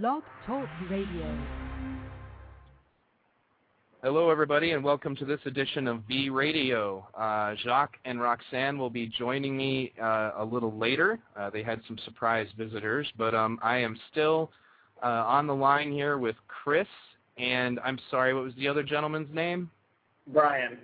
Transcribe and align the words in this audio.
Blog 0.00 0.22
Talk 0.46 0.66
Radio. 0.88 1.38
Hello, 4.02 4.30
everybody, 4.30 4.70
and 4.70 4.82
welcome 4.82 5.14
to 5.16 5.26
this 5.26 5.40
edition 5.44 5.86
of 5.86 6.00
V 6.08 6.30
Radio. 6.30 7.06
Uh, 7.14 7.54
Jacques 7.62 7.98
and 8.06 8.18
Roxanne 8.18 8.78
will 8.78 8.88
be 8.88 9.06
joining 9.06 9.54
me 9.54 9.92
uh, 10.02 10.30
a 10.38 10.44
little 10.50 10.74
later. 10.78 11.18
Uh, 11.36 11.50
they 11.50 11.62
had 11.62 11.82
some 11.86 11.98
surprise 12.06 12.46
visitors, 12.56 13.06
but 13.18 13.34
um, 13.34 13.58
I 13.62 13.76
am 13.76 13.98
still 14.10 14.50
uh, 15.02 15.08
on 15.26 15.46
the 15.46 15.54
line 15.54 15.92
here 15.92 16.16
with 16.16 16.36
Chris, 16.48 16.88
and 17.36 17.78
I'm 17.84 17.98
sorry, 18.10 18.32
what 18.32 18.44
was 18.44 18.54
the 18.54 18.68
other 18.68 18.82
gentleman's 18.82 19.34
name? 19.34 19.70
Brian. 20.28 20.78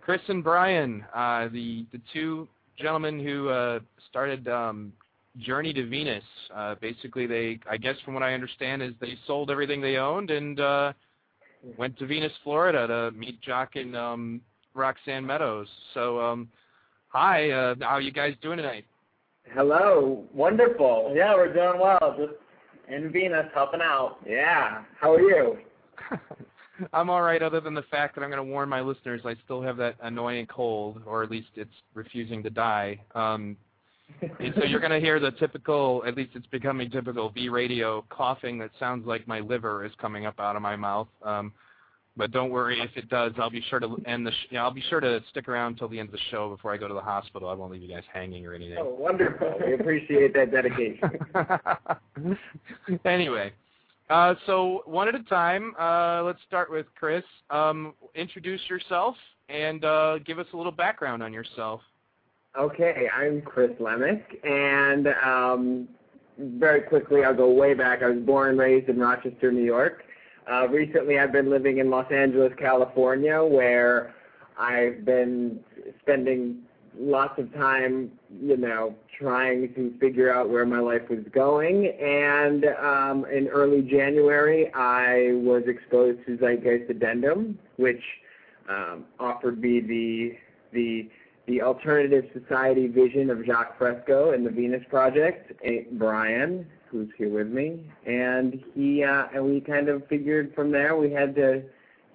Chris 0.00 0.22
and 0.26 0.42
Brian, 0.42 1.04
uh, 1.14 1.46
the 1.52 1.86
the 1.92 2.00
two 2.12 2.48
gentlemen 2.76 3.24
who 3.24 3.48
uh, 3.48 3.78
started 4.08 4.48
um, 4.48 4.92
Journey 5.38 5.72
to 5.72 5.86
Venus. 5.86 6.24
Uh, 6.54 6.74
basically, 6.80 7.26
they, 7.26 7.60
I 7.70 7.76
guess, 7.76 7.96
from 8.04 8.14
what 8.14 8.22
I 8.22 8.34
understand, 8.34 8.82
is 8.82 8.92
they 9.00 9.16
sold 9.26 9.50
everything 9.50 9.80
they 9.80 9.96
owned 9.96 10.30
and 10.30 10.60
uh, 10.60 10.92
went 11.76 11.98
to 11.98 12.06
Venus, 12.06 12.32
Florida, 12.42 12.86
to 12.86 13.16
meet 13.16 13.40
Jacques 13.42 13.76
and 13.76 13.96
um, 13.96 14.40
Roxanne 14.74 15.24
Meadows. 15.24 15.68
So, 15.94 16.20
um, 16.20 16.48
hi, 17.08 17.50
uh, 17.50 17.74
how 17.80 17.96
are 17.96 18.00
you 18.00 18.12
guys 18.12 18.34
doing 18.42 18.56
tonight? 18.56 18.84
Hello. 19.54 20.24
Wonderful. 20.34 21.12
Yeah, 21.14 21.34
we're 21.34 21.52
doing 21.52 21.80
well. 21.80 22.16
Just 22.18 22.34
in 22.88 23.10
Venus, 23.12 23.46
helping 23.54 23.80
out. 23.80 24.18
Yeah. 24.26 24.82
How 25.00 25.14
are 25.14 25.20
you? 25.20 25.58
I'm 26.92 27.10
all 27.10 27.22
right, 27.22 27.42
other 27.42 27.60
than 27.60 27.74
the 27.74 27.82
fact 27.82 28.14
that 28.14 28.22
I'm 28.22 28.30
going 28.30 28.44
to 28.44 28.50
warn 28.50 28.68
my 28.68 28.80
listeners 28.80 29.20
I 29.24 29.34
still 29.44 29.60
have 29.62 29.76
that 29.78 29.96
annoying 30.02 30.46
cold, 30.46 31.02
or 31.04 31.22
at 31.22 31.30
least 31.30 31.48
it's 31.56 31.74
refusing 31.94 32.42
to 32.42 32.50
die. 32.50 32.98
Um, 33.14 33.56
so 34.56 34.64
you're 34.64 34.80
going 34.80 34.92
to 34.92 35.00
hear 35.00 35.20
the 35.20 35.30
typical, 35.32 36.02
at 36.06 36.16
least 36.16 36.32
it's 36.34 36.46
becoming 36.46 36.90
typical 36.90 37.30
V 37.30 37.48
radio 37.48 38.04
coughing 38.10 38.58
that 38.58 38.70
sounds 38.78 39.06
like 39.06 39.26
my 39.26 39.40
liver 39.40 39.84
is 39.84 39.92
coming 40.00 40.26
up 40.26 40.38
out 40.38 40.56
of 40.56 40.62
my 40.62 40.76
mouth. 40.76 41.08
Um, 41.22 41.52
but 42.16 42.32
don't 42.32 42.50
worry, 42.50 42.80
if 42.80 42.90
it 42.96 43.08
does, 43.08 43.32
I'll 43.38 43.50
be 43.50 43.64
sure 43.70 43.80
to 43.80 43.96
end 44.04 44.26
the. 44.26 44.32
Sh- 44.32 44.48
yeah, 44.50 44.64
I'll 44.64 44.74
be 44.74 44.82
sure 44.90 45.00
to 45.00 45.20
stick 45.30 45.48
around 45.48 45.72
until 45.72 45.88
the 45.88 45.98
end 45.98 46.08
of 46.08 46.12
the 46.12 46.20
show 46.30 46.50
before 46.50 46.74
I 46.74 46.76
go 46.76 46.88
to 46.88 46.92
the 46.92 47.00
hospital. 47.00 47.48
I 47.48 47.54
won't 47.54 47.72
leave 47.72 47.82
you 47.82 47.88
guys 47.88 48.02
hanging 48.12 48.44
or 48.44 48.52
anything. 48.52 48.76
Oh, 48.78 48.94
wonderful. 48.98 49.54
We 49.64 49.74
appreciate 49.74 50.34
that 50.34 50.50
dedication. 50.50 51.08
anyway, 53.04 53.52
uh, 54.10 54.34
so 54.44 54.82
one 54.86 55.08
at 55.08 55.14
a 55.14 55.22
time. 55.22 55.72
Uh, 55.78 56.22
let's 56.24 56.40
start 56.46 56.70
with 56.70 56.86
Chris. 56.94 57.24
Um, 57.48 57.94
introduce 58.14 58.60
yourself 58.68 59.14
and 59.48 59.84
uh, 59.84 60.18
give 60.18 60.38
us 60.38 60.46
a 60.52 60.56
little 60.56 60.72
background 60.72 61.22
on 61.22 61.32
yourself. 61.32 61.80
Okay, 62.58 63.08
I'm 63.14 63.42
Chris 63.42 63.70
Lemick, 63.78 64.24
and 64.44 65.06
um, 65.24 65.88
very 66.36 66.80
quickly, 66.80 67.22
I'll 67.22 67.32
go 67.32 67.48
way 67.48 67.74
back. 67.74 68.02
I 68.02 68.08
was 68.08 68.22
born 68.24 68.50
and 68.50 68.58
raised 68.58 68.88
in 68.88 68.98
Rochester, 68.98 69.52
New 69.52 69.62
York. 69.62 70.02
Uh, 70.50 70.66
recently, 70.66 71.20
I've 71.20 71.30
been 71.30 71.48
living 71.48 71.78
in 71.78 71.90
Los 71.90 72.10
Angeles, 72.10 72.52
California, 72.58 73.40
where 73.44 74.16
I've 74.58 75.04
been 75.04 75.60
spending 76.02 76.62
lots 76.98 77.38
of 77.38 77.54
time, 77.54 78.10
you 78.42 78.56
know, 78.56 78.96
trying 79.16 79.72
to 79.74 79.94
figure 80.00 80.34
out 80.34 80.50
where 80.50 80.66
my 80.66 80.80
life 80.80 81.08
was 81.08 81.24
going. 81.32 81.86
And 82.02 82.64
um, 82.82 83.26
in 83.26 83.46
early 83.46 83.82
January, 83.82 84.72
I 84.74 85.34
was 85.34 85.62
exposed 85.68 86.26
to 86.26 86.36
Zeitgeist 86.36 86.90
Addendum, 86.90 87.60
which 87.76 88.02
um, 88.68 89.04
offered 89.20 89.60
me 89.60 89.78
the 89.78 90.36
the 90.72 91.10
the 91.50 91.60
alternative 91.62 92.24
society 92.32 92.86
vision 92.86 93.28
of 93.28 93.44
Jacques 93.44 93.76
Fresco 93.76 94.32
and 94.32 94.46
the 94.46 94.50
Venus 94.50 94.84
Project. 94.88 95.52
Brian, 95.92 96.64
who's 96.88 97.08
here 97.18 97.28
with 97.28 97.48
me, 97.48 97.80
and 98.06 98.62
he 98.74 99.02
uh, 99.02 99.26
and 99.34 99.44
we 99.44 99.60
kind 99.60 99.88
of 99.88 100.06
figured 100.06 100.54
from 100.54 100.70
there 100.70 100.96
we 100.96 101.10
had 101.10 101.34
to 101.34 101.62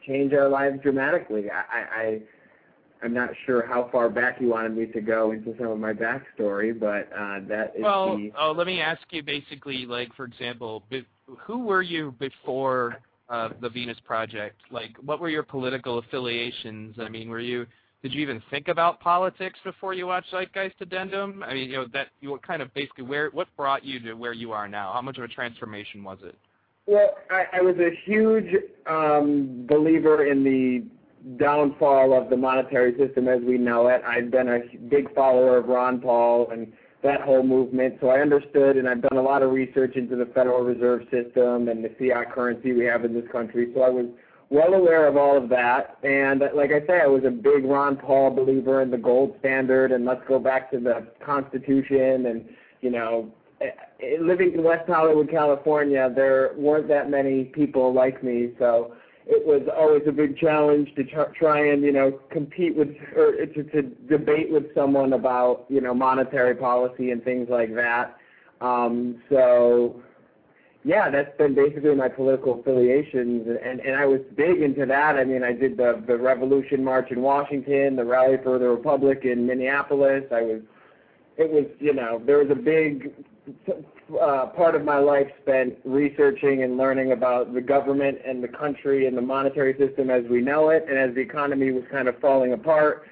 change 0.07 0.31
our 0.33 0.47
lives 0.47 0.79
dramatically. 0.81 1.49
I, 1.51 2.01
I 2.01 2.21
I'm 3.03 3.13
not 3.13 3.31
sure 3.45 3.67
how 3.67 3.89
far 3.91 4.09
back 4.09 4.39
you 4.39 4.47
wanted 4.47 4.75
me 4.75 4.85
to 4.85 5.01
go 5.01 5.31
into 5.31 5.53
some 5.57 5.67
of 5.67 5.79
my 5.79 5.91
backstory, 5.91 6.77
but 6.77 7.09
uh, 7.13 7.41
that 7.49 7.73
is 7.75 7.83
well. 7.83 8.15
The... 8.15 8.31
Oh, 8.39 8.53
let 8.53 8.67
me 8.67 8.79
ask 8.79 9.01
you 9.09 9.21
basically, 9.21 9.85
like 9.85 10.15
for 10.15 10.23
example, 10.23 10.83
who 11.27 11.59
were 11.59 11.81
you 11.81 12.15
before 12.19 12.99
uh, 13.27 13.49
the 13.59 13.67
Venus 13.67 13.97
Project? 14.05 14.61
Like, 14.71 14.95
what 15.03 15.19
were 15.19 15.29
your 15.29 15.43
political 15.43 15.97
affiliations? 15.97 16.95
I 16.99 17.09
mean, 17.09 17.27
were 17.27 17.41
you 17.41 17.65
did 18.05 18.13
you 18.13 18.21
even 18.21 18.39
think 18.51 18.67
about 18.67 18.99
politics 18.99 19.57
before 19.63 19.95
you 19.95 20.05
watched 20.05 20.29
Zeitgeist 20.29 20.75
Addendum? 20.79 21.41
I 21.41 21.55
mean, 21.55 21.71
you 21.71 21.77
know 21.77 21.87
that 21.91 22.09
you 22.21 22.39
kind 22.45 22.61
of 22.61 22.71
basically 22.75 23.03
where 23.03 23.31
what 23.31 23.47
brought 23.57 23.83
you 23.83 23.99
to 24.01 24.13
where 24.13 24.31
you 24.31 24.51
are 24.51 24.67
now? 24.67 24.91
How 24.93 25.01
much 25.01 25.17
of 25.17 25.23
a 25.23 25.27
transformation 25.27 26.03
was 26.03 26.19
it? 26.23 26.35
Well, 26.85 27.15
I, 27.31 27.45
I 27.53 27.61
was 27.61 27.73
a 27.79 27.89
huge 28.05 28.45
um, 28.85 29.65
believer 29.67 30.27
in 30.27 30.43
the 30.43 30.83
downfall 31.43 32.15
of 32.15 32.29
the 32.29 32.37
monetary 32.37 32.95
system 32.95 33.27
as 33.27 33.41
we 33.41 33.57
know 33.57 33.87
it. 33.87 34.03
I've 34.05 34.29
been 34.29 34.49
a 34.49 34.59
big 34.87 35.11
follower 35.15 35.57
of 35.57 35.65
Ron 35.65 35.99
Paul 35.99 36.51
and 36.51 36.71
that 37.01 37.21
whole 37.21 37.41
movement, 37.41 37.95
so 38.01 38.09
I 38.09 38.19
understood 38.19 38.77
and 38.77 38.87
I've 38.87 39.01
done 39.01 39.17
a 39.17 39.23
lot 39.23 39.41
of 39.41 39.49
research 39.49 39.95
into 39.95 40.15
the 40.15 40.27
Federal 40.27 40.61
Reserve 40.61 41.07
System 41.09 41.69
and 41.69 41.83
the 41.83 41.89
fiat 41.97 42.31
currency 42.31 42.71
we 42.71 42.85
have 42.85 43.03
in 43.03 43.15
this 43.15 43.25
country. 43.31 43.71
So 43.73 43.81
I 43.81 43.89
was 43.89 44.05
well 44.49 44.73
aware 44.73 45.07
of 45.07 45.17
all 45.17 45.37
of 45.37 45.49
that. 45.49 45.97
And 46.03 46.41
like 46.55 46.71
I 46.71 46.85
say, 46.85 47.01
I 47.01 47.07
was 47.07 47.23
a 47.25 47.31
big 47.31 47.65
Ron 47.65 47.97
Paul 47.97 48.31
believer 48.31 48.81
in 48.81 48.91
the 48.91 48.97
gold 48.97 49.35
standard 49.39 49.91
and 49.91 50.05
let's 50.05 50.21
go 50.27 50.39
back 50.39 50.71
to 50.71 50.79
the 50.79 51.07
Constitution. 51.23 52.27
And, 52.27 52.49
you 52.81 52.91
know, 52.91 53.31
eh, 53.61 53.71
eh, 54.01 54.17
living 54.21 54.53
in 54.53 54.63
West 54.63 54.87
Hollywood, 54.87 55.29
California, 55.29 56.11
there 56.15 56.51
weren't 56.55 56.87
that 56.89 57.09
many 57.09 57.45
people 57.45 57.93
like 57.93 58.23
me. 58.23 58.51
So 58.59 58.95
it 59.27 59.45
was 59.45 59.67
always 59.75 60.03
a 60.07 60.11
big 60.11 60.37
challenge 60.37 60.93
to 60.95 61.03
try 61.33 61.71
and, 61.71 61.81
you 61.81 61.91
know, 61.91 62.19
compete 62.29 62.75
with 62.75 62.89
or 63.15 63.31
to, 63.45 63.63
to 63.63 63.81
debate 64.07 64.51
with 64.51 64.73
someone 64.75 65.13
about, 65.13 65.65
you 65.69 65.81
know, 65.81 65.95
monetary 65.95 66.55
policy 66.55 67.09
and 67.09 67.23
things 67.23 67.47
like 67.49 67.73
that. 67.73 68.17
Um, 68.61 69.21
so 69.29 70.01
yeah, 70.85 71.09
that's 71.09 71.35
been 71.39 71.55
basically 71.55 71.95
my 71.95 72.07
political 72.07 72.59
affiliations, 72.59 73.47
and 73.47 73.79
and 73.79 73.95
I 73.95 74.05
was 74.05 74.21
big 74.35 74.61
into 74.61 74.85
that. 74.85 75.15
I 75.15 75.23
mean, 75.23 75.43
I 75.43 75.51
did 75.51 75.77
the 75.77 76.03
the 76.05 76.15
Revolution 76.15 76.83
March 76.83 77.09
in 77.09 77.23
Washington, 77.23 77.95
the 77.95 78.05
Rally 78.05 78.37
for 78.43 78.59
the 78.59 78.69
Republic 78.69 79.21
in 79.23 79.47
Minneapolis. 79.47 80.25
I 80.31 80.43
was, 80.43 80.61
it 81.37 81.49
was 81.49 81.65
you 81.79 81.91
know 81.91 82.21
there 82.23 82.37
was 82.37 82.51
a 82.51 82.55
big 82.55 83.11
uh, 84.21 84.45
part 84.55 84.75
of 84.75 84.85
my 84.85 84.99
life 84.99 85.27
spent 85.41 85.73
researching 85.85 86.61
and 86.61 86.77
learning 86.77 87.13
about 87.13 87.55
the 87.55 87.61
government 87.61 88.19
and 88.23 88.43
the 88.43 88.47
country 88.47 89.07
and 89.07 89.17
the 89.17 89.23
monetary 89.23 89.75
system 89.79 90.11
as 90.11 90.23
we 90.29 90.39
know 90.39 90.69
it, 90.69 90.85
and 90.87 90.99
as 90.99 91.15
the 91.15 91.21
economy 91.21 91.71
was 91.71 91.83
kind 91.91 92.07
of 92.07 92.19
falling 92.19 92.53
apart. 92.53 93.07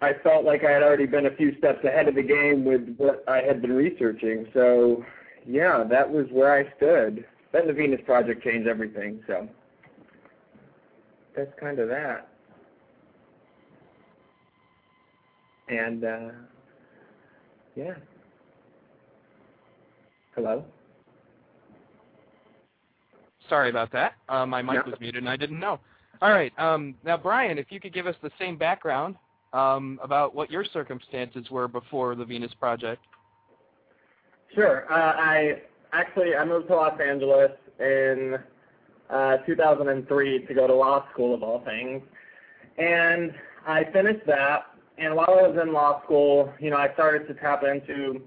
I 0.00 0.14
felt 0.22 0.46
like 0.46 0.64
I 0.64 0.70
had 0.70 0.82
already 0.82 1.06
been 1.06 1.26
a 1.26 1.36
few 1.36 1.54
steps 1.58 1.84
ahead 1.84 2.08
of 2.08 2.14
the 2.14 2.22
game 2.22 2.64
with 2.64 2.96
what 2.96 3.24
I 3.28 3.42
had 3.42 3.60
been 3.60 3.74
researching. 3.74 4.46
So 4.54 5.04
yeah, 5.46 5.84
that 5.88 6.10
was 6.10 6.26
where 6.30 6.54
I 6.54 6.74
stood. 6.76 7.24
Then 7.52 7.66
the 7.66 7.72
Venus 7.72 8.00
Project 8.04 8.42
changed 8.42 8.68
everything, 8.68 9.22
so 9.26 9.48
that's 11.36 11.52
kind 11.60 11.78
of 11.78 11.88
that. 11.88 12.28
And 15.68 16.04
uh, 16.04 16.28
yeah. 17.76 17.94
Hello. 20.34 20.64
Sorry 23.48 23.70
about 23.70 23.92
that. 23.92 24.14
Uh, 24.28 24.46
my 24.46 24.62
mic 24.62 24.74
no. 24.74 24.90
was 24.90 25.00
muted 25.00 25.22
and 25.22 25.28
I 25.28 25.36
didn't 25.36 25.60
know. 25.60 25.78
All 26.22 26.30
right. 26.30 26.52
Um, 26.58 26.94
now, 27.04 27.16
Brian, 27.16 27.58
if 27.58 27.66
you 27.70 27.78
could 27.78 27.92
give 27.92 28.06
us 28.06 28.16
the 28.22 28.30
same 28.38 28.56
background 28.56 29.16
um, 29.52 30.00
about 30.02 30.34
what 30.34 30.50
your 30.50 30.64
circumstances 30.64 31.50
were 31.50 31.68
before 31.68 32.14
the 32.14 32.24
Venus 32.24 32.52
Project. 32.58 33.02
Sure. 34.54 34.90
Uh, 34.90 35.14
I 35.16 35.62
actually 35.92 36.36
I 36.36 36.44
moved 36.44 36.68
to 36.68 36.76
Los 36.76 37.00
Angeles 37.00 37.50
in 37.80 38.38
uh, 39.10 39.38
2003 39.38 40.46
to 40.46 40.54
go 40.54 40.66
to 40.66 40.74
law 40.74 41.06
school 41.12 41.34
of 41.34 41.42
all 41.42 41.64
things, 41.64 42.02
and 42.78 43.34
I 43.66 43.84
finished 43.92 44.26
that. 44.26 44.66
And 44.96 45.16
while 45.16 45.30
I 45.30 45.48
was 45.48 45.58
in 45.60 45.72
law 45.72 46.02
school, 46.04 46.52
you 46.60 46.70
know, 46.70 46.76
I 46.76 46.92
started 46.94 47.26
to 47.26 47.34
tap 47.34 47.64
into, 47.64 48.22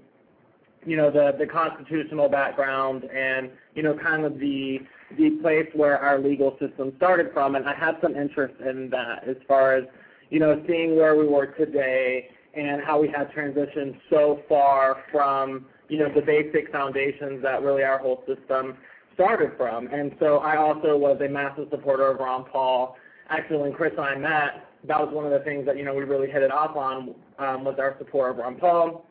you 0.84 0.96
know, 0.98 1.10
the 1.10 1.34
the 1.38 1.46
constitutional 1.46 2.28
background 2.28 3.04
and 3.04 3.50
you 3.74 3.82
know, 3.82 3.94
kind 3.94 4.24
of 4.24 4.38
the 4.38 4.80
the 5.16 5.30
place 5.40 5.68
where 5.74 5.98
our 5.98 6.18
legal 6.18 6.58
system 6.60 6.92
started 6.98 7.30
from, 7.32 7.54
and 7.54 7.66
I 7.66 7.74
had 7.74 7.96
some 8.02 8.14
interest 8.14 8.54
in 8.60 8.90
that 8.90 9.26
as 9.26 9.36
far 9.46 9.76
as 9.76 9.84
you 10.28 10.40
know, 10.40 10.62
seeing 10.68 10.94
where 10.94 11.16
we 11.16 11.26
were 11.26 11.46
today 11.46 12.28
and 12.54 12.82
how 12.82 13.00
we 13.00 13.08
had 13.08 13.30
transitioned 13.32 13.98
so 14.10 14.42
far 14.46 15.04
from 15.10 15.64
you 15.88 15.98
know, 15.98 16.08
the 16.14 16.20
basic 16.20 16.70
foundations 16.70 17.42
that 17.42 17.62
really 17.62 17.82
our 17.82 17.98
whole 17.98 18.22
system 18.26 18.76
started 19.14 19.52
from. 19.56 19.88
And 19.88 20.14
so 20.20 20.38
I 20.38 20.56
also 20.56 20.96
was 20.96 21.20
a 21.24 21.28
massive 21.28 21.68
supporter 21.70 22.10
of 22.10 22.20
Ron 22.20 22.44
Paul. 22.44 22.96
Actually, 23.30 23.58
when 23.58 23.72
Chris 23.72 23.92
and 23.96 24.06
I 24.06 24.16
met, 24.16 24.64
that 24.86 25.00
was 25.00 25.12
one 25.12 25.24
of 25.24 25.32
the 25.32 25.40
things 25.40 25.66
that, 25.66 25.76
you 25.76 25.84
know, 25.84 25.94
we 25.94 26.04
really 26.04 26.30
hit 26.30 26.42
it 26.42 26.52
off 26.52 26.76
on 26.76 27.14
um, 27.38 27.64
was 27.64 27.76
our 27.78 27.96
support 27.98 28.30
of 28.30 28.36
Ron 28.38 28.56
Paul. 28.56 29.06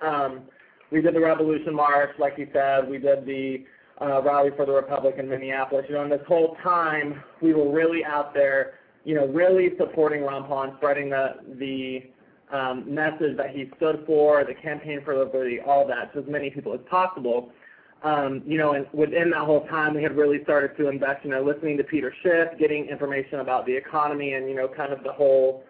Um, 0.00 0.42
we 0.90 1.00
did 1.00 1.14
the 1.14 1.20
Revolution 1.20 1.74
March, 1.74 2.10
like 2.18 2.34
you 2.38 2.48
said. 2.52 2.88
We 2.88 2.98
did 2.98 3.26
the 3.26 3.64
uh, 4.00 4.22
rally 4.22 4.50
for 4.56 4.66
the 4.66 4.72
Republic 4.72 5.16
in 5.18 5.28
Minneapolis. 5.28 5.86
You 5.88 5.96
know, 5.96 6.02
and 6.02 6.12
this 6.12 6.20
whole 6.28 6.56
time 6.62 7.22
we 7.40 7.54
were 7.54 7.72
really 7.72 8.04
out 8.04 8.34
there, 8.34 8.74
you 9.04 9.14
know, 9.14 9.26
really 9.26 9.70
supporting 9.78 10.22
Ron 10.22 10.44
Paul 10.44 10.62
and 10.64 10.72
spreading 10.76 11.10
the 11.10 11.34
the 11.58 12.04
um, 12.52 12.92
message 12.92 13.36
that 13.36 13.50
he 13.50 13.70
stood 13.76 14.04
for, 14.06 14.44
the 14.44 14.54
campaign 14.54 15.00
for 15.04 15.16
liberty, 15.16 15.60
all 15.60 15.86
that 15.88 16.12
to 16.12 16.20
as 16.20 16.24
many 16.28 16.50
people 16.50 16.74
as 16.74 16.80
possible. 16.88 17.50
Um, 18.02 18.42
you 18.46 18.58
know, 18.58 18.72
and 18.74 18.86
within 18.92 19.30
that 19.30 19.40
whole 19.40 19.66
time, 19.66 19.94
we 19.94 20.02
had 20.02 20.14
really 20.14 20.42
started 20.42 20.76
to 20.76 20.88
invest, 20.88 21.24
you 21.24 21.30
know, 21.30 21.42
listening 21.42 21.78
to 21.78 21.84
Peter 21.84 22.12
Schiff, 22.22 22.58
getting 22.58 22.86
information 22.86 23.40
about 23.40 23.64
the 23.64 23.74
economy 23.74 24.34
and, 24.34 24.46
you 24.48 24.54
know, 24.54 24.68
kind 24.68 24.92
of 24.92 25.02
the 25.02 25.12
whole 25.12 25.64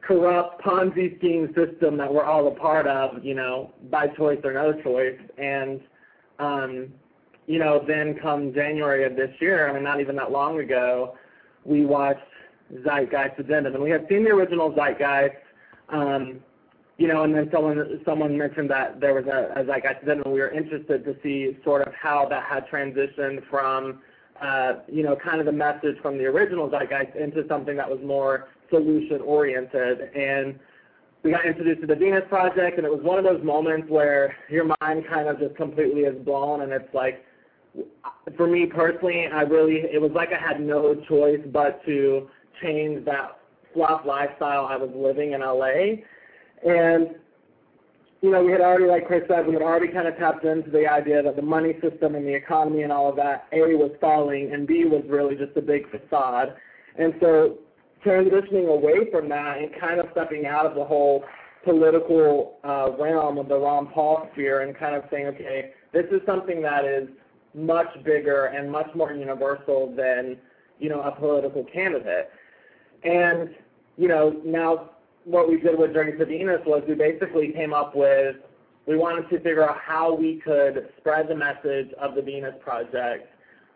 corrupt 0.00 0.62
Ponzi 0.62 1.18
scheme 1.18 1.52
system 1.54 1.96
that 1.96 2.12
we're 2.12 2.24
all 2.24 2.46
a 2.46 2.54
part 2.54 2.86
of, 2.86 3.24
you 3.24 3.34
know, 3.34 3.72
by 3.90 4.06
choice 4.06 4.38
or 4.44 4.52
no 4.52 4.80
choice. 4.82 5.18
And, 5.36 5.80
um, 6.38 6.88
you 7.48 7.58
know, 7.58 7.84
then 7.86 8.16
come 8.22 8.54
January 8.54 9.04
of 9.04 9.16
this 9.16 9.30
year, 9.40 9.68
I 9.68 9.72
mean, 9.72 9.82
not 9.82 10.00
even 10.00 10.14
that 10.16 10.30
long 10.30 10.60
ago, 10.60 11.16
we 11.64 11.84
watched 11.84 12.20
Zeitgeist 12.84 13.38
Addendum. 13.38 13.74
And 13.74 13.82
we 13.82 13.90
had 13.90 14.06
seen 14.08 14.22
the 14.22 14.30
original 14.30 14.72
Zeitgeist, 14.72 15.34
you 15.92 17.08
know, 17.08 17.24
and 17.24 17.34
then 17.34 17.48
someone 17.52 18.00
someone 18.04 18.36
mentioned 18.36 18.70
that 18.70 19.00
there 19.00 19.14
was 19.14 19.24
a, 19.26 19.60
a 19.60 19.64
Zeitgeist 19.64 20.02
Addendum. 20.02 20.32
We 20.32 20.40
were 20.40 20.50
interested 20.50 21.04
to 21.04 21.16
see 21.22 21.56
sort 21.64 21.86
of 21.86 21.92
how 21.94 22.28
that 22.28 22.44
had 22.44 22.66
transitioned 22.68 23.42
from, 23.50 24.00
uh, 24.40 24.74
you 24.88 25.02
know, 25.02 25.16
kind 25.16 25.40
of 25.40 25.46
the 25.46 25.52
message 25.52 25.96
from 26.00 26.18
the 26.18 26.26
original 26.26 26.70
Zeitgeist 26.70 27.16
into 27.16 27.46
something 27.48 27.76
that 27.76 27.88
was 27.88 27.98
more 28.04 28.48
solution 28.70 29.20
oriented. 29.20 30.14
And 30.14 30.58
we 31.22 31.30
got 31.30 31.46
introduced 31.46 31.80
to 31.80 31.86
the 31.86 31.94
Venus 31.94 32.24
Project, 32.28 32.78
and 32.78 32.86
it 32.86 32.90
was 32.90 33.02
one 33.02 33.18
of 33.18 33.24
those 33.24 33.42
moments 33.44 33.88
where 33.88 34.36
your 34.48 34.68
mind 34.80 35.06
kind 35.08 35.28
of 35.28 35.38
just 35.38 35.56
completely 35.56 36.02
is 36.02 36.16
blown, 36.24 36.62
and 36.62 36.72
it's 36.72 36.92
like, 36.92 37.24
for 38.36 38.46
me 38.46 38.66
personally, 38.66 39.26
I 39.32 39.42
really, 39.42 39.76
it 39.76 40.00
was 40.00 40.10
like 40.12 40.30
I 40.32 40.38
had 40.38 40.60
no 40.60 40.94
choice 41.08 41.40
but 41.52 41.84
to 41.86 42.28
change 42.60 43.04
that 43.06 43.38
fluff 43.72 44.02
lifestyle 44.06 44.66
I 44.66 44.76
was 44.76 44.90
living 44.94 45.32
in 45.32 45.40
LA. 45.40 46.02
And, 46.64 47.16
you 48.20 48.30
know, 48.30 48.42
we 48.42 48.52
had 48.52 48.60
already, 48.60 48.86
like 48.86 49.06
Chris 49.06 49.22
said, 49.28 49.46
we 49.46 49.54
had 49.54 49.62
already 49.62 49.88
kind 49.88 50.06
of 50.06 50.16
tapped 50.16 50.44
into 50.44 50.70
the 50.70 50.86
idea 50.86 51.22
that 51.22 51.36
the 51.36 51.42
money 51.42 51.74
system 51.82 52.14
and 52.14 52.26
the 52.26 52.34
economy 52.34 52.82
and 52.82 52.92
all 52.92 53.08
of 53.08 53.16
that, 53.16 53.46
A, 53.52 53.74
was 53.74 53.90
falling, 54.00 54.52
and 54.52 54.66
B, 54.66 54.84
was 54.84 55.02
really 55.08 55.34
just 55.34 55.56
a 55.56 55.62
big 55.62 55.90
facade. 55.90 56.54
And 56.96 57.14
so 57.20 57.58
transitioning 58.04 58.68
away 58.68 59.10
from 59.10 59.28
that 59.28 59.58
and 59.58 59.70
kind 59.80 60.00
of 60.00 60.06
stepping 60.12 60.46
out 60.46 60.66
of 60.66 60.74
the 60.74 60.84
whole 60.84 61.24
political 61.64 62.58
uh, 62.64 62.90
realm 62.98 63.38
of 63.38 63.48
the 63.48 63.56
Ron 63.56 63.86
Paul 63.88 64.28
sphere 64.32 64.62
and 64.62 64.76
kind 64.76 64.96
of 64.96 65.04
saying, 65.10 65.26
okay, 65.26 65.72
this 65.92 66.06
is 66.10 66.20
something 66.26 66.62
that 66.62 66.84
is 66.84 67.08
much 67.54 67.88
bigger 68.04 68.46
and 68.46 68.70
much 68.70 68.88
more 68.94 69.12
universal 69.12 69.94
than, 69.96 70.36
you 70.78 70.88
know, 70.88 71.02
a 71.02 71.12
political 71.12 71.64
candidate. 71.64 72.30
And, 73.04 73.50
you 73.96 74.08
know, 74.08 74.40
now 74.44 74.90
what 75.24 75.48
we 75.48 75.60
did 75.60 75.78
with 75.78 75.92
Journey 75.92 76.12
to 76.18 76.26
Venus 76.26 76.60
was 76.66 76.82
we 76.88 76.94
basically 76.94 77.52
came 77.52 77.72
up 77.72 77.94
with, 77.94 78.36
we 78.86 78.96
wanted 78.96 79.28
to 79.30 79.36
figure 79.36 79.68
out 79.68 79.78
how 79.78 80.14
we 80.14 80.40
could 80.44 80.88
spread 80.98 81.28
the 81.28 81.36
message 81.36 81.92
of 82.00 82.14
the 82.14 82.22
Venus 82.22 82.54
Project 82.60 83.28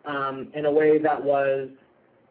um, 0.05 0.51
in 0.53 0.65
a 0.65 0.71
way 0.71 0.97
that 0.97 1.23
was 1.23 1.69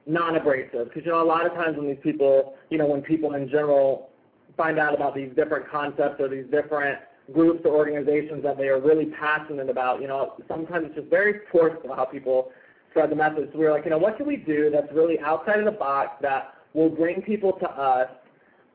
non-abrasive. 0.07 0.89
Because, 0.89 1.05
you 1.05 1.13
know, 1.13 1.23
a 1.23 1.25
lot 1.25 1.47
of 1.47 1.53
times 1.53 1.77
when 1.77 1.87
these 1.87 1.97
people, 2.03 2.55
you 2.71 2.79
know, 2.79 2.87
when 2.87 3.03
people 3.03 3.35
in 3.35 3.49
general 3.49 4.11
find 4.57 4.79
out 4.79 4.95
about 4.95 5.15
these 5.15 5.31
different 5.35 5.69
concepts 5.71 6.21
or 6.21 6.29
these 6.29 6.47
different 6.51 6.99
groups 7.33 7.63
or 7.65 7.75
organizations 7.75 8.43
that 8.43 8.57
they 8.57 8.69
are 8.69 8.81
really 8.81 9.07
passionate 9.07 9.69
about, 9.69 10.01
you 10.01 10.09
know, 10.09 10.35
sometimes 10.49 10.87
it's 10.87 10.97
just 10.97 11.09
very 11.09 11.41
forceful 11.51 11.95
how 11.95 12.05
people 12.05 12.51
spread 12.91 13.11
the 13.11 13.17
message. 13.17 13.49
So 13.53 13.59
we 13.59 13.65
were 13.65 13.73
like, 13.73 13.85
you 13.85 13.91
know, 13.91 13.99
what 13.99 14.17
can 14.17 14.27
we 14.27 14.37
do 14.37 14.71
that's 14.71 14.93
really 14.93 15.19
outside 15.21 15.59
of 15.59 15.65
the 15.65 15.73
box 15.73 16.11
that 16.23 16.55
will 16.77 16.91
bring 16.91 17.23
people 17.23 17.53
to 17.53 17.69
us 17.69 18.09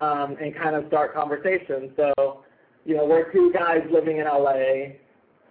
um, 0.01 0.35
and 0.41 0.55
kind 0.55 0.75
of 0.75 0.87
start 0.87 1.13
conversations. 1.13 1.91
So, 1.95 2.43
you 2.83 2.97
know, 2.97 3.05
we're 3.05 3.31
two 3.31 3.53
guys 3.53 3.81
living 3.91 4.17
in 4.17 4.25
LA 4.25 4.95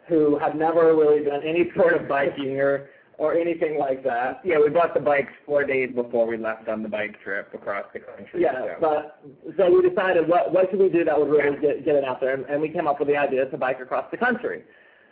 who 0.09 0.37
have 0.41 0.57
never 0.57 0.97
really 0.97 1.25
done 1.25 1.43
any 1.45 1.71
sort 1.77 1.95
of 1.95 2.09
biking 2.09 2.59
or 2.59 2.91
or 3.19 3.35
anything 3.35 3.79
like 3.79 4.03
that. 4.03 4.41
Yeah, 4.43 4.59
we 4.59 4.71
bought 4.71 4.95
the 4.95 5.01
bikes 5.01 5.33
four 5.45 5.63
days 5.63 5.91
before 5.95 6.27
we 6.27 6.39
left 6.39 6.69
on 6.69 6.83
the 6.83 6.89
bike 6.89 7.21
trip 7.23 7.53
across 7.53 7.85
the 7.93 8.01
country. 8.01 8.41
Yeah, 8.41 8.53
so. 8.53 8.77
but 8.81 9.23
so 9.59 9.71
we 9.71 9.89
decided 9.89 10.27
what 10.27 10.53
what 10.53 10.71
should 10.71 10.81
we 10.81 10.89
do 10.89 11.05
that 11.05 11.19
would 11.19 11.29
really 11.29 11.61
get 11.61 11.85
get 11.85 11.95
it 11.95 12.05
out 12.05 12.21
there, 12.21 12.35
and, 12.35 12.45
and 12.47 12.61
we 12.61 12.71
came 12.71 12.89
up 12.89 12.99
with 12.99 13.09
the 13.09 13.17
idea 13.17 13.47
to 13.47 13.57
bike 13.57 13.79
across 13.81 14.11
the 14.11 14.17
country. 14.17 14.65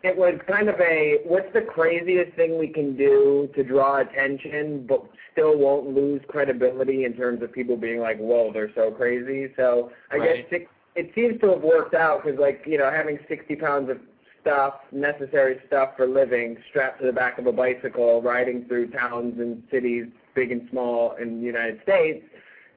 It 0.02 0.16
was 0.16 0.38
kind 0.46 0.68
of 0.68 0.76
a 0.80 1.18
what's 1.24 1.52
the 1.52 1.60
craziest 1.60 2.36
thing 2.36 2.58
we 2.58 2.68
can 2.68 2.96
do 2.96 3.48
to 3.54 3.64
draw 3.64 4.00
attention, 4.00 4.86
but 4.86 5.04
still 5.32 5.58
won't 5.58 5.94
lose 5.94 6.20
credibility 6.28 7.04
in 7.04 7.14
terms 7.14 7.42
of 7.42 7.52
people 7.52 7.76
being 7.76 8.00
like, 8.00 8.18
whoa, 8.18 8.52
they're 8.52 8.72
so 8.74 8.90
crazy. 8.90 9.52
So 9.56 9.90
I 10.12 10.16
right. 10.16 10.36
guess 10.36 10.50
six, 10.50 10.70
it 10.94 11.10
seems 11.14 11.40
to 11.40 11.50
have 11.50 11.62
worked 11.62 11.94
out 11.94 12.24
because 12.24 12.38
like 12.38 12.62
you 12.66 12.78
know 12.78 12.90
having 12.90 13.18
60 13.28 13.56
pounds 13.56 13.90
of 13.90 13.98
stuff, 14.40 14.74
necessary 14.92 15.60
stuff 15.66 15.90
for 15.96 16.06
living, 16.06 16.56
strapped 16.70 17.00
to 17.00 17.06
the 17.06 17.12
back 17.12 17.38
of 17.38 17.46
a 17.46 17.52
bicycle, 17.52 18.22
riding 18.22 18.64
through 18.66 18.90
towns 18.90 19.38
and 19.38 19.62
cities, 19.70 20.06
big 20.34 20.52
and 20.52 20.68
small, 20.70 21.16
in 21.16 21.40
the 21.40 21.46
United 21.46 21.80
States, 21.82 22.24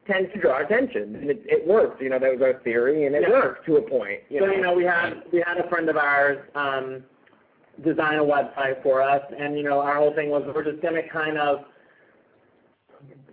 tends 0.07 0.31
to 0.33 0.41
draw 0.41 0.63
attention, 0.63 1.15
and 1.15 1.29
it, 1.29 1.41
it 1.45 1.67
worked. 1.67 2.01
You 2.01 2.09
know, 2.09 2.19
that 2.19 2.31
was 2.31 2.41
our 2.41 2.59
theory, 2.63 3.05
and 3.05 3.15
it 3.15 3.23
yeah. 3.23 3.29
worked 3.29 3.65
to 3.67 3.77
a 3.77 3.81
point. 3.81 4.21
You 4.29 4.39
so 4.39 4.45
know? 4.45 4.51
you 4.53 4.61
know, 4.61 4.73
we 4.73 4.83
had 4.83 5.23
we 5.31 5.43
had 5.45 5.57
a 5.57 5.69
friend 5.69 5.89
of 5.89 5.97
ours 5.97 6.39
um, 6.55 7.03
design 7.83 8.19
a 8.19 8.23
website 8.23 8.81
for 8.83 9.01
us, 9.01 9.21
and 9.37 9.57
you 9.57 9.63
know, 9.63 9.79
our 9.79 9.97
whole 9.97 10.13
thing 10.13 10.29
was 10.29 10.43
we're 10.53 10.63
just 10.63 10.81
going 10.81 10.95
to 10.95 11.07
kind 11.09 11.37
of 11.37 11.65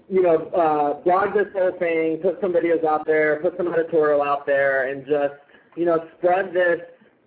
you 0.09 0.23
know, 0.23 0.47
uh, 0.49 1.03
blog 1.03 1.35
this 1.35 1.49
whole 1.53 1.73
thing, 1.79 2.19
put 2.23 2.41
some 2.41 2.53
videos 2.53 2.85
out 2.85 3.07
there, 3.07 3.41
put 3.41 3.57
some 3.57 3.73
editorial 3.73 4.23
out 4.23 4.47
there, 4.47 4.89
and 4.89 5.05
just, 5.07 5.35
you 5.77 5.85
know, 5.85 6.07
spread 6.17 6.53
this 6.55 6.81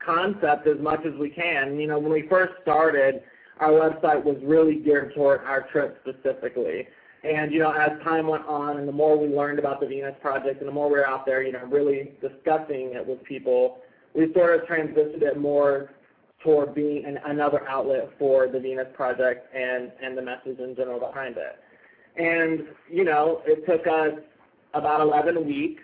concept 0.03 0.67
as 0.67 0.79
much 0.79 1.05
as 1.05 1.13
we 1.19 1.29
can. 1.29 1.79
You 1.79 1.87
know, 1.87 1.99
when 1.99 2.11
we 2.11 2.27
first 2.27 2.53
started, 2.63 3.21
our 3.59 3.69
website 3.69 4.23
was 4.23 4.37
really 4.43 4.75
geared 4.79 5.13
toward 5.13 5.41
our 5.41 5.67
trip 5.71 6.01
specifically. 6.01 6.87
And, 7.23 7.51
you 7.51 7.59
know, 7.59 7.71
as 7.71 7.91
time 8.03 8.25
went 8.25 8.47
on 8.47 8.77
and 8.77 8.87
the 8.87 8.91
more 8.91 9.15
we 9.15 9.27
learned 9.27 9.59
about 9.59 9.79
the 9.79 9.85
Venus 9.85 10.15
Project 10.19 10.59
and 10.59 10.67
the 10.67 10.73
more 10.73 10.87
we 10.87 10.93
were 10.93 11.07
out 11.07 11.23
there, 11.27 11.43
you 11.43 11.51
know, 11.51 11.63
really 11.65 12.13
discussing 12.19 12.93
it 12.95 13.05
with 13.05 13.23
people, 13.23 13.77
we 14.15 14.33
sort 14.33 14.59
of 14.59 14.67
transitioned 14.67 15.21
it 15.21 15.37
more 15.37 15.91
toward 16.43 16.73
being 16.73 17.05
an, 17.05 17.19
another 17.25 17.67
outlet 17.67 18.09
for 18.17 18.47
the 18.47 18.59
Venus 18.59 18.87
Project 18.93 19.53
and, 19.55 19.91
and 20.03 20.17
the 20.17 20.21
message 20.21 20.59
in 20.59 20.75
general 20.75 20.99
behind 20.99 21.37
it. 21.37 21.59
And, 22.17 22.67
you 22.89 23.03
know, 23.03 23.41
it 23.45 23.65
took 23.65 23.87
us 23.87 24.19
about 24.73 25.01
11 25.01 25.45
weeks 25.45 25.83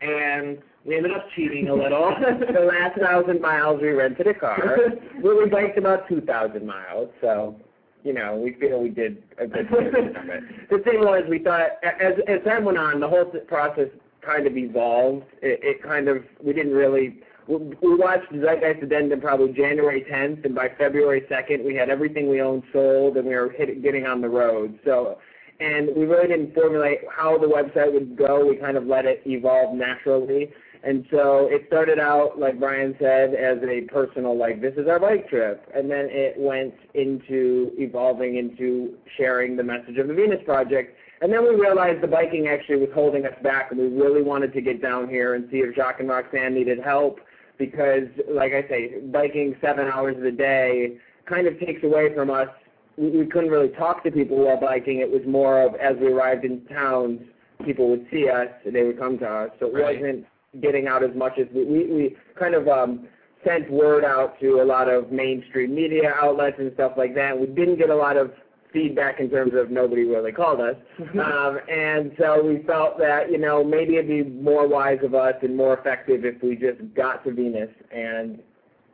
and 0.00 0.58
we 0.84 0.96
ended 0.96 1.12
up 1.12 1.26
cheating 1.34 1.68
a 1.68 1.74
little. 1.74 2.14
the 2.52 2.60
last 2.60 2.98
thousand 3.00 3.40
miles 3.40 3.80
we 3.80 3.88
rented 3.90 4.26
a 4.26 4.34
car. 4.34 4.78
we, 5.22 5.34
we 5.34 5.48
biked 5.48 5.78
about 5.78 6.08
two 6.08 6.20
thousand 6.20 6.66
miles, 6.66 7.08
so 7.20 7.56
you 8.02 8.12
know 8.12 8.36
we 8.36 8.54
feel 8.54 8.80
we 8.80 8.90
did 8.90 9.22
a 9.38 9.46
good 9.46 9.68
job 9.70 9.78
of 9.78 10.28
it. 10.28 10.70
The 10.70 10.78
thing 10.78 11.00
was, 11.00 11.24
we 11.28 11.38
thought 11.38 11.70
as 11.82 12.14
as 12.28 12.44
time 12.44 12.64
went 12.64 12.78
on, 12.78 13.00
the 13.00 13.08
whole 13.08 13.24
process 13.24 13.88
kind 14.20 14.46
of 14.46 14.56
evolved. 14.56 15.24
It, 15.42 15.60
it 15.62 15.82
kind 15.82 16.08
of 16.08 16.24
we 16.42 16.52
didn't 16.52 16.74
really. 16.74 17.20
We, 17.46 17.76
watched 17.82 18.32
Zeitgeist 18.32 18.82
Addendum 18.82 19.20
probably 19.20 19.52
January 19.52 20.04
10th, 20.10 20.44
and 20.44 20.54
by 20.54 20.70
February 20.78 21.22
2nd, 21.30 21.64
we 21.64 21.74
had 21.74 21.90
everything 21.90 22.28
we 22.28 22.40
owned 22.40 22.62
sold, 22.72 23.16
and 23.16 23.26
we 23.26 23.34
were 23.34 23.50
hit, 23.50 23.82
getting 23.82 24.06
on 24.06 24.20
the 24.20 24.28
road. 24.28 24.78
So 24.84 25.18
and 25.60 25.88
we 25.96 26.04
really 26.04 26.28
didn't 26.28 26.54
formulate 26.54 27.00
how 27.14 27.38
the 27.38 27.46
website 27.46 27.92
would 27.92 28.16
go. 28.16 28.44
We 28.46 28.56
kind 28.56 28.76
of 28.76 28.86
let 28.86 29.04
it 29.04 29.22
evolve 29.26 29.76
naturally. 29.76 30.50
And 30.82 31.06
so 31.10 31.48
it 31.50 31.64
started 31.68 31.98
out, 31.98 32.38
like 32.38 32.60
Brian 32.60 32.94
said, 33.00 33.34
as 33.34 33.58
a 33.62 33.82
personal, 33.82 34.36
like, 34.36 34.60
this 34.60 34.74
is 34.76 34.86
our 34.86 34.98
bike 34.98 35.28
trip. 35.30 35.66
And 35.74 35.90
then 35.90 36.08
it 36.10 36.34
went 36.36 36.74
into 36.92 37.70
evolving 37.78 38.36
into 38.36 38.94
sharing 39.16 39.56
the 39.56 39.62
message 39.62 39.96
of 39.96 40.08
the 40.08 40.14
Venus 40.14 40.42
Project. 40.44 40.96
And 41.22 41.32
then 41.32 41.42
we 41.42 41.54
realized 41.54 42.02
the 42.02 42.08
biking 42.08 42.48
actually 42.48 42.76
was 42.76 42.90
holding 42.92 43.24
us 43.24 43.32
back, 43.42 43.70
and 43.70 43.80
we 43.80 43.86
really 43.86 44.22
wanted 44.22 44.52
to 44.52 44.60
get 44.60 44.82
down 44.82 45.08
here 45.08 45.34
and 45.34 45.48
see 45.50 45.58
if 45.58 45.74
Jacques 45.74 46.00
and 46.00 46.08
Roxanne 46.08 46.52
needed 46.52 46.80
help 46.80 47.20
because, 47.58 48.08
like 48.28 48.52
I 48.52 48.66
say, 48.68 49.00
biking 49.12 49.56
seven 49.60 49.86
hours 49.86 50.16
a 50.24 50.30
day 50.30 50.98
kind 51.26 51.46
of 51.46 51.58
takes 51.58 51.82
away 51.82 52.14
from 52.14 52.30
us. 52.30 52.48
We, 52.96 53.10
we 53.10 53.26
couldn't 53.26 53.50
really 53.50 53.68
talk 53.68 54.04
to 54.04 54.10
people 54.10 54.44
while 54.44 54.60
biking. 54.60 54.98
It 54.98 55.10
was 55.10 55.22
more 55.26 55.62
of 55.62 55.74
as 55.76 55.96
we 55.96 56.08
arrived 56.08 56.44
in 56.44 56.64
towns, 56.66 57.20
people 57.64 57.88
would 57.90 58.06
see 58.10 58.28
us 58.28 58.48
and 58.64 58.74
they 58.74 58.82
would 58.82 58.98
come 58.98 59.18
to 59.18 59.28
us. 59.28 59.50
So 59.60 59.66
it 59.66 59.74
right. 59.74 60.00
wasn't 60.00 60.26
getting 60.60 60.86
out 60.86 61.02
as 61.02 61.14
much 61.14 61.38
as 61.38 61.46
we, 61.54 61.64
we, 61.64 61.86
we 61.86 62.16
kind 62.38 62.54
of 62.54 62.68
um, 62.68 63.06
sent 63.44 63.70
word 63.70 64.04
out 64.04 64.38
to 64.40 64.60
a 64.60 64.64
lot 64.64 64.88
of 64.88 65.12
mainstream 65.12 65.74
media 65.74 66.12
outlets 66.20 66.56
and 66.58 66.72
stuff 66.74 66.92
like 66.96 67.14
that. 67.14 67.38
We 67.38 67.46
didn't 67.46 67.76
get 67.76 67.90
a 67.90 67.96
lot 67.96 68.16
of 68.16 68.32
feedback 68.74 69.20
in 69.20 69.30
terms 69.30 69.52
of 69.54 69.70
nobody 69.70 70.04
really 70.04 70.32
called 70.32 70.60
us. 70.60 70.76
um, 71.00 71.58
and 71.70 72.12
so 72.18 72.44
we 72.44 72.62
felt 72.64 72.98
that, 72.98 73.30
you 73.30 73.38
know, 73.38 73.64
maybe 73.64 73.96
it'd 73.96 74.08
be 74.08 74.22
more 74.22 74.68
wise 74.68 74.98
of 75.02 75.14
us 75.14 75.34
and 75.40 75.56
more 75.56 75.78
effective 75.78 76.26
if 76.26 76.42
we 76.42 76.56
just 76.56 76.78
got 76.94 77.24
to 77.24 77.32
Venus 77.32 77.70
and 77.90 78.40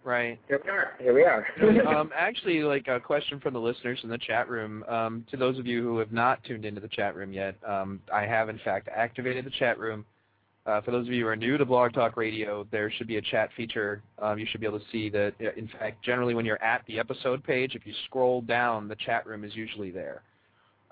Right. 0.03 0.39
Here 0.49 0.61
we 0.65 0.71
are. 0.71 0.93
Here 0.99 1.15
we 1.15 1.25
are. 1.25 1.87
um, 1.95 2.11
actually, 2.17 2.63
like 2.63 2.89
a 2.89 2.99
question 2.99 3.39
from 3.39 3.53
the 3.53 3.61
listeners 3.61 4.01
in 4.03 4.09
the 4.09 4.19
chat 4.19 4.49
room. 4.49 4.83
Um, 4.85 5.27
to 5.31 5.37
those 5.37 5.59
of 5.59 5.67
you 5.67 5.83
who 5.83 5.99
have 5.99 6.11
not 6.11 6.43
tuned 6.45 6.65
into 6.65 6.81
the 6.81 6.89
chat 6.89 7.15
room 7.15 7.33
yet, 7.33 7.55
um, 7.69 8.01
I 8.13 8.23
have 8.23 8.49
in 8.49 8.59
fact 8.65 8.89
activated 8.89 9.45
the 9.45 9.51
chat 9.51 9.79
room. 9.79 10.07
Uh, 10.71 10.81
for 10.83 10.93
those 10.93 11.09
of 11.09 11.13
you 11.13 11.25
who 11.25 11.29
are 11.29 11.35
new 11.35 11.59
to 11.59 11.65
Blog 11.65 11.93
Talk 11.93 12.17
Radio, 12.17 12.65
there 12.71 12.93
should 12.93 13.09
be 13.09 13.17
a 13.17 13.21
chat 13.21 13.51
feature. 13.57 14.05
Um, 14.21 14.39
you 14.39 14.47
should 14.49 14.61
be 14.61 14.69
able 14.69 14.79
to 14.79 14.85
see 14.93 15.11
that. 15.11 15.33
uh, 15.41 15.47
In 15.57 15.67
fact, 15.67 16.01
generally 16.05 16.33
when 16.33 16.47
you're 16.47 16.63
at 16.63 16.85
the 16.87 16.97
episode 17.01 17.43
page, 17.43 17.75
if 17.75 17.85
you 17.85 17.93
scroll 18.07 18.41
down, 18.41 18.87
the 18.87 18.95
chat 18.95 19.27
room 19.27 19.43
is 19.43 19.57
usually 19.57 19.91
there. 19.91 20.23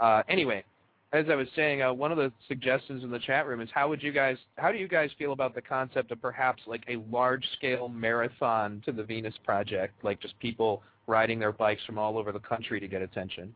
Uh, 0.00 0.24
anyway, 0.28 0.64
as 1.12 1.26
I 1.30 1.36
was 1.36 1.46
saying, 1.54 1.82
uh, 1.82 1.92
one 1.92 2.10
of 2.10 2.18
the 2.18 2.32
suggestions 2.48 3.04
in 3.04 3.10
the 3.10 3.20
chat 3.20 3.46
room 3.46 3.60
is 3.60 3.68
how 3.72 3.88
would 3.88 4.02
you 4.02 4.10
guys, 4.10 4.36
how 4.56 4.72
do 4.72 4.78
you 4.78 4.88
guys 4.88 5.10
feel 5.16 5.32
about 5.32 5.54
the 5.54 5.62
concept 5.62 6.10
of 6.10 6.20
perhaps 6.20 6.60
like 6.66 6.82
a 6.88 6.96
large-scale 7.08 7.88
marathon 7.88 8.82
to 8.84 8.90
the 8.90 9.04
Venus 9.04 9.34
Project, 9.44 9.94
like 10.02 10.20
just 10.20 10.36
people 10.40 10.82
riding 11.06 11.38
their 11.38 11.52
bikes 11.52 11.84
from 11.84 11.98
all 11.98 12.18
over 12.18 12.32
the 12.32 12.40
country 12.40 12.80
to 12.80 12.88
get 12.88 13.00
attention? 13.00 13.54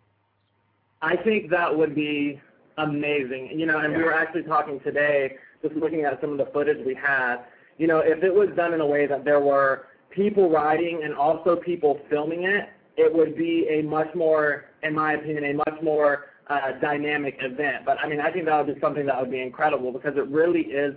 I 1.03 1.17
think 1.17 1.51
that 1.51 1.77
would 1.77 1.97
be 1.97 2.41
amazing. 2.79 3.59
You 3.59 3.67
know, 3.67 3.81
and 3.81 3.97
we 3.97 4.05
were 4.05 4.15
actually 4.15 4.45
talking 4.45 4.79
today, 4.81 5.37
just 5.63 5.75
looking 5.77 6.03
at 6.03 6.21
some 6.21 6.33
of 6.33 6.39
the 6.39 6.51
footage 6.53 6.85
we 6.85 6.95
had. 6.95 7.37
You 7.79 7.87
know, 7.87 7.99
if 7.99 8.23
it 8.23 8.33
was 8.33 8.49
done 8.57 8.75
in 8.75 8.81
a 8.81 8.87
way 8.87 9.07
that 9.07 9.25
there 9.25 9.41
were 9.41 9.87
people 10.11 10.51
riding 10.51 11.03
and 11.05 11.15
also 11.15 11.57
people 11.57 12.01
filming 12.11 12.45
it, 12.45 12.69
it 12.97 13.13
would 13.15 13.37
be 13.37 13.67
a 13.71 13.83
much 13.83 14.15
more, 14.15 14.67
in 14.83 14.95
my 14.95 15.15
opinion, 15.15 15.45
a 15.45 15.55
much 15.55 15.83
more 15.83 16.27
uh, 16.49 16.73
dynamic 16.81 17.37
event. 17.41 17.85
But 17.87 17.99
I 18.01 18.09
mean, 18.09 18.21
I 18.21 18.31
think 18.31 18.47
that 18.47 18.67
would 18.67 18.75
be 18.75 18.81
something 18.81 19.07
that 19.07 19.21
would 19.21 19.31
be 19.31 19.41
incredible 19.41 19.93
because 19.93 20.17
it 20.17 20.27
really 20.29 20.63
is 20.63 20.95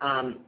um, 0.00 0.38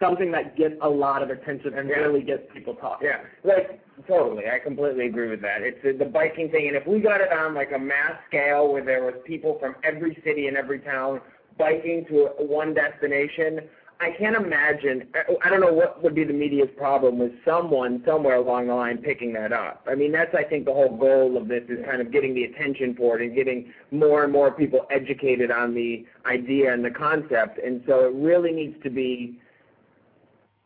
something 0.00 0.30
that 0.32 0.56
gets 0.56 0.74
a 0.82 0.88
lot 0.88 1.22
of 1.22 1.30
attention 1.30 1.74
and 1.74 1.88
really 1.88 2.22
gets 2.22 2.42
people 2.52 2.74
talking. 2.74 3.08
Yeah, 3.08 3.20
like 3.44 3.80
totally. 4.06 4.44
I 4.52 4.58
completely 4.58 5.06
agree 5.06 5.28
with 5.28 5.40
that. 5.42 5.62
It's 5.62 5.78
uh, 5.84 5.98
the 5.98 6.10
biking 6.10 6.50
thing, 6.50 6.68
and 6.68 6.76
if 6.76 6.86
we 6.86 7.00
got 7.00 7.20
it 7.20 7.32
on 7.32 7.54
like 7.54 7.72
a 7.74 7.78
mass 7.78 8.12
scale 8.28 8.72
where 8.72 8.84
there 8.84 9.04
was 9.04 9.14
people 9.26 9.56
from 9.58 9.76
every 9.84 10.20
city 10.24 10.48
and 10.48 10.56
every 10.56 10.80
town 10.80 11.20
biking 11.58 12.06
to 12.06 12.30
one 12.38 12.74
destination, 12.74 13.60
I 14.00 14.12
can't 14.12 14.36
imagine. 14.36 15.08
I- 15.42 15.50
don't 15.50 15.60
know 15.60 15.72
what 15.72 16.02
would 16.02 16.14
be 16.14 16.22
the 16.22 16.32
media's 16.32 16.70
problem 16.76 17.18
with 17.18 17.32
someone 17.44 18.02
somewhere 18.06 18.36
along 18.36 18.68
the 18.68 18.74
line 18.74 18.98
picking 18.98 19.32
that 19.32 19.52
up. 19.52 19.84
I 19.88 19.96
mean, 19.96 20.12
that's 20.12 20.32
I 20.34 20.44
think 20.44 20.66
the 20.66 20.72
whole 20.72 20.96
goal 20.96 21.36
of 21.36 21.48
this 21.48 21.64
is 21.68 21.84
kind 21.84 22.00
of 22.00 22.12
getting 22.12 22.32
the 22.34 22.44
attention 22.44 22.94
for 22.94 23.18
it 23.18 23.22
and 23.26 23.34
getting 23.34 23.72
more 23.90 24.22
and 24.22 24.32
more 24.32 24.52
people 24.52 24.86
educated 24.90 25.50
on 25.50 25.74
the 25.74 26.06
idea 26.26 26.72
and 26.72 26.84
the 26.84 26.90
concept. 26.90 27.58
And 27.58 27.82
so 27.86 28.06
it 28.06 28.14
really 28.14 28.52
needs 28.52 28.80
to 28.84 28.90
be 28.90 29.40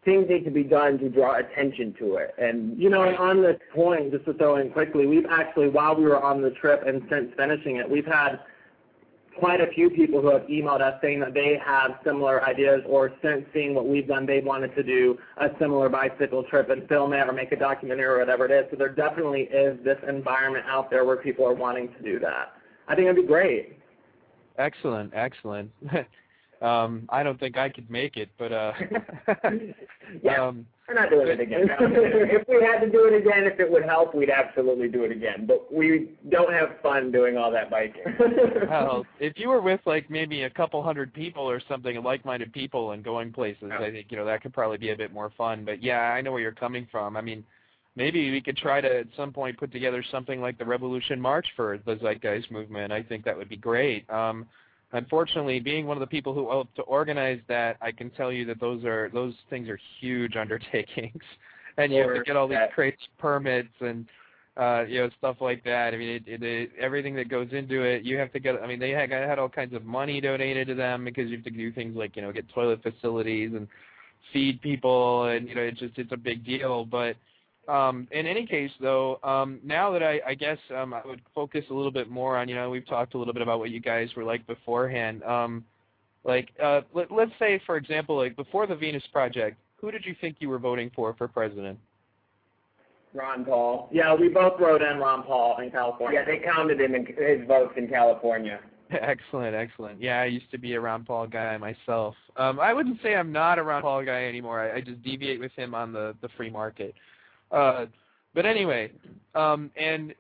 things 0.05 0.29
need 0.29 0.45
to 0.45 0.51
be 0.51 0.65
done 0.65 0.99
to 0.99 1.09
draw 1.09 1.37
attention 1.37 1.95
to 2.01 2.17
it. 2.17 2.35
And 2.37 2.77
You 2.79 2.91
know, 2.91 3.03
on 3.17 3.41
this 3.41 3.59
point, 3.73 4.11
just 4.11 4.25
to 4.27 4.35
throw 4.35 4.57
in 4.57 4.71
quickly, 4.71 5.07
we've 5.07 5.27
actually, 5.27 5.69
while 5.69 5.95
we 5.95 6.05
were 6.05 6.21
on 6.23 6.43
the 6.43 6.51
trip 6.51 6.83
and 6.87 7.03
since 7.09 7.33
finishing 7.37 7.77
it, 7.77 7.89
we've 7.89 8.05
had 8.05 8.41
quite 9.39 9.61
a 9.61 9.67
few 9.69 9.91
people 9.91 10.21
who 10.21 10.31
have 10.33 10.43
emailed 10.43 10.81
us 10.81 10.99
saying 11.03 11.21
that 11.21 11.35
they 11.35 11.59
have 11.65 11.93
similar 12.05 12.45
ideas 12.45 12.83
or 12.87 13.13
since 13.23 13.45
seeing 13.53 13.75
what 13.75 13.87
we've 13.87 14.07
done, 14.07 14.27
they 14.27 14.41
wanted 14.41 14.75
to 14.75 14.83
do 14.83 15.19
a 15.39 15.49
similar 15.59 15.89
bicycle 15.89 16.45
trip 16.45 16.71
and 16.71 16.89
film 16.89 17.13
it 17.13 17.27
or 17.29 17.33
make 17.33 17.53
a 17.53 17.57
documentary 17.57 18.05
or 18.05 18.19
whatever 18.19 18.45
it 18.47 18.51
is. 18.51 18.67
So 18.71 18.77
there 18.77 18.89
definitely 18.89 19.43
is 19.43 19.83
this 19.85 19.99
environment 20.09 20.65
out 20.69 20.91
there 20.91 21.05
where 21.05 21.17
people 21.17 21.47
are 21.47 21.55
wanting 21.55 21.89
to 21.95 22.03
do 22.03 22.19
that. 22.21 22.55
I 22.89 22.95
think 22.95 23.07
it'd 23.07 23.17
be 23.17 23.27
great. 23.27 23.79
Excellent, 24.59 25.13
excellent. 25.15 25.71
um, 26.63 27.09
I 27.09 27.23
don't 27.23 27.41
think 27.41 27.57
I 27.57 27.69
could 27.69 27.91
make 27.91 28.17
it, 28.17 28.29
but 28.39 28.53
uh, 28.53 28.73
Yeah. 30.23 30.47
um, 30.47 30.67
we're 30.93 31.01
not 31.01 31.11
doing 31.11 31.29
it 31.29 31.41
again. 31.41 31.69
if 31.81 32.47
we 32.49 32.63
had 32.63 32.81
to 32.81 32.91
do 32.91 33.07
it 33.07 33.15
again, 33.15 33.45
if 33.45 33.59
it 33.59 33.71
would 33.71 33.85
help, 33.85 34.15
we'd 34.15 34.31
absolutely 34.31 34.89
do 34.89 35.05
it 35.05 35.13
again. 35.13 35.47
But 35.47 35.73
we 35.73 36.11
don't 36.31 36.53
have 36.53 36.81
fun 36.83 37.11
doing 37.11 37.37
all 37.37 37.51
that 37.51 37.71
biking. 37.71 38.03
well, 38.69 39.05
if 39.21 39.35
you 39.37 39.49
were 39.49 39.61
with 39.61 39.81
like 39.87 40.11
maybe 40.11 40.43
a 40.43 40.51
couple 40.51 40.83
hundred 40.83 41.13
people 41.15 41.49
or 41.49 41.61
something, 41.69 42.03
like-minded 42.03 42.53
people, 42.53 42.93
and 42.93 43.03
going 43.05 43.33
places. 43.33 43.71
I 43.73 43.91
think 43.91 44.07
you 44.11 44.17
know 44.17 44.25
that 44.27 44.43
could 44.43 44.53
probably 44.53 44.79
be 44.79 44.91
a 44.91 44.97
bit 44.97 45.13
more 45.13 45.31
fun. 45.37 45.65
But 45.65 45.83
yeah, 45.83 46.01
I 46.01 46.21
know 46.21 46.33
where 46.33 46.41
you're 46.41 46.53
coming 46.53 46.87
from. 46.91 47.17
I 47.17 47.21
mean, 47.21 47.45
maybe 47.97 48.31
we 48.31 48.41
could 48.41 48.57
try 48.57 48.81
to 48.81 49.01
at 49.01 49.07
some 49.17 49.33
point 49.33 49.59
put 49.59 49.73
together 49.73 50.05
something 50.11 50.41
like 50.41 50.59
the 50.59 50.65
Revolution 50.65 51.21
March 51.21 51.47
for 51.57 51.79
the 51.87 51.97
Zeitgeist 51.97 52.51
movement. 52.51 52.93
I 52.93 53.03
think 53.03 53.25
that 53.25 53.37
would 53.37 53.49
be 53.49 53.57
great. 53.57 54.09
Um, 54.11 54.47
unfortunately, 54.93 55.61
being 55.61 55.87
one 55.87 55.97
of 55.97 56.01
the 56.01 56.07
people 56.07 56.35
who 56.35 56.49
helped 56.49 56.77
to 56.77 56.83
organize 56.83 57.41
that, 57.49 57.77
I 57.81 57.93
can 57.93 58.11
tell 58.11 58.33
you 58.33 58.45
that 58.47 58.61
those 58.61 58.85
are 58.85 59.11
those 59.13 59.35
things 59.51 59.69
are 59.69 59.79
huge 60.01 60.37
undertakings, 60.37 61.23
and 61.77 61.93
you 61.93 62.03
have 62.03 62.15
to 62.15 62.23
get 62.23 62.37
all 62.37 62.49
these 62.49 62.59
crates 62.75 63.03
permits 63.19 63.75
and 63.81 64.07
uh, 64.57 64.85
you 64.87 65.01
know, 65.01 65.11
stuff 65.19 65.37
like 65.41 65.65
that. 65.65 65.95
I 65.95 65.97
mean, 65.97 66.09
it, 66.11 66.23
it, 66.27 66.43
it, 66.43 66.71
everything 66.79 67.15
that 67.17 67.29
goes 67.29 67.49
into 67.53 67.83
it, 67.83 68.03
you 68.03 68.19
have 68.19 68.33
to 68.33 68.41
get. 68.41 68.57
I 68.63 68.67
mean, 68.67 68.79
they 68.79 68.91
had, 68.91 69.11
had 69.11 69.39
all 69.39 69.49
kinds 69.49 69.75
of 69.75 69.85
money 69.85 70.21
donated 70.21 70.69
to 70.69 70.75
them 70.75 71.05
because 71.05 71.31
you 71.31 71.37
have 71.37 71.45
to 71.45 71.51
do 71.51 71.73
things 71.73 71.97
like, 71.97 72.17
you 72.17 72.23
know, 72.23 72.33
get 72.33 72.49
toilet 72.51 72.83
facilities 72.83 73.53
and 73.55 73.67
feed 74.33 74.61
people, 74.61 75.25
and 75.25 75.49
you 75.49 75.55
know, 75.55 75.63
it's 75.63 75.81
just 75.81 75.97
it's 75.97 76.13
a 76.13 76.17
big 76.17 76.45
deal. 76.45 76.85
But 76.85 77.17
um, 77.69 78.09
in 78.11 78.27
any 78.27 78.47
case, 78.47 78.71
though, 78.81 79.21
um, 79.23 79.61
now 79.63 79.93
that 79.93 80.03
I, 80.03 80.21
I 80.27 80.35
guess 80.35 80.59
um, 80.77 80.93
I 80.93 81.01
would 81.07 81.21
focus 81.35 81.65
a 81.71 81.75
little 81.75 81.93
bit 81.93 82.11
more 82.11 82.37
on, 82.37 82.49
you 82.49 82.55
know, 82.55 82.71
we've 82.71 82.87
talked 82.87 83.15
a 83.15 83.19
little 83.19 83.33
bit 83.33 83.43
about 83.43 83.59
what 83.59 83.71
you 83.71 83.81
guys 83.81 84.09
were 84.17 84.25
like 84.25 84.47
beforehand. 84.47 85.23
Um, 85.23 85.65
like, 86.25 86.51
uh, 86.63 86.83
let, 86.95 87.11
let's 87.11 87.33
say, 87.39 87.61
for 87.67 87.77
example, 87.77 88.17
like 88.17 88.37
before 88.37 88.67
the 88.67 88.75
Venus 88.75 89.05
Project, 89.13 89.59
who 89.81 89.91
did 89.91 90.05
you 90.05 90.15
think 90.21 90.37
you 90.41 90.49
were 90.49 90.59
voting 90.59 90.91
for 90.95 91.15
for 91.15 91.29
president? 91.29 91.79
Ron 93.15 93.45
Paul. 93.45 93.89
Yeah, 93.93 94.15
we 94.15 94.29
both 94.29 94.59
wrote 94.59 94.83
in 94.83 94.99
Ron 94.99 95.23
Paul 95.23 95.59
in 95.61 95.71
California. 95.71 96.21
Yeah, 96.21 96.25
they 96.25 96.43
counted 96.43 96.81
him 96.81 96.95
in 96.95 97.07
his 97.07 97.47
votes 97.47 97.75
in 97.77 97.89
California. 97.89 98.61
Excellent, 98.91 99.55
excellent. 99.55 100.03
Yeah, 100.03 100.21
I 100.21 100.27
used 100.27 100.51
to 100.51 100.59
be 100.59 100.75
a 100.75 100.81
Ron 100.81 101.05
Paul 101.05 101.27
guy 101.27 101.57
myself. 101.57 102.15
Um, 102.37 102.61
I 102.61 102.75
wouldn't 102.75 102.99
say 103.03 103.15
I'm 103.15 103.33
not 103.33 103.59
a 103.59 103.63
Ron 103.63 103.81
Paul 103.81 104.05
guy 104.05 104.27
anymore. 104.27 104.61
I, 104.61 104.77
I 104.77 104.81
just 104.83 105.03
deviate 105.03 105.41
with 105.41 105.53
him 105.53 105.75
on 105.75 105.93
the 105.93 106.15
the 106.21 106.29
free 106.37 106.51
market. 106.51 106.95
Uh, 107.53 107.87
but 108.35 108.47
anyway, 108.47 108.91
um, 109.35 109.71
and 109.77 110.15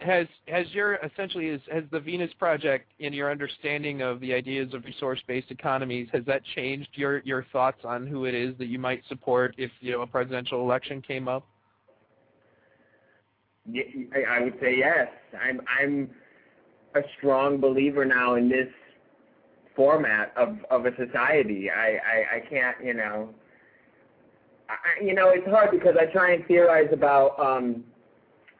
has 0.00 0.26
has 0.46 0.66
your 0.72 0.96
essentially 0.96 1.50
has 1.72 1.84
the 1.90 1.98
Venus 1.98 2.30
Project 2.38 2.92
in 2.98 3.12
your 3.12 3.30
understanding 3.30 4.02
of 4.02 4.20
the 4.20 4.34
ideas 4.34 4.74
of 4.74 4.84
resource-based 4.84 5.50
economies 5.50 6.08
has 6.12 6.24
that 6.26 6.42
changed 6.54 6.90
your 6.92 7.20
your 7.20 7.46
thoughts 7.52 7.80
on 7.84 8.06
who 8.06 8.26
it 8.26 8.34
is 8.34 8.56
that 8.58 8.66
you 8.66 8.78
might 8.78 9.02
support 9.08 9.54
if 9.56 9.70
you 9.80 9.92
know 9.92 10.02
a 10.02 10.06
presidential 10.06 10.60
election 10.60 11.00
came 11.00 11.26
up? 11.26 11.46
I 13.68 14.42
would 14.42 14.54
say 14.60 14.76
yes. 14.78 15.08
I'm 15.42 15.60
I'm 15.80 16.10
a 16.94 17.00
strong 17.16 17.58
believer 17.58 18.04
now 18.04 18.36
in 18.36 18.48
this 18.48 18.68
format 19.74 20.32
of 20.36 20.58
of 20.70 20.86
a 20.86 20.90
society. 20.96 21.70
I 21.70 21.98
I, 21.98 22.36
I 22.36 22.40
can't 22.48 22.76
you 22.84 22.94
know. 22.94 23.30
I, 24.68 25.02
you 25.02 25.14
know, 25.14 25.30
it's 25.30 25.46
hard 25.46 25.70
because 25.70 25.96
I 25.98 26.06
try 26.06 26.32
and 26.32 26.46
theorize 26.46 26.88
about. 26.92 27.38
Um, 27.40 27.84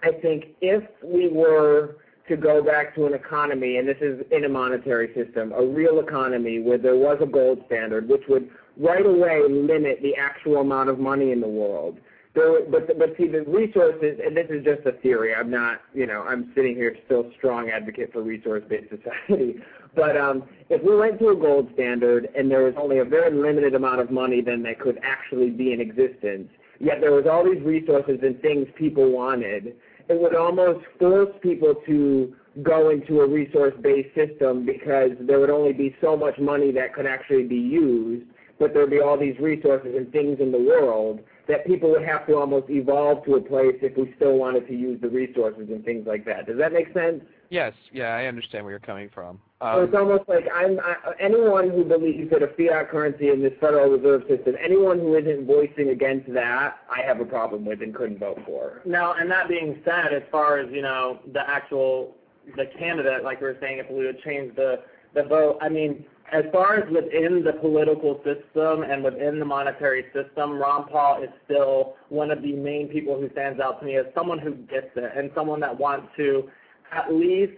I 0.03 0.13
think 0.13 0.57
if 0.61 0.85
we 1.03 1.29
were 1.29 1.97
to 2.29 2.37
go 2.37 2.63
back 2.63 2.95
to 2.95 3.07
an 3.07 3.15
economy, 3.15 3.79
and 3.79 3.89
this 3.89 3.97
is 4.01 4.21
in 4.31 4.45
a 4.45 4.49
monetary 4.49 5.13
system, 5.15 5.53
a 5.53 5.65
real 5.65 5.99
economy 5.99 6.61
where 6.61 6.79
there 6.79 6.97
was 6.97 7.19
a 7.21 7.27
gold 7.27 7.63
standard, 7.67 8.09
which 8.09 8.23
would 8.29 8.49
right 8.77 9.05
away 9.05 9.43
limit 9.49 10.01
the 10.03 10.15
actual 10.17 10.59
amount 10.59 10.89
of 10.89 10.99
money 10.99 11.33
in 11.33 11.41
the 11.41 11.49
world. 11.49 11.99
There, 12.35 12.65
but 12.71 12.99
but 12.99 13.17
see 13.17 13.27
the 13.27 13.43
resources, 13.43 14.21
and 14.25 14.37
this 14.37 14.47
is 14.51 14.63
just 14.65 14.87
a 14.87 14.93
theory. 15.01 15.35
I'm 15.35 15.51
not, 15.51 15.81
you 15.95 16.07
know, 16.07 16.23
I'm 16.23 16.53
sitting 16.55 16.77
here 16.77 16.95
still 17.07 17.31
strong 17.37 17.71
advocate 17.71 18.13
for 18.13 18.23
resource-based 18.23 18.91
society. 18.91 19.61
But 19.99 20.17
um, 20.17 20.45
if 20.69 20.81
we 20.85 20.97
went 20.97 21.19
to 21.19 21.31
a 21.31 21.37
gold 21.37 21.69
standard 21.75 22.29
and 22.37 22.49
there 22.49 22.63
was 22.63 22.75
only 22.77 22.99
a 22.99 23.05
very 23.05 23.35
limited 23.35 23.75
amount 23.75 24.01
of 24.01 24.13
money 24.13 24.41
then 24.41 24.63
that 24.63 24.79
could 24.79 25.01
actually 25.03 25.51
be 25.51 25.73
in 25.73 25.81
existence, 25.81 26.49
yet 26.79 27.01
there 27.01 27.11
was 27.11 27.27
all 27.27 27.45
these 27.45 27.61
resources 27.65 28.21
and 28.23 28.41
things 28.41 28.69
people 28.77 29.11
wanted, 29.11 29.75
it 30.09 30.21
would 30.21 30.37
almost 30.37 30.87
force 31.01 31.35
people 31.43 31.75
to 31.87 32.33
go 32.63 32.91
into 32.91 33.23
a 33.23 33.27
resource-based 33.27 34.15
system 34.15 34.65
because 34.65 35.11
there 35.21 35.41
would 35.41 35.51
only 35.51 35.73
be 35.73 35.95
so 36.01 36.17
much 36.17 36.39
money 36.39 36.71
that 36.71 36.95
could 36.95 37.07
actually 37.07 37.45
be 37.45 37.57
used, 37.57 38.25
but 38.61 38.73
there 38.73 38.83
would 38.83 38.91
be 38.91 39.01
all 39.01 39.19
these 39.19 39.39
resources 39.41 39.95
and 39.97 40.13
things 40.13 40.39
in 40.39 40.53
the 40.53 40.59
world 40.59 41.19
that 41.49 41.67
people 41.67 41.91
would 41.91 42.05
have 42.05 42.25
to 42.29 42.37
almost 42.37 42.71
evolve 42.71 43.25
to 43.25 43.35
a 43.35 43.41
place 43.41 43.77
if 43.83 43.97
we 43.97 44.13
still 44.15 44.37
wanted 44.37 44.69
to 44.69 44.75
use 44.75 45.01
the 45.01 45.09
resources 45.09 45.69
and 45.71 45.85
things 45.85 46.07
like 46.07 46.25
that. 46.25 46.47
Does 46.47 46.59
that 46.59 46.73
make 46.73 46.93
sense? 46.95 47.21
Yes, 47.51 47.73
yeah, 47.93 48.15
I 48.15 48.27
understand 48.27 48.65
where 48.65 48.73
you're 48.73 48.81
coming 48.81 49.09
from. 49.13 49.41
So 49.61 49.67
Um, 49.67 49.85
it's 49.85 49.95
almost 49.95 50.29
like 50.29 50.47
I'm 50.55 50.79
I, 50.81 50.97
anyone 51.19 51.71
who 51.71 51.85
believes 51.85 52.31
that 52.31 52.43
a 52.43 52.49
fiat 52.49 52.91
currency 52.91 53.31
in 53.31 53.43
this 53.43 53.55
Federal 53.61 53.91
Reserve 53.91 54.23
System, 54.29 54.55
anyone 54.63 54.99
who 54.99 55.17
isn't 55.17 55.47
voicing 55.47 55.89
against 55.89 56.33
that, 56.35 56.77
I 56.91 57.03
have 57.03 57.21
a 57.21 57.25
problem 57.25 57.65
with 57.65 57.83
and 57.83 57.95
couldn't 57.95 58.19
vote 58.19 58.41
for. 58.45 58.83
Now, 58.85 59.15
and 59.15 59.31
that 59.31 59.49
being 59.49 59.81
said, 59.85 60.13
as 60.13 60.23
far 60.31 60.59
as 60.59 60.71
you 60.71 60.83
know, 60.83 61.21
the 61.33 61.49
actual 61.49 62.15
the 62.57 62.67
candidate, 62.79 63.25
like 63.25 63.41
we 63.41 63.49
were 63.49 63.59
saying, 63.61 63.79
if 63.79 63.91
we 63.91 64.05
would 64.07 64.23
change 64.23 64.55
the 64.55 64.83
the 65.15 65.23
vote. 65.23 65.59
I 65.63 65.69
mean, 65.69 66.05
as 66.33 66.45
far 66.53 66.77
as 66.77 66.91
within 66.93 67.43
the 67.43 67.55
political 67.55 68.21
system 68.23 68.83
and 68.83 69.03
within 69.03 69.39
the 69.39 69.45
monetary 69.45 70.05
system, 70.13 70.59
Ron 70.59 70.87
Paul 70.89 71.23
is 71.23 71.31
still 71.47 71.97
one 72.11 72.31
of 72.31 72.43
the 72.43 72.53
main 72.53 72.89
people 72.89 73.19
who 73.19 73.31
stands 73.31 73.61
out 73.61 73.81
to 73.81 73.87
me 73.87 73.97
as 73.97 74.07
someone 74.15 74.39
who 74.39 74.55
gets 74.55 74.89
it 74.97 75.13
and 75.17 75.31
someone 75.35 75.61
that 75.61 75.79
wants 75.79 76.09
to 76.19 76.51
at 76.93 77.13
least 77.13 77.53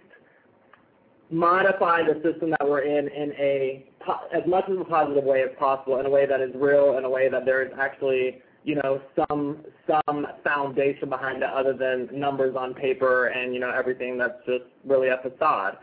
modify 1.30 2.02
the 2.02 2.20
system 2.22 2.50
that 2.50 2.68
we're 2.68 2.80
in 2.80 3.08
in 3.08 3.32
a 3.38 3.86
as 4.34 4.42
much 4.46 4.64
as 4.68 4.76
a 4.80 4.84
positive 4.84 5.24
way 5.24 5.42
as 5.42 5.50
possible, 5.58 6.00
in 6.00 6.06
a 6.06 6.10
way 6.10 6.26
that 6.26 6.40
is 6.40 6.50
real, 6.54 6.96
in 6.98 7.04
a 7.04 7.10
way 7.10 7.28
that 7.28 7.44
there 7.44 7.62
is 7.62 7.72
actually 7.78 8.40
you 8.64 8.74
know 8.76 9.00
some 9.16 9.58
some 9.86 10.26
foundation 10.44 11.08
behind 11.08 11.42
it 11.42 11.48
other 11.48 11.72
than 11.72 12.08
numbers 12.18 12.54
on 12.56 12.74
paper 12.74 13.28
and 13.28 13.54
you 13.54 13.60
know 13.60 13.70
everything 13.70 14.18
that's 14.18 14.44
just 14.46 14.64
really 14.84 15.08
a 15.08 15.18
facade. 15.22 15.76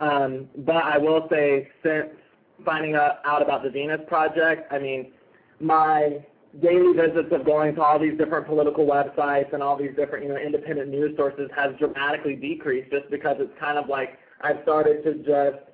Um, 0.00 0.48
but 0.58 0.76
I 0.76 0.98
will 0.98 1.26
say, 1.30 1.68
since 1.82 2.08
finding 2.64 2.94
out 2.94 3.42
about 3.42 3.62
the 3.62 3.70
Venus 3.70 4.00
Project, 4.06 4.70
I 4.72 4.78
mean, 4.78 5.12
my 5.60 6.24
daily 6.62 6.92
visits 6.94 7.28
of 7.32 7.44
going 7.44 7.74
to 7.74 7.82
all 7.82 7.98
these 7.98 8.16
different 8.16 8.46
political 8.46 8.86
websites 8.86 9.52
and 9.52 9.62
all 9.62 9.76
these 9.76 9.94
different, 9.96 10.24
you 10.24 10.30
know, 10.30 10.38
independent 10.38 10.88
news 10.88 11.16
sources 11.16 11.50
has 11.54 11.72
dramatically 11.78 12.34
decreased 12.34 12.90
just 12.90 13.10
because 13.10 13.36
it's 13.38 13.52
kind 13.60 13.78
of 13.78 13.88
like 13.88 14.18
I've 14.40 14.56
started 14.62 15.02
to 15.04 15.14
just 15.16 15.64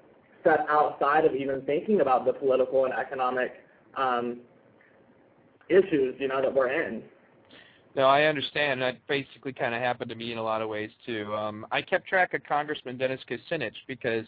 step 0.41 0.67
outside 0.69 1.25
of 1.25 1.35
even 1.35 1.63
thinking 1.63 2.01
about 2.01 2.25
the 2.25 2.33
political 2.33 2.85
and 2.85 2.95
economic 2.95 3.53
um, 3.97 4.41
issues, 5.69 6.17
you 6.19 6.29
know, 6.29 6.43
that 6.43 6.53
we're 6.53 6.69
in. 6.69 7.03
No, 7.95 8.05
I 8.07 8.25
understand. 8.25 8.81
That 8.81 9.07
basically 9.07 9.53
kind 9.53 9.75
of 9.75 9.81
happened 9.81 10.09
to 10.11 10.17
me 10.17 10.33
in 10.33 10.39
a 10.39 10.43
lot 10.43 10.63
of 10.63 10.69
ways 10.69 10.91
too. 11.05 11.33
Um, 11.35 11.67
I 11.71 11.83
kept 11.83 12.09
track 12.09 12.35
of 12.35 12.43
Congressman 12.45 12.97
Dennis 12.97 13.21
Kucinich 13.31 13.75
because 13.87 14.25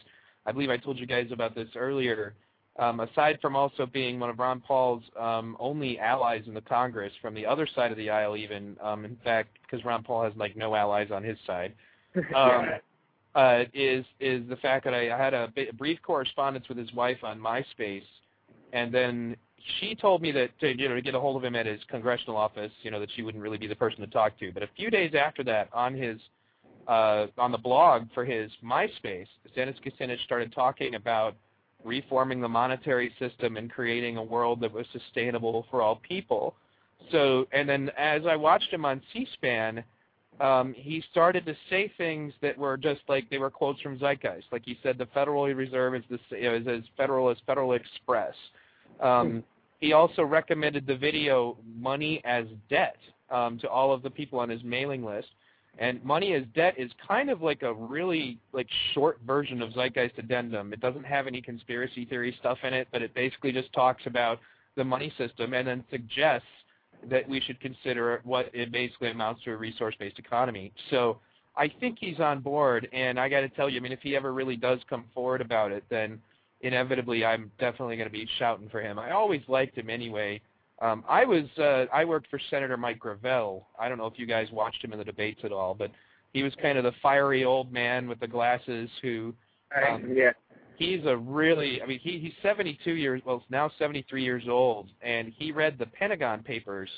I 0.46 0.52
believe 0.52 0.70
I 0.70 0.76
told 0.76 0.98
you 0.98 1.06
guys 1.06 1.28
about 1.32 1.54
this 1.54 1.68
earlier. 1.74 2.34
Um, 2.76 2.98
aside 2.98 3.38
from 3.40 3.54
also 3.54 3.86
being 3.86 4.18
one 4.18 4.30
of 4.30 4.38
Ron 4.40 4.60
Paul's 4.60 5.04
um, 5.18 5.56
only 5.60 5.98
allies 6.00 6.42
in 6.48 6.54
the 6.54 6.60
Congress, 6.60 7.12
from 7.22 7.32
the 7.32 7.46
other 7.46 7.68
side 7.72 7.92
of 7.92 7.96
the 7.96 8.10
aisle, 8.10 8.36
even 8.36 8.76
um, 8.82 9.04
in 9.04 9.16
fact, 9.22 9.58
because 9.62 9.84
Ron 9.84 10.02
Paul 10.02 10.24
has 10.24 10.32
like 10.34 10.56
no 10.56 10.74
allies 10.74 11.10
on 11.12 11.22
his 11.22 11.38
side, 11.46 11.72
um, 12.34 12.70
uh, 13.36 13.64
is 13.72 14.04
is 14.18 14.42
the 14.48 14.56
fact 14.56 14.84
that 14.84 14.94
I, 14.94 15.14
I 15.14 15.16
had 15.16 15.34
a, 15.34 15.52
b- 15.54 15.70
brief 15.78 16.00
correspondence 16.02 16.68
with 16.68 16.76
his 16.76 16.92
wife 16.92 17.18
on 17.22 17.38
MySpace, 17.38 18.02
and 18.72 18.92
then 18.92 19.36
she 19.78 19.94
told 19.94 20.20
me 20.20 20.32
that 20.32 20.50
to, 20.58 20.76
you 20.76 20.88
know 20.88 20.96
to 20.96 21.02
get 21.02 21.14
a 21.14 21.20
hold 21.20 21.36
of 21.36 21.44
him 21.44 21.54
at 21.54 21.66
his 21.66 21.80
congressional 21.88 22.36
office, 22.36 22.72
you 22.82 22.90
know 22.90 22.98
that 22.98 23.08
she 23.14 23.22
wouldn't 23.22 23.42
really 23.42 23.58
be 23.58 23.68
the 23.68 23.76
person 23.76 24.00
to 24.00 24.08
talk 24.08 24.36
to. 24.40 24.50
But 24.50 24.64
a 24.64 24.68
few 24.76 24.90
days 24.90 25.12
after 25.14 25.44
that, 25.44 25.68
on 25.72 25.94
his 25.94 26.18
uh, 26.88 27.26
on 27.38 27.52
the 27.52 27.58
blog 27.58 28.08
for 28.14 28.24
his 28.24 28.50
MySpace, 28.64 29.28
Dennis 29.54 29.76
Kucinich 29.84 30.22
started 30.24 30.52
talking 30.52 30.96
about 30.96 31.36
reforming 31.84 32.40
the 32.40 32.48
monetary 32.48 33.14
system 33.18 33.56
and 33.56 33.70
creating 33.70 34.16
a 34.16 34.22
world 34.22 34.60
that 34.60 34.72
was 34.72 34.86
sustainable 34.92 35.66
for 35.70 35.82
all 35.82 35.96
people. 35.96 36.54
So, 37.12 37.46
and 37.52 37.68
then 37.68 37.90
as 37.98 38.22
I 38.26 38.36
watched 38.36 38.72
him 38.72 38.84
on 38.84 39.02
C-SPAN, 39.12 39.84
um, 40.40 40.74
he 40.76 41.02
started 41.10 41.46
to 41.46 41.54
say 41.70 41.92
things 41.96 42.32
that 42.42 42.58
were 42.58 42.76
just 42.76 43.02
like 43.08 43.28
they 43.30 43.38
were 43.38 43.50
quotes 43.50 43.80
from 43.80 43.98
Zeitgeist. 43.98 44.44
Like 44.50 44.62
he 44.64 44.78
said, 44.82 44.98
the 44.98 45.06
Federal 45.06 45.46
Reserve 45.46 45.94
is, 45.94 46.02
the, 46.10 46.16
is 46.30 46.66
as 46.66 46.82
federal 46.96 47.30
as 47.30 47.36
Federal 47.46 47.74
Express. 47.74 48.34
Um, 49.00 49.44
he 49.80 49.92
also 49.92 50.22
recommended 50.22 50.86
the 50.86 50.96
video 50.96 51.56
"Money 51.78 52.20
as 52.24 52.46
Debt" 52.68 52.96
um, 53.30 53.58
to 53.58 53.68
all 53.68 53.92
of 53.92 54.02
the 54.02 54.10
people 54.10 54.40
on 54.40 54.48
his 54.48 54.62
mailing 54.64 55.04
list. 55.04 55.28
And 55.78 56.02
Money 56.04 56.34
as 56.34 56.44
Debt 56.54 56.74
is 56.78 56.90
kind 57.06 57.30
of 57.30 57.42
like 57.42 57.62
a 57.62 57.74
really 57.74 58.38
like 58.52 58.68
short 58.92 59.18
version 59.26 59.60
of 59.60 59.72
Zeitgeist 59.72 60.18
Addendum. 60.18 60.72
It 60.72 60.80
doesn't 60.80 61.04
have 61.04 61.26
any 61.26 61.40
conspiracy 61.40 62.04
theory 62.04 62.36
stuff 62.38 62.58
in 62.62 62.72
it, 62.72 62.88
but 62.92 63.02
it 63.02 63.12
basically 63.14 63.52
just 63.52 63.72
talks 63.72 64.02
about 64.06 64.38
the 64.76 64.84
money 64.84 65.12
system 65.18 65.52
and 65.54 65.66
then 65.66 65.84
suggests 65.90 66.46
that 67.10 67.28
we 67.28 67.40
should 67.40 67.60
consider 67.60 68.20
what 68.24 68.50
it 68.54 68.70
basically 68.72 69.10
amounts 69.10 69.42
to 69.44 69.52
a 69.52 69.56
resource-based 69.56 70.18
economy. 70.18 70.72
So 70.90 71.18
I 71.56 71.70
think 71.80 71.98
he's 72.00 72.20
on 72.20 72.40
board, 72.40 72.88
and 72.92 73.18
I 73.18 73.28
got 73.28 73.40
to 73.40 73.48
tell 73.48 73.68
you, 73.68 73.78
I 73.78 73.80
mean, 73.80 73.92
if 73.92 74.00
he 74.00 74.16
ever 74.16 74.32
really 74.32 74.56
does 74.56 74.78
come 74.88 75.04
forward 75.14 75.40
about 75.40 75.70
it, 75.72 75.84
then 75.90 76.20
inevitably 76.62 77.24
I'm 77.24 77.50
definitely 77.58 77.96
going 77.96 78.08
to 78.08 78.12
be 78.12 78.26
shouting 78.38 78.68
for 78.70 78.80
him. 78.80 78.98
I 78.98 79.10
always 79.10 79.42
liked 79.48 79.76
him 79.76 79.90
anyway. 79.90 80.40
Um, 80.80 81.04
I 81.08 81.24
was 81.24 81.44
uh, 81.58 81.86
I 81.92 82.04
worked 82.04 82.28
for 82.28 82.40
Senator 82.50 82.76
Mike 82.76 82.98
Gravel. 82.98 83.68
I 83.78 83.88
don't 83.88 83.98
know 83.98 84.06
if 84.06 84.18
you 84.18 84.26
guys 84.26 84.48
watched 84.52 84.84
him 84.84 84.92
in 84.92 84.98
the 84.98 85.04
debates 85.04 85.40
at 85.44 85.52
all, 85.52 85.74
but 85.74 85.90
he 86.32 86.42
was 86.42 86.52
kind 86.60 86.76
of 86.76 86.84
the 86.84 86.92
fiery 87.02 87.44
old 87.44 87.72
man 87.72 88.08
with 88.08 88.20
the 88.20 88.28
glasses 88.28 88.90
who. 89.02 89.34
Um, 89.76 90.12
yeah. 90.14 90.30
He's 90.76 91.04
a 91.06 91.16
really, 91.16 91.80
I 91.80 91.86
mean, 91.86 92.00
he 92.00 92.18
he's 92.18 92.32
72 92.42 92.90
years, 92.90 93.22
well, 93.24 93.44
now 93.48 93.70
73 93.78 94.24
years 94.24 94.42
old, 94.48 94.88
and 95.02 95.32
he 95.36 95.52
read 95.52 95.78
the 95.78 95.86
Pentagon 95.86 96.42
Papers 96.42 96.90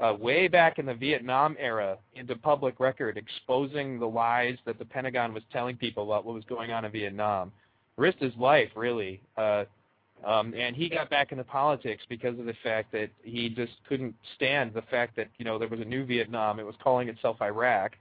uh, 0.00 0.14
way 0.18 0.48
back 0.48 0.78
in 0.78 0.86
the 0.86 0.94
Vietnam 0.94 1.56
era 1.58 1.98
into 2.14 2.36
public 2.36 2.78
record, 2.78 3.16
exposing 3.16 3.98
the 3.98 4.06
lies 4.06 4.56
that 4.66 4.78
the 4.78 4.84
Pentagon 4.84 5.34
was 5.34 5.42
telling 5.52 5.76
people 5.76 6.04
about 6.04 6.24
what 6.24 6.34
was 6.34 6.44
going 6.44 6.70
on 6.70 6.84
in 6.84 6.92
Vietnam. 6.92 7.50
Risked 7.96 8.22
his 8.22 8.34
life, 8.36 8.70
really. 8.76 9.20
Uh, 9.36 9.64
um, 10.24 10.52
and 10.54 10.74
he 10.74 10.88
got 10.88 11.10
back 11.10 11.32
into 11.32 11.44
politics 11.44 12.02
because 12.08 12.38
of 12.38 12.46
the 12.46 12.54
fact 12.62 12.92
that 12.92 13.10
he 13.22 13.48
just 13.48 13.72
couldn't 13.88 14.14
stand 14.34 14.74
the 14.74 14.82
fact 14.82 15.16
that 15.16 15.28
you 15.38 15.44
know 15.44 15.58
there 15.58 15.68
was 15.68 15.80
a 15.80 15.84
new 15.84 16.04
Vietnam. 16.04 16.58
It 16.58 16.66
was 16.66 16.74
calling 16.82 17.08
itself 17.08 17.40
Iraq. 17.40 17.92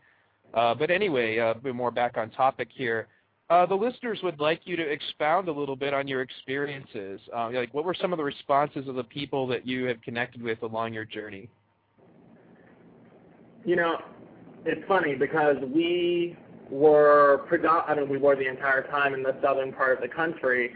Uh, 0.53 0.73
but 0.73 0.89
anyway, 0.89 1.39
uh, 1.39 1.53
more 1.73 1.91
back 1.91 2.17
on 2.17 2.30
topic 2.32 2.69
here. 2.73 3.08
Uh, 3.49 3.65
the 3.65 3.75
listeners 3.75 4.19
would 4.23 4.39
like 4.39 4.62
you 4.65 4.75
to 4.75 4.84
expound 4.84 5.47
a 5.47 5.51
little 5.51 5.75
bit 5.75 5.93
on 5.93 6.08
your 6.08 6.21
experiences. 6.21 7.21
Uh, 7.34 7.49
like, 7.51 7.73
what 7.73 7.86
were 7.86 7.93
some 7.93 8.12
of 8.12 8.17
the 8.17 8.23
responses 8.23 8.88
of 8.88 8.95
the 8.95 9.03
people 9.03 9.47
that 9.47 9.65
you 9.65 9.86
have 9.86 10.01
connected 10.01 10.41
with 10.41 10.62
along 10.63 10.93
your 10.93 11.06
journey? 11.06 11.49
You 13.63 13.77
know, 13.77 13.97
it's 14.65 14.86
funny 14.88 15.15
because 15.15 15.56
we 15.73 16.36
were 16.69 17.41
I 17.88 17.95
mean, 17.95 18.10
we 18.10 18.17
were 18.17 18.36
the 18.36 18.47
entire 18.47 18.84
time 18.84 19.13
in 19.13 19.23
the 19.23 19.36
southern 19.41 19.71
part 19.71 19.95
of 19.95 20.01
the 20.01 20.13
country, 20.13 20.75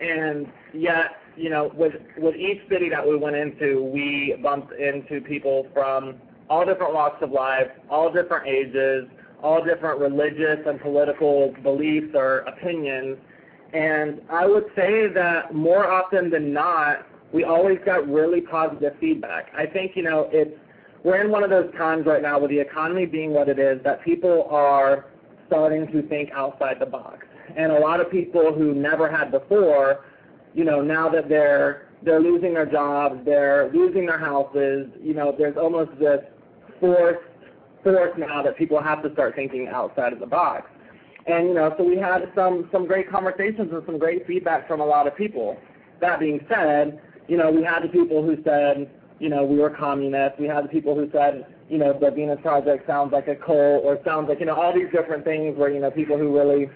and 0.00 0.46
yet, 0.72 1.16
you 1.36 1.50
know, 1.50 1.72
with 1.74 1.94
with 2.18 2.36
each 2.36 2.60
city 2.68 2.88
that 2.90 3.06
we 3.06 3.16
went 3.16 3.36
into, 3.36 3.82
we 3.82 4.36
bumped 4.42 4.72
into 4.74 5.20
people 5.20 5.66
from 5.72 6.16
all 6.48 6.64
different 6.64 6.92
walks 6.92 7.22
of 7.22 7.30
life, 7.30 7.68
all 7.88 8.12
different 8.12 8.46
ages, 8.46 9.08
all 9.42 9.64
different 9.64 10.00
religious 10.00 10.58
and 10.66 10.80
political 10.80 11.54
beliefs 11.62 12.14
or 12.14 12.38
opinions. 12.40 13.16
And 13.72 14.20
I 14.30 14.46
would 14.46 14.66
say 14.76 15.08
that 15.08 15.54
more 15.54 15.90
often 15.90 16.30
than 16.30 16.52
not, 16.52 17.06
we 17.32 17.44
always 17.44 17.78
got 17.86 18.06
really 18.06 18.42
positive 18.42 18.92
feedback. 19.00 19.50
I 19.56 19.64
think, 19.64 19.96
you 19.96 20.02
know, 20.02 20.28
it's 20.30 20.52
we're 21.04 21.20
in 21.20 21.30
one 21.30 21.42
of 21.42 21.50
those 21.50 21.72
times 21.74 22.06
right 22.06 22.22
now 22.22 22.38
with 22.38 22.50
the 22.50 22.60
economy 22.60 23.06
being 23.06 23.32
what 23.32 23.48
it 23.48 23.58
is 23.58 23.82
that 23.82 24.04
people 24.04 24.46
are 24.50 25.06
starting 25.48 25.90
to 25.90 26.02
think 26.08 26.30
outside 26.32 26.76
the 26.78 26.86
box 26.86 27.26
and 27.56 27.72
a 27.72 27.78
lot 27.78 28.00
of 28.00 28.10
people 28.10 28.52
who 28.52 28.74
never 28.74 29.10
had 29.10 29.30
before, 29.30 30.04
you 30.54 30.64
know, 30.64 30.80
now 30.80 31.08
that 31.08 31.28
they're 31.28 31.88
they're 32.04 32.20
losing 32.20 32.54
their 32.54 32.66
jobs, 32.66 33.24
they're 33.24 33.70
losing 33.72 34.06
their 34.06 34.18
houses, 34.18 34.88
you 35.00 35.14
know, 35.14 35.34
there's 35.36 35.56
almost 35.56 35.90
this 35.98 36.20
force 36.80 37.18
force 37.82 38.12
now 38.16 38.42
that 38.42 38.56
people 38.56 38.80
have 38.80 39.02
to 39.02 39.12
start 39.12 39.34
thinking 39.34 39.68
outside 39.68 40.12
of 40.12 40.20
the 40.20 40.26
box. 40.26 40.68
And 41.26 41.48
you 41.48 41.54
know, 41.54 41.74
so 41.78 41.84
we 41.84 41.96
had 41.96 42.30
some 42.34 42.68
some 42.72 42.86
great 42.86 43.10
conversations 43.10 43.70
and 43.72 43.82
some 43.86 43.98
great 43.98 44.26
feedback 44.26 44.66
from 44.66 44.80
a 44.80 44.86
lot 44.86 45.06
of 45.06 45.16
people. 45.16 45.56
That 46.00 46.18
being 46.18 46.44
said, 46.48 47.00
you 47.28 47.36
know, 47.36 47.50
we 47.50 47.62
had 47.62 47.84
the 47.84 47.88
people 47.88 48.22
who 48.24 48.36
said, 48.42 48.90
you 49.20 49.28
know, 49.28 49.44
we 49.44 49.56
were 49.56 49.70
communists. 49.70 50.38
We 50.40 50.48
had 50.48 50.64
the 50.64 50.68
people 50.68 50.96
who 50.96 51.08
said, 51.12 51.46
you 51.68 51.78
know, 51.78 51.96
the 51.98 52.10
Venus 52.10 52.40
Project 52.42 52.86
sounds 52.88 53.12
like 53.12 53.28
a 53.28 53.36
cult 53.36 53.84
or 53.84 54.00
sounds 54.04 54.28
like, 54.28 54.40
you 54.40 54.46
know, 54.46 54.54
all 54.54 54.74
these 54.74 54.90
different 54.92 55.24
things 55.24 55.56
where, 55.56 55.70
you 55.70 55.78
know, 55.78 55.92
people 55.92 56.18
who 56.18 56.36
really 56.36 56.68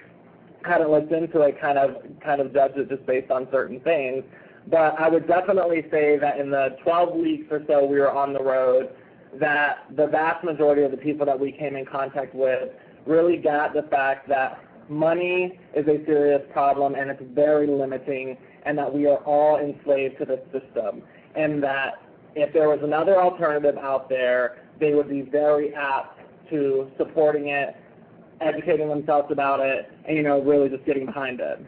hadn't 0.67 0.91
looked 0.91 1.13
into 1.13 1.43
it 1.43 1.61
kind 1.61 1.79
of 1.79 1.97
kind 2.23 2.41
of 2.41 2.53
judged 2.53 2.79
it 2.79 2.89
just 2.89 3.07
based 3.07 3.31
on 3.31 3.49
certain 3.51 3.81
things. 3.81 4.25
But 4.69 4.99
I 4.99 5.09
would 5.09 5.29
definitely 5.29 5.87
say 5.91 6.19
that 6.19 6.41
in 6.41 6.51
the 6.51 6.77
12 6.83 7.15
weeks 7.17 7.47
or 7.51 7.63
so 7.69 7.87
we 7.87 7.99
were 8.01 8.11
on 8.11 8.33
the 8.33 8.43
road, 8.43 8.91
that 9.41 9.85
the 9.97 10.07
vast 10.07 10.45
majority 10.45 10.83
of 10.83 10.91
the 10.91 10.97
people 10.97 11.25
that 11.27 11.39
we 11.39 11.53
came 11.53 11.77
in 11.77 11.85
contact 11.87 12.35
with 12.35 12.71
really 13.07 13.37
got 13.37 13.75
the 13.75 13.83
fact 13.83 14.29
that 14.29 14.61
money 14.89 15.59
is 15.75 15.87
a 15.87 16.05
serious 16.05 16.43
problem 16.53 16.95
and 16.95 17.11
it's 17.11 17.23
very 17.35 17.67
limiting 17.67 18.37
and 18.65 18.77
that 18.77 18.93
we 18.93 19.07
are 19.07 19.19
all 19.19 19.59
enslaved 19.59 20.19
to 20.19 20.25
the 20.25 20.43
system 20.53 21.03
and 21.37 21.63
that 21.63 22.03
if 22.35 22.53
there 22.53 22.69
was 22.69 22.81
another 22.83 23.21
alternative 23.21 23.77
out 23.79 24.09
there, 24.09 24.59
they 24.79 24.95
would 24.95 25.09
be 25.09 25.23
very 25.23 25.75
apt 25.75 26.21
to 26.51 26.91
supporting 26.99 27.49
it 27.49 27.77
educating 28.41 28.89
themselves 28.89 29.29
about 29.31 29.61
it, 29.61 29.91
and 30.07 30.17
you 30.17 30.23
know, 30.23 30.43
really 30.43 30.69
just 30.69 30.85
getting 30.85 31.07
behind 31.07 31.41
it. 31.41 31.65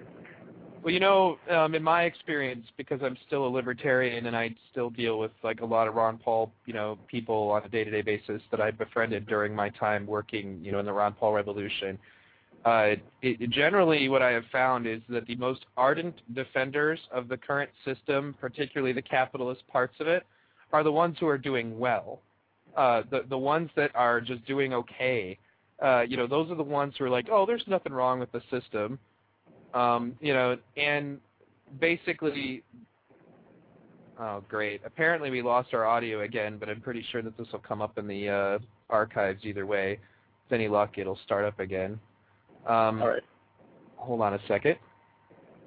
Well, 0.82 0.94
you 0.94 1.00
know, 1.00 1.38
um, 1.50 1.74
in 1.74 1.82
my 1.82 2.04
experience, 2.04 2.64
because 2.76 3.00
I'm 3.02 3.16
still 3.26 3.46
a 3.46 3.50
libertarian 3.50 4.26
and 4.26 4.36
I 4.36 4.54
still 4.70 4.90
deal 4.90 5.18
with 5.18 5.32
like 5.42 5.60
a 5.60 5.64
lot 5.66 5.88
of 5.88 5.94
Ron 5.94 6.18
Paul, 6.18 6.52
you 6.66 6.72
know, 6.72 6.96
people 7.08 7.50
on 7.50 7.64
a 7.64 7.68
day-to-day 7.68 8.02
basis 8.02 8.40
that 8.52 8.60
I 8.60 8.70
befriended 8.70 9.26
during 9.26 9.54
my 9.54 9.70
time 9.70 10.06
working, 10.06 10.60
you 10.62 10.70
know, 10.70 10.78
in 10.78 10.86
the 10.86 10.92
Ron 10.92 11.14
Paul 11.14 11.32
Revolution. 11.32 11.98
uh, 12.64 12.94
it, 13.22 13.50
generally, 13.50 14.08
what 14.08 14.22
I 14.22 14.30
have 14.30 14.44
found 14.50 14.86
is 14.86 15.00
that 15.08 15.26
the 15.26 15.36
most 15.36 15.66
ardent 15.76 16.20
defenders 16.34 16.98
of 17.12 17.28
the 17.28 17.36
current 17.36 17.70
system, 17.84 18.34
particularly 18.40 18.92
the 18.92 19.02
capitalist 19.02 19.66
parts 19.68 19.94
of 20.00 20.06
it, 20.06 20.24
are 20.72 20.82
the 20.82 20.92
ones 20.92 21.16
who 21.18 21.26
are 21.28 21.38
doing 21.38 21.78
well. 21.78 22.20
Uh, 22.76 23.02
the 23.10 23.24
the 23.28 23.38
ones 23.38 23.70
that 23.76 23.90
are 23.94 24.20
just 24.20 24.44
doing 24.46 24.74
okay, 24.74 25.38
uh, 25.82 26.02
you 26.02 26.16
know, 26.16 26.26
those 26.26 26.50
are 26.50 26.56
the 26.56 26.62
ones 26.62 26.94
who 26.98 27.04
are 27.04 27.10
like, 27.10 27.28
oh, 27.30 27.46
there's 27.46 27.64
nothing 27.66 27.92
wrong 27.92 28.18
with 28.18 28.30
the 28.32 28.42
system, 28.50 28.98
um, 29.74 30.14
you 30.20 30.32
know, 30.32 30.56
and 30.76 31.18
basically, 31.80 32.62
oh, 34.18 34.42
great. 34.48 34.80
Apparently, 34.84 35.30
we 35.30 35.42
lost 35.42 35.74
our 35.74 35.84
audio 35.84 36.22
again, 36.22 36.56
but 36.58 36.68
I'm 36.68 36.80
pretty 36.80 37.04
sure 37.12 37.22
that 37.22 37.36
this 37.36 37.46
will 37.52 37.60
come 37.60 37.80
up 37.80 37.98
in 37.98 38.06
the 38.06 38.28
uh, 38.28 38.58
archives 38.90 39.44
either 39.44 39.66
way. 39.66 39.98
With 40.48 40.58
any 40.58 40.68
luck, 40.68 40.98
it'll 40.98 41.18
start 41.24 41.44
up 41.44 41.60
again. 41.60 42.00
Um, 42.66 43.02
All 43.02 43.08
right. 43.08 43.22
Hold 43.96 44.20
on 44.22 44.34
a 44.34 44.40
second. 44.48 44.76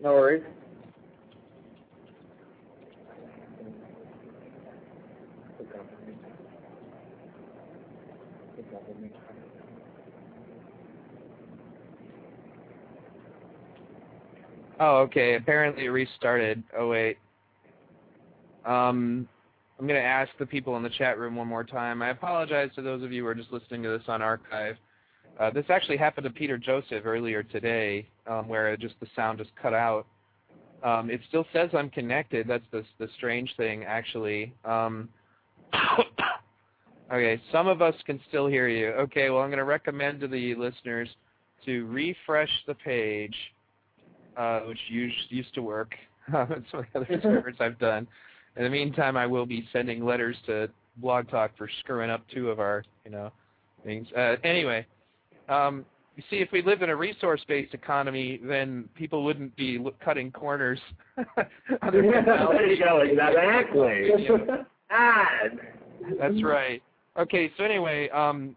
No 0.02 0.14
worries. 0.14 0.44
Oh, 14.82 14.98
okay. 15.02 15.36
Apparently 15.36 15.86
it 15.86 15.90
restarted. 15.90 16.64
Oh, 16.76 16.88
wait. 16.88 17.18
Um, 18.66 19.30
I'm 19.80 19.88
going 19.88 20.00
to 20.00 20.06
ask 20.06 20.32
the 20.40 20.46
people 20.46 20.76
in 20.76 20.82
the 20.82 20.90
chat 20.90 21.20
room 21.20 21.36
one 21.36 21.48
more 21.48 21.64
time. 21.64 22.02
I 22.02 22.10
apologize 22.10 22.72
to 22.76 22.82
those 22.82 23.04
of 23.04 23.12
you 23.12 23.22
who 23.22 23.28
are 23.28 23.36
just 23.36 23.52
listening 23.52 23.84
to 23.84 23.90
this 23.90 24.02
on 24.08 24.24
archive. 24.24 24.78
Uh, 25.40 25.52
this 25.52 25.66
actually 25.70 25.98
happened 25.98 26.26
to 26.26 26.32
Peter 26.32 26.58
Joseph 26.58 27.06
earlier 27.06 27.44
today, 27.44 28.08
um, 28.26 28.48
where 28.48 28.76
just 28.76 28.96
the 29.00 29.08
sound 29.16 29.38
just 29.38 29.52
cut 29.62 29.74
out. 29.76 30.08
Um, 30.84 31.12
it 31.12 31.22
still 31.28 31.46
says 31.54 31.70
I'm 31.74 31.92
connected. 31.92 32.48
That's 32.48 32.66
the, 32.72 32.84
the 32.98 33.08
strange 33.18 33.54
thing, 33.58 33.84
actually. 33.84 34.52
Um, 34.66 35.10
okay, 37.14 37.40
some 37.52 37.68
of 37.68 37.84
us 37.84 37.94
can 38.08 38.20
still 38.30 38.48
hear 38.48 38.68
you. 38.68 38.88
Okay, 38.90 39.30
well, 39.30 39.44
I'm 39.44 39.50
going 39.50 39.60
to 39.60 39.64
recommend 39.64 40.22
to 40.22 40.28
the 40.28 40.56
listeners 40.56 41.08
to 41.66 41.86
refresh 41.86 42.50
the 42.66 42.74
page, 42.74 43.36
uh, 44.38 44.62
which 44.62 44.80
used, 44.90 45.16
used 45.30 45.54
to 45.56 45.62
work. 45.62 45.94
That's 46.32 46.62
some 46.72 46.82
of 46.82 46.86
the 46.94 47.00
other 47.00 47.20
servers 47.22 47.56
I've 47.60 47.80
done. 47.80 48.08
In 48.58 48.64
the 48.64 48.70
meantime, 48.70 49.18
I 49.18 49.26
will 49.26 49.46
be 49.46 49.68
sending 49.72 50.04
letters 50.04 50.36
to 50.46 50.70
Blog 50.98 51.30
Talk 51.30 51.52
for 51.58 51.70
screwing 51.80 52.10
up 52.10 52.22
two 52.34 52.50
of 52.50 52.60
our, 52.60 52.84
you 53.06 53.12
know, 53.12 53.32
things. 53.84 54.08
Uh, 54.16 54.36
anyway, 54.44 54.86
um, 55.50 55.86
you 56.16 56.24
see, 56.30 56.38
if 56.38 56.52
we 56.52 56.62
lived 56.62 56.84
in 56.84 56.90
a 56.90 56.96
resource-based 56.96 57.74
economy, 57.74 58.40
then 58.44 58.90
people 58.96 59.24
wouldn't 59.24 59.56
be 59.56 59.84
cutting 60.04 60.32
corners. 60.32 60.80
there 61.38 62.68
you 62.68 62.84
go, 62.84 63.00
exactly. 63.00 64.10
God. 64.90 65.60
That's 66.20 66.44
right. 66.44 66.84
Okay, 67.18 67.52
so 67.58 67.64
anyway, 67.64 68.10
um, 68.10 68.56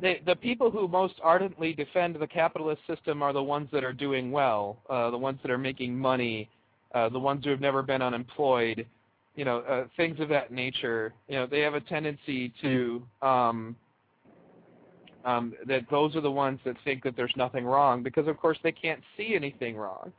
the, 0.00 0.16
the 0.26 0.36
people 0.36 0.70
who 0.70 0.88
most 0.88 1.14
ardently 1.22 1.72
defend 1.72 2.16
the 2.16 2.26
capitalist 2.26 2.82
system 2.86 3.22
are 3.22 3.32
the 3.32 3.42
ones 3.42 3.68
that 3.72 3.84
are 3.84 3.92
doing 3.92 4.30
well, 4.30 4.78
uh, 4.90 5.10
the 5.10 5.18
ones 5.18 5.38
that 5.42 5.50
are 5.50 5.58
making 5.58 5.96
money, 5.96 6.48
uh, 6.94 7.08
the 7.08 7.18
ones 7.18 7.44
who 7.44 7.50
have 7.50 7.60
never 7.60 7.82
been 7.82 8.02
unemployed, 8.02 8.86
you 9.36 9.44
know, 9.44 9.60
uh, 9.60 9.86
things 9.96 10.20
of 10.20 10.28
that 10.28 10.52
nature. 10.52 11.14
You 11.28 11.36
know, 11.36 11.46
they 11.46 11.60
have 11.60 11.74
a 11.74 11.80
tendency 11.80 12.52
to 12.62 13.02
um, 13.22 13.76
um, 15.24 15.54
that 15.66 15.82
those 15.90 16.14
are 16.14 16.20
the 16.20 16.30
ones 16.30 16.60
that 16.64 16.76
think 16.84 17.02
that 17.02 17.16
there's 17.16 17.32
nothing 17.36 17.64
wrong 17.64 18.02
because, 18.02 18.28
of 18.28 18.38
course, 18.38 18.58
they 18.62 18.72
can't 18.72 19.00
see 19.16 19.34
anything 19.34 19.76
wrong. 19.76 20.12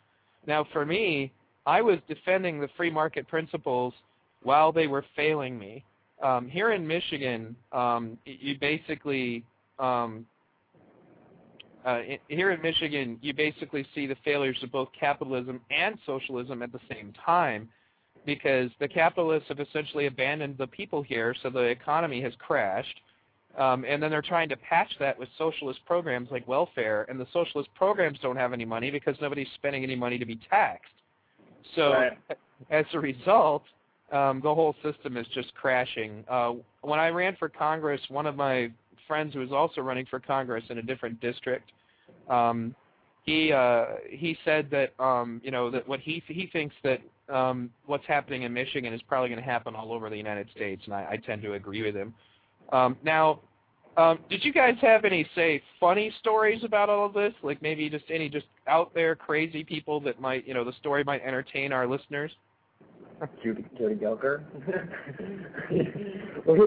Now, 0.46 0.68
for 0.74 0.86
me, 0.86 1.32
I 1.66 1.82
was 1.82 2.00
defending 2.08 2.60
the 2.60 2.68
free 2.76 2.90
market 2.90 3.28
principles 3.28 3.94
while 4.44 4.72
they 4.72 4.88
were 4.88 5.06
failing 5.16 5.58
me. 5.58 5.84
Um, 6.22 6.50
here 6.50 6.74
in 6.74 6.86
Michigan, 6.86 7.56
um, 7.72 8.18
you 8.26 8.58
basically 8.60 9.44
um, 9.80 10.26
uh, 11.86 12.02
here 12.28 12.52
in 12.52 12.62
Michigan, 12.62 13.18
you 13.22 13.34
basically 13.34 13.86
see 13.96 14.08
the 14.08 14.18
failures 14.26 14.58
of 14.62 14.72
both 14.72 14.90
capitalism 15.00 15.62
and 15.72 15.98
socialism 16.06 16.62
at 16.62 16.72
the 16.72 16.80
same 16.92 17.14
time 17.26 17.70
because 18.26 18.70
the 18.80 18.88
capitalists 18.88 19.48
have 19.48 19.62
essentially 19.62 20.08
abandoned 20.08 20.58
the 20.58 20.68
people 20.68 21.02
here, 21.02 21.34
so 21.42 21.50
the 21.50 21.60
economy 21.60 22.22
has 22.22 22.34
crashed. 22.40 23.00
Um, 23.58 23.86
and 23.88 24.04
then 24.04 24.12
they're 24.12 24.22
trying 24.22 24.50
to 24.50 24.58
patch 24.58 24.92
that 25.00 25.18
with 25.18 25.30
socialist 25.38 25.80
programs 25.86 26.30
like 26.30 26.48
welfare, 26.48 27.06
and 27.10 27.20
the 27.20 27.26
socialist 27.32 27.70
programs 27.74 28.20
don't 28.22 28.36
have 28.36 28.54
any 28.54 28.66
money 28.66 28.92
because 28.92 29.16
nobody's 29.22 29.48
spending 29.56 29.84
any 29.84 29.96
money 29.96 30.20
to 30.20 30.26
be 30.26 30.38
taxed. 30.50 30.92
So 31.76 31.92
right. 31.92 32.18
as 32.70 32.86
a 32.94 33.00
result, 33.00 33.64
um, 34.12 34.42
the 34.44 34.54
whole 34.54 34.76
system 34.84 35.18
is 35.18 35.26
just 35.34 35.54
crashing. 35.56 36.24
Uh, 36.30 36.54
when 36.82 37.00
I 37.00 37.08
ran 37.08 37.36
for 37.38 37.50
Congress, 37.50 38.02
one 38.10 38.26
of 38.26 38.36
my 38.36 38.72
friends 39.08 39.34
who 39.34 39.40
was 39.40 39.52
also 39.52 39.82
running 39.82 40.06
for 40.06 40.20
Congress 40.20 40.64
in 40.70 40.78
a 40.78 40.82
different 40.82 41.20
district, 41.22 41.72
um, 42.30 42.76
he 43.24 43.52
uh, 43.52 43.86
he 44.10 44.38
said 44.46 44.70
that 44.72 44.94
um, 45.04 45.42
you 45.44 45.52
know 45.52 45.70
that 45.72 45.88
what 45.88 46.00
he 46.00 46.24
he 46.28 46.48
thinks 46.52 46.76
that 46.84 47.02
um, 47.30 47.70
what's 47.86 48.06
happening 48.06 48.44
in 48.44 48.54
Michigan 48.54 48.94
is 48.94 49.02
probably 49.04 49.30
going 49.30 49.42
to 49.42 49.46
happen 49.46 49.76
all 49.76 49.92
over 49.92 50.10
the 50.10 50.18
United 50.18 50.48
States, 50.56 50.82
and 50.86 50.94
I, 50.94 51.08
I 51.12 51.18
tend 51.18 51.42
to 51.44 51.54
agree 51.54 51.84
with 51.84 51.96
him. 51.96 52.14
Um, 52.72 52.98
now, 53.04 53.42
um, 53.98 54.20
did 54.30 54.46
you 54.46 54.54
guys 54.54 54.76
have 54.82 55.06
any, 55.06 55.28
say, 55.34 55.62
funny 55.80 56.14
stories 56.20 56.64
about 56.64 56.90
all 56.90 57.06
of 57.06 57.14
this? 57.14 57.34
Like 57.42 57.62
maybe 57.62 57.90
just 57.90 58.06
any 58.10 58.30
just 58.30 58.46
out 58.68 58.94
there 58.94 59.16
crazy 59.16 59.64
people 59.64 60.00
that 60.02 60.22
might, 60.22 60.48
you 60.48 60.54
know, 60.54 60.64
the 60.64 60.74
story 60.74 61.04
might 61.04 61.22
entertain 61.24 61.74
our 61.74 61.88
listeners? 61.88 62.32
Judy, 63.44 63.66
Judy 63.78 63.96
Gelker. 63.96 64.44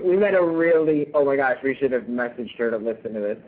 we 0.05 0.17
met 0.17 0.35
a 0.35 0.43
really, 0.43 1.09
oh 1.15 1.25
my 1.25 1.37
gosh, 1.37 1.59
we 1.63 1.77
should 1.77 1.93
have 1.93 2.05
messaged 2.05 2.57
her 2.59 2.71
to 2.71 2.77
listen 2.77 3.15
to 3.15 3.21
this. 3.21 3.39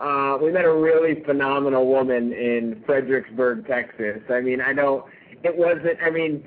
Uh, 0.00 0.38
we 0.40 0.52
met 0.52 0.64
a 0.64 0.72
really 0.72 1.22
phenomenal 1.24 1.86
woman 1.86 2.32
in 2.32 2.82
Fredericksburg, 2.86 3.66
Texas. 3.66 4.20
I 4.30 4.40
mean, 4.40 4.60
I 4.60 4.72
don't, 4.72 5.04
it 5.42 5.56
wasn't, 5.56 5.98
I 6.02 6.10
mean, 6.10 6.44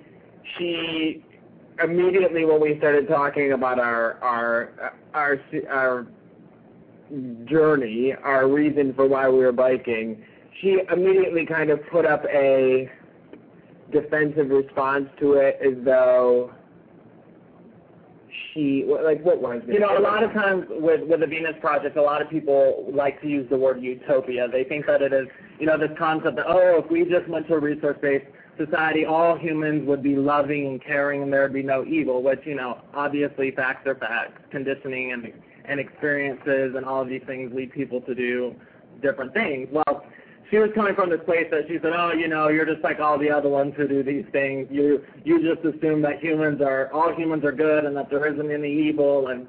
she 0.58 1.24
immediately 1.84 2.46
when 2.46 2.62
we 2.62 2.78
started 2.78 3.08
talking 3.08 3.54
about 3.54 3.80
our 3.80 4.18
our 4.22 4.94
our 5.14 5.40
our 5.70 6.08
journey, 7.46 8.14
our 8.24 8.48
reason 8.48 8.94
for 8.94 9.08
why 9.08 9.28
we 9.28 9.40
were 9.40 9.52
biking, 9.52 10.24
she 10.62 10.80
immediately 10.92 11.46
kind 11.46 11.70
of 11.70 11.80
put 11.88 12.06
up 12.06 12.24
a 12.26 12.90
defensive 13.92 14.50
response 14.50 15.08
to 15.20 15.34
it 15.34 15.60
as 15.66 15.84
though 15.84 16.52
she 18.54 18.86
like 18.88 19.24
what 19.24 19.42
was 19.42 19.62
it? 19.68 19.74
You 19.74 19.80
know, 19.80 19.98
a 19.98 20.00
lot 20.00 20.24
of 20.24 20.32
times 20.34 20.66
with 20.70 21.02
with 21.08 21.20
the 21.20 21.28
Venus 21.28 21.56
Project, 21.62 21.98
a 21.98 22.02
lot 22.02 22.22
of 22.22 22.30
people 22.30 22.90
like 22.94 23.22
to 23.22 23.28
use 23.28 23.50
the 23.50 23.58
word 23.58 23.82
utopia. 23.82 24.48
They 24.52 24.64
think 24.64 24.86
that 24.88 25.02
it 25.02 25.14
is, 25.14 25.28
you 25.60 25.66
know, 25.66 25.78
this 25.78 25.92
concept 25.98 26.36
that 26.38 26.46
oh, 26.48 26.82
if 26.84 26.92
we 26.92 27.04
just 27.06 27.28
went 27.28 27.48
to 27.48 27.56
a 27.56 27.60
resource-based 27.60 28.26
society, 28.58 29.06
all 29.06 29.38
humans 29.38 29.88
would 29.88 30.04
be 30.04 30.16
loving 30.16 30.68
and 30.68 30.84
caring, 30.84 31.24
and 31.24 31.32
there 31.32 31.44
would 31.44 31.54
be 31.54 31.64
no 31.64 31.86
evil. 31.86 32.22
Which 32.22 32.42
you 32.46 32.56
know, 32.56 32.82
obviously, 32.94 33.52
facts 33.52 33.88
are 33.88 33.96
facts. 33.96 34.42
Conditioning 34.52 35.14
and 35.14 35.34
and 35.66 35.80
experiences 35.80 36.74
and 36.76 36.86
all 36.86 37.02
of 37.02 37.08
these 37.08 37.22
things 37.26 37.54
lead 37.54 37.72
people 37.72 38.02
to 38.02 38.16
do 38.16 38.56
different 39.02 39.34
things. 39.34 39.68
Well, 39.72 40.06
she 40.52 40.58
was 40.58 40.70
coming 40.76 40.94
from 40.94 41.10
this 41.10 41.22
place 41.26 41.48
that 41.50 41.64
she 41.68 41.80
said, 41.82 41.94
oh, 41.96 42.12
you 42.12 42.28
know, 42.28 42.50
you're 42.50 42.66
just 42.66 42.84
like 42.84 43.00
all 43.00 43.18
the 43.18 43.30
other 43.30 43.48
ones 43.48 43.74
who 43.78 43.88
do 43.88 44.04
these 44.04 44.26
things. 44.34 44.68
You 44.70 45.04
you 45.24 45.42
just 45.42 45.66
assume 45.66 46.02
that 46.02 46.22
humans 46.22 46.62
are 46.62 46.92
all 46.94 47.16
humans 47.16 47.46
are 47.46 47.54
good 47.54 47.86
and 47.86 47.96
that 47.96 48.10
there 48.10 48.32
isn't 48.32 48.52
any 48.52 48.72
evil. 48.90 49.30
And 49.30 49.48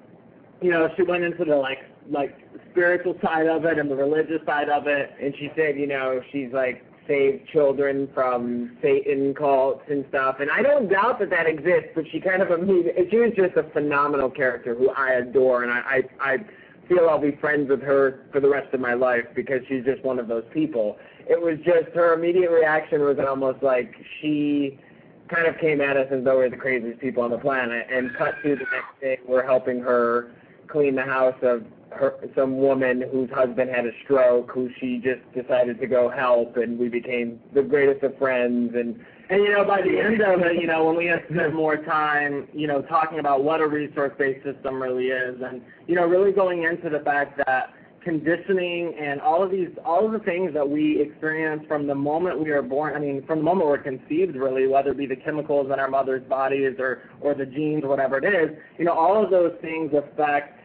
you 0.60 0.70
know, 0.70 0.88
she 0.96 1.02
went 1.02 1.24
into 1.24 1.44
the 1.44 1.56
like 1.56 1.80
like 2.08 2.38
spiritual 2.70 3.16
side 3.22 3.48
of 3.48 3.64
it 3.64 3.78
and 3.78 3.90
the 3.90 3.96
religious 3.96 4.40
side 4.46 4.68
of 4.68 4.86
it. 4.86 5.10
And 5.20 5.34
she 5.38 5.50
said, 5.56 5.76
you 5.76 5.88
know, 5.88 6.20
she's 6.30 6.52
like 6.52 6.84
save 7.08 7.44
children 7.52 8.08
from 8.14 8.76
Satan 8.80 9.34
cults 9.34 9.82
and 9.90 10.04
stuff. 10.08 10.36
And 10.38 10.50
I 10.52 10.62
don't 10.62 10.88
doubt 10.88 11.18
that 11.18 11.30
that 11.30 11.46
exists, 11.46 11.90
but 11.96 12.04
she 12.12 12.20
kind 12.20 12.40
of 12.42 12.52
immediately, 12.52 13.08
she 13.10 13.16
was 13.16 13.32
just 13.36 13.56
a 13.56 13.64
phenomenal 13.72 14.30
character 14.30 14.74
who 14.74 14.90
I 14.90 15.14
adore, 15.14 15.64
and 15.64 15.72
I, 15.72 16.02
I, 16.20 16.32
I 16.32 16.36
feel 16.92 17.08
I'll 17.08 17.18
be 17.18 17.36
friends 17.40 17.68
with 17.70 17.82
her 17.82 18.26
for 18.32 18.40
the 18.40 18.48
rest 18.48 18.72
of 18.74 18.80
my 18.80 18.94
life 18.94 19.24
because 19.34 19.60
she's 19.68 19.84
just 19.84 20.02
one 20.04 20.18
of 20.18 20.28
those 20.28 20.44
people. 20.52 20.98
It 21.28 21.40
was 21.40 21.58
just 21.64 21.94
her 21.94 22.14
immediate 22.14 22.50
reaction 22.50 23.00
was 23.02 23.18
almost 23.18 23.62
like 23.62 23.94
she 24.20 24.78
kind 25.28 25.46
of 25.46 25.58
came 25.58 25.80
at 25.80 25.96
us 25.96 26.08
as 26.10 26.24
though 26.24 26.36
we're 26.36 26.50
the 26.50 26.56
craziest 26.56 27.00
people 27.00 27.22
on 27.22 27.30
the 27.30 27.38
planet, 27.38 27.86
and 27.90 28.14
cut 28.16 28.34
to 28.42 28.50
the 28.50 28.66
next 28.72 29.00
day 29.00 29.18
we're 29.26 29.46
helping 29.46 29.80
her 29.80 30.32
clean 30.68 30.94
the 30.94 31.02
house 31.02 31.36
of 31.42 31.64
her, 31.90 32.14
some 32.34 32.58
woman 32.58 33.04
whose 33.10 33.30
husband 33.30 33.70
had 33.70 33.86
a 33.86 33.92
stroke, 34.04 34.50
who 34.50 34.68
she 34.78 34.98
just 34.98 35.20
decided 35.34 35.78
to 35.80 35.86
go 35.86 36.10
help, 36.10 36.56
and 36.56 36.78
we 36.78 36.88
became 36.88 37.40
the 37.54 37.62
greatest 37.62 38.02
of 38.02 38.16
friends. 38.18 38.74
And 38.74 39.04
and 39.32 39.42
you 39.44 39.50
know, 39.50 39.64
by 39.64 39.80
the 39.80 39.98
end 39.98 40.20
of 40.20 40.40
it, 40.40 40.60
you 40.60 40.66
know, 40.66 40.84
when 40.84 40.94
we 40.94 41.06
had 41.06 41.24
spent 41.32 41.54
more 41.54 41.78
time, 41.78 42.46
you 42.52 42.66
know, 42.66 42.82
talking 42.82 43.18
about 43.18 43.42
what 43.42 43.62
a 43.62 43.66
resource-based 43.66 44.44
system 44.44 44.80
really 44.80 45.06
is, 45.06 45.40
and 45.42 45.62
you 45.86 45.94
know, 45.94 46.04
really 46.04 46.32
going 46.32 46.64
into 46.64 46.90
the 46.90 47.02
fact 47.02 47.40
that 47.46 47.72
conditioning 48.04 48.94
and 49.00 49.22
all 49.22 49.42
of 49.42 49.50
these 49.50 49.68
all 49.86 50.04
of 50.04 50.12
the 50.12 50.18
things 50.18 50.52
that 50.52 50.68
we 50.68 51.00
experience 51.00 51.62
from 51.66 51.86
the 51.86 51.94
moment 51.94 52.38
we 52.38 52.50
are 52.50 52.60
born 52.60 52.96
I 52.96 52.98
mean 52.98 53.24
from 53.26 53.38
the 53.38 53.44
moment 53.44 53.68
we're 53.68 53.78
conceived 53.78 54.34
really 54.34 54.66
whether 54.66 54.90
it 54.90 54.98
be 54.98 55.06
the 55.06 55.14
chemicals 55.14 55.68
in 55.72 55.78
our 55.78 55.88
mother's 55.88 56.28
bodies 56.28 56.74
or 56.80 57.02
or 57.20 57.34
the 57.34 57.46
genes 57.46 57.84
whatever 57.84 58.18
it 58.18 58.24
is 58.24 58.58
you 58.76 58.84
know 58.84 58.92
all 58.92 59.22
of 59.22 59.30
those 59.30 59.52
things 59.60 59.92
affect 59.94 60.58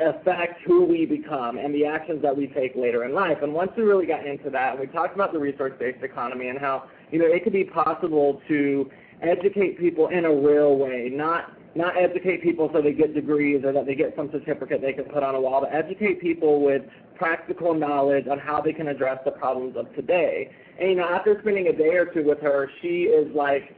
affect 0.00 0.60
who 0.66 0.84
we 0.84 1.06
become 1.06 1.58
and 1.58 1.74
the 1.74 1.84
actions 1.84 2.20
that 2.22 2.36
we 2.36 2.48
take 2.48 2.74
later 2.74 3.04
in 3.04 3.14
life 3.14 3.38
and 3.42 3.52
once 3.52 3.70
we 3.76 3.82
really 3.82 4.06
got 4.06 4.26
into 4.26 4.50
that 4.50 4.78
we 4.78 4.86
talked 4.86 5.14
about 5.14 5.32
the 5.32 5.38
resource 5.38 5.72
based 5.78 6.02
economy 6.02 6.48
and 6.48 6.58
how 6.58 6.88
you 7.12 7.18
know 7.18 7.26
it 7.26 7.44
could 7.44 7.52
be 7.52 7.64
possible 7.64 8.40
to 8.48 8.90
educate 9.22 9.78
people 9.78 10.08
in 10.08 10.24
a 10.24 10.34
real 10.34 10.76
way 10.76 11.08
not 11.12 11.52
not 11.76 11.96
educate 11.96 12.42
people 12.42 12.70
so 12.72 12.80
they 12.80 12.92
get 12.92 13.14
degrees 13.14 13.64
or 13.64 13.72
that 13.72 13.86
they 13.86 13.94
get 13.94 14.14
some 14.16 14.30
certificate 14.30 14.80
they 14.80 14.92
can 14.92 15.04
put 15.04 15.22
on 15.22 15.34
a 15.34 15.40
wall, 15.40 15.60
but 15.60 15.74
educate 15.74 16.20
people 16.20 16.62
with 16.62 16.82
practical 17.16 17.74
knowledge 17.74 18.26
on 18.28 18.38
how 18.38 18.60
they 18.60 18.72
can 18.72 18.88
address 18.88 19.18
the 19.24 19.30
problems 19.32 19.76
of 19.76 19.92
today. 19.94 20.50
And 20.78 20.90
you 20.90 20.96
know, 20.96 21.08
after 21.08 21.38
spending 21.40 21.68
a 21.68 21.72
day 21.72 21.94
or 21.96 22.06
two 22.06 22.24
with 22.24 22.40
her, 22.40 22.70
she 22.80 23.04
is 23.04 23.34
like 23.34 23.74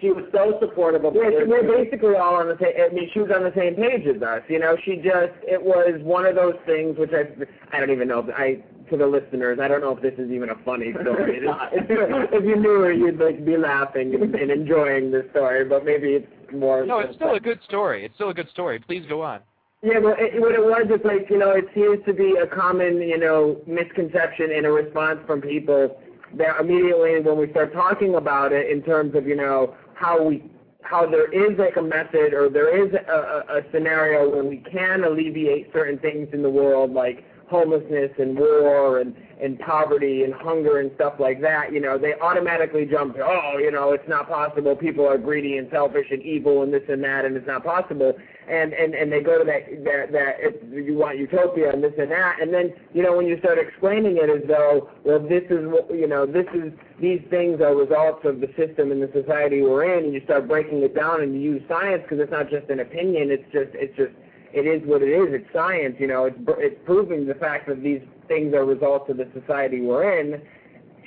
she 0.00 0.10
was 0.10 0.24
so 0.32 0.58
supportive 0.60 1.04
of 1.04 1.14
yeah, 1.14 1.44
we're 1.46 1.62
basically 1.62 2.16
all 2.16 2.36
on 2.36 2.48
the 2.48 2.56
same 2.60 2.74
I 2.78 2.92
mean 2.92 3.10
she 3.12 3.20
was 3.20 3.30
on 3.34 3.44
the 3.44 3.52
same 3.56 3.74
page 3.74 4.06
as 4.06 4.22
us. 4.22 4.42
You 4.48 4.58
know, 4.58 4.76
she 4.84 4.96
just 4.96 5.34
it 5.42 5.62
was 5.62 6.00
one 6.02 6.26
of 6.26 6.34
those 6.34 6.56
things 6.66 6.98
which 6.98 7.10
I 7.12 7.28
I 7.74 7.80
don't 7.80 7.90
even 7.90 8.08
know 8.08 8.20
if 8.20 8.34
I 8.34 8.62
to 8.90 8.96
the 8.96 9.06
listeners, 9.06 9.58
I 9.60 9.68
don't 9.68 9.80
know 9.80 9.96
if 9.96 10.02
this 10.02 10.14
is 10.18 10.30
even 10.30 10.50
a 10.50 10.54
funny 10.64 10.92
story. 11.02 11.40
if 11.42 12.44
you 12.44 12.56
knew 12.56 12.80
her, 12.80 12.92
you'd 12.92 13.18
like 13.18 13.44
be 13.44 13.56
laughing 13.56 14.14
and, 14.14 14.34
and 14.34 14.50
enjoying 14.50 15.10
the 15.10 15.26
story, 15.30 15.64
but 15.64 15.84
maybe 15.84 16.08
it's 16.08 16.52
more. 16.52 16.86
No, 16.86 17.00
it's 17.00 17.14
still 17.16 17.34
a 17.34 17.40
good 17.40 17.60
story. 17.64 18.04
It's 18.04 18.14
still 18.14 18.30
a 18.30 18.34
good 18.34 18.48
story. 18.50 18.78
Please 18.78 19.04
go 19.08 19.22
on. 19.22 19.40
Yeah, 19.82 19.98
well, 20.00 20.16
it, 20.18 20.40
what 20.40 20.52
it 20.52 20.60
was 20.60 20.86
is 20.90 21.04
like 21.04 21.30
you 21.30 21.38
know, 21.38 21.52
it 21.52 21.66
seems 21.74 22.04
to 22.06 22.12
be 22.12 22.34
a 22.42 22.46
common 22.46 23.00
you 23.00 23.18
know 23.18 23.60
misconception 23.66 24.50
and 24.52 24.66
a 24.66 24.70
response 24.70 25.20
from 25.26 25.40
people 25.40 26.00
that 26.36 26.60
immediately 26.60 27.20
when 27.20 27.38
we 27.38 27.50
start 27.50 27.72
talking 27.72 28.16
about 28.16 28.52
it 28.52 28.70
in 28.70 28.82
terms 28.82 29.14
of 29.14 29.26
you 29.26 29.36
know 29.36 29.74
how 29.94 30.22
we 30.22 30.50
how 30.82 31.06
there 31.08 31.30
is 31.32 31.58
like 31.58 31.76
a 31.76 31.82
method 31.82 32.32
or 32.32 32.48
there 32.48 32.86
is 32.86 32.92
a, 32.94 33.12
a, 33.12 33.58
a 33.58 33.62
scenario 33.72 34.28
where 34.30 34.44
we 34.44 34.58
can 34.70 35.04
alleviate 35.04 35.72
certain 35.72 35.98
things 35.98 36.28
in 36.32 36.42
the 36.42 36.50
world 36.50 36.92
like 36.92 37.24
homelessness 37.48 38.10
and 38.18 38.38
war 38.38 39.00
and 39.00 39.14
and 39.40 39.58
poverty 39.60 40.24
and 40.24 40.34
hunger 40.34 40.80
and 40.80 40.90
stuff 40.96 41.14
like 41.20 41.40
that, 41.40 41.72
you 41.72 41.80
know, 41.80 41.96
they 41.96 42.14
automatically 42.14 42.84
jump 42.84 43.16
oh, 43.22 43.52
you 43.58 43.70
know, 43.70 43.92
it's 43.92 44.08
not 44.08 44.28
possible. 44.28 44.74
People 44.74 45.06
are 45.06 45.16
greedy 45.16 45.58
and 45.58 45.68
selfish 45.70 46.06
and 46.10 46.22
evil 46.22 46.62
and 46.62 46.72
this 46.72 46.82
and 46.88 47.02
that, 47.04 47.24
and 47.24 47.36
it's 47.36 47.46
not 47.46 47.64
possible. 47.64 48.14
And 48.48 48.72
and 48.72 48.94
and 48.94 49.12
they 49.12 49.20
go 49.20 49.38
to 49.38 49.44
that 49.44 49.84
that 49.84 50.12
that 50.12 50.36
if 50.38 50.86
you 50.86 50.96
want 50.96 51.18
utopia 51.18 51.70
and 51.70 51.82
this 51.82 51.92
and 51.98 52.10
that, 52.10 52.40
and 52.40 52.52
then 52.52 52.72
you 52.92 53.02
know 53.02 53.16
when 53.16 53.26
you 53.26 53.38
start 53.38 53.58
explaining 53.58 54.18
it 54.18 54.30
as 54.30 54.46
though, 54.48 54.90
well, 55.04 55.20
this 55.20 55.44
is 55.50 55.66
what 55.66 55.92
you 55.94 56.08
know, 56.08 56.26
this 56.26 56.46
is 56.54 56.72
these 57.00 57.20
things 57.30 57.60
are 57.60 57.74
results 57.74 58.24
of 58.24 58.40
the 58.40 58.48
system 58.56 58.90
and 58.90 59.02
the 59.02 59.10
society 59.12 59.62
we're 59.62 59.98
in, 59.98 60.04
and 60.06 60.14
you 60.14 60.20
start 60.24 60.48
breaking 60.48 60.82
it 60.82 60.94
down 60.94 61.22
and 61.22 61.34
you 61.34 61.40
use 61.40 61.62
science 61.68 62.02
because 62.02 62.18
it's 62.18 62.32
not 62.32 62.50
just 62.50 62.68
an 62.70 62.80
opinion, 62.80 63.30
it's 63.30 63.44
just 63.52 63.70
it's 63.74 63.96
just 63.96 64.12
it 64.52 64.66
is 64.66 64.86
what 64.86 65.02
it 65.02 65.08
is. 65.08 65.28
It's 65.30 65.52
science, 65.52 65.96
you 65.98 66.06
know. 66.06 66.24
It's 66.26 66.38
it's 66.58 66.80
proving 66.84 67.26
the 67.26 67.34
fact 67.34 67.68
that 67.68 67.82
these 67.82 68.02
things 68.28 68.54
are 68.54 68.64
results 68.64 69.10
of 69.10 69.16
the 69.16 69.28
society 69.38 69.80
we're 69.80 70.18
in. 70.18 70.40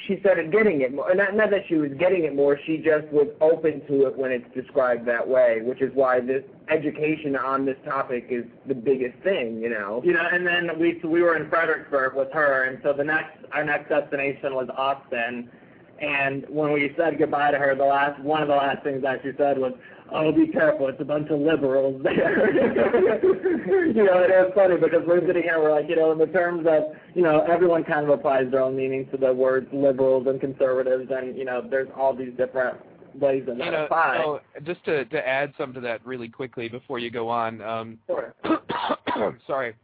She 0.07 0.19
started 0.19 0.51
getting 0.51 0.81
it 0.81 0.93
more. 0.93 1.13
Not, 1.13 1.35
not 1.35 1.51
that 1.51 1.61
she 1.67 1.75
was 1.75 1.91
getting 1.99 2.23
it 2.23 2.35
more. 2.35 2.57
She 2.65 2.77
just 2.77 3.05
was 3.11 3.27
open 3.39 3.85
to 3.85 4.07
it 4.07 4.17
when 4.17 4.31
it's 4.31 4.51
described 4.55 5.07
that 5.07 5.27
way, 5.27 5.61
which 5.61 5.79
is 5.79 5.91
why 5.93 6.19
this 6.19 6.43
education 6.69 7.35
on 7.35 7.65
this 7.65 7.77
topic 7.85 8.25
is 8.29 8.43
the 8.67 8.73
biggest 8.73 9.17
thing, 9.23 9.61
you 9.61 9.69
know. 9.69 10.01
You 10.03 10.13
know, 10.13 10.27
and 10.31 10.45
then 10.45 10.79
we 10.79 10.99
so 11.01 11.07
we 11.07 11.21
were 11.21 11.35
in 11.37 11.49
Fredericksburg 11.49 12.15
with 12.15 12.31
her, 12.33 12.63
and 12.63 12.79
so 12.83 12.93
the 12.93 13.03
next 13.03 13.37
our 13.53 13.63
next 13.63 13.89
destination 13.89 14.55
was 14.55 14.69
Austin. 14.75 15.49
And 15.99 16.47
when 16.49 16.71
we 16.71 16.91
said 16.97 17.19
goodbye 17.19 17.51
to 17.51 17.59
her, 17.59 17.75
the 17.75 17.85
last 17.85 18.19
one 18.21 18.41
of 18.41 18.47
the 18.47 18.55
last 18.55 18.83
things 18.83 19.03
that 19.03 19.21
she 19.21 19.31
said 19.37 19.59
was, 19.59 19.73
oh, 20.13 20.31
be 20.31 20.47
careful, 20.47 20.87
it's 20.87 21.01
a 21.01 21.05
bunch 21.05 21.29
of 21.29 21.39
liberals 21.39 22.01
there. 22.03 22.53
you 23.87 24.03
know, 24.03 24.23
it 24.23 24.31
is 24.31 24.53
funny 24.53 24.75
because 24.75 25.01
we're 25.07 25.25
sitting 25.25 25.43
here, 25.43 25.59
we're 25.59 25.71
like, 25.71 25.89
you 25.89 25.95
know, 25.95 26.11
in 26.11 26.17
the 26.17 26.27
terms 26.27 26.65
of, 26.67 26.95
you 27.15 27.21
know, 27.21 27.41
everyone 27.41 27.83
kind 27.83 28.03
of 28.03 28.09
applies 28.09 28.49
their 28.51 28.61
own 28.61 28.75
meaning 28.75 29.07
to 29.11 29.17
the 29.17 29.33
words 29.33 29.67
liberals 29.71 30.27
and 30.27 30.39
conservatives, 30.39 31.09
and, 31.11 31.37
you 31.37 31.45
know, 31.45 31.65
there's 31.69 31.89
all 31.95 32.15
these 32.15 32.33
different 32.37 32.77
ways 33.15 33.43
that 33.45 33.57
you 33.57 33.71
know, 33.71 33.85
apply. 33.85 34.21
So 34.23 34.41
just 34.63 34.83
to, 34.85 35.05
to 35.05 35.27
add 35.27 35.53
some 35.57 35.73
to 35.73 35.81
that 35.81 36.05
really 36.05 36.29
quickly 36.29 36.69
before 36.69 36.99
you 36.99 37.09
go 37.09 37.27
on. 37.29 37.61
Um, 37.61 37.99
sure. 38.07 38.33
sorry. 39.47 39.75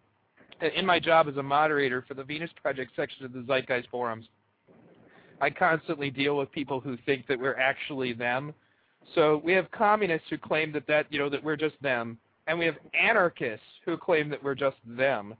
In 0.75 0.85
my 0.85 0.99
job 0.99 1.27
as 1.27 1.37
a 1.37 1.43
moderator 1.43 2.03
for 2.07 2.15
the 2.15 2.23
Venus 2.23 2.49
Project 2.61 2.91
section 2.95 3.25
of 3.25 3.33
the 3.33 3.41
Zeitgeist 3.41 3.87
forums, 3.91 4.25
I 5.39 5.51
constantly 5.51 6.09
deal 6.09 6.35
with 6.35 6.51
people 6.51 6.79
who 6.79 6.97
think 7.05 7.27
that 7.27 7.39
we're 7.39 7.57
actually 7.57 8.13
them 8.13 8.53
so 9.15 9.41
we 9.43 9.53
have 9.53 9.69
communists 9.71 10.27
who 10.29 10.37
claim 10.37 10.71
that 10.73 10.87
that 10.87 11.05
you 11.09 11.19
know 11.19 11.29
that 11.29 11.43
we're 11.43 11.55
just 11.55 11.81
them, 11.81 12.17
and 12.47 12.57
we 12.57 12.65
have 12.65 12.75
anarchists 12.99 13.65
who 13.85 13.97
claim 13.97 14.29
that 14.29 14.43
we're 14.43 14.55
just 14.55 14.77
them. 14.85 15.35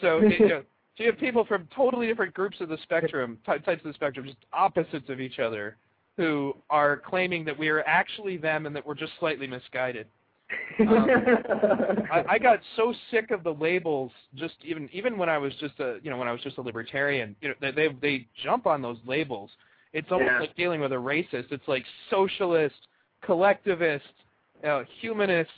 So 0.00 0.20
you 0.38 0.48
know, 0.48 0.62
so 0.96 1.04
you 1.04 1.10
have 1.10 1.18
people 1.18 1.44
from 1.44 1.68
totally 1.74 2.06
different 2.06 2.34
groups 2.34 2.60
of 2.60 2.68
the 2.68 2.78
spectrum, 2.82 3.38
types 3.46 3.66
of 3.68 3.82
the 3.84 3.92
spectrum, 3.94 4.26
just 4.26 4.38
opposites 4.52 5.08
of 5.08 5.20
each 5.20 5.38
other, 5.38 5.76
who 6.16 6.56
are 6.70 6.96
claiming 6.96 7.44
that 7.44 7.58
we 7.58 7.68
are 7.68 7.82
actually 7.82 8.36
them 8.36 8.66
and 8.66 8.74
that 8.74 8.84
we're 8.86 8.94
just 8.94 9.12
slightly 9.20 9.46
misguided. 9.46 10.06
um, 10.80 11.06
I, 12.10 12.24
I 12.30 12.38
got 12.38 12.60
so 12.76 12.94
sick 13.10 13.30
of 13.30 13.44
the 13.44 13.52
labels. 13.52 14.10
Just 14.34 14.54
even 14.64 14.88
even 14.92 15.18
when 15.18 15.28
I 15.28 15.38
was 15.38 15.52
just 15.60 15.78
a 15.80 15.98
you 16.02 16.10
know 16.10 16.16
when 16.16 16.28
I 16.28 16.32
was 16.32 16.40
just 16.42 16.58
a 16.58 16.62
libertarian, 16.62 17.36
you 17.40 17.48
know 17.48 17.54
they 17.60 17.70
they, 17.70 17.88
they 18.00 18.26
jump 18.42 18.66
on 18.66 18.80
those 18.82 18.98
labels. 19.06 19.50
It's 19.92 20.08
almost 20.10 20.32
Yeah. 20.32 20.40
like 20.40 20.56
dealing 20.56 20.80
with 20.80 20.92
a 20.92 20.96
racist. 20.96 21.50
It's 21.50 21.66
like 21.66 21.84
socialist, 22.10 22.74
collectivist, 23.22 24.04
uh, 24.66 24.82
humanist. 25.00 25.50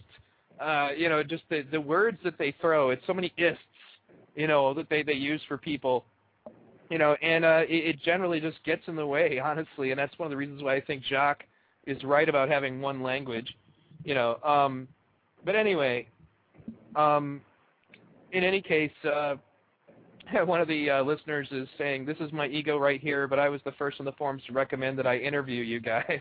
Uh, 0.61 0.91
you 0.97 1.09
know, 1.09 1.23
just 1.23 1.43
the 1.49 1.63
the 1.71 1.81
words 1.81 2.19
that 2.25 2.37
they 2.39 2.55
throw. 2.61 2.91
It's 2.91 3.03
so 3.07 3.15
many 3.15 3.33
ists. 3.37 3.63
You 4.35 4.47
know 4.47 4.75
that 4.75 4.89
they 4.91 5.03
they 5.03 5.15
use 5.15 5.41
for 5.49 5.57
people. 5.57 6.05
You 6.91 6.99
know, 6.99 7.17
and 7.23 7.45
uh, 7.45 7.63
it, 7.69 7.97
it 7.97 8.03
generally 8.03 8.41
just 8.41 8.63
gets 8.65 8.83
in 8.89 8.97
the 8.97 9.07
way, 9.07 9.39
honestly. 9.45 9.91
And 9.91 9.99
that's 9.99 10.19
one 10.19 10.27
of 10.27 10.31
the 10.31 10.37
reasons 10.37 10.63
why 10.63 10.77
I 10.77 10.81
think 10.81 11.05
Jacques 11.05 11.45
is 11.87 12.03
right 12.05 12.29
about 12.29 12.49
having 12.49 12.81
one 12.81 13.03
language. 13.03 13.55
You 14.05 14.15
know, 14.15 14.37
um, 14.45 14.89
but 15.45 15.55
anyway, 15.55 16.07
um, 16.97 17.41
in 18.33 18.45
any 18.45 18.61
case, 18.61 18.93
uh, 19.05 19.37
one 20.45 20.61
of 20.61 20.69
the 20.69 20.91
uh, 20.91 21.03
listeners 21.03 21.49
is 21.51 21.69
saying, 21.79 22.05
"This 22.05 22.19
is 22.21 22.33
my 22.33 22.47
ego 22.47 22.79
right 22.79 23.01
here," 23.01 23.27
but 23.27 23.39
I 23.39 23.49
was 23.49 23.61
the 23.65 23.73
first 23.73 23.99
on 24.01 24.07
the 24.07 24.13
forums 24.13 24.43
to 24.47 24.53
recommend 24.53 24.99
that 24.99 25.07
I 25.07 25.19
interview 25.19 25.63
you 25.63 25.81
guys. 25.81 26.21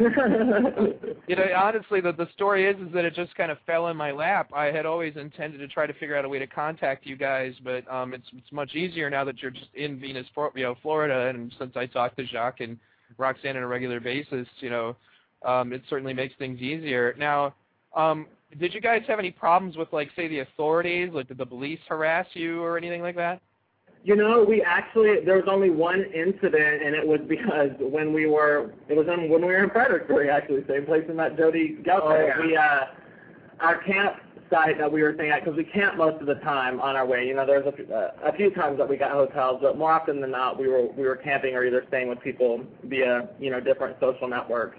you 1.28 1.36
know, 1.36 1.44
honestly, 1.56 2.00
the 2.00 2.12
the 2.12 2.28
story 2.34 2.68
is 2.68 2.76
is 2.80 2.92
that 2.92 3.04
it 3.04 3.14
just 3.14 3.34
kind 3.34 3.50
of 3.50 3.58
fell 3.66 3.88
in 3.88 3.96
my 3.96 4.10
lap. 4.10 4.50
I 4.54 4.66
had 4.66 4.86
always 4.86 5.16
intended 5.16 5.58
to 5.58 5.68
try 5.68 5.86
to 5.86 5.92
figure 5.94 6.16
out 6.16 6.24
a 6.24 6.28
way 6.28 6.38
to 6.38 6.46
contact 6.46 7.06
you 7.06 7.16
guys, 7.16 7.52
but 7.62 7.90
um, 7.92 8.14
it's 8.14 8.26
it's 8.36 8.52
much 8.52 8.74
easier 8.74 9.10
now 9.10 9.24
that 9.24 9.40
you're 9.42 9.50
just 9.50 9.74
in 9.74 9.98
Venus, 9.98 10.26
you 10.54 10.62
know, 10.62 10.74
Florida, 10.82 11.28
and 11.28 11.52
since 11.58 11.72
I 11.76 11.86
talk 11.86 12.16
to 12.16 12.26
Jacques 12.26 12.60
and 12.60 12.78
Roxanne 13.18 13.56
on 13.56 13.62
a 13.62 13.66
regular 13.66 14.00
basis, 14.00 14.46
you 14.60 14.70
know, 14.70 14.96
um, 15.44 15.72
it 15.72 15.82
certainly 15.88 16.14
makes 16.14 16.34
things 16.38 16.60
easier. 16.60 17.14
Now, 17.18 17.54
um, 17.94 18.26
did 18.58 18.74
you 18.74 18.80
guys 18.80 19.02
have 19.06 19.18
any 19.18 19.30
problems 19.30 19.76
with, 19.76 19.92
like, 19.92 20.10
say, 20.16 20.28
the 20.28 20.40
authorities? 20.40 21.10
Like, 21.12 21.28
did 21.28 21.38
the 21.38 21.46
police 21.46 21.78
harass 21.88 22.26
you 22.34 22.62
or 22.62 22.76
anything 22.76 23.02
like 23.02 23.16
that? 23.16 23.40
You 24.02 24.16
know, 24.16 24.44
we 24.48 24.62
actually 24.62 25.24
there 25.24 25.36
was 25.36 25.44
only 25.46 25.68
one 25.68 26.04
incident, 26.14 26.82
and 26.82 26.94
it 26.94 27.06
was 27.06 27.20
because 27.28 27.70
when 27.78 28.14
we 28.14 28.26
were 28.26 28.72
it 28.88 28.96
was 28.96 29.06
on 29.08 29.28
when 29.28 29.42
we 29.42 29.48
were 29.48 29.64
in 29.64 29.70
Fredericksburg, 29.70 30.28
actually, 30.28 30.64
same 30.66 30.86
place 30.86 31.04
in 31.08 31.16
that 31.18 31.36
Jody 31.36 31.78
Gaucho. 31.84 32.08
Oh, 32.08 32.26
yeah. 32.26 32.40
We 32.40 32.56
uh, 32.56 32.84
our 33.60 33.82
camp 33.82 34.16
site 34.50 34.78
that 34.78 34.90
we 34.90 35.02
were 35.02 35.12
staying 35.14 35.30
at 35.30 35.44
because 35.44 35.56
we 35.56 35.64
camp 35.64 35.96
most 35.96 36.20
of 36.20 36.26
the 36.26 36.34
time 36.36 36.80
on 36.80 36.96
our 36.96 37.06
way. 37.06 37.26
You 37.26 37.34
know, 37.34 37.46
there's 37.46 37.66
a, 37.66 37.94
uh, 37.94 38.10
a 38.24 38.32
few 38.36 38.50
times 38.50 38.78
that 38.78 38.88
we 38.88 38.96
got 38.96 39.12
hotels, 39.12 39.60
but 39.62 39.78
more 39.78 39.92
often 39.92 40.20
than 40.20 40.30
not, 40.30 40.58
we 40.58 40.68
were 40.68 40.86
we 40.92 41.04
were 41.04 41.16
camping 41.16 41.54
or 41.54 41.64
either 41.64 41.84
staying 41.88 42.08
with 42.08 42.20
people 42.20 42.64
via 42.84 43.28
you 43.38 43.50
know 43.50 43.60
different 43.60 43.96
social 44.00 44.28
networks, 44.28 44.78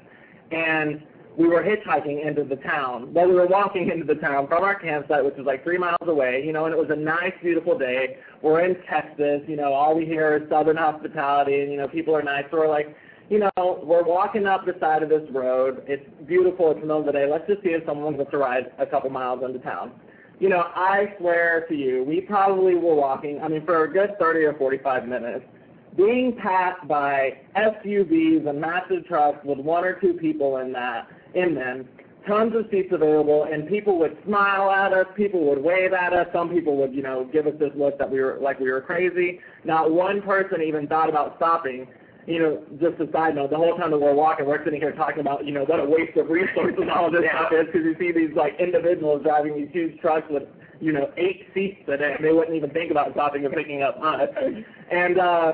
and 0.52 1.02
we 1.38 1.48
were 1.48 1.63
hitchhiking 1.63 2.26
into 2.26 2.44
the 2.44 2.58
town. 2.58 3.13
Well, 3.13 3.28
we 3.28 3.36
were 3.36 3.48
walking 3.48 3.89
into 3.89 4.06
the 4.06 4.20
town 4.20 4.48
from 4.48 4.63
our 4.63 4.76
campsite, 4.76 5.24
which 5.24 5.36
was 5.38 5.46
like 5.46 5.63
three 5.63 5.78
miles 5.78 5.98
away, 6.02 6.44
you 6.46 6.52
know, 6.52 6.65
and 6.65 6.74
it 6.74 6.78
was 6.78 6.89
a 6.89 6.96
nice, 6.96 7.34
beautiful 7.41 7.78
day. 7.78 8.17
We're 8.41 8.65
in 8.65 8.76
Texas, 8.89 9.41
you 9.48 9.56
know, 9.56 9.74
all 9.74 9.96
we 9.96 10.06
hear 10.06 10.36
is 10.38 10.50
Southern 10.50 10.78
hospitality, 10.78 11.62
and, 11.62 11.72
you 11.72 11.78
know, 11.78 11.88
people 11.88 12.15
are 12.15 12.24
nice. 12.24 12.44
So 12.52 12.58
we're 12.58 12.70
like, 12.70 12.96
you 13.30 13.39
know, 13.39 13.50
we're 13.58 14.04
walking 14.04 14.46
up 14.46 14.65
the 14.65 14.76
side 14.82 15.04
of 15.04 15.10
this 15.10 15.24
road. 15.32 15.84
It's 15.88 16.06
beautiful. 16.28 16.72
It's 16.72 16.82
the 16.82 16.86
middle 16.86 17.00
of 17.00 17.06
the 17.06 17.13
day. 17.13 17.28
Let's 17.32 17.48
just 17.48 17.63
see 17.63 17.70
if 17.70 17.86
someone 17.86 18.17
wants 18.17 18.32
to 18.32 18.38
ride 18.38 18.74
a 18.78 18.86
couple 18.86 19.10
miles 19.10 19.41
into 19.44 19.60
town. 19.60 19.94
You 20.39 20.50
know, 20.50 20.65
I 20.76 21.13
swear 21.17 21.65
to 21.70 21.76
you, 21.76 22.04
we 22.04 22.20
probably 22.20 22.76
were 22.76 22.96
walking, 22.96 23.39
I 23.41 23.48
mean, 23.48 23.63
for 23.65 23.86
a 23.86 23.94
good 23.94 24.17
30 24.20 24.39
or 24.39 24.54
45 24.56 25.08
minutes, 25.08 25.46
being 25.96 26.36
passed 26.41 26.86
by 26.88 27.39
SUVs 27.56 28.50
and 28.50 28.60
massive 28.60 29.06
trucks 29.08 29.39
with 29.46 29.60
one 29.60 29.86
or 29.86 30.00
two 30.00 30.13
people 30.13 30.58
in 30.58 30.74
that 30.74 31.08
in 31.36 31.56
them, 31.56 31.88
tons 32.28 32.54
of 32.56 32.65
seats 32.70 32.89
available, 32.91 33.48
and 33.52 33.67
people 33.67 33.98
would 34.00 34.17
smile 34.26 34.70
at 34.70 34.94
us, 34.94 35.08
people 35.15 35.44
would 35.50 35.62
wave 35.62 35.94
at 35.94 36.13
us, 36.13 36.28
some 36.34 36.50
people 36.50 36.78
would, 36.78 36.94
you 36.94 37.02
know, 37.02 37.28
give 37.32 37.48
us 37.48 37.54
this 37.60 37.72
look 37.76 37.98
that 37.98 38.10
we 38.10 38.20
were 38.20 38.38
like 38.41 38.60
we 38.60 38.72
were 38.72 38.82
crazy. 38.82 39.39
Not 39.63 39.91
one 39.91 40.22
person 40.22 40.62
even 40.62 40.88
thought 40.88 41.10
about 41.10 41.36
stopping. 41.38 41.88
You 42.28 42.39
know, 42.39 42.63
just 42.80 43.02
a 43.02 43.12
side 43.12 43.34
note, 43.34 43.50
the 43.50 43.58
whole 43.58 43.76
time 43.78 43.89
that 43.89 43.98
we're 44.00 44.13
walking, 44.13 44.46
we're 44.46 44.63
sitting 44.63 44.80
here 44.80 44.91
talking 44.91 45.22
about, 45.22 45.44
you 45.44 45.52
know, 45.52 45.63
what 45.63 45.80
a 45.80 45.86
waste 45.86 46.15
of 46.17 46.30
resources 46.30 46.86
all 46.94 47.10
this 47.10 47.24
stuff 47.28 47.52
is, 47.52 47.65
because 47.65 47.82
you 47.84 47.96
see 47.98 48.12
these 48.12 48.36
like 48.36 48.54
individuals 48.60 49.24
driving 49.24 49.56
these 49.56 49.70
huge 49.74 50.00
trucks 50.00 50.28
with, 50.30 50.44
you 50.80 50.91
know, 50.91 51.10
eight 51.17 51.48
seats 51.56 51.82
in 51.88 51.96
it, 51.96 52.02
and 52.02 52.24
they 52.24 52.32
wouldn't 52.32 52.56
even 52.56 52.70
think 52.70 52.91
about 52.91 53.12
stopping 53.13 53.44
and 53.44 53.54
picking 53.56 53.82
up 53.82 53.98
us. 54.04 54.30
And 54.91 55.20
uh, 55.20 55.52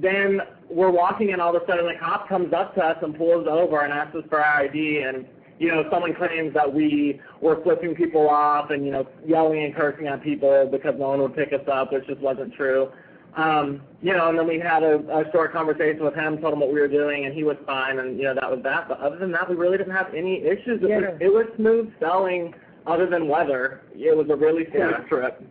then 0.00 0.40
we're 0.68 0.90
walking, 0.90 1.32
and 1.32 1.40
all 1.40 1.54
of 1.56 1.62
a 1.62 1.66
sudden 1.66 1.86
the 1.86 1.94
cop 1.98 2.28
comes 2.28 2.52
up 2.52 2.74
to 2.74 2.84
us 2.84 2.96
and 3.02 3.16
pulls 3.16 3.46
over 3.46 3.80
and 3.80 3.92
asks 3.92 4.16
us 4.16 4.24
for 4.28 4.42
our 4.42 4.62
ID, 4.64 5.02
and 5.02 5.26
you 5.58 5.68
know, 5.68 5.84
someone 5.90 6.14
claims 6.14 6.52
that 6.54 6.72
we 6.72 7.20
were 7.40 7.62
flipping 7.62 7.94
people 7.94 8.28
off 8.28 8.70
and, 8.70 8.84
you 8.84 8.92
know, 8.92 9.06
yelling 9.24 9.64
and 9.64 9.74
cursing 9.74 10.06
at 10.06 10.22
people 10.22 10.68
because 10.70 10.94
no 10.98 11.08
one 11.08 11.22
would 11.22 11.34
pick 11.34 11.52
us 11.52 11.66
up, 11.70 11.92
which 11.92 12.06
just 12.06 12.20
wasn't 12.20 12.52
true. 12.54 12.90
Um, 13.36 13.82
you 14.02 14.14
know, 14.14 14.28
and 14.28 14.38
then 14.38 14.46
we 14.46 14.58
had 14.58 14.82
a, 14.82 14.96
a 14.96 15.30
short 15.32 15.52
conversation 15.52 16.04
with 16.04 16.14
him, 16.14 16.38
told 16.38 16.54
him 16.54 16.60
what 16.60 16.72
we 16.72 16.80
were 16.80 16.88
doing, 16.88 17.24
and 17.26 17.34
he 17.34 17.42
was 17.42 17.56
fine, 17.66 17.98
and, 17.98 18.18
you 18.18 18.24
know, 18.24 18.34
that 18.34 18.50
was 18.50 18.60
that. 18.64 18.88
But 18.88 19.00
other 19.00 19.16
than 19.18 19.32
that, 19.32 19.48
we 19.48 19.56
really 19.56 19.78
didn't 19.78 19.94
have 19.94 20.12
any 20.14 20.42
issues. 20.42 20.82
It, 20.82 20.88
Yeah. 20.88 20.98
was, 20.98 21.18
it 21.20 21.32
was 21.32 21.46
smooth 21.56 21.92
sailing 22.00 22.54
other 22.86 23.06
than 23.06 23.28
weather. 23.28 23.82
It 23.94 24.16
was 24.16 24.28
a 24.30 24.36
really 24.36 24.64
smooth 24.70 24.90
Yeah. 24.90 25.08
trip. 25.08 25.42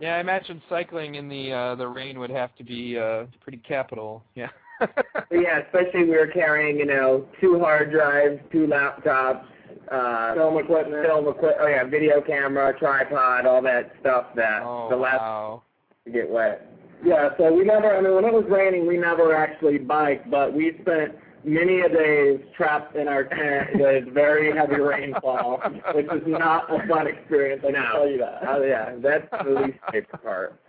Yeah, 0.00 0.16
I 0.16 0.20
imagine 0.20 0.62
cycling 0.68 1.16
in 1.16 1.28
the 1.28 1.52
uh, 1.52 1.74
the 1.74 1.86
rain 1.86 2.18
would 2.18 2.30
have 2.30 2.56
to 2.56 2.64
be 2.64 2.98
uh, 2.98 3.26
pretty 3.40 3.58
capital. 3.58 4.24
Yeah. 4.34 4.48
Yeah, 5.30 5.60
especially 5.60 6.04
we 6.04 6.16
were 6.16 6.26
carrying, 6.26 6.78
you 6.78 6.86
know, 6.86 7.26
two 7.40 7.60
hard 7.60 7.92
drives, 7.92 8.40
two 8.50 8.66
laptops, 8.66 9.44
uh, 9.92 10.34
Film 10.34 10.58
equipment. 10.58 11.06
film 11.06 11.28
equipment, 11.28 11.58
oh 11.60 11.66
yeah, 11.68 11.84
video 11.84 12.20
camera, 12.20 12.76
tripod, 12.78 13.46
all 13.46 13.62
that 13.62 13.92
stuff 14.00 14.26
that 14.36 14.62
oh 14.62 14.88
the 14.90 14.96
last 14.96 15.20
wow. 15.20 15.62
would 16.04 16.14
get 16.14 16.28
wet. 16.28 16.66
Yeah, 17.04 17.30
so 17.38 17.52
we 17.52 17.64
never, 17.64 17.94
I 17.94 18.00
mean, 18.00 18.14
when 18.14 18.24
it 18.24 18.32
was 18.32 18.44
raining, 18.48 18.86
we 18.86 18.96
never 18.96 19.34
actually 19.36 19.78
biked, 19.78 20.30
but 20.30 20.52
we 20.52 20.72
spent 20.82 21.14
many 21.44 21.80
a 21.80 21.88
days 21.88 22.40
trapped 22.56 22.96
in 22.96 23.08
our 23.08 23.24
tent 23.24 23.70
with 23.74 24.12
very 24.12 24.56
heavy 24.56 24.80
rainfall, 24.80 25.60
which 25.94 26.06
is 26.06 26.22
not 26.26 26.70
a 26.72 26.86
fun 26.86 27.06
experience, 27.06 27.62
I 27.66 27.72
can 27.72 27.82
No. 27.82 27.92
tell 27.92 28.08
you 28.08 28.18
that. 28.18 28.42
Oh 28.48 28.62
yeah, 28.62 28.96
that's 29.02 29.26
the 29.44 29.50
least 29.50 29.78
favorite 29.92 30.22
part. 30.22 30.60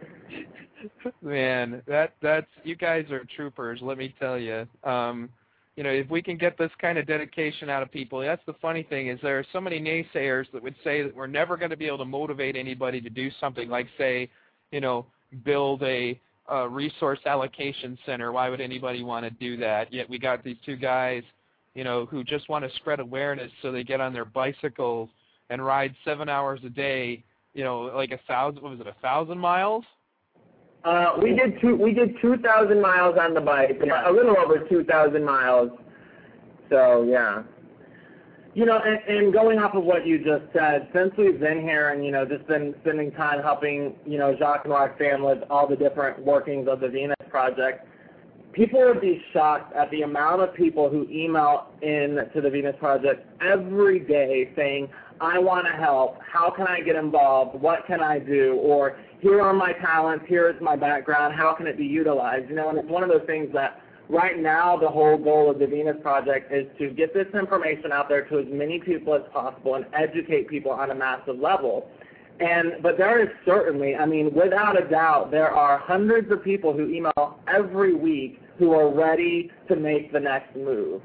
Man, 1.21 1.81
that 1.87 2.13
that's 2.21 2.47
you 2.63 2.75
guys 2.75 3.05
are 3.11 3.23
troopers. 3.35 3.79
Let 3.81 3.97
me 3.97 4.13
tell 4.19 4.37
you. 4.39 4.67
Um, 4.83 5.29
you 5.77 5.83
know, 5.83 5.89
if 5.91 6.09
we 6.09 6.21
can 6.21 6.37
get 6.37 6.57
this 6.57 6.71
kind 6.81 6.97
of 6.97 7.07
dedication 7.07 7.69
out 7.69 7.81
of 7.81 7.91
people, 7.91 8.19
that's 8.19 8.45
the 8.45 8.53
funny 8.61 8.83
thing 8.83 9.07
is 9.07 9.19
there 9.23 9.39
are 9.39 9.45
so 9.53 9.61
many 9.61 9.79
naysayers 9.79 10.45
that 10.51 10.61
would 10.61 10.75
say 10.83 11.01
that 11.01 11.15
we're 11.15 11.27
never 11.27 11.55
going 11.55 11.69
to 11.71 11.77
be 11.77 11.87
able 11.87 11.99
to 11.99 12.05
motivate 12.05 12.55
anybody 12.57 12.99
to 12.99 13.09
do 13.09 13.29
something 13.39 13.69
like, 13.69 13.87
say, 13.97 14.29
you 14.71 14.81
know, 14.81 15.05
build 15.45 15.81
a, 15.83 16.19
a 16.51 16.67
resource 16.67 17.19
allocation 17.25 17.97
center. 18.05 18.31
Why 18.31 18.49
would 18.49 18.61
anybody 18.61 19.03
want 19.03 19.23
to 19.25 19.31
do 19.31 19.57
that? 19.57 19.91
Yet 19.91 20.09
we 20.09 20.19
got 20.19 20.43
these 20.43 20.57
two 20.65 20.75
guys, 20.75 21.23
you 21.75 21.83
know, 21.83 22.05
who 22.05 22.23
just 22.23 22.49
want 22.49 22.63
to 22.69 22.75
spread 22.77 22.99
awareness, 22.99 23.51
so 23.61 23.71
they 23.71 23.83
get 23.83 24.01
on 24.01 24.13
their 24.13 24.25
bicycles 24.25 25.09
and 25.49 25.65
ride 25.65 25.95
seven 26.05 26.29
hours 26.29 26.59
a 26.65 26.69
day. 26.69 27.23
You 27.53 27.63
know, 27.63 27.81
like 27.95 28.11
a 28.11 28.19
thousand. 28.27 28.61
What 28.61 28.71
was 28.71 28.79
it? 28.81 28.87
A 28.87 28.95
thousand 29.01 29.37
miles? 29.37 29.83
Uh, 30.83 31.13
we 31.21 31.35
did 31.35 31.59
two. 31.61 31.75
We 31.75 31.93
did 31.93 32.15
two 32.21 32.37
thousand 32.37 32.81
miles 32.81 33.17
on 33.19 33.33
the 33.33 33.41
bike, 33.41 33.79
Yeah. 33.83 34.09
a 34.09 34.11
little 34.11 34.37
over 34.37 34.59
two 34.67 34.83
thousand 34.83 35.23
miles. 35.25 35.69
So 36.69 37.03
yeah, 37.03 37.09
You 37.13 37.33
know, 37.33 37.43
and, 37.43 37.43
and 37.43 37.43
going 38.55 39.59
off 39.59 39.75
of 39.75 39.83
what 39.83 40.05
you 40.05 40.17
just 40.17 40.43
said, 40.53 40.89
since 40.93 41.13
we've 41.17 41.39
been 41.39 41.61
here 41.61 41.89
and, 41.89 42.05
you 42.05 42.11
know, 42.11 42.25
just 42.25 42.45
been 42.47 42.75
spending 42.81 43.11
time 43.11 43.41
helping, 43.41 43.95
you 44.05 44.17
know, 44.17 44.35
Jacques 44.37 44.65
and 44.65 44.73
Roxanne 44.73 45.23
with 45.23 45.39
all 45.49 45.67
the 45.67 45.75
different 45.75 46.19
workings 46.19 46.67
of 46.67 46.79
the 46.79 46.89
Venus 46.89 47.15
Project, 47.29 47.87
people 48.51 48.81
would 48.81 49.01
be 49.01 49.23
shocked 49.31 49.73
at 49.75 49.89
the 49.91 50.01
amount 50.01 50.41
of 50.41 50.53
people 50.53 50.89
who 50.89 51.07
email 51.09 51.67
in 51.81 52.19
to 52.33 52.41
the 52.41 52.49
Venus 52.49 52.75
Project 52.79 53.25
every 53.41 53.99
day 53.99 54.51
saying, 54.55 54.89
I 55.21 55.37
want 55.37 55.67
to 55.67 55.73
help. 55.73 56.17
How 56.21 56.49
can 56.49 56.67
I 56.67 56.81
get 56.81 56.95
involved? 56.95 57.61
What 57.61 57.85
can 57.85 58.01
I 58.01 58.19
do? 58.19 58.59
Or 58.61 58.97
here 59.19 59.39
are 59.41 59.53
my 59.53 59.71
talents. 59.73 60.25
Here 60.27 60.49
is 60.49 60.55
my 60.59 60.75
background. 60.75 61.35
How 61.35 61.53
can 61.53 61.67
it 61.67 61.77
be 61.77 61.85
utilized? 61.85 62.49
You 62.49 62.55
know, 62.55 62.69
and 62.69 62.79
it's 62.79 62.89
one 62.89 63.03
of 63.03 63.09
those 63.09 63.25
things 63.27 63.53
that 63.53 63.81
right 64.11 64.37
now 64.37 64.77
the 64.77 64.87
whole 64.87 65.17
goal 65.17 65.49
of 65.49 65.57
the 65.57 65.65
Venus 65.65 65.95
Project 66.01 66.51
is 66.51 66.67
to 66.77 66.89
get 66.89 67.13
this 67.13 67.27
information 67.33 67.91
out 67.91 68.09
there 68.09 68.25
to 68.25 68.39
as 68.39 68.45
many 68.49 68.79
people 68.79 69.15
as 69.15 69.21
possible 69.33 69.75
and 69.75 69.85
educate 69.93 70.49
people 70.49 70.71
on 70.71 70.91
a 70.91 70.95
massive 70.95 71.39
level. 71.39 71.89
And 72.39 72.81
but 72.81 72.97
there 72.97 73.21
is 73.21 73.29
certainly, 73.45 73.95
I 73.95 74.05
mean, 74.05 74.33
without 74.33 74.81
a 74.81 74.87
doubt, 74.87 75.31
there 75.31 75.51
are 75.51 75.77
hundreds 75.77 76.31
of 76.31 76.43
people 76.43 76.73
who 76.73 76.89
email 76.89 77.39
every 77.47 77.93
week 77.93 78.39
who 78.57 78.73
are 78.73 78.93
ready 78.93 79.51
to 79.67 79.75
make 79.75 80.11
the 80.11 80.19
next 80.19 80.55
move. 80.55 81.01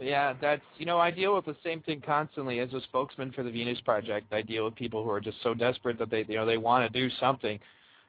Yeah, 0.00 0.34
that's 0.40 0.62
you 0.78 0.86
know 0.86 0.98
I 0.98 1.10
deal 1.10 1.34
with 1.34 1.44
the 1.44 1.56
same 1.64 1.80
thing 1.82 2.00
constantly 2.04 2.60
as 2.60 2.72
a 2.72 2.80
spokesman 2.82 3.32
for 3.32 3.42
the 3.42 3.50
Venus 3.50 3.80
Project. 3.80 4.32
I 4.32 4.42
deal 4.42 4.64
with 4.64 4.74
people 4.76 5.04
who 5.04 5.10
are 5.10 5.20
just 5.20 5.38
so 5.42 5.54
desperate 5.54 5.98
that 5.98 6.10
they 6.10 6.24
you 6.28 6.36
know 6.36 6.46
they 6.46 6.56
want 6.56 6.90
to 6.90 7.00
do 7.00 7.12
something, 7.20 7.58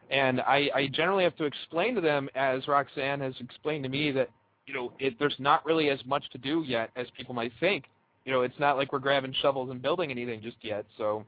and 0.10 0.42
I, 0.42 0.70
I 0.74 0.88
generally 0.88 1.24
have 1.24 1.36
to 1.38 1.46
explain 1.46 1.96
to 1.96 2.02
them, 2.02 2.30
as 2.36 2.68
Roxanne 2.68 3.20
has 3.22 3.34
explained 3.40 3.84
to 3.84 3.90
me, 3.90 4.12
that 4.12 4.30
you 4.66 4.74
know 4.74 4.92
it, 5.00 5.16
there's 5.20 5.36
not 5.40 5.66
really 5.66 5.90
as 5.90 6.00
much 6.06 6.30
to 6.32 6.38
do 6.38 6.64
yet 6.66 6.90
as 6.96 7.08
people 7.18 7.34
might 7.34 7.52
think. 7.60 7.86
You 8.26 8.32
know, 8.32 8.42
it's 8.42 8.60
not 8.60 8.78
like 8.78 8.92
we're 8.92 9.00
grabbing 9.00 9.34
shovels 9.42 9.70
and 9.72 9.82
building 9.82 10.12
anything 10.12 10.42
just 10.42 10.58
yet. 10.62 10.86
So 10.98 11.26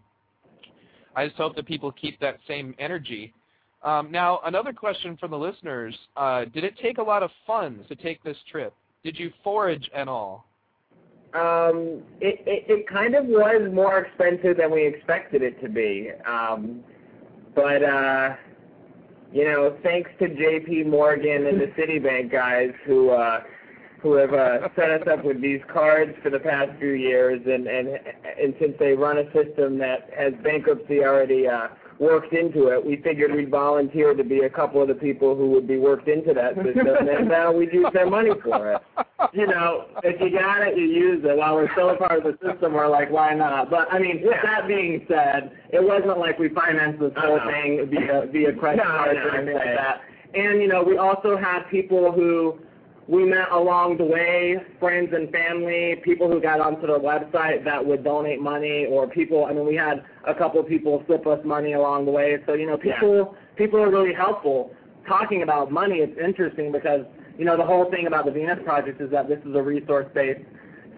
I 1.16 1.26
just 1.26 1.38
hope 1.38 1.56
that 1.56 1.66
people 1.66 1.92
keep 1.92 2.20
that 2.20 2.40
same 2.48 2.76
energy. 2.80 3.34
Um, 3.84 4.12
now, 4.12 4.42
another 4.46 4.74
question 4.74 5.18
from 5.18 5.32
the 5.32 5.38
listeners: 5.38 5.98
uh, 6.18 6.46
Did 6.46 6.64
it 6.64 6.78
take 6.82 6.98
a 6.98 7.04
lot 7.04 7.24
of 7.24 7.32
funds 7.48 7.88
to 7.88 7.96
take 7.96 8.24
this 8.24 8.38
trip? 8.50 8.74
Did 9.04 9.18
you 9.18 9.32
forage 9.44 9.90
at 9.96 10.08
all? 10.08 10.46
um, 11.34 12.04
it, 12.20 12.44
it 12.46 12.66
it 12.68 12.88
kind 12.88 13.16
of 13.16 13.26
was 13.26 13.70
more 13.74 14.00
expensive 14.00 14.58
than 14.58 14.72
we 14.72 14.86
expected 14.86 15.42
it 15.42 15.62
to 15.62 15.70
be. 15.70 16.12
Um, 16.28 16.84
but 17.56 17.84
uh, 17.84 18.36
you 19.32 19.46
know, 19.46 19.78
thanks 19.84 20.10
to 20.20 20.28
J.P. 20.28 20.84
Morgan 20.84 21.48
and 21.48 21.60
the 21.60 21.68
Citibank 21.68 22.32
guys 22.32 22.74
who 22.86 23.10
uh, 23.12 23.42
who 24.02 24.14
have 24.14 24.34
uh, 24.34 24.68
set 24.76 24.90
us 24.90 25.08
up 25.08 25.24
with 25.24 25.42
these 25.42 25.62
cards 25.72 26.14
for 26.24 26.30
the 26.30 26.40
past 26.40 26.72
few 26.80 26.92
years, 26.92 27.42
and 27.46 27.68
and 27.68 28.00
and 28.40 28.56
since 28.60 28.74
they 28.80 28.94
run 28.94 29.20
a 29.20 29.26
system 29.32 29.78
that 29.78 30.10
has 30.18 30.34
bankruptcy 30.44 31.04
already 31.04 31.48
uh, 31.48 31.70
worked 32.02 32.34
into 32.34 32.70
it, 32.70 32.84
we 32.84 32.98
figured 32.98 33.34
we'd 33.34 33.52
volunteer 33.52 34.16
to 34.16 34.24
be 34.24 34.40
a 34.40 34.50
couple 34.50 34.82
of 34.82 34.88
the 34.88 34.96
people 34.96 35.36
who 35.36 35.52
would 35.52 35.68
be 35.68 35.78
worked 35.78 36.08
into 36.08 36.34
that 36.34 36.56
system, 36.56 36.88
and 37.08 37.30
now 37.30 37.52
we'd 37.52 37.72
use 37.72 37.86
their 37.94 38.10
money 38.10 38.32
for 38.44 38.74
it. 38.74 38.82
you 39.34 39.46
know, 39.46 39.86
if 40.04 40.20
you 40.20 40.32
got 40.38 40.62
it, 40.68 40.76
you 40.76 40.86
use 40.86 41.24
it. 41.24 41.38
While 41.38 41.56
we're 41.56 41.72
still 41.74 41.92
a 41.92 41.96
part 41.96 42.18
of 42.18 42.24
the 42.24 42.36
system, 42.44 42.74
we're 42.74 42.88
like, 42.90 43.12
why 43.12 43.36
not? 43.36 43.70
But 43.70 43.88
I 43.94 44.00
mean, 44.00 44.20
Yeah. 44.24 44.42
that 44.42 44.68
being 44.68 45.06
said, 45.08 45.52
it 45.72 45.84
wasn't 45.84 46.18
like 46.18 46.40
we 46.40 46.50
financed 46.50 47.00
this 47.00 47.14
whole 47.16 47.40
thing 47.48 47.86
via 47.92 48.26
via 48.32 48.54
credit 48.54 48.78
No, 48.84 48.90
cards 48.90 49.20
no, 49.24 49.30
or 49.30 49.36
anything 49.36 49.56
like 49.56 49.76
that. 49.78 50.02
And 50.34 50.60
you 50.60 50.68
know, 50.68 50.82
we 50.82 50.98
also 50.98 51.38
had 51.38 51.70
people 51.70 52.12
who 52.12 52.58
we 53.12 53.26
met 53.26 53.52
along 53.52 53.98
the 53.98 54.06
way, 54.06 54.56
friends 54.80 55.10
and 55.14 55.30
family, 55.32 55.98
people 56.02 56.32
who 56.32 56.40
got 56.40 56.62
onto 56.62 56.88
the 56.88 56.98
website 56.98 57.66
that 57.66 57.86
would 57.86 58.06
donate 58.06 58.42
money, 58.42 58.86
or 58.90 59.06
people. 59.06 59.44
I 59.44 59.54
mean, 59.54 59.68
we 59.68 59.76
had 59.76 60.06
a 60.26 60.34
couple 60.34 60.62
of 60.62 60.68
people 60.68 61.04
slip 61.08 61.28
us 61.28 61.40
money 61.44 61.74
along 61.74 62.06
the 62.06 62.12
way. 62.12 62.38
So 62.46 62.54
you 62.54 62.66
know, 62.66 62.78
people 62.78 63.36
people 63.58 63.82
are 63.82 63.92
really 63.92 64.14
helpful. 64.14 64.74
Talking 65.06 65.44
about 65.44 65.74
money, 65.74 65.98
it's 65.98 66.18
interesting 66.18 66.72
because 66.72 67.02
you 67.38 67.44
know 67.44 67.58
the 67.58 67.66
whole 67.66 67.92
thing 67.92 68.08
about 68.08 68.24
the 68.24 68.32
Venus 68.32 68.60
Project 68.64 69.02
is 69.02 69.12
that 69.12 69.28
this 69.28 69.40
is 69.46 69.56
a 69.56 69.62
resource-based 69.62 70.48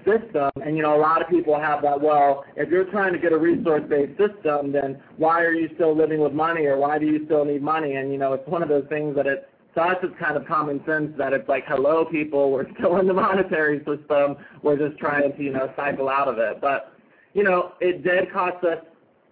system, 0.06 0.52
and 0.64 0.78
you 0.78 0.84
know 0.84 0.96
a 0.96 1.02
lot 1.02 1.20
of 1.20 1.28
people 1.30 1.60
have 1.60 1.82
that. 1.82 2.00
Well, 2.00 2.46
if 2.56 2.70
you're 2.70 2.86
trying 2.92 3.14
to 3.14 3.20
get 3.20 3.34
a 3.34 3.38
resource-based 3.40 4.20
system, 4.20 4.72
then 4.72 5.02
why 5.18 5.42
are 5.42 5.54
you 5.54 5.68
still 5.74 5.98
living 5.98 6.20
with 6.20 6.34
money, 6.34 6.68
or 6.68 6.78
why 6.78 7.00
do 7.00 7.08
you 7.08 7.26
still 7.26 7.44
need 7.44 7.64
money? 7.64 7.96
And 7.96 8.12
you 8.12 8.20
know, 8.20 8.34
it's 8.34 8.48
one 8.48 8.62
of 8.62 8.70
those 8.70 8.86
things 8.88 9.16
that 9.16 9.26
it's 9.26 9.46
to 9.76 9.82
us 9.82 9.98
it's 10.04 10.14
kind 10.20 10.38
of 10.38 10.46
common 10.46 10.84
sense 10.86 11.12
that 11.18 11.34
it's 11.34 11.48
like, 11.50 11.66
hello, 11.68 12.06
people, 12.06 12.52
we're 12.52 12.72
still 12.78 12.98
in 12.98 13.08
the 13.08 13.14
monetary 13.14 13.80
system. 13.80 14.36
We're 14.62 14.78
just 14.78 15.00
trying 15.00 15.36
to 15.36 15.44
you 15.44 15.52
know 15.52 15.72
cycle 15.76 16.10
out 16.10 16.28
of 16.28 16.38
it. 16.38 16.62
But 16.62 16.94
you 17.34 17.44
know, 17.44 17.74
it 17.80 18.04
did 18.04 18.32
cost 18.32 18.64
us 18.64 18.84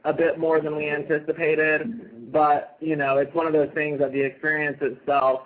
a 0.04 0.14
bit 0.14 0.40
more 0.40 0.60
than 0.60 0.76
we 0.76 0.90
anticipated, 0.90 2.32
but 2.32 2.78
you 2.80 2.96
know, 2.96 3.18
it's 3.18 3.34
one 3.36 3.46
of 3.46 3.54
those 3.54 3.70
things 3.74 4.00
that 4.00 4.12
the 4.12 4.22
experience 4.22 4.78
itself 4.82 5.42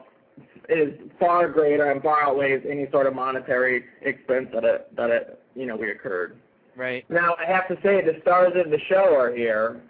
is 0.69 0.93
far 1.19 1.49
greater 1.49 1.91
and 1.91 2.01
far 2.01 2.23
outweighs 2.23 2.63
any 2.69 2.89
sort 2.91 3.07
of 3.07 3.13
monetary 3.13 3.85
expense 4.01 4.47
that 4.53 4.63
it 4.63 4.95
that 4.95 5.09
it 5.09 5.41
you 5.55 5.65
know 5.65 5.75
we 5.75 5.91
incurred. 5.91 6.37
Right. 6.75 7.09
Now 7.09 7.35
I 7.39 7.45
have 7.45 7.67
to 7.69 7.75
say 7.83 8.01
the 8.01 8.19
stars 8.21 8.53
of 8.55 8.71
the 8.71 8.79
show 8.89 9.15
are 9.15 9.33
here. 9.33 9.81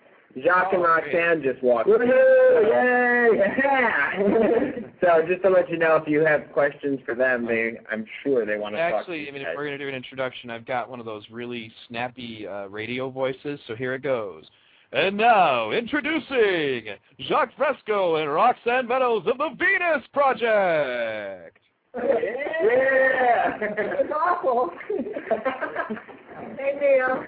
Jacques 0.43 0.73
and 0.73 0.81
Oh, 0.81 0.87
Roxanne 0.87 1.41
just 1.41 1.63
walked. 1.63 1.87
Woohoo! 1.87 2.01
Yay! 2.69 3.53
Yeah. 3.57 4.11
so 5.01 5.25
just 5.27 5.41
to 5.43 5.49
let 5.49 5.69
you 5.69 5.77
know, 5.77 5.95
if 5.95 6.07
you 6.07 6.25
have 6.25 6.51
questions 6.51 6.99
for 7.05 7.15
them, 7.15 7.45
they, 7.45 7.77
I'm 7.91 8.05
sure 8.23 8.45
they 8.45 8.57
want 8.57 8.75
to 8.75 8.79
talk 8.81 8.91
to 8.91 8.97
Actually, 8.97 9.27
I 9.29 9.31
mean, 9.31 9.43
guys. 9.43 9.51
if 9.51 9.57
we're 9.57 9.65
going 9.65 9.77
to 9.77 9.83
do 9.83 9.87
an 9.87 9.95
introduction, 9.95 10.49
I've 10.49 10.65
got 10.65 10.89
one 10.89 10.99
of 10.99 11.05
those 11.05 11.23
really 11.31 11.71
snappy 11.87 12.45
uh, 12.47 12.67
radio 12.67 13.09
voices, 13.09 13.59
so 13.67 13.75
here 13.75 13.93
it 13.93 14.01
goes. 14.03 14.43
And 14.91 15.17
now, 15.17 15.71
introducing 15.71 16.95
Jacques 17.27 17.55
Fresco 17.57 18.15
and 18.17 18.31
Roxanne 18.31 18.87
Meadows 18.87 19.23
of 19.27 19.37
the 19.37 19.49
Venus 19.57 20.05
Project. 20.13 21.57
Yeah! 21.95 23.57
It's 23.61 24.11
awful. 24.13 24.69
hey, 26.57 26.77
Neil. 26.79 27.23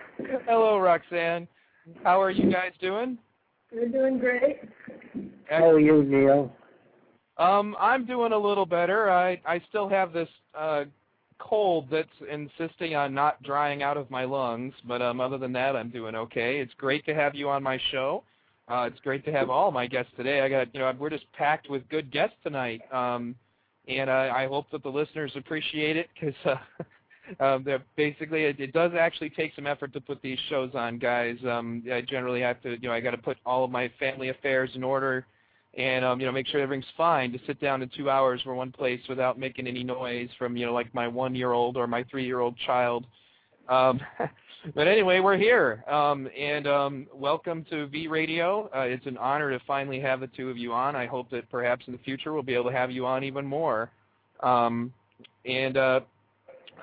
Hello, 0.46 0.78
Roxanne. 0.78 1.48
How 2.04 2.22
are 2.22 2.32
you 2.32 2.52
guys 2.52 2.72
doing? 2.82 3.18
You're 3.72 3.90
doing 3.90 4.20
great. 4.20 4.60
How 5.50 5.70
are 5.70 5.80
you, 5.80 6.04
Neil? 6.04 6.52
Um, 7.38 7.76
I'm 7.80 8.06
doing 8.06 8.32
a 8.32 8.38
little 8.38 8.66
better. 8.66 9.12
I 9.12 9.40
I 9.46 9.62
still 9.70 9.88
have 9.88 10.12
this 10.12 10.30
uh, 10.58 10.86
cold 11.40 11.88
that's 11.92 12.10
insisting 12.30 12.96
on 12.96 13.14
not 13.14 13.42
drying 13.44 13.84
out 13.84 13.98
of 13.98 14.10
my 14.10 14.24
lungs, 14.24 14.74
but 14.88 15.02
um, 15.02 15.22
other 15.22 15.38
than 15.38 15.54
that, 15.54 15.76
I'm 15.76 15.90
doing 15.90 16.16
okay. 16.16 16.60
It's 16.60 16.74
great 16.76 17.06
to 17.06 17.14
have 17.14 17.36
you 17.36 17.50
on 17.50 17.62
my 17.62 17.80
show. 17.92 18.24
Uh, 18.70 18.90
it's 18.92 19.00
great 19.00 19.24
to 19.26 19.32
have 19.32 19.50
all 19.50 19.72
my 19.72 19.88
guests 19.88 20.12
today. 20.18 20.42
I 20.42 20.50
got 20.50 20.74
you 20.74 20.80
know 20.80 20.92
we're 20.98 21.10
just 21.10 21.32
packed 21.34 21.70
with 21.70 21.88
good 21.90 22.12
guests 22.12 22.38
tonight, 22.44 22.82
um, 22.92 23.36
and 23.88 24.10
uh, 24.10 24.32
I 24.36 24.48
hope 24.48 24.70
that 24.72 24.84
the 24.84 24.90
listeners 24.90 25.32
appreciate 25.36 25.98
it 25.98 26.10
because. 26.14 26.36
Uh, 26.46 26.84
um, 27.40 27.66
basically, 27.96 28.46
it, 28.46 28.60
it 28.60 28.74
does 28.74 28.92
actually 28.98 29.30
take 29.30 29.54
some 29.56 29.68
effort 29.68 29.94
to 29.94 30.02
put 30.02 30.22
these 30.22 30.40
shows 30.50 30.72
on, 30.74 30.98
guys. 30.98 31.38
Um, 31.48 31.84
I 31.92 32.02
generally 32.02 32.42
have 32.42 32.62
to, 32.64 32.72
you 32.72 32.88
know, 32.88 32.94
I 32.94 33.00
got 33.00 33.12
to 33.12 33.18
put 33.18 33.38
all 33.46 33.64
of 33.64 33.72
my 33.72 33.92
family 34.00 34.30
affairs 34.30 34.72
in 34.76 34.84
order, 34.84 35.26
and 35.78 36.04
um, 36.04 36.20
you 36.20 36.26
know, 36.26 36.32
make 36.32 36.48
sure 36.48 36.62
everything's 36.62 36.90
fine. 36.96 37.32
To 37.34 37.40
sit 37.46 37.60
down 37.60 37.82
in 37.82 37.90
two 37.96 38.10
hours 38.10 38.42
for 38.44 38.56
one 38.56 38.72
place 38.72 39.02
without 39.10 39.38
making 39.38 39.68
any 39.68 39.84
noise 39.84 40.30
from, 40.38 40.58
you 40.58 40.66
know, 40.66 40.74
like 40.74 40.94
my 40.94 41.08
one-year-old 41.08 41.78
or 41.78 41.88
my 41.88 42.04
three-year-old 42.10 42.58
child. 42.66 43.06
Um, 43.70 44.00
but 44.76 44.88
anyway, 44.88 45.20
we're 45.20 45.38
here, 45.38 45.84
um, 45.88 46.30
and 46.38 46.68
um, 46.68 47.08
welcome 47.14 47.66
to 47.70 47.88
V 47.88 48.08
Radio. 48.08 48.70
Uh, 48.76 48.82
it's 48.82 49.06
an 49.06 49.18
honor 49.18 49.52
to 49.52 49.60
finally 49.66 50.00
have 50.00 50.22
the 50.22 50.28
two 50.28 50.50
of 50.50 50.58
you 50.58 50.74
on. 50.74 50.96
I 50.96 51.06
hope 51.06 51.30
that 51.32 51.50
perhaps 51.52 51.86
in 51.88 51.94
the 51.94 52.00
future 52.00 52.34
we'll 52.34 52.44
be 52.44 52.54
able 52.54 52.70
to 52.70 52.76
have 52.76 52.90
you 52.90 53.06
on 53.06 53.24
even 53.24 53.46
more. 53.46 53.92
Um, 54.42 54.94
and 55.46 55.78
uh, 55.78 56.00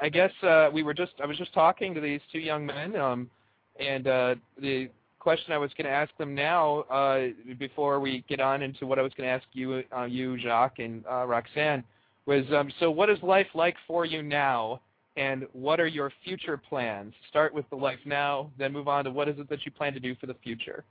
I 0.01 0.09
guess 0.09 0.31
uh, 0.43 0.69
we 0.73 0.83
were 0.83 0.95
just 0.95 1.13
I 1.23 1.27
was 1.27 1.37
just 1.37 1.53
talking 1.55 1.95
to 1.95 2.01
these 2.01 2.21
two 2.33 2.39
young 2.39 2.67
men, 2.67 2.97
um, 2.97 3.31
and 3.79 4.07
uh, 4.07 4.35
the 4.61 4.89
question 5.19 5.53
I 5.53 5.59
was 5.59 5.71
going 5.77 5.87
to 5.87 5.91
ask 5.91 6.15
them 6.19 6.35
now, 6.35 6.81
uh, 6.83 7.29
before 7.59 7.99
we 7.99 8.25
get 8.29 8.41
on 8.41 8.63
into 8.63 8.87
what 8.87 8.99
I 8.99 9.03
was 9.03 9.13
going 9.17 9.27
to 9.27 9.33
ask 9.33 9.47
you, 9.53 9.83
uh, 9.97 10.05
you 10.05 10.39
Jacques 10.39 10.79
and 10.79 11.03
uh, 11.11 11.25
Roxanne, 11.25 11.83
was 12.27 12.45
um, 12.55 12.71
so 12.79 12.91
what 12.91 13.09
is 13.09 13.19
life 13.23 13.47
like 13.55 13.77
for 13.87 14.05
you 14.05 14.23
now, 14.23 14.81
and 15.17 15.47
what 15.53 15.81
are 15.81 15.87
your 15.87 16.13
future 16.25 16.57
plans? 16.57 17.15
Start 17.31 17.55
with 17.55 17.69
the 17.71 17.77
life 17.77 17.99
now, 18.05 18.51
then 18.59 18.73
move 18.73 18.89
on 18.89 19.05
to 19.05 19.11
what 19.11 19.29
is 19.29 19.39
it 19.39 19.49
that 19.49 19.65
you 19.65 19.73
plan 19.73 19.95
to 19.95 20.01
do 20.01 20.15
for 20.17 20.27
the 20.27 20.37
future. 20.43 20.85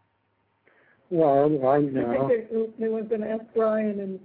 Well, 1.09 1.49
right 1.49 1.83
I 1.83 1.87
now, 1.87 2.27
think 2.27 2.49
they, 2.49 2.85
they 2.85 2.89
were 2.89 3.03
going 3.03 3.21
to 3.21 3.29
ask 3.29 3.43
Brian 3.55 3.99
and, 3.99 4.19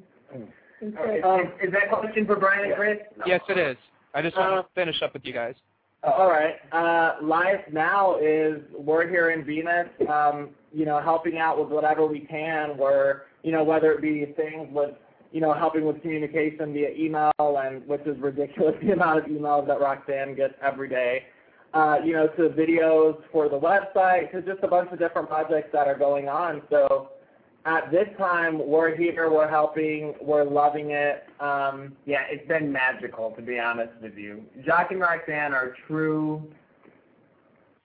and 0.81 0.95
say, 1.05 1.21
Um, 1.21 1.53
is 1.63 1.73
that 1.73 1.91
question 1.91 2.25
for 2.25 2.37
Brian 2.37 2.67
and 2.67 2.75
Chris? 2.75 2.99
Yes, 3.27 3.41
it 3.49 3.59
is. 3.59 3.77
I 4.15 4.23
just 4.23 4.37
want 4.37 4.53
Uh, 4.53 4.63
to 4.63 4.69
finish 4.75 5.03
up 5.03 5.13
with 5.13 5.25
you 5.25 5.33
guys. 5.33 5.55
All 6.03 6.31
right. 6.31 6.55
Uh, 6.73 7.17
life 7.23 7.61
now 7.73 8.17
is 8.21 8.63
we're 8.73 9.09
here 9.09 9.31
in 9.31 9.45
Venus, 9.45 9.89
um, 10.09 10.51
you 10.73 10.85
know, 10.85 11.01
helping 11.01 11.39
out 11.39 11.59
with 11.59 11.69
whatever 11.71 12.07
we 12.07 12.21
can. 12.21 12.77
We're, 12.77 13.23
you 13.43 13.51
know, 13.51 13.65
whether 13.65 13.93
it 13.93 14.01
be 14.01 14.25
things 14.37 14.69
with, 14.73 14.95
you 15.33 15.41
know, 15.41 15.53
helping 15.53 15.85
with 15.85 16.01
communication 16.01 16.73
via 16.73 16.91
email, 16.91 17.33
and 17.39 17.87
which 17.87 18.03
is 18.07 18.17
ridiculous 18.21 18.77
the 18.81 18.93
amount 18.99 19.19
of 19.19 19.25
emails 19.27 19.67
that 19.67 19.81
Roxanne 19.81 20.35
gets 20.37 20.55
every 20.63 20.89
day. 20.89 21.25
Uh, 21.75 21.99
you 22.03 22.13
know, 22.13 22.29
to 22.29 22.49
videos 22.49 23.21
for 23.31 23.49
the 23.49 23.59
website, 23.59 24.31
to 24.33 24.41
just 24.41 24.63
a 24.63 24.69
bunch 24.69 24.91
of 24.91 24.99
different 24.99 25.29
projects 25.29 25.69
that 25.73 25.87
are 25.87 25.99
going 25.99 26.29
on. 26.29 26.63
So 26.71 27.11
at 27.69 27.91
this 27.91 28.09
time, 28.17 28.67
we're 28.67 28.97
here, 28.97 29.31
we're 29.31 29.49
helping, 29.49 30.15
we're 30.23 30.45
loving 30.45 30.93
it. 30.93 31.25
Um, 31.39 31.93
Yeah, 32.07 32.23
it's 32.31 32.47
been 32.49 32.73
magical, 32.73 33.33
to 33.33 33.43
be 33.43 33.59
honest 33.59 33.93
with 34.01 34.17
you. 34.17 34.43
Jacques 34.65 34.91
and 34.91 35.01
Roxanne 35.01 35.53
are 35.53 35.75
true 35.87 36.43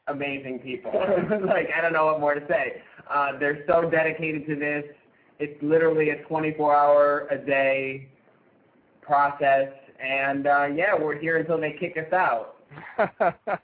amazing 0.07 0.59
people. 0.59 0.91
like, 1.45 1.67
I 1.77 1.81
don't 1.81 1.93
know 1.93 2.05
what 2.05 2.19
more 2.21 2.33
to 2.33 2.45
say. 2.47 2.81
Uh, 3.09 3.37
they're 3.39 3.63
so 3.67 3.89
dedicated 3.89 4.47
to 4.47 4.55
this. 4.55 4.85
It's 5.39 5.61
literally 5.61 6.11
a 6.11 6.23
24-hour 6.23 7.27
a 7.31 7.37
day 7.37 8.07
process. 9.01 9.69
And, 10.01 10.47
uh, 10.47 10.65
yeah, 10.73 10.95
we're 10.97 11.19
here 11.19 11.37
until 11.37 11.59
they 11.59 11.75
kick 11.77 11.97
us 11.97 12.13
out. 12.13 12.55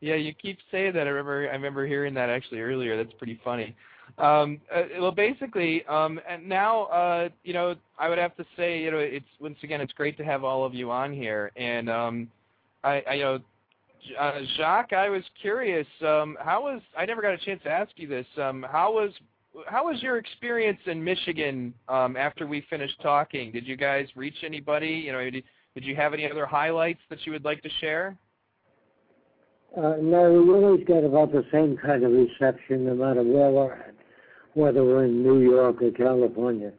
yeah, 0.00 0.14
you 0.14 0.32
keep 0.34 0.58
saying 0.70 0.92
that. 0.94 1.06
I 1.06 1.10
remember 1.10 1.48
I 1.48 1.54
remember 1.54 1.86
hearing 1.86 2.14
that 2.14 2.30
actually 2.30 2.60
earlier. 2.60 2.96
That's 2.96 3.14
pretty 3.18 3.40
funny. 3.44 3.76
Um, 4.18 4.60
uh, 4.74 4.82
well, 5.00 5.12
basically, 5.12 5.84
um, 5.86 6.20
and 6.28 6.48
now 6.48 6.84
uh, 6.86 7.28
you 7.44 7.52
know 7.52 7.76
I 7.98 8.08
would 8.08 8.18
have 8.18 8.36
to 8.36 8.44
say 8.56 8.80
you 8.82 8.90
know 8.90 8.98
it's 8.98 9.24
once 9.40 9.58
again 9.62 9.80
it's 9.80 9.92
great 9.92 10.16
to 10.18 10.24
have 10.24 10.42
all 10.42 10.64
of 10.64 10.74
you 10.74 10.90
on 10.90 11.12
here, 11.12 11.52
and 11.56 11.88
um, 11.88 12.28
I, 12.82 13.02
I 13.08 13.14
you 13.14 13.22
know 13.22 13.38
uh, 14.18 14.40
Jacques, 14.56 14.92
I 14.92 15.08
was 15.08 15.22
curious. 15.40 15.86
Um, 16.04 16.36
how 16.40 16.64
was 16.64 16.80
I 16.96 17.04
never 17.06 17.22
got 17.22 17.32
a 17.32 17.38
chance 17.38 17.62
to 17.62 17.70
ask 17.70 17.92
you 17.96 18.08
this? 18.08 18.26
Um, 18.36 18.66
how 18.68 18.92
was 18.92 19.12
how 19.68 19.86
was 19.86 20.02
your 20.02 20.18
experience 20.18 20.80
in 20.86 21.02
Michigan 21.02 21.72
um, 21.88 22.16
after 22.16 22.46
we 22.46 22.64
finished 22.68 23.00
talking? 23.00 23.52
Did 23.52 23.66
you 23.68 23.76
guys 23.76 24.08
reach 24.16 24.36
anybody? 24.44 25.02
You 25.06 25.12
know, 25.12 25.30
did, 25.30 25.44
did 25.74 25.84
you 25.84 25.94
have 25.94 26.12
any 26.12 26.28
other 26.28 26.44
highlights 26.44 27.00
that 27.10 27.24
you 27.24 27.30
would 27.30 27.44
like 27.44 27.62
to 27.62 27.70
share? 27.80 28.16
uh, 29.76 29.96
no, 30.00 30.42
we 30.42 30.54
always 30.54 30.84
get 30.86 31.04
about 31.04 31.32
the 31.32 31.44
same 31.52 31.76
kind 31.76 32.02
of 32.02 32.12
reception 32.12 32.86
no 32.86 32.94
matter 32.94 33.22
where 33.22 33.50
we're 33.50 33.72
at, 33.72 33.94
whether 34.58 34.84
we're 34.84 35.04
in 35.04 35.22
New 35.22 35.40
York 35.40 35.80
or 35.80 35.92
California. 35.92 36.72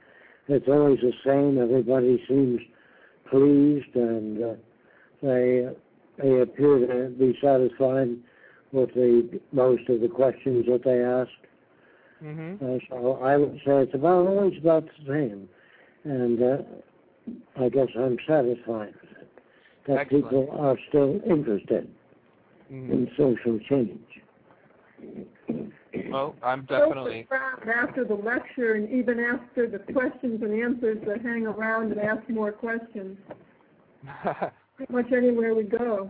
It's 0.50 0.68
always 0.68 1.00
the 1.00 1.14
same. 1.26 1.58
Everybody 1.62 2.22
seems 2.28 2.60
pleased 3.30 3.96
and 3.96 4.44
uh, 4.44 4.54
they 5.22 5.70
they 6.18 6.42
appear 6.42 6.80
to 6.80 7.10
be 7.18 7.38
satisfied 7.42 8.18
with 8.74 8.94
the 8.94 9.40
most 9.54 9.88
of 9.88 10.02
the 10.02 10.10
questions 10.10 10.66
that 10.66 10.84
they 10.84 11.02
ask. 11.02 11.32
Mm-hmm. 12.22 12.66
Uh, 12.66 12.80
so 12.90 13.14
I 13.24 13.38
would 13.38 13.56
say 13.66 13.84
it's 13.84 13.94
about 13.94 14.28
always 14.28 14.58
about 14.60 14.86
the 14.86 15.06
same, 15.08 15.48
and 16.04 16.44
uh, 16.44 16.58
I 17.64 17.70
guess 17.70 17.88
I'm 17.98 18.18
satisfied 18.28 18.94
with 19.02 19.12
it. 19.22 19.32
That 19.88 20.00
Excellent. 20.00 20.26
people 20.26 20.50
are 20.60 20.78
still 20.90 21.22
interested 21.26 21.90
hmm 22.68 22.92
in 22.92 23.10
social 23.18 23.58
change. 23.70 24.09
Well, 26.12 26.36
I'm 26.44 26.66
definitely. 26.66 27.28
after 27.32 28.04
the 28.04 28.16
lecture 28.16 28.74
and 28.74 28.90
even 28.90 29.20
after 29.20 29.68
the 29.70 29.80
questions 29.94 30.42
and 30.42 30.62
answers 30.62 30.98
that 31.08 31.22
hang 31.22 31.46
around 31.46 31.92
and 31.92 32.02
ask 32.02 32.28
more 32.30 32.52
questions. 32.52 33.18
Pretty 34.76 34.94
much 34.94 35.12
anywhere 35.12 35.54
we 35.54 35.64
go. 35.64 36.10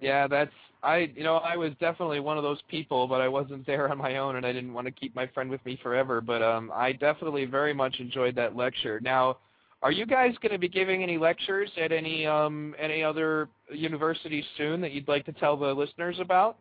yeah, 0.00 0.26
that's 0.28 0.52
I. 0.82 1.10
You 1.14 1.24
know, 1.24 1.36
I 1.36 1.56
was 1.56 1.72
definitely 1.80 2.20
one 2.20 2.36
of 2.36 2.42
those 2.42 2.60
people, 2.68 3.08
but 3.08 3.20
I 3.20 3.28
wasn't 3.28 3.66
there 3.66 3.90
on 3.90 3.98
my 3.98 4.18
own, 4.18 4.36
and 4.36 4.44
I 4.44 4.52
didn't 4.52 4.74
want 4.74 4.86
to 4.86 4.92
keep 4.92 5.14
my 5.16 5.26
friend 5.28 5.48
with 5.48 5.64
me 5.64 5.78
forever. 5.82 6.20
But 6.20 6.42
um, 6.42 6.70
I 6.74 6.92
definitely 6.92 7.46
very 7.46 7.72
much 7.72 7.96
enjoyed 8.00 8.34
that 8.36 8.54
lecture. 8.54 9.00
Now, 9.00 9.38
are 9.82 9.92
you 9.92 10.06
guys 10.06 10.34
going 10.42 10.52
to 10.52 10.58
be 10.58 10.68
giving 10.68 11.02
any 11.02 11.18
lectures 11.18 11.70
at 11.80 11.90
any 11.90 12.26
um 12.26 12.74
any 12.78 13.02
other 13.02 13.48
universities 13.72 14.44
soon 14.56 14.80
that 14.82 14.92
you'd 14.92 15.08
like 15.08 15.24
to 15.26 15.32
tell 15.32 15.56
the 15.56 15.72
listeners 15.72 16.18
about? 16.20 16.58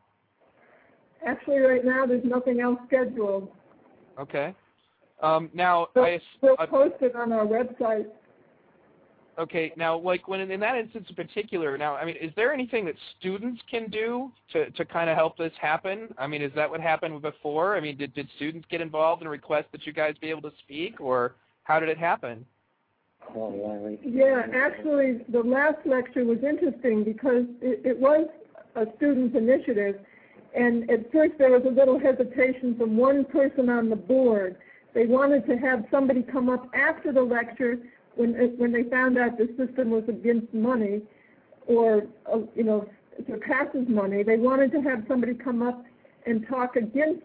Actually, 1.26 1.59
right 1.59 1.86
now, 1.86 2.05
there's 2.05 2.24
nothing 2.24 2.59
else 2.59 2.80
scheduled. 2.88 3.49
Okay. 4.19 4.55
Um, 5.22 5.49
now, 5.53 5.88
So 5.93 6.03
I, 6.03 6.19
we'll 6.41 6.57
post 6.57 6.95
it 7.01 7.15
on 7.15 7.32
our 7.32 7.45
website. 7.45 8.07
Okay, 9.39 9.72
now, 9.78 9.97
like 9.97 10.28
when 10.28 10.41
in 10.41 10.59
that 10.59 10.76
instance 10.76 11.07
in 11.09 11.15
particular, 11.15 11.78
now, 11.78 11.95
I 11.95 12.05
mean, 12.05 12.17
is 12.17 12.32
there 12.36 12.53
anything 12.53 12.86
that 12.86 12.95
students 13.17 13.61
can 13.69 13.89
do 13.89 14.32
to 14.51 14.69
to 14.72 14.86
kind 14.86 15.09
of 15.09 15.15
help 15.15 15.38
this 15.38 15.53
happen? 15.59 16.13
I 16.17 16.28
mean, 16.28 16.41
is 16.41 16.51
that 16.55 16.69
what 16.69 16.82
happened 16.82 17.22
before? 17.22 17.78
I 17.78 17.80
mean, 17.80 17.97
did 17.97 18.13
did 18.13 18.28
students 18.36 18.67
get 18.69 18.82
involved 18.82 19.22
and 19.22 19.32
request 19.32 19.67
that 19.72 19.86
you 19.86 19.93
guys 19.93 20.15
be 20.19 20.30
able 20.30 20.41
to 20.43 20.51
speak, 20.63 20.99
or 20.99 21.36
how 21.63 21.80
did 21.80 21.88
it 21.88 21.97
happen? 21.97 22.45
Yeah, 24.03 24.43
actually, 24.53 25.22
the 25.30 25.41
last 25.43 25.78
lecture 25.86 26.26
was 26.26 26.39
interesting 26.43 27.03
because 27.03 27.45
it, 27.61 27.86
it 27.86 27.97
was 27.97 28.28
a 28.76 28.86
student's 28.97 29.36
initiative, 29.38 29.99
and 30.54 30.89
at 30.89 31.12
first 31.12 31.34
there 31.38 31.52
was 31.52 31.64
a 31.66 31.70
little 31.70 31.99
hesitation 31.99 32.76
from 32.78 32.97
one 32.97 33.26
person 33.26 33.70
on 33.70 33.89
the 33.89 33.95
board. 33.95 34.58
They 34.93 35.06
wanted 35.06 35.45
to 35.47 35.58
have 35.58 35.86
somebody 35.89 36.24
come 36.24 36.49
up 36.49 36.68
after 36.74 37.12
the 37.14 37.22
lecture 37.22 37.80
when 38.16 38.34
when 38.58 38.72
they 38.72 38.84
found 38.84 39.18
out 39.18 39.38
the 39.38 39.47
system 39.58 39.89
was 39.89 40.04
against 40.08 40.54
money, 40.54 41.02
or 41.68 42.04
uh, 42.32 42.39
you 42.56 42.64
know 42.64 42.88
surpasses 43.28 43.88
money. 43.88 44.24
They 44.24 44.38
wanted 44.38 44.72
to 44.74 44.82
have 44.82 45.06
somebody 45.08 45.34
come 45.34 45.62
up 45.62 45.84
and 46.26 46.47
talk 46.47 46.76
against 46.76 47.24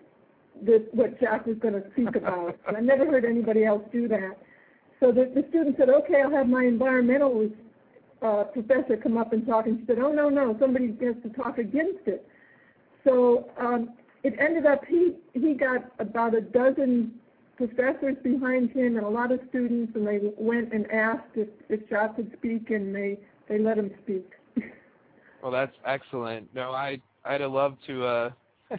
this 0.62 0.82
what 0.92 1.18
Jacques 1.20 1.46
was 1.46 1.56
going 1.58 1.74
to 1.74 1.82
speak 1.92 2.14
about. 2.16 2.56
And 2.66 2.76
I 2.76 2.80
never 2.80 3.04
heard 3.06 3.24
anybody 3.24 3.64
else 3.64 3.82
do 3.92 4.08
that. 4.08 4.38
so 5.00 5.12
the, 5.12 5.30
the 5.34 5.44
student 5.50 5.76
said, 5.78 5.90
okay, 5.90 6.22
I'll 6.22 6.30
have 6.30 6.48
my 6.48 6.64
environmental 6.64 7.50
uh, 8.22 8.44
professor 8.44 8.96
come 8.96 9.18
up 9.18 9.32
and 9.32 9.46
talk. 9.46 9.66
And 9.66 9.80
she 9.80 9.86
said, 9.86 9.98
oh, 9.98 10.12
no, 10.12 10.28
no, 10.28 10.56
somebody 10.58 10.88
has 11.02 11.16
to 11.22 11.30
talk 11.30 11.58
against 11.58 12.06
it. 12.06 12.26
So 13.06 13.48
um, 13.58 13.90
it 14.24 14.34
ended 14.40 14.66
up 14.66 14.84
he, 14.84 15.14
he 15.32 15.54
got 15.54 15.92
about 15.98 16.34
a 16.34 16.40
dozen 16.40 17.12
professors 17.56 18.16
behind 18.22 18.70
him 18.72 18.96
and 18.96 19.06
a 19.06 19.08
lot 19.08 19.32
of 19.32 19.40
students, 19.48 19.92
and 19.94 20.06
they 20.06 20.20
went 20.36 20.72
and 20.72 20.90
asked 20.90 21.30
if, 21.34 21.48
if 21.68 21.88
Jacques 21.88 22.16
could 22.16 22.32
speak, 22.36 22.70
and 22.70 22.94
they, 22.94 23.18
they 23.48 23.58
let 23.58 23.78
him 23.78 23.90
speak. 24.02 24.30
well, 25.42 25.52
that's 25.52 25.74
excellent. 25.86 26.52
No, 26.54 26.72
I, 26.72 27.00
I'd 27.24 27.40
have 27.40 27.52
loved 27.52 27.78
to... 27.86 28.04
Uh... 28.04 28.30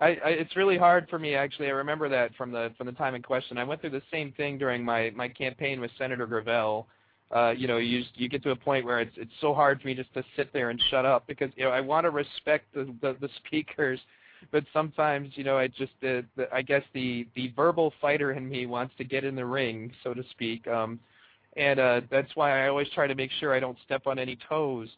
I, 0.00 0.06
I, 0.24 0.28
it's 0.28 0.54
really 0.54 0.78
hard 0.78 1.08
for 1.08 1.18
me 1.18 1.34
actually. 1.34 1.66
I 1.66 1.70
remember 1.70 2.08
that 2.08 2.32
from 2.36 2.52
the 2.52 2.72
from 2.78 2.86
the 2.86 2.92
time 2.92 3.16
in 3.16 3.22
question. 3.22 3.58
I 3.58 3.64
went 3.64 3.80
through 3.80 3.90
the 3.90 4.02
same 4.12 4.32
thing 4.36 4.56
during 4.56 4.84
my 4.84 5.10
my 5.16 5.28
campaign 5.28 5.80
with 5.80 5.90
Senator 5.98 6.28
Gravel. 6.28 6.86
Uh, 7.34 7.50
you 7.50 7.68
know, 7.68 7.76
you 7.76 8.02
you 8.14 8.28
get 8.28 8.42
to 8.42 8.50
a 8.50 8.56
point 8.56 8.84
where 8.84 9.00
it's 9.00 9.16
it's 9.16 9.32
so 9.40 9.54
hard 9.54 9.80
for 9.80 9.86
me 9.86 9.94
just 9.94 10.12
to 10.14 10.24
sit 10.36 10.52
there 10.52 10.70
and 10.70 10.80
shut 10.90 11.06
up 11.06 11.26
because 11.28 11.50
you 11.56 11.64
know 11.64 11.70
I 11.70 11.80
want 11.80 12.04
to 12.04 12.10
respect 12.10 12.72
the, 12.74 12.92
the 13.00 13.16
the 13.20 13.28
speakers, 13.46 14.00
but 14.50 14.64
sometimes 14.72 15.30
you 15.34 15.44
know 15.44 15.56
I 15.56 15.68
just 15.68 15.92
uh, 16.02 16.26
the, 16.36 16.48
I 16.52 16.62
guess 16.62 16.82
the 16.92 17.26
the 17.36 17.52
verbal 17.54 17.92
fighter 18.00 18.32
in 18.32 18.48
me 18.48 18.66
wants 18.66 18.94
to 18.98 19.04
get 19.04 19.24
in 19.24 19.36
the 19.36 19.44
ring, 19.44 19.92
so 20.02 20.12
to 20.12 20.24
speak. 20.30 20.66
Um, 20.66 20.98
and 21.56 21.78
uh, 21.80 22.00
that's 22.10 22.34
why 22.34 22.64
I 22.64 22.68
always 22.68 22.88
try 22.94 23.06
to 23.06 23.14
make 23.14 23.30
sure 23.38 23.54
I 23.54 23.60
don't 23.60 23.78
step 23.84 24.06
on 24.06 24.18
any 24.18 24.38
toes. 24.48 24.88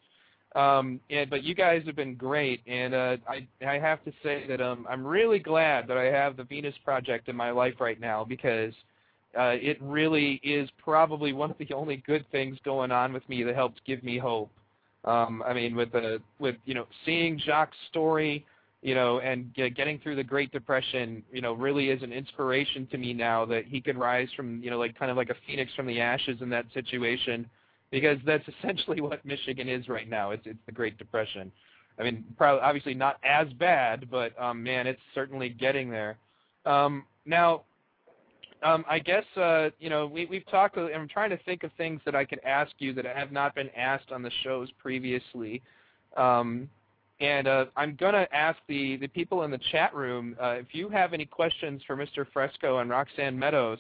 Um, 0.55 1.01
and 1.11 1.31
but 1.31 1.43
you 1.43 1.55
guys 1.55 1.83
have 1.87 1.97
been 1.97 2.15
great, 2.15 2.61
and 2.67 2.95
uh, 2.95 3.17
I 3.29 3.47
I 3.67 3.79
have 3.79 4.05
to 4.05 4.13
say 4.23 4.47
that 4.49 4.61
um, 4.61 4.87
I'm 4.89 5.07
really 5.07 5.39
glad 5.39 5.87
that 5.89 5.97
I 5.97 6.05
have 6.05 6.37
the 6.37 6.45
Venus 6.45 6.75
Project 6.85 7.29
in 7.29 7.37
my 7.37 7.51
life 7.51 7.75
right 7.81 7.99
now 7.99 8.25
because 8.25 8.75
uh, 9.39 9.55
it 9.61 9.79
really 9.81 10.41
is 10.43 10.69
probably 10.83 11.33
one 11.33 11.51
of 11.51 11.59
the 11.59 11.73
only 11.75 11.97
good 12.07 12.25
things 12.31 12.59
going 12.65 12.91
on 12.91 13.13
with 13.13 13.27
me 13.29 13.43
that 13.43 13.55
helps 13.55 13.81
give 13.87 14.03
me 14.03 14.19
hope. 14.19 14.51
Um, 15.05 15.43
I 15.47 15.53
mean, 15.53 15.75
with 15.75 15.93
the 15.93 16.21
with 16.39 16.57
you 16.65 16.75
know 16.75 16.87
seeing 17.05 17.39
Jacques' 17.39 17.73
story, 17.91 18.45
you 18.83 18.95
know, 18.95 19.21
and 19.21 19.53
get, 19.55 19.75
getting 19.75 19.99
through 19.99 20.17
the 20.17 20.25
Great 20.25 20.53
Depression, 20.53 21.23
you 21.33 21.41
know, 21.41 21.55
really 21.55 21.89
is 21.89 22.03
an 22.03 22.13
inspiration 22.13 22.87
to 22.93 22.99
me 22.99 23.13
now 23.13 23.45
that 23.47 23.65
he 23.65 23.81
can 23.81 23.99
rise 23.99 24.29
from 24.37 24.63
you 24.63 24.71
know 24.71 24.79
like 24.79 24.97
kind 24.99 25.11
of 25.11 25.17
like 25.17 25.31
a 25.31 25.37
phoenix 25.47 25.73
from 25.75 25.87
the 25.87 26.01
ashes 26.01 26.39
in 26.41 26.51
that 26.51 26.67
situation 26.75 27.49
because 27.91 28.19
that's 28.27 28.45
essentially 28.59 29.01
what 29.01 29.25
Michigan 29.25 29.69
is 29.69 29.89
right 29.89 30.09
now. 30.09 30.31
It's 30.31 30.47
it's 30.47 30.59
the 30.67 30.73
Great 30.73 30.99
Depression. 30.99 31.51
I 31.99 32.05
mean, 32.05 32.25
probably 32.37 32.63
obviously 32.63 32.95
not 32.95 33.17
as 33.25 33.49
bad, 33.55 34.11
but 34.11 34.41
um, 34.41 34.63
man, 34.63 34.87
it's 34.87 35.01
certainly 35.15 35.49
getting 35.49 35.91
there. 35.91 36.17
Um, 36.65 37.05
now, 37.27 37.63
um, 38.63 38.85
I 38.89 38.99
guess 38.99 39.25
uh, 39.37 39.71
you 39.79 39.91
know 39.91 40.07
we, 40.07 40.27
we've 40.27 40.47
talked. 40.51 40.77
I'm 40.77 41.09
trying 41.09 41.31
to 41.31 41.39
think 41.39 41.65
of 41.65 41.71
things 41.77 42.01
that 42.05 42.15
I 42.15 42.25
could 42.25 42.41
ask 42.45 42.73
you 42.79 42.93
that 42.95 43.05
have 43.05 43.33
not 43.33 43.55
been 43.55 43.71
asked 43.77 44.13
on 44.13 44.23
the 44.23 44.31
shows 44.43 44.69
previously. 44.81 45.63
Um, 46.17 46.69
and 47.21 47.47
uh, 47.47 47.67
I'm 47.77 47.95
going 47.95 48.15
to 48.15 48.27
ask 48.35 48.59
the, 48.67 48.97
the 48.97 49.07
people 49.07 49.45
in 49.45 49.51
the 49.53 49.61
chat 49.71 49.95
room 49.95 50.35
uh, 50.43 50.55
if 50.55 50.67
you 50.73 50.89
have 50.89 51.13
any 51.13 51.25
questions 51.25 51.81
for 51.87 51.97
Mr. 51.97 52.27
Fresco 52.33 52.79
and 52.79 52.91
Roxanne 52.91 53.39
Meadows 53.39 53.79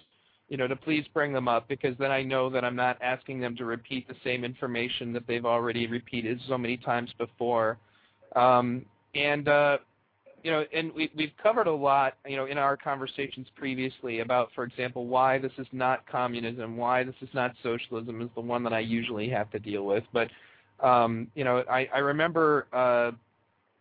you 0.53 0.59
know, 0.59 0.69
to 0.69 0.77
please 0.77 1.07
bring 1.15 1.33
them 1.33 1.49
up 1.49 1.67
because 1.67 1.97
then 1.99 2.11
I 2.11 2.23
know 2.23 2.51
that 2.51 2.63
I'm 2.63 2.77
not 2.77 3.01
asking 3.01 3.41
them 3.41 3.57
to 3.57 3.65
repeat 3.65 4.07
the 4.07 4.15
same 4.23 4.45
information 4.45 5.11
that 5.15 5.27
they've 5.27 5.47
already 5.47 5.87
repeated 5.87 6.39
so 6.47 6.59
many 6.59 6.77
times 6.77 7.11
before. 7.17 7.79
Um, 8.37 8.85
and 9.15 9.49
uh, 9.49 9.79
you 10.43 10.51
know, 10.51 10.65
and 10.75 10.93
we, 10.93 11.11
we've 11.17 11.33
covered 11.41 11.69
a 11.69 11.73
lot, 11.73 12.15
you 12.27 12.37
know, 12.37 12.47
in 12.47 12.59
our 12.59 12.77
conversations 12.77 13.47
previously 13.57 14.21
about, 14.21 14.51
for 14.55 14.65
example, 14.65 15.07
why 15.07 15.39
this 15.39 15.53
is 15.59 15.67
not 15.73 16.07
communism, 16.11 16.77
why 16.77 17.05
this 17.05 17.15
is 17.21 17.29
not 17.33 17.53
socialism 17.63 18.21
is 18.21 18.29
the 18.35 18.41
one 18.41 18.65
that 18.65 18.73
I 18.73 18.81
usually 18.81 19.29
have 19.29 19.51
to 19.53 19.59
deal 19.59 19.85
with. 19.87 20.05
But, 20.13 20.29
um, 20.81 21.29
you 21.35 21.45
know, 21.45 21.63
I, 21.71 21.89
I 21.95 21.99
remember, 21.99 22.67
uh, 22.73 23.13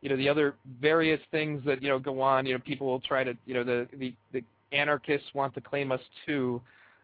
you 0.01 0.09
know, 0.09 0.18
the 0.18 0.30
other 0.30 0.55
various 0.80 1.20
things 1.32 1.64
that, 1.66 1.82
you 1.82 1.89
know, 1.89 1.97
go 1.97 2.22
on, 2.22 2.45
you 2.45 2.53
know, 2.53 2.59
people 2.59 2.88
will 2.88 3.01
try 3.01 3.24
to, 3.24 3.36
you 3.45 3.55
know, 3.55 3.64
the, 3.64 3.88
the, 3.97 4.14
the 4.32 4.43
anarchists 4.72 5.28
want 5.34 5.53
to 5.55 5.62
claim 5.62 5.91
us 5.91 6.01
too. 6.26 6.62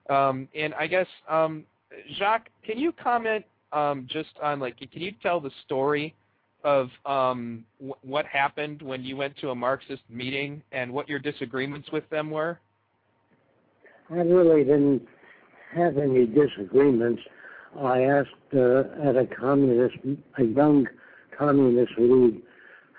Um, 0.10 0.48
and 0.56 0.74
I 0.76 0.88
guess, 0.88 1.08
um, 1.28 1.64
Jacques, 2.18 2.50
can 2.64 2.78
you 2.78 2.92
comment 2.92 3.44
um, 3.74 4.08
just 4.10 4.30
on 4.42 4.60
like, 4.60 4.78
can 4.78 5.02
you 5.02 5.14
tell 5.24 5.40
the 5.40 5.52
story 5.66 6.14
of 6.64 6.90
um, 7.06 7.64
what 8.02 8.26
happened 8.26 8.82
when 8.82 9.04
you 9.04 9.16
went 9.16 9.38
to 9.38 9.50
a 9.52 9.56
Marxist 9.56 10.04
meeting 10.10 10.62
and 10.72 10.92
what 10.92 11.08
your 11.08 11.20
disagreements 11.20 11.90
with 11.92 12.10
them 12.10 12.30
were? 12.32 12.60
I 14.10 14.16
really 14.16 14.64
didn't 14.64 15.04
have 15.76 15.98
any 15.98 16.26
disagreements. 16.26 17.22
I 17.80 18.02
asked 18.04 18.30
uh, 18.56 18.80
at 19.08 19.16
a 19.16 19.28
communist, 19.40 19.98
a 20.38 20.44
young 20.44 20.88
communist 21.38 21.92
league, 21.98 22.42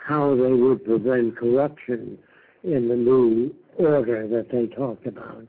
how 0.06 0.34
they 0.34 0.52
would 0.52 0.84
prevent 0.84 1.36
corruption 1.36 2.18
in 2.62 2.88
the 2.88 2.96
new 2.96 3.54
order 3.76 4.26
that 4.28 4.50
they 4.50 4.66
talked 4.74 5.06
about. 5.06 5.46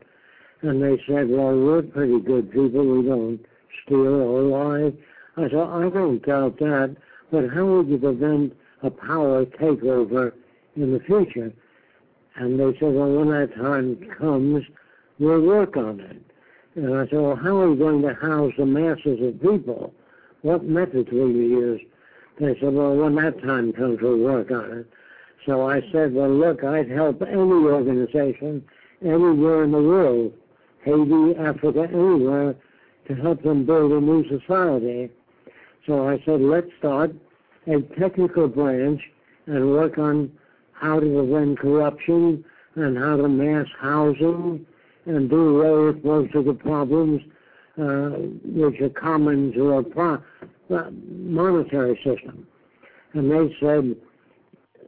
And 0.62 0.82
they 0.84 1.02
said, 1.08 1.30
well, 1.30 1.58
we're 1.58 1.82
pretty 1.84 2.20
good 2.20 2.52
people. 2.52 2.86
We 2.86 3.08
don't 3.08 3.40
steal 3.86 4.06
or 4.06 4.42
lie. 4.42 4.92
I 5.38 5.50
said, 5.50 5.56
I 5.56 5.90
don't 5.90 6.26
doubt 6.26 6.60
that, 6.60 6.96
but 7.32 7.50
how 7.50 7.66
would 7.66 7.88
you 7.88 7.98
prevent 7.98 8.56
a 8.84 8.90
power 8.90 9.46
takeover 9.46 10.34
in 10.76 10.94
the 10.94 11.00
future? 11.00 11.54
And 12.36 12.60
they 12.60 12.78
said, 12.80 12.94
well, 12.94 13.12
when 13.12 13.30
that 13.30 13.56
time 13.56 13.98
comes, 14.18 14.66
we'll 15.20 15.42
work 15.42 15.76
on 15.78 16.00
it. 16.00 16.22
And 16.76 16.94
I 16.96 17.06
said, 17.08 17.20
well, 17.20 17.36
how 17.36 17.58
are 17.58 17.70
you 17.70 17.76
going 17.76 18.02
to 18.04 18.14
house 18.14 18.54
the 18.58 18.66
masses 18.66 19.20
of 19.22 19.42
people? 19.42 19.94
What 20.42 20.64
methods 20.64 21.10
will 21.12 21.30
you 21.30 21.42
use? 21.42 21.82
They 22.40 22.58
said, 22.60 22.74
well, 22.74 22.96
when 22.96 23.16
that 23.16 23.42
time 23.42 23.74
comes, 23.74 24.00
we'll 24.02 24.20
work 24.20 24.52
on 24.52 24.80
it. 24.80 24.88
So 25.46 25.68
I 25.70 25.82
said, 25.92 26.14
well, 26.14 26.30
look, 26.30 26.64
I'd 26.64 26.90
help 26.90 27.22
any 27.22 27.36
organization 27.38 28.64
anywhere 29.02 29.64
in 29.64 29.72
the 29.72 29.82
world, 29.82 30.34
Haiti, 30.84 31.36
Africa, 31.38 31.88
anywhere, 31.92 32.56
to 33.08 33.16
help 33.16 33.42
them 33.44 33.66
build 33.66 33.92
a 33.92 34.00
new 34.00 34.24
society. 34.30 35.10
So 35.90 36.08
I 36.08 36.22
said, 36.24 36.40
let's 36.40 36.68
start 36.78 37.16
a 37.66 37.82
technical 38.00 38.48
branch 38.48 39.02
and 39.48 39.72
work 39.72 39.98
on 39.98 40.32
how 40.74 41.00
to 41.00 41.06
prevent 41.06 41.58
corruption 41.58 42.46
and 42.76 42.96
how 42.96 43.18
to 43.18 43.28
mass 43.28 43.66
housing 43.82 44.68
and 45.08 45.30
do 45.32 45.60
away 45.60 45.88
with 45.88 46.06
most 46.06 46.36
of 46.36 46.46
the 46.46 46.54
problems 46.54 47.22
uh, 47.82 48.10
which 48.46 48.80
are 48.82 48.90
common 48.90 49.52
to 49.54 49.72
a 49.78 49.84
pro- 49.84 50.22
uh, 50.70 50.92
monetary 50.92 51.96
system. 52.06 52.46
And 53.14 53.32
they 53.32 53.56
said, 53.60 53.96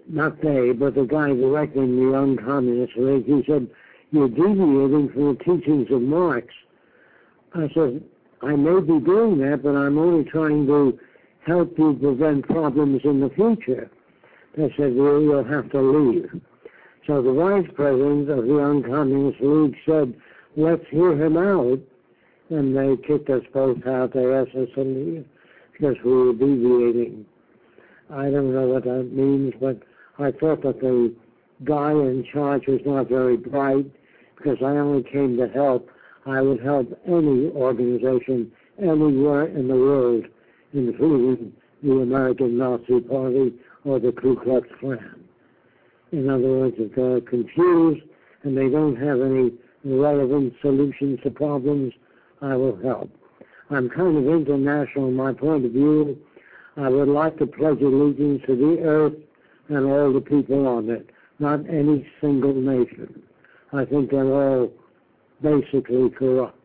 not 0.08 0.39
they, 0.43 0.72
but 0.72 0.93
the 0.93 1.06
guy 1.06 1.30
directing 1.30 1.95
the 1.95 2.12
Young 2.12 2.38
Communist 2.38 2.93
League, 2.95 3.26
he 3.26 3.43
said, 3.47 3.68
you're 4.12 4.30
deviating 4.30 5.10
from 5.12 5.36
the 5.36 5.43
teachings 5.43 5.88
of 5.89 6.04
Marx. 6.04 6.54
I 7.56 7.72
said, 7.74 8.04
I 8.44 8.56
may 8.56 8.80
be 8.80 9.00
doing 9.00 9.38
that, 9.39 9.62
but 9.64 9.76
I'm 9.76 9.98
only 9.98 10.30
trying 10.30 10.66
to 10.68 10.98
help 11.46 11.78
you 11.78 11.94
prevent 11.94 12.48
problems 12.48 13.02
in 13.04 13.20
the 13.20 13.30
future. 13.30 13.89
They 14.58 14.74
said, 14.78 14.96
well, 14.96 15.22
you'll 15.22 15.44
have 15.44 15.72
to 15.72 15.82
leave. 15.82 16.42
So 17.08 17.22
the 17.22 17.34
vice 17.34 17.70
president 17.76 18.30
of 18.30 18.46
the 18.46 18.54
Young 18.54 18.84
Communist 18.84 19.42
League 19.42 19.76
said, 19.86 20.14
let's 20.56 20.84
hear 20.89 21.12
him 21.12 21.38
out. 21.38 21.80
And 22.50 22.76
they 22.76 22.98
kicked 23.08 23.30
us 23.30 23.44
both 23.54 23.86
out. 23.88 24.14
They 24.14 24.26
asked 24.26 24.56
us 24.56 24.68
to 24.76 24.82
leave 24.82 25.26
because 25.72 25.96
we 26.04 26.12
were 26.12 26.34
deviating. 26.34 27.26
I 28.10 28.24
don't 28.30 28.54
know 28.54 28.68
what 28.68 28.84
that 28.84 29.10
means, 29.14 29.54
but 29.60 29.80
I 30.20 30.32
thought 30.32 30.64
that 30.64 30.82
the 30.82 31.16
guy 31.64 31.92
in 31.92 32.26
charge 32.34 32.68
was 32.68 32.82
not 32.86 33.08
very 33.08 33.38
bright 33.38 33.86
because 34.36 34.58
I 34.62 34.72
only 34.72 35.04
came 35.04 35.38
to 35.38 35.48
help. 35.48 35.89
I 36.26 36.41
would 36.41 36.61
help 36.61 36.88
any 37.05 37.49
organization 37.49 38.51
anywhere 38.80 39.47
in 39.47 39.67
the 39.67 39.76
world, 39.76 40.26
including 40.74 41.53
the 41.82 41.91
American 41.91 42.57
Nazi 42.57 42.99
Party 43.01 43.53
or 43.86 43.99
the 43.99 44.11
Ku 44.11 44.36
Klux 44.36 44.67
Klan. 44.80 45.24
In 46.11 46.30
other 46.30 46.47
words, 46.47 46.76
if 46.78 46.93
they're 46.95 47.22
confused 47.22 48.03
and 48.43 48.57
they 48.57 48.69
don't 48.69 48.95
have 48.95 49.22
any 49.22 49.51
relevant 49.84 50.53
solutions 50.61 51.19
to 51.24 51.32
problems, 51.32 51.93
I 52.41 52.55
will 52.55 52.78
help. 52.82 53.09
I'm 53.69 53.89
kind 53.89 54.17
of 54.17 54.28
international 54.28 55.07
in 55.07 55.15
my 55.15 55.34
point 55.34 55.65
of 55.65 55.72
view. 55.72 56.17
I 56.78 56.89
would 56.89 57.07
like 57.07 57.38
to 57.39 57.47
pledge 57.47 57.82
allegiance 57.82 58.43
to 58.47 58.55
the 58.55 58.84
earth 58.84 59.13
and 59.69 59.86
all 59.86 60.13
the 60.13 60.22
people 60.22 60.67
on 60.67 60.89
it, 60.89 61.09
not 61.39 61.67
any 61.69 62.05
single 62.19 62.53
nation. 62.53 63.24
I 63.74 63.86
think 63.86 64.11
they're 64.11 64.26
all 64.26 64.72
basically 65.42 66.10
corrupt. 66.12 66.58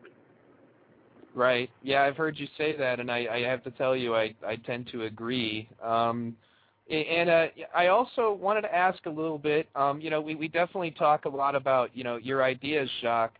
Right. 1.33 1.69
Yeah, 1.83 2.01
I've 2.01 2.17
heard 2.17 2.37
you 2.39 2.47
say 2.57 2.75
that, 2.77 2.99
and 2.99 3.11
I, 3.11 3.27
I 3.31 3.39
have 3.41 3.63
to 3.65 3.71
tell 3.71 3.95
you, 3.95 4.15
I, 4.15 4.33
I 4.45 4.55
tend 4.55 4.89
to 4.91 5.03
agree. 5.03 5.69
Um, 5.83 6.35
and 6.89 7.29
uh, 7.29 7.47
I 7.75 7.87
also 7.87 8.33
wanted 8.33 8.61
to 8.61 8.73
ask 8.73 9.05
a 9.05 9.09
little 9.09 9.37
bit. 9.37 9.67
Um, 9.75 9.99
you 10.01 10.09
know, 10.09 10.21
we, 10.21 10.35
we 10.35 10.47
definitely 10.47 10.91
talk 10.91 11.25
a 11.25 11.29
lot 11.29 11.53
about 11.53 11.91
you 11.93 12.03
know 12.03 12.15
your 12.17 12.43
ideas, 12.43 12.89
Jacques. 13.01 13.35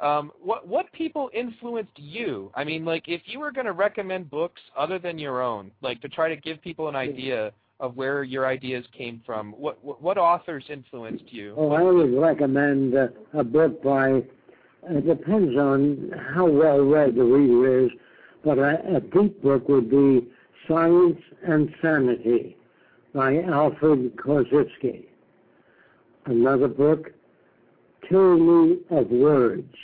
Um, 0.00 0.32
what 0.40 0.66
what 0.66 0.90
people 0.92 1.28
influenced 1.34 1.96
you? 1.96 2.50
I 2.54 2.64
mean, 2.64 2.84
like 2.84 3.04
if 3.08 3.22
you 3.26 3.40
were 3.40 3.52
going 3.52 3.66
to 3.66 3.72
recommend 3.72 4.30
books 4.30 4.60
other 4.78 4.98
than 4.98 5.18
your 5.18 5.42
own, 5.42 5.72
like 5.80 6.00
to 6.02 6.08
try 6.08 6.28
to 6.28 6.36
give 6.36 6.62
people 6.62 6.88
an 6.88 6.96
idea 6.96 7.52
of 7.80 7.96
where 7.96 8.22
your 8.22 8.46
ideas 8.46 8.84
came 8.96 9.20
from, 9.26 9.52
what 9.52 9.82
what, 9.84 10.00
what 10.00 10.16
authors 10.16 10.64
influenced 10.70 11.32
you? 11.32 11.54
Oh, 11.56 11.72
I 11.72 11.82
would 11.82 12.14
recommend 12.14 12.96
uh, 12.96 13.08
a 13.34 13.44
book 13.44 13.82
by. 13.82 14.22
It 14.84 15.06
depends 15.06 15.56
on 15.56 16.12
how 16.34 16.46
well 16.46 16.80
read 16.80 17.14
the 17.14 17.24
reader 17.24 17.84
is, 17.84 17.90
but 18.44 18.58
a, 18.58 18.96
a 18.96 19.00
deep 19.00 19.40
book 19.42 19.68
would 19.68 19.88
be 19.88 20.26
Science 20.66 21.20
and 21.44 21.72
Sanity 21.80 22.56
by 23.14 23.42
Alfred 23.42 24.16
Korzybski. 24.16 25.04
Another 26.26 26.68
book, 26.68 27.12
Tyranny 28.08 28.78
of 28.90 29.08
Words 29.10 29.74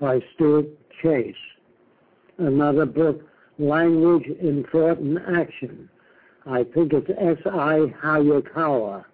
by 0.00 0.20
Stuart 0.34 0.66
Chase. 1.02 1.34
Another 2.38 2.86
book, 2.86 3.22
Language 3.58 4.26
in 4.40 4.64
Thought 4.70 4.98
and 4.98 5.18
Action. 5.36 5.88
I 6.46 6.64
think 6.64 6.92
it's 6.92 7.10
S.I. 7.10 7.92
Hayakawa. 8.02 9.04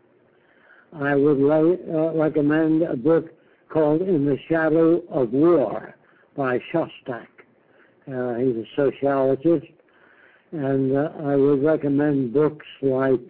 I 0.93 1.15
would 1.15 1.41
uh, 1.41 2.13
recommend 2.15 2.83
a 2.83 2.97
book 2.97 3.31
called 3.69 4.03
In 4.03 4.25
the 4.25 4.39
Shadow 4.49 5.03
of 5.11 5.33
War 5.33 5.95
by 6.37 6.59
Shostak. 6.73 7.27
Uh, 8.09 8.35
he's 8.37 8.57
a 8.57 8.65
sociologist. 8.77 9.67
And 10.53 10.97
uh, 10.97 11.11
I 11.25 11.37
would 11.37 11.63
recommend 11.63 12.33
books 12.33 12.67
like 12.81 13.21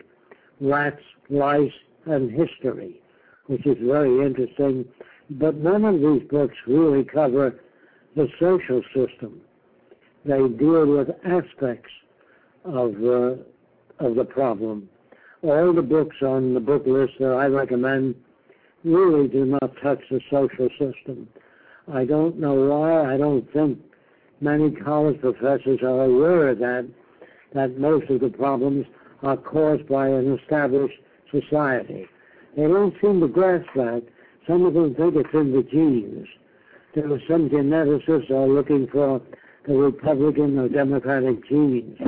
Rats, 0.61 1.03
Lice, 1.31 1.73
and 2.05 2.31
History, 2.31 3.01
which 3.47 3.67
is 3.67 3.77
very 3.81 4.25
interesting. 4.25 4.85
But 5.31 5.57
none 5.57 5.85
of 5.85 6.01
these 6.01 6.29
books 6.29 6.55
really 6.67 7.05
cover 7.05 7.59
the 8.15 8.29
social 8.39 8.83
system. 8.95 9.41
They 10.25 10.47
deal 10.49 10.87
with 10.87 11.09
aspects 11.25 11.91
of 12.65 12.95
uh, 13.03 13.35
of 13.99 14.15
the 14.15 14.25
problem. 14.25 14.89
All 15.43 15.73
the 15.73 15.83
books 15.83 16.17
on 16.23 16.55
the 16.55 16.61
book 16.61 16.83
list 16.87 17.15
that 17.21 17.33
I 17.33 17.47
recommend 17.47 18.15
really 18.87 19.29
do 19.29 19.45
not 19.45 19.75
touch 19.83 20.01
the 20.11 20.21
social 20.31 20.69
system. 20.79 21.29
I 21.93 22.05
don't 22.05 22.39
know 22.39 22.55
why. 22.55 23.15
I 23.15 23.17
don't 23.17 23.51
think 23.53 23.79
many 24.41 24.71
college 24.71 25.21
professors 25.21 25.81
are 25.83 26.05
aware 26.05 26.55
that, 26.55 26.89
that 27.55 27.79
most 27.79 28.09
of 28.11 28.21
the 28.21 28.29
problems 28.29 28.87
are 29.23 29.37
caused 29.37 29.89
by 29.89 30.09
an 30.09 30.39
established 30.39 30.99
society. 31.31 32.07
They 32.57 32.63
don't 32.63 32.95
seem 33.03 33.21
to 33.21 33.29
grasp 33.29 33.67
that. 33.75 34.03
Some 34.47 34.65
of 34.65 34.75
them 34.75 34.95
think 34.95 35.17
it's 35.17 35.35
in 35.35 35.53
the 35.53 35.63
genes. 35.63 36.27
There 36.95 37.13
are 37.13 37.21
some 37.29 37.51
geneticists 37.51 38.31
are 38.31 38.47
looking 38.47 38.87
for 38.91 39.21
the 39.67 39.75
Republican 39.75 40.59
or 40.59 40.69
Democratic 40.69 41.47
genes 41.49 41.99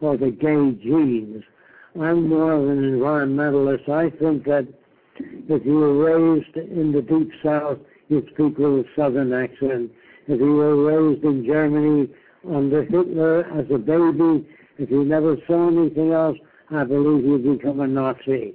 or 0.00 0.16
the 0.16 0.30
gay 0.30 0.72
genes. 0.82 1.42
I'm 2.00 2.28
more 2.28 2.52
of 2.52 2.68
an 2.68 2.82
environmentalist. 2.82 3.88
I 3.88 4.10
think 4.10 4.44
that 4.44 4.68
if 5.20 5.64
you 5.64 5.74
were 5.74 5.94
raised 5.94 6.56
in 6.56 6.92
the 6.92 7.02
deep 7.02 7.30
south, 7.42 7.78
you'd 8.08 8.26
speak 8.34 8.58
with 8.58 8.72
a 8.72 8.84
southern 8.96 9.32
accent. 9.32 9.90
If 10.26 10.40
you 10.40 10.52
were 10.54 10.76
raised 10.76 11.24
in 11.24 11.44
Germany 11.44 12.08
under 12.48 12.84
Hitler 12.84 13.44
as 13.58 13.66
a 13.72 13.78
baby, 13.78 14.46
if 14.78 14.90
you 14.90 15.04
never 15.04 15.36
saw 15.46 15.68
anything 15.68 16.12
else, 16.12 16.38
I 16.70 16.84
believe 16.84 17.24
you'd 17.24 17.58
become 17.58 17.80
a 17.80 17.86
Nazi. 17.86 18.54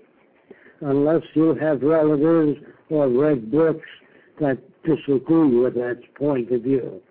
Unless 0.81 1.23
you 1.33 1.55
have 1.55 1.81
relatives 1.81 2.59
or 2.89 3.09
read 3.09 3.51
books 3.51 3.87
that 4.39 4.57
disagree 4.83 5.57
with 5.57 5.75
that 5.75 6.01
point 6.15 6.51
of 6.51 6.61
view. 6.61 7.01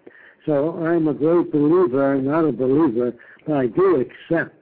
So 0.46 0.76
I'm 0.84 1.09
a 1.09 1.14
great 1.14 1.53
believer, 1.53 2.20
not 2.20 2.44
a 2.44 2.53
believer, 2.53 3.14
but 3.46 3.57
I 3.57 3.66
do 3.66 4.00
accept 4.00 4.55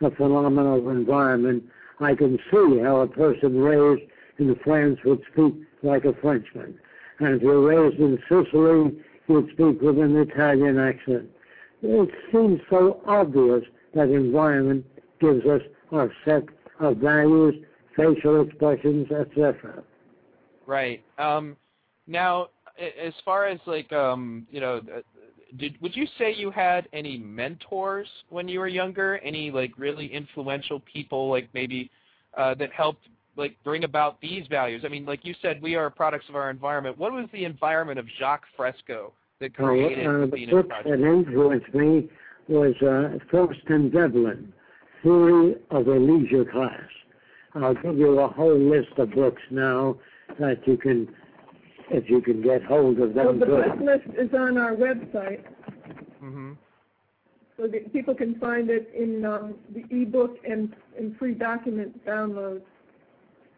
the 0.00 0.10
phenomenon 0.10 0.78
of 0.78 0.88
environment. 0.88 1.64
I 2.00 2.14
can 2.14 2.38
see 2.50 2.80
how 2.82 3.00
a 3.00 3.06
person 3.06 3.58
raised 3.58 4.02
in 4.38 4.54
France 4.64 4.98
would 5.04 5.22
speak 5.32 5.54
like 5.82 6.04
a 6.04 6.12
Frenchman. 6.20 6.78
And 7.20 7.36
if 7.36 7.42
you're 7.42 7.60
raised 7.60 8.00
in 8.00 8.18
Sicily, 8.28 8.98
you'd 9.28 9.50
speak 9.52 9.80
with 9.80 9.98
an 9.98 10.16
Italian 10.16 10.78
accent. 10.78 11.28
It 11.82 12.10
seems 12.30 12.60
so 12.70 13.00
obvious 13.06 13.64
that 13.94 14.08
environment 14.08 14.86
gives 15.20 15.44
us 15.46 15.62
our 15.90 16.10
set 16.24 16.44
of 16.80 16.96
values, 16.98 17.54
facial 17.96 18.42
expressions, 18.42 19.10
etc. 19.10 19.82
Right. 20.66 21.04
Um, 21.18 21.56
now, 22.06 22.48
as 22.78 23.12
far 23.24 23.46
as 23.46 23.58
like 23.66 23.92
um, 23.92 24.46
you 24.50 24.60
know, 24.60 24.80
did 25.58 25.80
would 25.80 25.94
you 25.94 26.06
say 26.18 26.34
you 26.34 26.50
had 26.50 26.88
any 26.92 27.18
mentors 27.18 28.08
when 28.30 28.48
you 28.48 28.60
were 28.60 28.68
younger? 28.68 29.18
Any 29.18 29.50
like 29.50 29.72
really 29.76 30.06
influential 30.06 30.80
people, 30.80 31.28
like 31.28 31.48
maybe 31.52 31.90
uh, 32.36 32.54
that 32.54 32.72
helped 32.72 33.06
like 33.36 33.56
bring 33.64 33.84
about 33.84 34.20
these 34.20 34.46
values? 34.48 34.82
I 34.84 34.88
mean, 34.88 35.04
like 35.04 35.24
you 35.24 35.34
said, 35.42 35.60
we 35.62 35.74
are 35.74 35.90
products 35.90 36.28
of 36.28 36.36
our 36.36 36.50
environment. 36.50 36.98
What 36.98 37.12
was 37.12 37.26
the 37.32 37.44
environment 37.44 37.98
of 37.98 38.06
Jacques 38.18 38.44
Fresco 38.56 39.12
that 39.40 39.54
created 39.54 40.06
well, 40.06 40.22
uh, 40.22 40.26
the 40.26 40.46
the 40.46 40.46
book 40.46 40.68
Project? 40.68 40.88
that 40.90 41.06
influenced 41.06 41.74
me 41.74 42.08
was 42.48 42.74
uh, 42.82 43.18
Thorstein 43.30 43.90
Veblen, 43.90 44.52
Theory 45.02 45.56
of 45.70 45.86
a 45.88 45.94
Leisure 45.98 46.44
Class. 46.44 46.80
I'll 47.54 47.74
give 47.74 47.98
you 47.98 48.18
a 48.20 48.28
whole 48.28 48.58
list 48.58 48.92
of 48.98 49.10
books 49.12 49.42
now 49.50 49.96
that 50.40 50.66
you 50.66 50.76
can, 50.76 51.08
if 51.90 52.08
you 52.08 52.20
can 52.22 52.42
get 52.42 52.64
hold 52.64 52.98
of 52.98 53.12
Well, 53.12 53.28
them. 53.28 53.40
the 53.40 53.46
book 53.46 53.80
list 53.80 54.18
is 54.18 54.30
on 54.34 54.56
our 54.56 54.74
website, 54.74 55.44
hmm 56.18 56.52
so 57.58 57.68
that 57.68 57.92
people 57.92 58.14
can 58.14 58.34
find 58.40 58.70
it 58.70 58.90
in 58.96 59.24
um, 59.24 59.54
the 59.74 59.84
e-book 59.94 60.36
and, 60.48 60.74
and 60.98 61.16
free 61.18 61.34
document 61.34 62.04
downloads. 62.06 62.62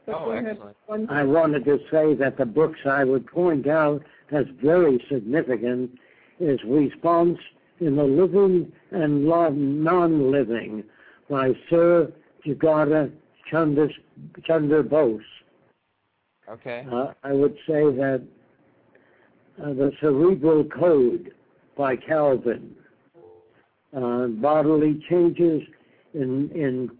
But 0.06 0.14
Oh, 0.16 0.30
excellent. 0.30 0.76
one- 0.86 1.08
I 1.08 1.24
wanted 1.24 1.64
to 1.64 1.80
say 1.90 2.14
that 2.14 2.36
the 2.36 2.44
books 2.46 2.84
I 2.84 3.04
would 3.04 3.26
point 3.26 3.66
out 3.66 4.02
as 4.30 4.46
very 4.62 4.98
significant 5.08 5.98
is 6.38 6.62
Response 6.64 7.38
in 7.80 7.96
the 7.96 8.04
Living 8.04 8.70
and 8.90 9.24
Non-Living 9.24 10.84
by 11.28 11.54
Sir 11.70 12.12
Jagata 12.44 13.10
Chunder, 13.50 13.90
Chunder 14.42 14.82
Bose. 14.82 15.22
Okay. 16.48 16.86
Uh, 16.90 17.12
I 17.22 17.32
would 17.32 17.56
say 17.66 17.90
that 17.90 18.22
uh, 19.62 19.72
the 19.72 19.92
Cerebral 20.00 20.64
Code 20.64 21.32
by 21.76 21.96
Calvin, 21.96 22.74
uh, 23.96 24.26
bodily 24.26 25.02
changes 25.08 25.62
in 26.12 26.50
in 26.50 26.90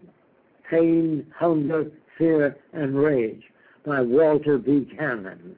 pain, 0.69 1.27
hunger, 1.35 1.91
fear, 2.17 2.57
and 2.73 2.95
rage 2.95 3.43
by 3.85 4.01
Walter 4.01 4.57
Buchanan. 4.57 5.55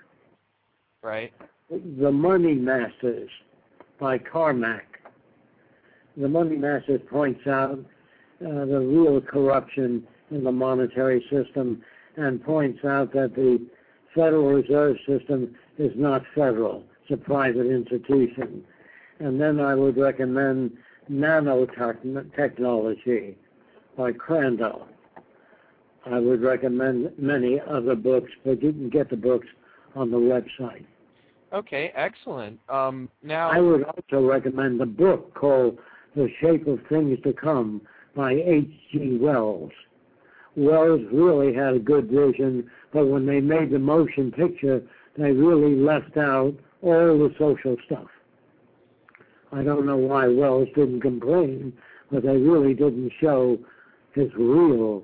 Right. 1.02 1.32
The 1.70 2.12
Money 2.12 2.56
Masters 2.56 3.30
by 4.00 4.18
Carmack. 4.18 5.00
The 6.16 6.28
Money 6.28 6.58
Masters 6.58 7.02
points 7.10 7.48
out 7.48 7.80
uh, 8.42 8.66
the 8.66 8.80
real 8.80 9.22
corruption 9.22 10.06
in 10.32 10.44
the 10.44 10.52
monetary 10.52 11.24
system 11.30 11.82
and 12.18 12.44
points 12.44 12.84
out 12.84 13.14
that 13.14 13.36
the 13.36 13.66
Federal 14.14 14.52
Reserve 14.54 14.98
System 15.08 15.56
is 15.78 15.92
not 15.96 16.24
federal. 16.34 16.84
It's 17.04 17.12
a 17.12 17.18
private 17.24 17.68
institution. 17.68 18.64
And 19.20 19.40
then 19.40 19.60
I 19.60 19.76
would 19.76 19.98
recommend 19.98 20.76
Nanotechnology 21.10 23.36
by 23.96 24.12
Crandall. 24.14 24.88
I 26.12 26.20
would 26.20 26.42
recommend 26.42 27.12
many 27.18 27.60
other 27.60 27.96
books, 27.96 28.32
but 28.46 28.62
you 28.64 28.72
can 28.72 28.90
get 28.90 29.10
the 29.10 29.18
books 29.18 29.48
on 29.96 30.12
the 30.12 30.18
website. 30.18 30.86
Okay. 31.54 31.92
Excellent. 31.96 32.60
Um, 32.70 33.10
now. 33.24 33.50
I 33.50 33.60
would 33.60 33.84
also 33.84 34.26
recommend 34.26 34.82
a 34.82 34.86
book 34.86 35.34
called 35.34 35.78
The 36.16 36.28
Shape 36.42 36.68
of 36.68 36.80
Things 36.90 37.20
to 37.24 37.34
Come 37.34 37.82
by 38.16 38.34
H.G. 38.34 39.18
Wells. 39.22 39.72
Wells 40.56 41.02
really 41.12 41.54
had 41.54 41.76
a 41.76 41.80
good 41.80 42.10
vision, 42.10 42.70
but 42.92 43.06
when 43.06 43.26
they 43.26 43.40
made 43.40 43.70
the 43.70 43.80
motion 43.80 44.32
picture, 44.32 44.82
they 45.18 45.32
really 45.32 45.76
left 45.76 46.18
out 46.18 46.54
all 46.82 47.18
the 47.18 47.34
social 47.38 47.76
stuff. 47.86 48.08
I 49.52 49.64
don't 49.64 49.86
know 49.86 49.98
why 49.98 50.28
Wells 50.28 50.68
didn't 50.76 51.02
complain, 51.02 51.74
but 52.12 52.24
they 52.24 52.38
really 52.38 52.74
didn't 52.74 53.12
show 53.22 53.58
his 54.14 54.30
real 54.36 55.04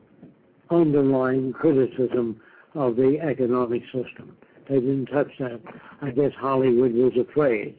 underlying 0.73 1.53
criticism 1.53 2.39
of 2.75 2.95
the 2.95 3.19
economic 3.21 3.83
system. 3.85 4.35
They 4.67 4.75
didn't 4.75 5.07
touch 5.07 5.29
that. 5.39 5.61
I 6.01 6.11
guess 6.11 6.31
Hollywood 6.39 6.93
was 6.93 7.13
afraid. 7.29 7.75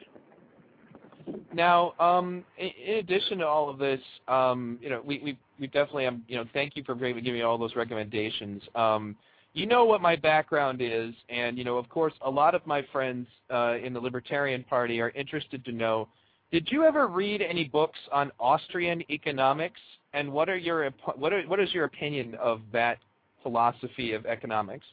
Now, 1.53 1.95
um, 1.99 2.45
in, 2.59 2.97
addition 2.97 3.38
to 3.38 3.47
all 3.47 3.70
of 3.70 3.78
this, 3.78 4.01
um, 4.28 4.78
you 4.82 4.90
know, 4.90 5.01
we, 5.05 5.20
we, 5.24 5.38
we 5.59 5.66
definitely, 5.68 6.07
um, 6.07 6.22
you 6.28 6.36
know, 6.36 6.45
thank 6.53 6.76
you 6.76 6.84
for 6.84 6.95
giving 6.95 7.24
me 7.24 7.42
all 7.42 7.57
those 7.57 7.74
recommendations. 7.76 8.62
Um, 8.74 9.16
you 9.55 9.66
know 9.66 9.84
what 9.84 10.03
my 10.03 10.16
background 10.16 10.80
is, 10.82 11.14
and 11.28 11.57
you 11.57 11.62
know, 11.62 11.78
of 11.78 11.88
course, 11.88 12.12
a 12.22 12.30
lot 12.30 12.57
of 12.57 12.66
my 12.66 12.84
friends 12.92 13.28
uh, 13.51 13.76
in 13.82 13.92
the 13.92 14.01
Libertarian 14.01 14.64
Party 14.64 15.01
are 15.01 15.11
interested 15.11 15.64
to 15.64 15.72
know. 15.72 16.09
Did 16.53 16.68
you 16.70 16.84
ever 16.84 17.09
read 17.09 17.42
any 17.42 17.64
books 17.64 17.99
on 18.12 18.30
Austrian 18.38 19.03
economics, 19.11 19.80
and 20.12 20.32
what 20.32 20.49
are 20.49 20.57
your 20.57 20.88
what 21.16 21.32
are, 21.32 21.42
what 21.42 21.61
is 21.61 21.72
your 21.72 21.84
opinion 21.84 22.36
of 22.36 22.61
that 22.72 22.99
philosophy 23.42 24.12
of 24.12 24.26
economics? 24.26 24.86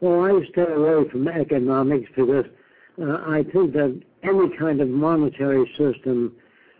Well, 0.00 0.24
I 0.24 0.44
stay 0.52 0.62
away 0.62 1.08
from 1.10 1.28
economics 1.28 2.10
because 2.14 2.44
uh, 3.00 3.18
I 3.26 3.42
think 3.52 3.72
that 3.72 4.00
any 4.22 4.56
kind 4.58 4.80
of 4.80 4.88
monetary 4.88 5.68
system 5.78 6.34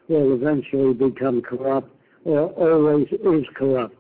will 0.09 0.34
eventually 0.34 0.94
become 0.94 1.42
corrupt 1.42 1.90
or 2.24 2.50
always 2.50 3.07
is 3.12 3.44
corrupt. 3.55 3.94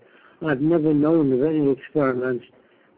I've 0.46 0.60
never 0.60 0.92
known 0.92 1.32
of 1.32 1.42
any 1.42 1.70
experiments 1.70 2.44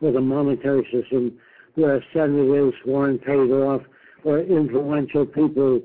with 0.01 0.17
a 0.17 0.21
monetary 0.21 0.87
system 0.93 1.39
where 1.75 2.03
senators 2.13 2.75
weren't 2.85 3.25
paid 3.25 3.51
off 3.51 3.83
or 4.25 4.41
influential 4.41 5.27
people 5.27 5.81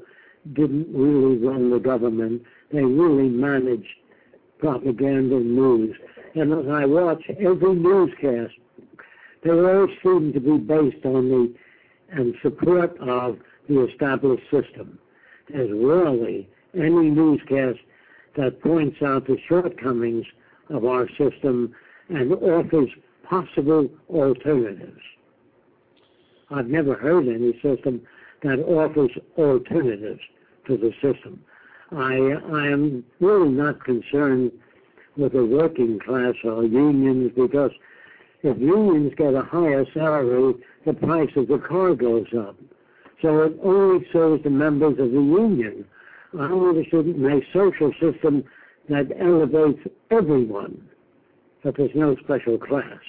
didn't 0.53 0.87
really 0.93 1.37
run 1.37 1.69
the 1.69 1.79
government. 1.79 2.43
They 2.71 2.83
really 2.83 3.29
managed 3.29 3.87
propaganda 4.59 5.39
news. 5.39 5.95
And 6.35 6.53
as 6.53 6.65
I 6.71 6.85
watch 6.85 7.23
every 7.39 7.75
newscast, 7.75 8.53
they 9.43 9.51
all 9.51 9.87
seem 10.03 10.33
to 10.33 10.39
be 10.39 10.57
based 10.57 11.05
on 11.05 11.29
the 11.29 11.53
and 12.11 12.35
support 12.41 12.97
of 12.99 13.37
the 13.69 13.87
established 13.87 14.43
system. 14.51 14.99
There's 15.49 15.71
rarely 15.73 16.49
any 16.73 17.09
newscast 17.09 17.79
that 18.37 18.61
points 18.61 19.01
out 19.01 19.27
the 19.27 19.37
shortcomings 19.47 20.25
of 20.69 20.85
our 20.85 21.07
system 21.17 21.73
and 22.09 22.33
offers 22.33 22.89
possible 23.29 23.89
alternatives. 24.09 24.99
I've 26.49 26.67
never 26.67 26.95
heard 26.95 27.27
any 27.27 27.53
system 27.61 28.01
that 28.43 28.59
offers 28.59 29.11
alternatives 29.37 30.21
to 30.67 30.77
the 30.77 30.91
system. 31.01 31.43
I, 31.91 32.15
I 32.15 32.67
am 32.67 33.03
really 33.19 33.49
not 33.49 33.83
concerned 33.83 34.51
with 35.17 35.33
the 35.33 35.45
working 35.45 35.99
class 35.99 36.35
or 36.43 36.63
unions 36.63 37.31
because 37.35 37.71
if 38.43 38.57
unions 38.59 39.13
get 39.17 39.33
a 39.33 39.41
higher 39.41 39.85
salary, 39.93 40.55
the 40.85 40.93
price 40.93 41.29
of 41.35 41.47
the 41.47 41.59
car 41.59 41.93
goes 41.93 42.27
up. 42.37 42.55
So 43.21 43.43
it 43.43 43.59
only 43.61 44.07
serves 44.11 44.43
the 44.43 44.49
members 44.49 44.97
of 44.99 45.11
the 45.11 45.21
union. 45.21 45.85
I 46.33 46.51
want 46.51 46.77
a 46.77 47.41
social 47.53 47.91
system 47.99 48.43
that 48.89 49.11
elevates 49.19 49.79
everyone, 50.09 50.89
but 51.63 51.75
there's 51.77 51.91
no 51.93 52.15
special 52.23 52.57
class. 52.57 52.99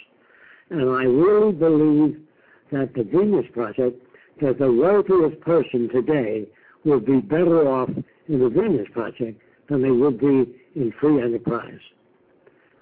And 0.71 0.91
I 0.91 1.05
really 1.05 1.53
believe 1.53 2.21
that 2.73 2.95
the 2.95 3.05
Venus 3.05 3.47
Project, 3.53 4.05
that 4.43 4.59
the 4.59 4.71
wealthiest 4.71 5.41
person 5.41 5.89
today 5.89 6.47
will 6.85 7.01
be 7.01 7.21
better 7.21 7.69
off 7.69 7.89
in 8.29 8.39
the 8.41 8.49
Venus 8.49 8.89
Project 8.93 9.41
than 9.69 9.83
they 9.83 9.91
would 9.91 10.19
be 10.19 10.47
in 10.75 10.93
free 11.01 11.23
enterprise. 11.23 11.79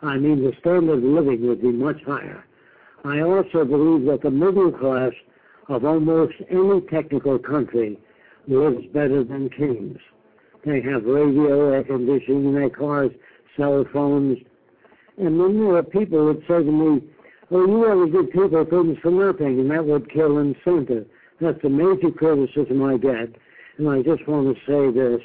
I 0.03 0.17
mean, 0.17 0.43
the 0.43 0.53
standard 0.61 0.99
of 0.99 1.05
living 1.05 1.47
would 1.47 1.61
be 1.61 1.73
much 1.73 2.03
higher. 2.07 2.45
I 3.05 3.21
also 3.21 3.65
believe 3.65 4.07
that 4.07 4.23
the 4.23 4.31
middle 4.31 4.73
class 4.73 5.13
of 5.69 5.85
almost 5.85 6.35
any 6.51 6.81
technical 6.91 7.39
country 7.39 7.99
lives 8.49 8.87
better 8.93 9.23
than 9.23 9.51
kings. 9.51 9.99
They 10.65 10.81
have 10.83 11.05
radio, 11.05 11.73
air 11.73 11.85
conditioning 11.85 12.47
in 12.47 12.55
their 12.55 12.71
cars, 12.71 13.11
cell 13.57 13.85
phones. 13.93 14.39
And 15.19 15.39
then 15.39 15.61
there 15.61 15.77
are 15.77 15.83
people 15.83 16.33
that 16.33 16.41
say 16.49 16.65
to 16.65 16.73
me, 16.73 17.03
well, 17.51 17.69
you 17.69 17.87
ever 17.87 18.07
give 18.07 18.33
people 18.33 18.65
things 18.65 18.99
for 19.03 19.11
nothing, 19.11 19.61
and 19.61 19.71
that 19.71 19.85
would 19.85 20.11
kill 20.11 20.39
incentive. 20.39 21.07
That's 21.41 21.63
a 21.65 21.69
major 21.69 22.11
criticism 22.11 22.83
I 22.83 22.97
get. 22.97 23.35
And 23.79 23.89
I 23.89 24.03
just 24.03 24.27
want 24.29 24.57
to 24.57 24.61
say 24.67 24.93
this. 24.93 25.21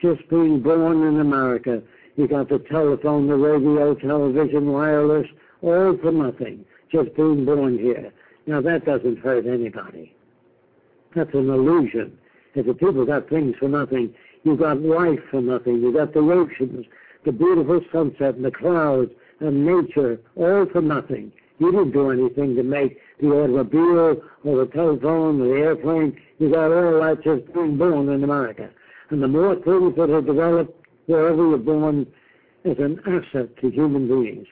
Just 0.00 0.28
being 0.30 0.62
born 0.62 1.06
in 1.06 1.20
America, 1.20 1.82
you 2.16 2.26
got 2.26 2.48
the 2.48 2.58
telephone, 2.70 3.26
the 3.26 3.36
radio, 3.36 3.94
television, 3.94 4.72
wireless, 4.72 5.26
all 5.62 5.96
for 5.98 6.12
nothing 6.12 6.64
just 6.90 7.14
being 7.14 7.44
born 7.44 7.78
here. 7.78 8.12
Now 8.46 8.60
that 8.62 8.84
doesn't 8.84 9.18
hurt 9.18 9.46
anybody. 9.46 10.14
That's 11.14 11.32
an 11.34 11.50
illusion. 11.50 12.16
If 12.54 12.66
the 12.66 12.74
people 12.74 13.04
got 13.04 13.28
things 13.28 13.54
for 13.58 13.68
nothing, 13.68 14.14
you 14.44 14.56
got 14.56 14.80
life 14.80 15.20
for 15.30 15.40
nothing. 15.40 15.80
You 15.80 15.92
got 15.92 16.12
the 16.12 16.20
oceans, 16.20 16.86
the 17.24 17.32
beautiful 17.32 17.80
sunset 17.92 18.36
and 18.36 18.44
the 18.44 18.50
clouds 18.50 19.10
and 19.40 19.64
nature, 19.64 20.18
all 20.36 20.66
for 20.66 20.82
nothing. 20.82 21.32
You 21.58 21.70
didn't 21.70 21.92
do 21.92 22.10
anything 22.10 22.56
to 22.56 22.62
make 22.62 22.98
the 23.20 23.28
automobile 23.28 24.22
or 24.44 24.64
the 24.64 24.70
telephone 24.72 25.40
or 25.40 25.54
the 25.54 25.60
airplane. 25.60 26.18
You 26.38 26.50
got 26.50 26.72
all 26.72 27.00
that 27.00 27.22
just 27.22 27.52
being 27.52 27.76
born 27.76 28.08
in 28.08 28.24
America. 28.24 28.70
And 29.10 29.22
the 29.22 29.28
more 29.28 29.54
things 29.56 29.96
that 29.96 30.10
are 30.10 30.22
developed 30.22 30.86
wherever 31.06 31.48
you're 31.48 31.58
born 31.58 32.06
is 32.64 32.78
an 32.78 33.00
asset 33.06 33.56
to 33.60 33.70
human 33.70 34.08
beings. 34.08 34.46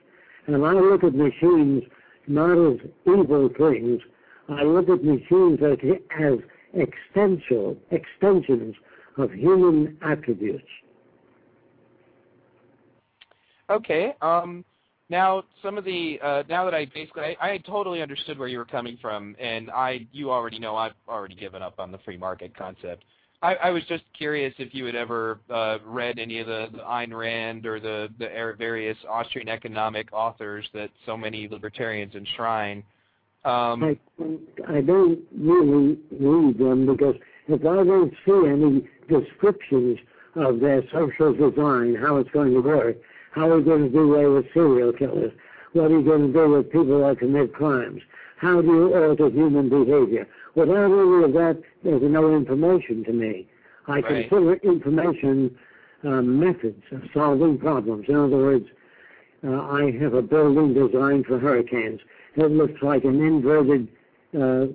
And 0.46 0.64
I 0.64 0.72
look 0.72 1.04
at 1.04 1.14
machines 1.14 1.84
not 2.26 2.52
as 2.52 2.78
evil 3.06 3.48
things. 3.56 4.00
I 4.48 4.62
look 4.62 4.88
at 4.88 5.04
machines 5.04 5.58
as, 5.62 5.78
as 6.20 6.38
extension, 6.74 7.76
extensions 7.90 8.74
of 9.16 9.32
human 9.32 9.96
attributes. 10.02 10.64
Okay. 13.70 14.14
Um, 14.22 14.64
now, 15.10 15.44
some 15.62 15.78
of 15.78 15.84
the 15.84 16.20
uh, 16.22 16.42
now 16.48 16.64
that 16.64 16.74
I 16.74 16.84
basically 16.86 17.36
I, 17.40 17.52
I 17.52 17.58
totally 17.58 18.02
understood 18.02 18.38
where 18.38 18.48
you 18.48 18.58
were 18.58 18.66
coming 18.66 18.98
from, 19.00 19.34
and 19.40 19.70
I 19.70 20.06
you 20.12 20.30
already 20.30 20.58
know 20.58 20.76
I've 20.76 20.92
already 21.08 21.34
given 21.34 21.62
up 21.62 21.78
on 21.78 21.90
the 21.90 21.98
free 21.98 22.18
market 22.18 22.56
concept. 22.56 23.04
I, 23.40 23.54
I 23.54 23.70
was 23.70 23.84
just 23.84 24.02
curious 24.16 24.52
if 24.58 24.74
you 24.74 24.84
had 24.84 24.96
ever 24.96 25.38
uh, 25.48 25.78
read 25.84 26.18
any 26.18 26.40
of 26.40 26.48
the, 26.48 26.66
the 26.72 26.78
Ayn 26.78 27.16
Rand 27.16 27.66
or 27.66 27.78
the, 27.78 28.08
the 28.18 28.54
various 28.58 28.96
Austrian 29.08 29.48
economic 29.48 30.08
authors 30.12 30.68
that 30.74 30.90
so 31.06 31.16
many 31.16 31.46
libertarians 31.48 32.16
enshrine. 32.16 32.82
Um, 33.44 33.84
I, 33.84 33.96
I 34.68 34.80
don't 34.80 35.20
really 35.38 35.98
read 36.10 36.58
them 36.58 36.86
because 36.86 37.14
if 37.46 37.60
I 37.60 37.84
don't 37.84 38.12
see 38.26 38.48
any 38.48 38.88
descriptions 39.08 39.98
of 40.34 40.58
their 40.58 40.82
social 40.92 41.32
design, 41.32 41.94
how 41.94 42.16
it's 42.16 42.30
going 42.30 42.52
to 42.54 42.60
work, 42.60 42.96
how 43.32 43.50
are 43.50 43.58
you 43.58 43.64
going 43.64 43.84
to 43.84 43.88
do 43.90 44.14
away 44.14 44.26
with 44.26 44.46
serial 44.52 44.92
killers, 44.92 45.32
what 45.72 45.90
are 45.90 45.98
you 45.98 46.02
going 46.02 46.28
to 46.28 46.32
do 46.32 46.50
with 46.50 46.72
people 46.72 47.06
that 47.06 47.18
commit 47.18 47.52
crimes, 47.52 48.02
how 48.36 48.60
do 48.60 48.68
you 48.68 48.94
alter 48.94 49.30
human 49.30 49.68
behavior, 49.68 50.26
Without 50.58 50.86
any 50.86 51.24
of 51.24 51.32
that, 51.34 51.62
there's 51.84 52.02
no 52.02 52.34
information 52.34 53.04
to 53.04 53.12
me. 53.12 53.46
I 53.86 54.00
right. 54.00 54.04
consider 54.04 54.54
information 54.54 55.56
uh, 56.02 56.20
methods 56.22 56.82
of 56.90 57.02
solving 57.14 57.58
problems. 57.58 58.06
In 58.08 58.16
other 58.16 58.36
words, 58.36 58.66
uh, 59.46 59.52
I 59.52 59.92
have 60.00 60.14
a 60.14 60.22
building 60.22 60.74
designed 60.74 61.26
for 61.26 61.38
hurricanes. 61.38 62.00
It 62.34 62.50
looks 62.50 62.82
like 62.82 63.04
an 63.04 63.24
inverted 63.24 63.86
uh, 64.36 64.66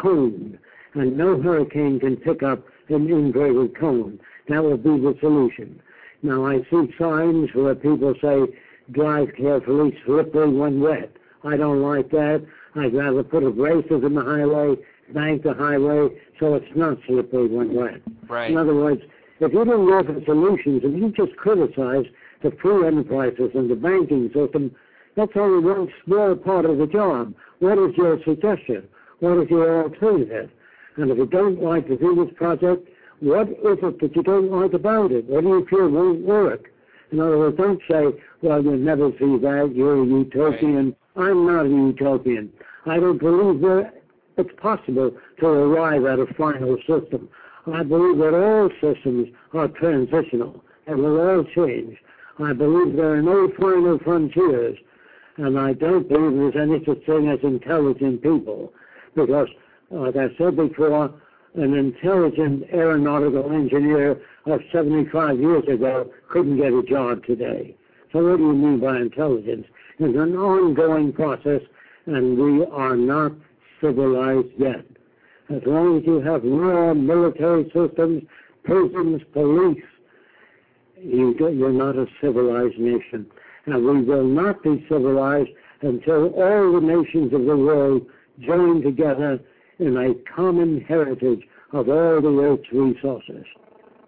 cone, 0.00 0.60
and 0.94 1.16
no 1.16 1.42
hurricane 1.42 1.98
can 1.98 2.16
pick 2.18 2.44
up 2.44 2.64
an 2.88 3.10
inverted 3.10 3.76
cone. 3.76 4.20
That 4.48 4.62
will 4.62 4.76
be 4.76 4.90
the 4.90 5.16
solution. 5.20 5.82
Now, 6.22 6.46
I 6.46 6.58
see 6.70 6.92
signs 6.98 7.50
where 7.54 7.74
people 7.74 8.14
say, 8.22 8.46
drive 8.90 9.28
carefully, 9.36 9.96
slippery 10.06 10.48
when 10.48 10.80
wet. 10.80 11.12
I 11.44 11.56
don't 11.56 11.82
like 11.82 12.10
that. 12.10 12.46
I'd 12.76 12.94
rather 12.94 13.22
put 13.22 13.42
abrasives 13.42 14.06
in 14.06 14.14
the 14.14 14.22
highway 14.22 14.76
bank 15.12 15.42
the 15.42 15.54
highway 15.54 16.08
so 16.38 16.54
it's 16.54 16.66
not 16.74 16.98
slippery 17.06 17.46
when 17.46 17.74
wet. 17.74 18.00
Right. 18.28 18.50
In 18.50 18.56
other 18.56 18.74
words, 18.74 19.02
if 19.40 19.52
you 19.52 19.64
don't 19.64 19.88
offer 19.88 20.20
solutions, 20.24 20.82
if 20.84 20.94
you 20.94 21.12
just 21.12 21.36
criticize 21.36 22.04
the 22.42 22.50
free 22.62 22.86
enterprises 22.86 23.50
and 23.54 23.70
the 23.70 23.76
banking 23.76 24.30
system, 24.34 24.74
that's 25.16 25.32
only 25.36 25.64
one 25.64 25.92
small 26.04 26.34
part 26.36 26.64
of 26.64 26.78
the 26.78 26.86
job. 26.86 27.34
What 27.58 27.78
is 27.78 27.96
your 27.96 28.18
suggestion? 28.24 28.88
What 29.20 29.38
is 29.38 29.50
your 29.50 29.84
alternative? 29.84 30.50
And 30.96 31.10
if 31.10 31.18
you 31.18 31.26
don't 31.26 31.62
like 31.62 31.88
the 31.88 31.96
Venus 31.96 32.32
Project, 32.36 32.88
what 33.22 33.48
is 33.48 33.78
it 33.82 34.00
that 34.00 34.16
you 34.16 34.22
don't 34.22 34.50
like 34.50 34.72
about 34.72 35.12
it? 35.12 35.26
What 35.26 35.42
do 35.44 35.48
you 35.48 35.66
feel 35.70 35.88
won't 35.88 36.22
work? 36.22 36.72
In 37.12 37.20
other 37.20 37.38
words, 37.38 37.56
don't 37.56 37.80
say, 37.88 38.06
well, 38.42 38.62
you'll 38.62 38.78
never 38.78 39.10
see 39.12 39.38
that, 39.38 39.72
you're 39.74 40.02
a 40.02 40.06
utopian. 40.06 40.96
Right. 41.14 41.28
I'm 41.28 41.46
not 41.46 41.66
a 41.66 41.68
utopian. 41.68 42.52
I 42.86 42.98
don't 42.98 43.18
believe 43.18 43.60
that 43.60 44.02
it's 44.38 44.50
possible 44.60 45.12
to 45.40 45.46
arrive 45.46 46.04
at 46.04 46.18
a 46.18 46.26
final 46.34 46.76
system. 46.78 47.28
I 47.72 47.84
believe 47.84 48.18
that 48.18 48.34
all 48.34 48.70
systems 48.80 49.28
are 49.52 49.68
transitional 49.68 50.64
and 50.86 50.98
will 50.98 51.20
all 51.20 51.44
change. 51.54 51.96
I 52.40 52.52
believe 52.54 52.96
there 52.96 53.12
are 53.12 53.22
no 53.22 53.52
final 53.60 53.98
frontiers, 54.00 54.78
and 55.36 55.58
I 55.60 55.74
don't 55.74 56.08
believe 56.08 56.54
there's 56.54 56.68
any 56.68 56.84
such 56.84 57.04
thing 57.06 57.28
as 57.28 57.38
intelligent 57.44 58.22
people, 58.22 58.72
because, 59.14 59.48
like 59.90 60.16
I 60.16 60.34
said 60.38 60.56
before, 60.56 61.14
an 61.54 61.74
intelligent 61.74 62.64
aeronautical 62.72 63.52
engineer 63.52 64.20
of 64.46 64.60
75 64.72 65.38
years 65.38 65.64
ago 65.68 66.10
couldn't 66.30 66.56
get 66.56 66.72
a 66.72 66.82
job 66.82 67.24
today. 67.24 67.76
So 68.12 68.28
what 68.28 68.38
do 68.38 68.44
you 68.44 68.52
mean 68.54 68.80
by 68.80 68.96
intelligence? 68.96 69.66
It's 69.98 70.16
an 70.16 70.36
ongoing 70.36 71.12
process 71.12 71.60
and 72.06 72.38
we 72.38 72.64
are 72.66 72.96
not 72.96 73.32
civilized 73.80 74.48
yet. 74.58 74.84
As 75.50 75.62
long 75.66 75.98
as 75.98 76.06
you 76.06 76.20
have 76.20 76.42
raw 76.44 76.94
military 76.94 77.64
systems, 77.74 78.22
prisons, 78.64 79.22
police, 79.32 79.84
you, 80.96 81.36
you're 81.38 81.72
not 81.72 81.96
a 81.96 82.06
civilized 82.20 82.78
nation. 82.78 83.26
And 83.66 83.84
we 83.84 84.02
will 84.02 84.24
not 84.24 84.62
be 84.62 84.84
civilized 84.88 85.50
until 85.82 86.28
all 86.34 86.72
the 86.72 86.80
nations 86.80 87.32
of 87.32 87.44
the 87.44 87.56
world 87.56 88.06
join 88.40 88.82
together 88.82 89.38
in 89.82 89.96
a 89.96 90.14
common 90.34 90.80
heritage 90.82 91.42
of 91.72 91.88
all 91.88 92.20
the 92.20 92.40
earth's 92.40 92.70
resources. 92.72 93.44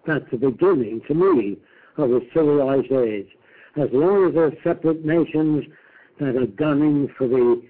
That's 0.07 0.25
the 0.31 0.37
beginning, 0.37 1.01
to 1.07 1.13
me, 1.13 1.57
of 1.97 2.11
a 2.11 2.21
civilized 2.33 2.91
age. 2.91 3.27
As 3.75 3.89
long 3.91 4.27
as 4.27 4.33
there 4.33 4.45
are 4.45 4.53
separate 4.63 5.03
nations 5.03 5.65
that 6.19 6.35
are 6.35 6.47
gunning 6.47 7.09
for 7.17 7.27
the 7.27 7.61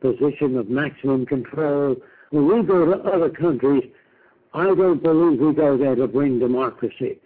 position 0.00 0.56
of 0.56 0.70
maximum 0.70 1.26
control, 1.26 1.96
when 2.30 2.46
we 2.46 2.62
go 2.62 2.86
to 2.86 3.02
other 3.02 3.28
countries, 3.28 3.84
I 4.54 4.64
don't 4.64 5.02
believe 5.02 5.38
we 5.38 5.52
go 5.52 5.76
there 5.76 5.94
to 5.96 6.06
bring 6.06 6.38
democracy. 6.38 7.20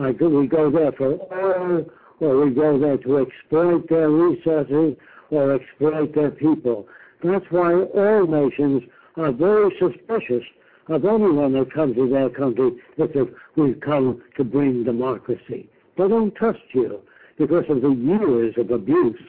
I 0.00 0.12
we 0.12 0.46
go 0.46 0.70
there 0.70 0.92
for 0.92 1.18
oil, 1.32 1.90
or 2.20 2.44
we 2.44 2.50
go 2.52 2.78
there 2.78 2.98
to 2.98 3.18
exploit 3.18 3.88
their 3.88 4.08
resources, 4.08 4.96
or 5.30 5.54
exploit 5.54 6.14
their 6.14 6.30
people. 6.30 6.86
That's 7.24 7.44
why 7.50 7.74
all 7.74 8.26
nations 8.26 8.82
are 9.16 9.32
very 9.32 9.70
suspicious 9.78 10.44
of 10.88 11.04
anyone 11.04 11.52
that 11.52 11.72
comes 11.72 11.94
to 11.96 12.08
their 12.08 12.30
country 12.30 12.72
that 12.98 13.34
we've 13.56 13.80
come 13.80 14.22
to 14.36 14.44
bring 14.44 14.84
democracy. 14.84 15.68
They 15.96 16.08
don't 16.08 16.34
trust 16.34 16.60
you 16.72 17.00
because 17.38 17.64
of 17.68 17.82
the 17.82 17.90
years 17.90 18.54
of 18.56 18.70
abuse 18.70 19.20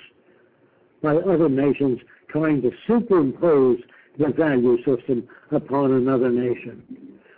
by 1.01 1.15
other 1.15 1.49
nations 1.49 1.99
trying 2.29 2.61
to 2.61 2.71
superimpose 2.87 3.79
the 4.17 4.29
value 4.29 4.77
system 4.83 5.27
upon 5.51 5.93
another 5.93 6.29
nation. 6.29 6.83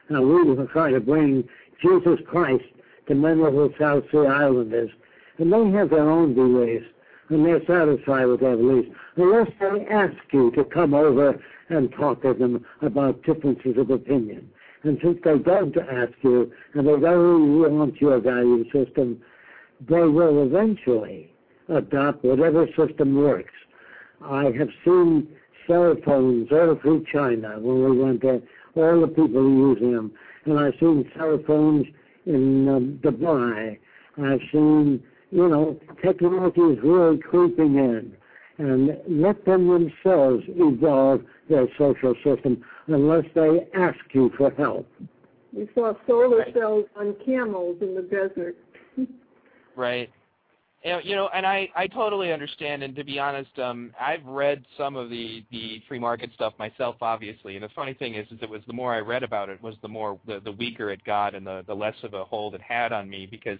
Now 0.09 0.21
we 0.21 0.43
will 0.43 0.67
try 0.67 0.91
to 0.91 0.99
bring 0.99 1.47
Jesus 1.81 2.19
Christ 2.27 2.63
to 3.07 3.15
many 3.15 3.43
of 3.43 3.53
the 3.53 3.73
South 3.79 4.03
Sea 4.11 4.25
Islanders, 4.27 4.89
and 5.37 5.51
they 5.51 5.77
have 5.77 5.89
their 5.89 6.09
own 6.09 6.33
beliefs, 6.33 6.85
and 7.29 7.45
they're 7.45 7.65
satisfied 7.65 8.25
with 8.25 8.41
their 8.41 8.57
beliefs, 8.57 8.89
unless 9.15 9.49
they 9.59 9.85
ask 9.87 10.15
you 10.31 10.51
to 10.51 10.63
come 10.65 10.93
over 10.93 11.41
and 11.69 11.91
talk 11.93 12.21
to 12.21 12.33
them 12.33 12.65
about 12.81 13.23
differences 13.23 13.77
of 13.77 13.89
opinion. 13.89 14.49
And 14.83 14.99
since 15.01 15.19
they 15.23 15.37
don't 15.37 15.77
ask 15.77 16.13
you, 16.21 16.51
and 16.73 16.87
they 16.87 16.99
don't 16.99 17.77
want 17.77 18.01
your 18.01 18.19
value 18.19 18.65
system, 18.71 19.21
they 19.87 20.03
will 20.03 20.43
eventually 20.45 21.31
adopt 21.69 22.23
whatever 22.23 22.67
system 22.77 23.15
works. 23.15 23.53
I 24.21 24.51
have 24.57 24.69
seen 24.85 25.27
cell 25.67 25.95
phones 26.05 26.51
all 26.51 26.77
through 26.81 27.05
China 27.11 27.59
when 27.59 27.83
we 27.83 27.97
went 28.03 28.21
there, 28.21 28.41
all 28.75 29.01
the 29.01 29.07
people 29.07 29.49
using 29.49 29.93
them. 29.93 30.11
And 30.45 30.59
I've 30.59 30.73
seen 30.79 31.09
cell 31.17 31.39
phones 31.47 31.85
in 32.25 32.67
um, 32.67 32.99
Dubai. 33.01 33.77
I've 34.17 34.41
seen, 34.51 35.01
you 35.33 35.49
know, 35.49 35.79
technology 36.03 36.61
is 36.61 36.77
really 36.83 37.17
creeping 37.17 37.75
in. 37.75 38.13
And 38.59 38.97
let 39.07 39.43
them 39.45 39.67
themselves 39.67 40.43
evolve 40.47 41.21
their 41.49 41.67
social 41.75 42.13
system 42.23 42.63
unless 42.85 43.25
they 43.33 43.67
ask 43.73 43.97
you 44.11 44.31
for 44.37 44.51
help. 44.51 44.87
We 45.51 45.67
saw 45.73 45.93
solar 46.05 46.45
cells 46.53 46.85
on 46.95 47.15
camels 47.25 47.77
in 47.81 47.95
the 47.95 48.03
desert. 48.03 48.55
right. 49.75 50.09
You 50.83 51.15
know, 51.15 51.29
and 51.33 51.47
I, 51.47 51.69
I 51.75 51.87
totally 51.87 52.31
understand. 52.31 52.83
And 52.83 52.95
to 52.95 53.03
be 53.03 53.17
honest, 53.17 53.57
um, 53.57 53.91
I've 53.99 54.23
read 54.25 54.63
some 54.77 54.97
of 54.97 55.09
the, 55.09 55.43
the 55.49 55.81
free 55.87 55.99
market 55.99 56.29
stuff 56.35 56.53
myself, 56.59 56.97
obviously. 57.01 57.55
And 57.55 57.63
the 57.63 57.69
funny 57.69 57.93
thing 57.93 58.15
is, 58.15 58.27
is 58.29 58.39
it 58.41 58.49
was 58.49 58.61
the 58.67 58.73
more 58.73 58.93
I 58.93 58.99
read 58.99 59.23
about 59.23 59.49
it, 59.49 59.63
was 59.63 59.75
the 59.81 59.87
more 59.87 60.19
the, 60.27 60.41
the 60.41 60.51
weaker 60.51 60.91
it 60.91 61.03
got, 61.05 61.33
and 61.33 61.47
the, 61.47 61.63
the 61.65 61.73
less 61.73 61.95
of 62.03 62.13
a 62.13 62.23
hold 62.23 62.53
it 62.53 62.61
had 62.61 62.91
on 62.91 63.09
me. 63.09 63.25
Because 63.25 63.59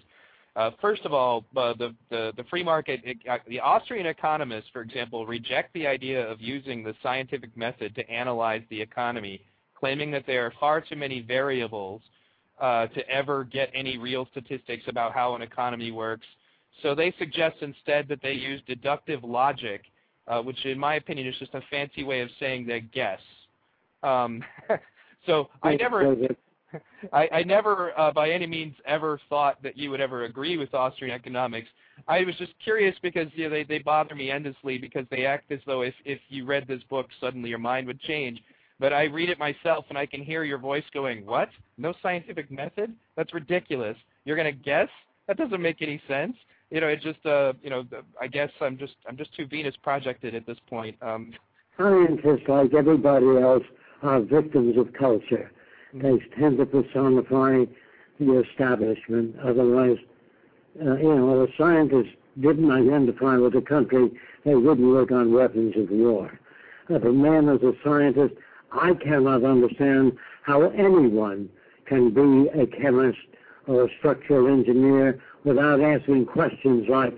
first 0.80 1.04
of 1.06 1.14
all, 1.14 1.46
uh, 1.58 1.74
the, 1.78 1.96
the 2.10 2.32
the 2.38 2.44
free 2.46 2.64
market, 2.64 3.02
it, 3.04 3.18
uh, 3.30 3.38
the 3.48 3.60
Austrian 3.60 4.06
economists, 4.06 4.70
for 4.72 4.82
example, 4.82 5.26
reject 5.26 5.74
the 5.74 5.88
idea 5.88 6.30
of 6.30 6.40
using 6.42 6.84
the 6.84 6.94
scientific 7.02 7.56
method 7.58 7.96
to 7.96 8.08
analyze 8.10 8.62
the 8.70 8.80
economy, 8.80 9.42
claiming 9.78 10.12
that 10.12 10.26
there 10.28 10.46
are 10.46 10.54
far 10.60 10.82
too 10.82 10.96
many 10.96 11.22
variables 11.22 12.02
uh, 12.62 12.88
to 12.88 13.08
ever 13.10 13.44
get 13.46 13.70
any 13.74 13.98
real 13.98 14.28
statistics 14.32 14.84
about 14.88 15.14
how 15.14 15.36
an 15.36 15.42
economy 15.42 15.92
works. 15.92 16.26
So 16.82 16.94
they 16.94 17.14
suggest 17.18 17.58
instead 17.62 18.08
that 18.10 18.22
they 18.22 18.34
use 18.34 18.62
deductive 18.68 19.24
logic, 19.24 19.82
uh, 20.28 20.42
which 20.42 20.66
in 20.66 20.78
my 20.78 20.96
opinion 20.96 21.28
is 21.28 21.36
just 21.40 21.54
a 21.54 21.62
fancy 21.70 22.04
way 22.04 22.22
of 22.22 22.30
saying 22.40 22.68
they 22.68 22.82
guess. 22.82 23.20
Um, 24.04 24.44
so 25.26 25.50
I 25.64 25.76
never, 25.76 26.16
I, 27.14 27.28
I 27.32 27.44
never 27.44 27.98
uh, 28.00 28.12
by 28.12 28.30
any 28.30 28.48
means 28.48 28.76
ever 28.86 29.20
thought 29.30 29.62
that 29.64 29.78
you 29.78 29.90
would 29.92 30.02
ever 30.02 30.24
agree 30.24 30.58
with 30.58 30.74
Austrian 30.74 31.14
economics. 31.14 31.68
I 32.08 32.24
was 32.24 32.36
just 32.38 32.54
curious 32.64 32.96
because 33.02 33.28
you 33.36 33.46
know, 33.46 33.50
they, 33.50 33.64
they 33.64 33.80
bother 33.80 34.16
me 34.16 34.32
endlessly 34.32 34.78
because 34.78 35.06
they 35.12 35.26
act 35.26 35.52
as 35.52 35.60
though 35.66 35.82
if, 35.82 35.94
if 36.06 36.20
you 36.30 36.46
read 36.46 36.68
this 36.68 36.82
book, 36.90 37.08
suddenly 37.22 37.50
your 37.50 37.60
mind 37.60 37.88
would 37.88 38.00
change. 38.02 38.42
But 38.80 38.94
I 38.94 39.04
read 39.04 39.30
it 39.30 39.40
myself 39.40 39.86
and 39.90 39.98
I 39.98 40.06
can 40.06 40.24
hear 40.24 40.44
your 40.44 40.58
voice 40.58 40.84
going, 40.94 41.26
what? 41.26 41.50
No 41.78 41.94
scientific 42.02 42.52
method? 42.52 42.94
That's 43.16 43.34
ridiculous. 43.34 43.96
You're 44.26 44.36
going 44.36 44.52
to 44.52 44.64
guess? 44.64 44.90
That 45.28 45.38
doesn't 45.38 45.62
make 45.62 45.82
any 45.82 46.02
sense 46.08 46.36
you 46.74 46.82
know, 46.82 46.88
it's 46.88 47.04
just 47.04 47.24
uh, 47.24 47.54
you 47.62 47.70
know, 47.70 47.86
I 48.20 48.26
guess 48.26 48.50
I'm 48.60 48.80
just 48.80 48.96
I'm 49.08 49.16
just 49.16 49.34
too 49.36 49.46
Venus 49.46 49.76
projected 49.84 50.34
at 50.34 50.48
this 50.48 50.58
point. 50.68 50.98
Um, 51.04 51.32
Scientists, 51.78 52.48
like 52.48 52.74
everybody 52.74 53.38
else, 53.38 53.64
are 54.02 54.22
victims 54.22 54.76
of 54.78 54.92
culture. 54.94 55.52
They 55.94 56.18
tend 56.40 56.58
to 56.58 56.66
personify 56.66 57.66
the 58.20 58.44
establishment. 58.44 59.36
Otherwise, 59.44 59.98
uh, 60.82 60.96
you 60.96 61.16
know, 61.16 61.44
if 61.44 61.50
a 61.50 61.58
scientist 61.58 62.10
didn't 62.40 62.72
identify 62.72 63.38
with 63.38 63.54
the 63.54 63.62
country, 63.62 64.12
they 64.44 64.56
wouldn't 64.56 64.88
work 64.88 65.12
on 65.12 65.34
weapons 65.34 65.76
of 65.78 65.90
war. 65.90 66.40
If 66.90 67.04
a 67.04 67.12
man 67.12 67.48
is 67.48 67.62
a 67.62 67.74
scientist, 67.84 68.34
I 68.72 68.94
cannot 68.96 69.44
understand 69.44 70.18
how 70.42 70.70
anyone 70.72 71.50
can 71.86 72.10
be 72.10 72.50
a 72.50 72.66
chemist 72.66 73.20
or 73.68 73.86
a 73.86 73.90
structural 74.00 74.48
engineer 74.48 75.22
without 75.44 75.80
asking 75.80 76.26
questions 76.26 76.88
like, 76.90 77.14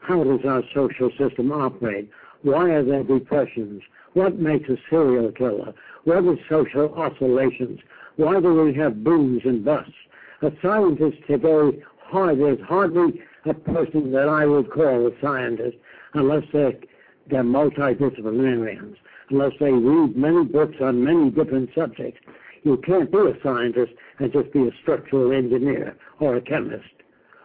how 0.00 0.24
does 0.24 0.44
our 0.44 0.62
social 0.74 1.10
system 1.18 1.52
operate? 1.52 2.10
Why 2.42 2.70
are 2.70 2.84
there 2.84 3.04
depressions? 3.04 3.82
What 4.14 4.38
makes 4.38 4.68
a 4.68 4.76
serial 4.88 5.30
killer? 5.32 5.74
What 6.04 6.24
are 6.24 6.36
social 6.48 6.94
oscillations? 6.94 7.80
Why 8.16 8.40
do 8.40 8.54
we 8.62 8.72
have 8.74 9.02
booms 9.02 9.42
and 9.44 9.64
busts? 9.64 9.92
A 10.42 10.52
scientist 10.62 11.18
today, 11.26 11.82
hard, 11.98 12.38
there's 12.38 12.60
hardly 12.60 13.20
a 13.44 13.54
person 13.54 14.12
that 14.12 14.28
I 14.28 14.46
would 14.46 14.70
call 14.70 15.06
a 15.06 15.10
scientist 15.20 15.76
unless 16.14 16.44
they're, 16.52 16.74
they're 17.28 17.42
multidisciplinarians, 17.42 18.96
unless 19.30 19.52
they 19.58 19.72
read 19.72 20.16
many 20.16 20.44
books 20.44 20.76
on 20.80 21.02
many 21.02 21.30
different 21.30 21.70
subjects. 21.74 22.20
You 22.62 22.76
can't 22.78 23.10
be 23.10 23.18
a 23.18 23.36
scientist 23.42 23.92
and 24.20 24.32
just 24.32 24.52
be 24.52 24.68
a 24.68 24.70
structural 24.82 25.32
engineer 25.32 25.96
or 26.20 26.36
a 26.36 26.40
chemist 26.40 26.84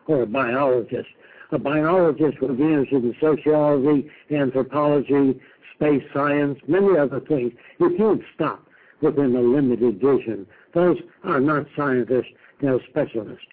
or 0.07 0.22
a 0.22 0.28
biologist. 0.28 1.09
A 1.51 1.57
biologist 1.57 2.39
will 2.41 2.55
be 2.55 2.63
interested 2.63 3.03
in 3.03 3.15
sociology, 3.20 4.09
anthropology, 4.30 5.41
space 5.80 6.03
science, 6.13 6.59
many 6.67 6.97
other 6.97 7.21
things. 7.21 7.53
You 7.80 7.95
can't 7.97 8.21
stop 8.36 8.65
within 9.01 9.36
a 9.36 9.39
limited 9.39 10.01
vision. 10.01 10.45
Those 10.73 10.97
are 11.23 11.39
not 11.39 11.67
scientists, 11.75 12.27
they're 12.61 12.80
specialists. 12.89 13.45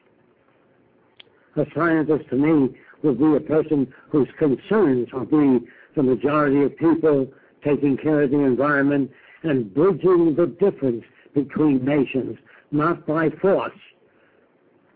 A 1.55 1.65
scientist 1.75 2.29
to 2.31 2.37
me 2.37 2.77
would 3.03 3.19
be 3.19 3.37
a 3.37 3.41
person 3.41 3.93
whose 4.11 4.29
concerns 4.39 5.13
will 5.13 5.25
be 5.25 5.67
the 5.95 6.03
majority 6.03 6.65
of 6.65 6.77
people, 6.77 7.29
taking 7.65 7.97
care 7.97 8.23
of 8.23 8.31
the 8.33 8.41
environment, 8.41 9.11
and 9.45 9.73
bridging 9.73 10.35
the 10.35 10.47
difference 10.47 11.05
between 11.33 11.85
nations, 11.85 12.37
not 12.73 13.07
by 13.07 13.31
force, 13.31 13.79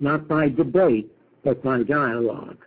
not 0.00 0.26
by 0.26 0.48
debate, 0.48 1.10
but 1.44 1.62
by 1.62 1.82
dialogue. 1.84 2.58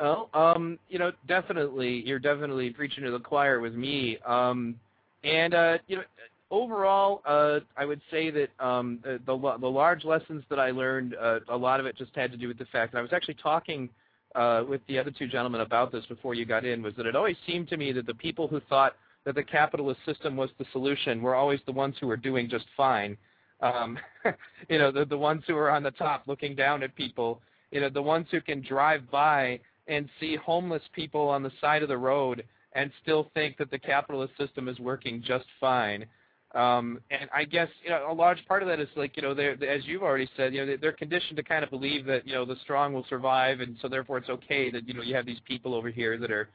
Oh, 0.00 0.28
um, 0.32 0.78
you 0.88 0.98
know, 0.98 1.12
definitely, 1.28 2.02
you're 2.06 2.18
definitely 2.18 2.70
preaching 2.70 3.04
to 3.04 3.10
the 3.10 3.18
choir 3.18 3.60
with 3.60 3.74
me. 3.74 4.18
Um, 4.26 4.76
and 5.24 5.54
uh, 5.54 5.78
you 5.88 5.96
know, 5.96 6.02
overall, 6.50 7.20
uh, 7.26 7.60
I 7.76 7.84
would 7.84 8.00
say 8.10 8.30
that 8.30 8.48
um, 8.58 9.00
the, 9.04 9.20
the, 9.26 9.56
the 9.60 9.68
large 9.68 10.04
lessons 10.04 10.42
that 10.48 10.58
I 10.58 10.70
learned, 10.70 11.14
uh, 11.20 11.40
a 11.48 11.56
lot 11.56 11.80
of 11.80 11.86
it 11.86 11.96
just 11.98 12.12
had 12.14 12.32
to 12.32 12.38
do 12.38 12.48
with 12.48 12.58
the 12.58 12.64
fact 12.66 12.92
that 12.92 12.98
I 12.98 13.02
was 13.02 13.12
actually 13.12 13.36
talking 13.42 13.90
uh, 14.34 14.64
with 14.66 14.80
the 14.88 14.98
other 14.98 15.10
two 15.10 15.26
gentlemen 15.28 15.60
about 15.60 15.92
this 15.92 16.06
before 16.06 16.34
you 16.34 16.46
got 16.46 16.64
in. 16.64 16.82
Was 16.82 16.94
that 16.96 17.04
it 17.04 17.14
always 17.14 17.36
seemed 17.46 17.68
to 17.68 17.76
me 17.76 17.92
that 17.92 18.06
the 18.06 18.14
people 18.14 18.48
who 18.48 18.60
thought 18.70 18.96
that 19.26 19.34
the 19.34 19.42
capitalist 19.42 20.00
system 20.06 20.34
was 20.34 20.48
the 20.58 20.64
solution 20.72 21.20
were 21.20 21.34
always 21.34 21.60
the 21.66 21.72
ones 21.72 21.94
who 22.00 22.06
were 22.06 22.16
doing 22.16 22.48
just 22.48 22.64
fine 22.74 23.18
um, 23.62 23.98
you 24.68 24.78
know, 24.78 24.90
the 24.90 25.04
the 25.04 25.16
ones 25.16 25.42
who 25.46 25.56
are 25.56 25.70
on 25.70 25.82
the 25.82 25.90
top 25.92 26.24
looking 26.26 26.54
down 26.54 26.82
at 26.82 26.94
people, 26.94 27.40
you 27.70 27.80
know, 27.80 27.88
the 27.88 28.02
ones 28.02 28.26
who 28.30 28.40
can 28.40 28.62
drive 28.62 29.10
by 29.10 29.60
and 29.90 30.08
see 30.18 30.36
homeless 30.36 30.82
people 30.94 31.28
on 31.28 31.42
the 31.42 31.52
side 31.60 31.82
of 31.82 31.88
the 31.88 31.98
road 31.98 32.44
and 32.72 32.90
still 33.02 33.30
think 33.34 33.58
that 33.58 33.70
the 33.70 33.78
capitalist 33.78 34.32
system 34.38 34.68
is 34.68 34.78
working 34.78 35.22
just 35.26 35.44
fine. 35.60 36.06
Um, 36.54 37.00
and 37.10 37.28
I 37.34 37.44
guess 37.44 37.68
you 37.84 37.90
know 37.90 38.10
a 38.10 38.14
large 38.14 38.44
part 38.48 38.62
of 38.62 38.68
that 38.68 38.80
is 38.80 38.88
like 38.96 39.16
you 39.16 39.22
know 39.22 39.34
they're 39.34 39.52
as 39.64 39.84
you've 39.84 40.02
already 40.02 40.28
said 40.36 40.52
you 40.52 40.66
know 40.66 40.76
they're 40.80 40.92
conditioned 40.92 41.36
to 41.36 41.44
kind 41.44 41.62
of 41.62 41.70
believe 41.70 42.04
that 42.06 42.26
you 42.26 42.32
know 42.32 42.44
the 42.44 42.56
strong 42.62 42.92
will 42.92 43.06
survive 43.08 43.60
and 43.60 43.76
so 43.80 43.86
therefore 43.86 44.18
it's 44.18 44.28
okay 44.28 44.68
that 44.68 44.88
you 44.88 44.94
know 44.94 45.02
you 45.02 45.14
have 45.14 45.26
these 45.26 45.38
people 45.46 45.74
over 45.74 45.90
here 45.90 46.18
that 46.18 46.32
are 46.32 46.48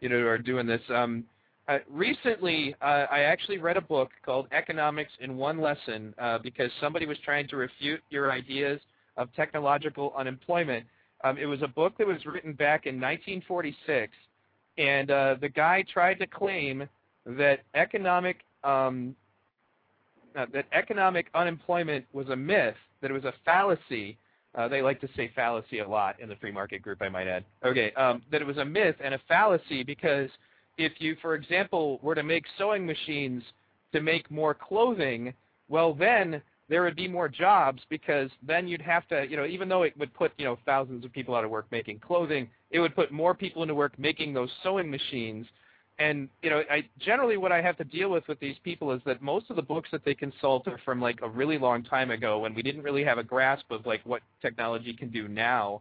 you 0.00 0.08
know 0.08 0.16
are 0.16 0.38
doing 0.38 0.66
this. 0.66 0.82
Um, 0.90 1.24
uh, 1.66 1.78
recently, 1.90 2.74
uh, 2.80 3.06
I 3.10 3.20
actually 3.20 3.58
read 3.58 3.76
a 3.76 3.82
book 3.82 4.10
called 4.24 4.48
Economics 4.52 5.12
in 5.20 5.36
One 5.36 5.60
Lesson 5.60 6.14
uh, 6.18 6.38
because 6.38 6.70
somebody 6.80 7.04
was 7.04 7.18
trying 7.24 7.46
to 7.48 7.56
refute 7.56 8.00
your 8.08 8.32
ideas 8.32 8.80
of 9.18 9.28
technological 9.34 10.14
unemployment. 10.16 10.86
Um, 11.24 11.36
it 11.36 11.46
was 11.46 11.62
a 11.62 11.68
book 11.68 11.94
that 11.98 12.06
was 12.06 12.24
written 12.26 12.52
back 12.52 12.86
in 12.86 12.94
1946, 12.96 14.12
and 14.76 15.10
uh, 15.10 15.36
the 15.40 15.48
guy 15.48 15.84
tried 15.92 16.14
to 16.20 16.26
claim 16.26 16.88
that 17.26 17.60
economic 17.74 18.38
um, 18.64 19.14
uh, 20.36 20.46
that 20.52 20.66
economic 20.72 21.28
unemployment 21.34 22.04
was 22.12 22.28
a 22.28 22.36
myth, 22.36 22.74
that 23.00 23.10
it 23.10 23.14
was 23.14 23.24
a 23.24 23.32
fallacy. 23.44 24.16
Uh, 24.54 24.68
they 24.68 24.82
like 24.82 25.00
to 25.00 25.08
say 25.16 25.30
fallacy 25.34 25.80
a 25.80 25.88
lot 25.88 26.18
in 26.20 26.28
the 26.28 26.36
free 26.36 26.52
market 26.52 26.80
group, 26.82 27.02
I 27.02 27.08
might 27.08 27.26
add. 27.26 27.44
Okay, 27.64 27.92
um, 27.92 28.22
that 28.30 28.40
it 28.40 28.46
was 28.46 28.58
a 28.58 28.64
myth 28.64 28.96
and 29.02 29.14
a 29.14 29.20
fallacy 29.26 29.82
because 29.82 30.30
if 30.76 30.92
you, 30.98 31.16
for 31.20 31.34
example, 31.34 31.98
were 32.02 32.14
to 32.14 32.22
make 32.22 32.44
sewing 32.56 32.86
machines 32.86 33.42
to 33.92 34.00
make 34.00 34.30
more 34.30 34.54
clothing, 34.54 35.34
well 35.68 35.92
then 35.92 36.40
there 36.68 36.82
would 36.82 36.96
be 36.96 37.08
more 37.08 37.28
jobs 37.28 37.82
because 37.88 38.30
then 38.46 38.68
you'd 38.68 38.82
have 38.82 39.06
to, 39.08 39.26
you 39.28 39.36
know, 39.36 39.46
even 39.46 39.68
though 39.68 39.82
it 39.82 39.96
would 39.98 40.12
put, 40.12 40.32
you 40.36 40.44
know, 40.44 40.58
thousands 40.66 41.04
of 41.04 41.12
people 41.12 41.34
out 41.34 41.44
of 41.44 41.50
work 41.50 41.66
making 41.70 41.98
clothing, 42.00 42.48
it 42.70 42.80
would 42.80 42.94
put 42.94 43.10
more 43.10 43.34
people 43.34 43.62
into 43.62 43.74
work 43.74 43.98
making 43.98 44.34
those 44.34 44.50
sewing 44.62 44.90
machines. 44.90 45.46
And, 45.98 46.28
you 46.42 46.50
know, 46.50 46.62
I 46.70 46.84
generally 47.00 47.38
what 47.38 47.52
I 47.52 47.60
have 47.62 47.76
to 47.78 47.84
deal 47.84 48.10
with 48.10 48.28
with 48.28 48.38
these 48.38 48.56
people 48.62 48.92
is 48.92 49.00
that 49.06 49.22
most 49.22 49.46
of 49.50 49.56
the 49.56 49.62
books 49.62 49.88
that 49.92 50.04
they 50.04 50.14
consult 50.14 50.68
are 50.68 50.78
from 50.84 51.00
like 51.00 51.20
a 51.22 51.28
really 51.28 51.58
long 51.58 51.82
time 51.82 52.10
ago 52.10 52.40
when 52.40 52.54
we 52.54 52.62
didn't 52.62 52.82
really 52.82 53.02
have 53.02 53.18
a 53.18 53.24
grasp 53.24 53.70
of 53.70 53.86
like 53.86 54.00
what 54.04 54.22
technology 54.42 54.92
can 54.92 55.10
do 55.10 55.26
now. 55.26 55.80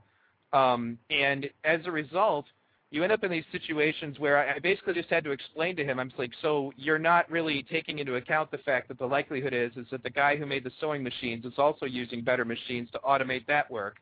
Um, 0.53 0.97
and 1.09 1.49
as 1.65 1.81
a 1.85 1.91
result, 1.91 2.45
you 2.89 3.03
end 3.03 3.11
up 3.11 3.23
in 3.23 3.31
these 3.31 3.43
situations 3.51 4.17
where 4.17 4.37
I, 4.37 4.59
basically 4.59 4.93
just 4.93 5.09
had 5.09 5.23
to 5.25 5.31
explain 5.31 5.75
to 5.75 5.83
him, 5.83 5.99
I'm 5.99 6.11
like, 6.17 6.31
so 6.41 6.71
you're 6.77 6.99
not 6.99 7.29
really 7.29 7.65
taking 7.69 7.99
into 7.99 8.15
account 8.15 8.49
the 8.49 8.59
fact 8.59 8.87
that 8.87 8.97
the 8.97 9.05
likelihood 9.05 9.53
is 9.53 9.71
is 9.75 9.87
that 9.91 10.03
the 10.03 10.09
guy 10.09 10.37
who 10.37 10.45
made 10.45 10.63
the 10.63 10.71
sewing 10.79 11.03
machines 11.03 11.43
is 11.43 11.53
also 11.57 11.85
using 11.85 12.21
better 12.21 12.45
machines 12.45 12.89
to 12.91 12.99
automate 12.99 13.45
that 13.47 13.69
work. 13.69 13.97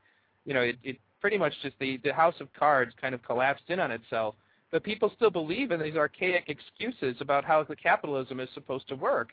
You 0.45 0.53
know, 0.53 0.61
it, 0.61 0.77
it 0.83 0.97
pretty 1.19 1.37
much 1.37 1.53
just 1.63 1.75
the, 1.79 1.99
the 2.03 2.13
house 2.13 2.35
of 2.39 2.53
cards 2.53 2.93
kind 3.01 3.15
of 3.15 3.23
collapsed 3.23 3.63
in 3.69 3.79
on 3.79 3.91
itself. 3.91 4.35
But 4.71 4.83
people 4.83 5.11
still 5.15 5.31
believe 5.31 5.71
in 5.71 5.81
these 5.81 5.95
archaic 5.95 6.49
excuses 6.49 7.15
about 7.21 7.43
how 7.45 7.63
the 7.63 7.75
capitalism 7.75 8.39
is 8.39 8.49
supposed 8.53 8.87
to 8.89 8.95
work. 8.95 9.29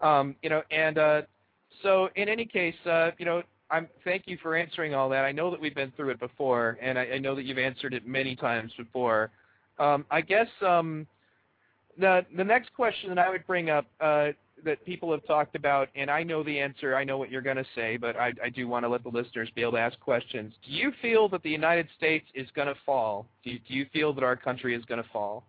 Um, 0.00 0.36
you 0.42 0.50
know, 0.50 0.62
and 0.70 0.98
uh, 0.98 1.22
so 1.82 2.08
in 2.16 2.28
any 2.28 2.44
case, 2.44 2.74
uh, 2.84 3.10
you 3.18 3.24
know, 3.24 3.42
I'm 3.70 3.88
thank 4.04 4.24
you 4.26 4.36
for 4.42 4.56
answering 4.56 4.94
all 4.94 5.08
that. 5.10 5.24
I 5.24 5.32
know 5.32 5.50
that 5.50 5.60
we've 5.60 5.74
been 5.74 5.92
through 5.96 6.10
it 6.10 6.20
before, 6.20 6.78
and 6.80 6.98
I, 6.98 7.04
I 7.04 7.18
know 7.18 7.34
that 7.34 7.44
you've 7.44 7.58
answered 7.58 7.94
it 7.94 8.06
many 8.06 8.34
times 8.34 8.72
before. 8.76 9.30
Um, 9.78 10.04
I 10.10 10.20
guess 10.20 10.48
um, 10.66 11.06
the 11.98 12.24
the 12.36 12.44
next 12.44 12.72
question 12.74 13.08
that 13.10 13.18
I 13.18 13.30
would 13.30 13.46
bring 13.46 13.70
up 13.70 13.86
uh, 14.00 14.28
that 14.64 14.84
people 14.84 15.10
have 15.12 15.24
talked 15.26 15.54
about, 15.54 15.88
and 15.94 16.10
I 16.10 16.22
know 16.22 16.42
the 16.42 16.58
answer. 16.58 16.94
I 16.94 17.04
know 17.04 17.18
what 17.18 17.30
you're 17.30 17.42
going 17.42 17.56
to 17.56 17.66
say, 17.74 17.96
but 17.96 18.16
I, 18.16 18.32
I 18.44 18.50
do 18.50 18.68
want 18.68 18.84
to 18.84 18.88
let 18.88 19.02
the 19.02 19.08
listeners 19.08 19.48
be 19.54 19.62
able 19.62 19.72
to 19.72 19.78
ask 19.78 19.98
questions. 20.00 20.52
Do 20.66 20.72
you 20.72 20.92
feel 21.00 21.28
that 21.30 21.42
the 21.42 21.50
United 21.50 21.88
States 21.96 22.26
is 22.34 22.48
going 22.54 22.68
to 22.68 22.74
fall? 22.84 23.26
Do 23.44 23.50
you, 23.50 23.58
do 23.66 23.74
you 23.74 23.86
feel 23.92 24.12
that 24.14 24.24
our 24.24 24.36
country 24.36 24.74
is 24.74 24.84
going 24.84 25.02
to 25.02 25.08
fall? 25.10 25.44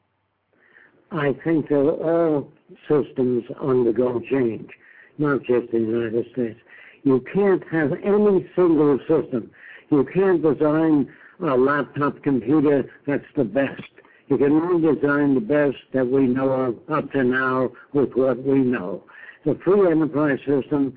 I 1.12 1.36
think 1.44 1.68
that 1.70 1.76
all 1.76 2.50
systems 2.88 3.44
undergo 3.62 4.22
change, 4.32 4.70
not 5.18 5.40
just 5.44 5.72
the 5.72 5.80
United 5.80 6.26
States. 6.32 6.60
You 7.04 7.24
can't 7.34 7.64
have 7.72 7.94
any 7.94 8.48
single 8.56 9.00
system. 9.00 9.52
You 9.90 10.08
can't 10.14 10.42
design 10.42 11.12
a 11.42 11.58
laptop 11.58 12.22
computer 12.22 12.90
that's 13.08 13.26
the 13.36 13.44
best. 13.44 13.82
You 14.28 14.38
can 14.38 14.54
only 14.54 14.96
design 14.96 15.34
the 15.34 15.42
best 15.42 15.78
that 15.94 16.08
we 16.08 16.28
know 16.28 16.52
of 16.52 16.78
up 16.90 17.12
to 17.14 17.24
now 17.24 17.72
with 17.94 18.14
what 18.14 18.44
we 18.44 18.60
know. 18.60 19.04
The 19.46 19.60
free 19.66 19.92
enterprise 19.92 20.40
system 20.46 20.94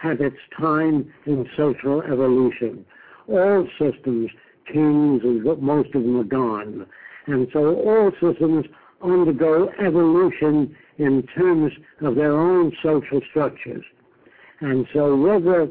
had 0.00 0.20
its 0.20 0.36
time 0.58 1.12
in 1.24 1.48
social 1.56 2.02
evolution. 2.02 2.84
All 3.28 3.66
systems, 3.78 4.30
kings, 4.70 5.22
and 5.24 5.42
most 5.60 5.94
of 5.94 6.02
them 6.02 6.20
are 6.20 6.24
gone. 6.24 6.86
And 7.26 7.48
so 7.52 7.74
all 7.76 8.12
systems 8.20 8.66
undergo 9.02 9.70
evolution 9.80 10.76
in 10.98 11.26
terms 11.36 11.72
of 12.02 12.14
their 12.14 12.32
own 12.38 12.72
social 12.82 13.20
structures. 13.30 13.84
And 14.60 14.86
so 14.92 15.14
whether 15.16 15.68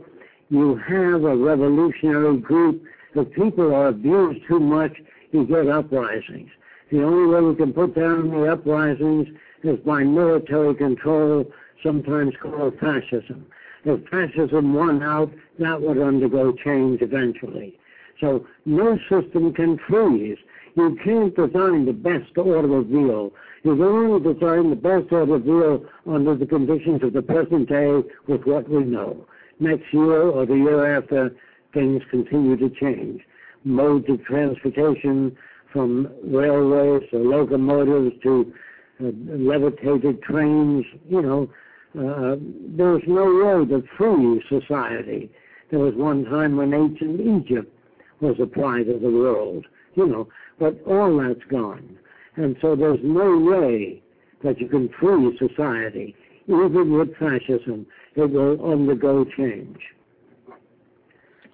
you 0.49 0.75
have 0.75 1.23
a 1.23 1.35
revolutionary 1.35 2.37
group, 2.37 2.83
if 3.15 3.31
people 3.33 3.73
are 3.73 3.87
abused 3.87 4.41
too 4.47 4.59
much, 4.59 4.93
you 5.31 5.45
get 5.45 5.67
uprisings. 5.67 6.49
The 6.91 7.03
only 7.03 7.33
way 7.33 7.41
we 7.41 7.55
can 7.55 7.73
put 7.73 7.95
down 7.95 8.29
the 8.29 8.51
uprisings 8.51 9.27
is 9.63 9.79
by 9.79 10.03
military 10.03 10.75
control, 10.75 11.45
sometimes 11.83 12.33
called 12.41 12.77
fascism. 12.79 13.45
If 13.85 14.07
fascism 14.09 14.73
won 14.73 15.01
out, 15.01 15.31
that 15.59 15.81
would 15.81 15.97
undergo 15.97 16.53
change 16.53 17.01
eventually. 17.01 17.77
So 18.19 18.45
no 18.65 18.97
system 19.09 19.53
can 19.53 19.79
freeze. 19.87 20.37
You 20.75 20.97
can't 21.03 21.33
design 21.35 21.85
the 21.85 21.93
best 21.93 22.37
automobile. 22.37 23.31
You 23.63 23.75
can 23.75 23.81
only 23.81 24.33
design 24.33 24.69
the 24.69 24.75
best 24.75 25.11
automobile 25.11 25.85
under 26.05 26.35
the 26.35 26.45
conditions 26.45 27.01
of 27.01 27.13
the 27.13 27.21
present 27.21 27.69
day 27.69 28.03
with 28.27 28.43
what 28.43 28.69
we 28.69 28.83
know. 28.83 29.25
Next 29.59 29.85
year 29.93 30.23
or 30.23 30.45
the 30.45 30.55
year 30.55 30.97
after, 30.97 31.33
things 31.73 32.01
continue 32.11 32.57
to 32.57 32.69
change. 32.69 33.21
Modes 33.63 34.05
of 34.09 34.23
transportation 34.25 35.35
from 35.71 36.09
railways 36.23 37.09
to 37.11 37.17
locomotives 37.17 38.13
to 38.23 38.53
uh, 39.01 39.11
levitated 39.27 40.21
trains, 40.23 40.85
you 41.09 41.21
know, 41.21 41.49
uh, 41.97 42.35
there's 42.77 43.03
no 43.07 43.23
way 43.23 43.65
to 43.65 43.83
free 43.97 44.43
society. 44.49 45.31
There 45.71 45.79
was 45.79 45.95
one 45.95 46.25
time 46.25 46.57
when 46.57 46.73
ancient 46.73 47.21
Egypt 47.21 47.73
was 48.19 48.35
pride 48.51 48.87
of 48.89 49.01
the 49.01 49.09
world, 49.09 49.65
you 49.95 50.07
know, 50.07 50.27
but 50.59 50.81
all 50.85 51.17
that's 51.17 51.43
gone. 51.49 51.97
And 52.35 52.55
so 52.61 52.75
there's 52.75 52.99
no 53.03 53.37
way 53.37 54.01
that 54.43 54.59
you 54.59 54.67
can 54.67 54.89
free 54.99 55.37
society. 55.37 56.15
Even 56.47 56.97
with 56.97 57.15
fascism, 57.17 57.87
it 58.15 58.29
will 58.29 58.71
undergo 58.71 59.25
change. 59.25 59.79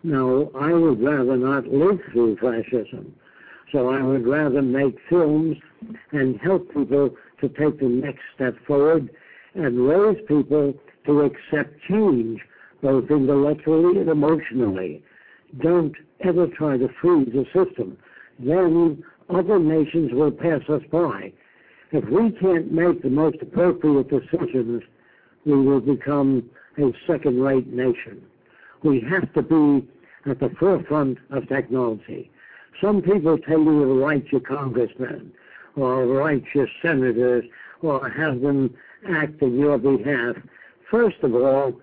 Now, 0.03 0.49
I 0.59 0.73
would 0.73 1.01
rather 1.01 1.37
not 1.37 1.67
live 1.67 1.99
through 2.11 2.37
fascism. 2.37 3.13
So 3.71 3.89
I 3.89 4.01
would 4.01 4.27
rather 4.27 4.61
make 4.61 4.97
films 5.09 5.57
and 6.11 6.39
help 6.41 6.73
people 6.73 7.15
to 7.39 7.49
take 7.49 7.79
the 7.79 7.87
next 7.87 8.21
step 8.35 8.55
forward 8.65 9.09
and 9.53 9.87
raise 9.87 10.17
people 10.27 10.73
to 11.05 11.21
accept 11.21 11.79
change, 11.89 12.41
both 12.81 13.09
intellectually 13.09 13.99
and 13.99 14.09
emotionally. 14.09 15.03
Don't 15.61 15.95
ever 16.21 16.47
try 16.47 16.77
to 16.77 16.89
freeze 17.01 17.29
the 17.33 17.45
system 17.45 17.97
then 18.43 19.03
other 19.29 19.59
nations 19.59 20.11
will 20.13 20.31
pass 20.31 20.61
us 20.69 20.81
by. 20.91 21.31
If 21.91 22.05
we 22.05 22.31
can't 22.31 22.71
make 22.71 23.01
the 23.01 23.09
most 23.09 23.37
appropriate 23.41 24.09
decisions, 24.09 24.83
we 25.45 25.53
will 25.53 25.81
become 25.81 26.49
a 26.77 26.91
second-rate 27.07 27.67
nation. 27.67 28.21
We 28.83 29.01
have 29.09 29.31
to 29.33 29.41
be 29.41 29.87
at 30.29 30.39
the 30.39 30.49
forefront 30.59 31.17
of 31.31 31.47
technology. 31.47 32.31
Some 32.81 33.01
people 33.01 33.37
tell 33.37 33.59
you 33.59 33.85
to 33.85 34.01
write 34.01 34.31
your 34.31 34.41
congressmen 34.41 35.31
or 35.75 36.05
write 36.05 36.43
your 36.53 36.67
senators 36.81 37.45
or 37.81 38.09
have 38.09 38.41
them 38.41 38.73
act 39.09 39.41
in 39.41 39.59
your 39.59 39.77
behalf. 39.77 40.35
First 40.89 41.17
of 41.23 41.35
all, 41.35 41.73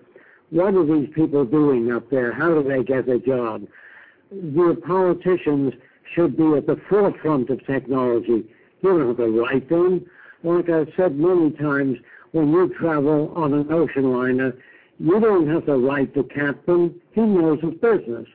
what 0.49 0.73
are 0.73 0.85
these 0.85 1.09
people 1.13 1.45
doing 1.45 1.91
up 1.91 2.09
there? 2.09 2.31
How 2.31 2.49
do 2.49 2.67
they 2.67 2.83
get 2.83 3.07
a 3.07 3.19
job? 3.19 3.67
Your 4.31 4.75
politicians 4.75 5.73
should 6.13 6.37
be 6.37 6.53
at 6.55 6.67
the 6.67 6.79
forefront 6.89 7.49
of 7.49 7.65
technology. 7.65 8.45
You 8.81 8.89
don't 8.97 9.07
have 9.07 9.17
to 9.17 9.41
write 9.41 9.69
them. 9.69 10.05
Like 10.43 10.69
I've 10.69 10.91
said 10.95 11.17
many 11.17 11.51
times, 11.51 11.97
when 12.31 12.51
you 12.51 12.73
travel 12.79 13.33
on 13.35 13.53
an 13.53 13.71
ocean 13.71 14.11
liner, 14.11 14.53
you 14.99 15.19
don't 15.19 15.47
have 15.47 15.65
to 15.65 15.77
write 15.77 16.13
the 16.13 16.23
captain. 16.23 16.99
He 17.13 17.21
knows 17.21 17.59
his 17.61 17.73
business. 17.75 18.27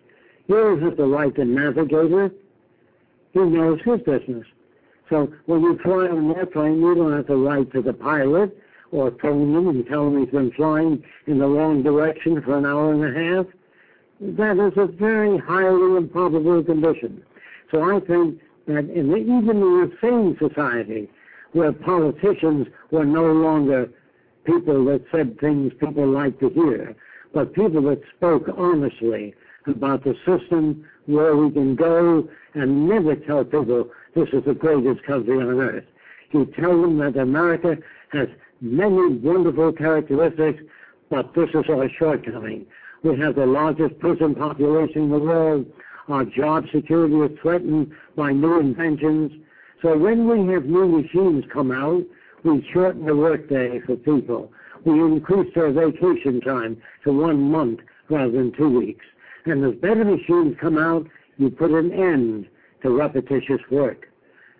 You 0.46 0.56
don't 0.56 0.82
have 0.82 0.96
to 0.96 1.04
write 1.06 1.36
the 1.36 1.44
navigator. 1.44 2.30
He 3.32 3.40
knows 3.40 3.80
his 3.84 4.00
business. 4.00 4.46
So 5.10 5.32
when 5.46 5.62
you 5.62 5.78
fly 5.82 6.08
on 6.08 6.30
an 6.30 6.36
airplane, 6.36 6.80
you 6.80 6.94
don't 6.94 7.12
have 7.12 7.26
to 7.26 7.36
write 7.36 7.72
to 7.72 7.82
the 7.82 7.92
pilot 7.92 8.56
or 8.92 9.10
phone 9.20 9.54
him 9.54 9.68
and 9.68 9.86
tell 9.86 10.06
him 10.06 10.20
he's 10.20 10.30
been 10.30 10.52
flying 10.52 11.02
in 11.26 11.38
the 11.38 11.46
wrong 11.46 11.82
direction 11.82 12.40
for 12.42 12.56
an 12.56 12.64
hour 12.64 12.92
and 12.92 13.04
a 13.04 13.36
half. 13.36 13.46
That 14.20 14.64
is 14.64 14.72
a 14.76 14.86
very 14.86 15.36
highly 15.38 15.96
improbable 15.96 16.62
condition. 16.62 17.22
So 17.70 17.82
I 17.82 18.00
think 18.00 18.40
that 18.66 18.90
in 18.90 19.10
the, 19.10 19.16
even 19.16 19.62
in 19.62 19.92
a 19.92 20.00
sane 20.00 20.36
society, 20.38 21.08
where 21.52 21.72
politicians 21.72 22.66
were 22.90 23.04
no 23.04 23.32
longer 23.32 23.88
people 24.44 24.84
that 24.86 25.04
said 25.12 25.38
things 25.40 25.72
people 25.78 26.06
like 26.06 26.38
to 26.40 26.48
hear, 26.50 26.96
but 27.32 27.54
people 27.54 27.82
that 27.82 28.02
spoke 28.16 28.48
honestly 28.56 29.34
about 29.66 30.04
the 30.04 30.14
system, 30.26 30.84
where 31.06 31.36
we 31.36 31.50
can 31.50 31.74
go, 31.74 32.28
and 32.54 32.88
never 32.88 33.16
tell 33.16 33.44
people 33.44 33.90
this 34.14 34.28
is 34.32 34.44
the 34.44 34.54
greatest 34.54 35.02
country 35.04 35.36
on 35.38 35.60
earth. 35.60 35.84
You 36.32 36.46
tell 36.58 36.80
them 36.80 36.98
that 36.98 37.16
America 37.16 37.76
has 38.10 38.28
many 38.60 39.16
wonderful 39.16 39.72
characteristics, 39.72 40.62
but 41.10 41.34
this 41.34 41.48
is 41.50 41.64
our 41.68 41.88
shortcoming. 41.88 42.66
We 43.02 43.18
have 43.18 43.36
the 43.36 43.46
largest 43.46 43.98
prison 43.98 44.34
population 44.34 45.04
in 45.04 45.10
the 45.10 45.18
world. 45.18 45.66
Our 46.08 46.24
job 46.24 46.64
security 46.72 47.14
is 47.14 47.38
threatened 47.40 47.92
by 48.14 48.32
new 48.32 48.60
inventions. 48.60 49.32
So 49.80 49.96
when 49.96 50.28
we 50.28 50.52
have 50.52 50.66
new 50.66 50.86
machines 50.86 51.44
come 51.52 51.70
out, 51.70 52.04
we 52.42 52.66
shorten 52.72 53.06
the 53.06 53.16
workday 53.16 53.80
for 53.80 53.96
people. 53.96 54.52
We 54.84 55.00
increase 55.00 55.52
their 55.54 55.72
vacation 55.72 56.42
time 56.42 56.76
to 57.04 57.12
one 57.12 57.40
month 57.50 57.80
rather 58.10 58.32
than 58.32 58.52
two 58.52 58.68
weeks. 58.68 59.04
And 59.46 59.64
as 59.64 59.74
better 59.80 60.04
machines 60.04 60.56
come 60.60 60.76
out, 60.76 61.06
you 61.38 61.50
put 61.50 61.70
an 61.70 61.92
end 61.92 62.46
to 62.82 62.90
repetitious 62.90 63.60
work 63.70 64.08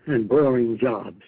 and 0.07 0.29
boring 0.29 0.79
jobs. 0.79 1.23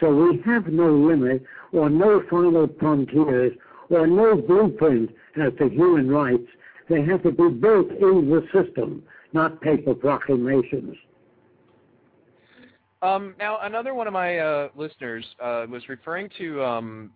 So 0.00 0.14
we 0.14 0.40
have 0.42 0.66
no 0.66 0.92
limit 0.92 1.44
or 1.72 1.88
no 1.88 2.22
final 2.28 2.68
frontiers 2.78 3.52
or 3.88 4.06
no 4.06 4.36
blueprint 4.36 5.10
as 5.40 5.52
to 5.58 5.68
human 5.68 6.10
rights. 6.10 6.48
They 6.88 7.02
have 7.02 7.22
to 7.22 7.30
be 7.30 7.48
built 7.48 7.90
into 7.90 8.22
the 8.28 8.46
system, 8.52 9.02
not 9.34 9.60
paper 9.60 9.94
proclamations. 9.94 10.96
Um, 13.02 13.34
now, 13.38 13.58
another 13.60 13.92
one 13.92 14.06
of 14.06 14.14
my 14.14 14.38
uh, 14.38 14.68
listeners 14.74 15.24
uh, 15.42 15.66
was 15.68 15.82
referring 15.88 16.30
to 16.38 16.62
um, 16.62 17.10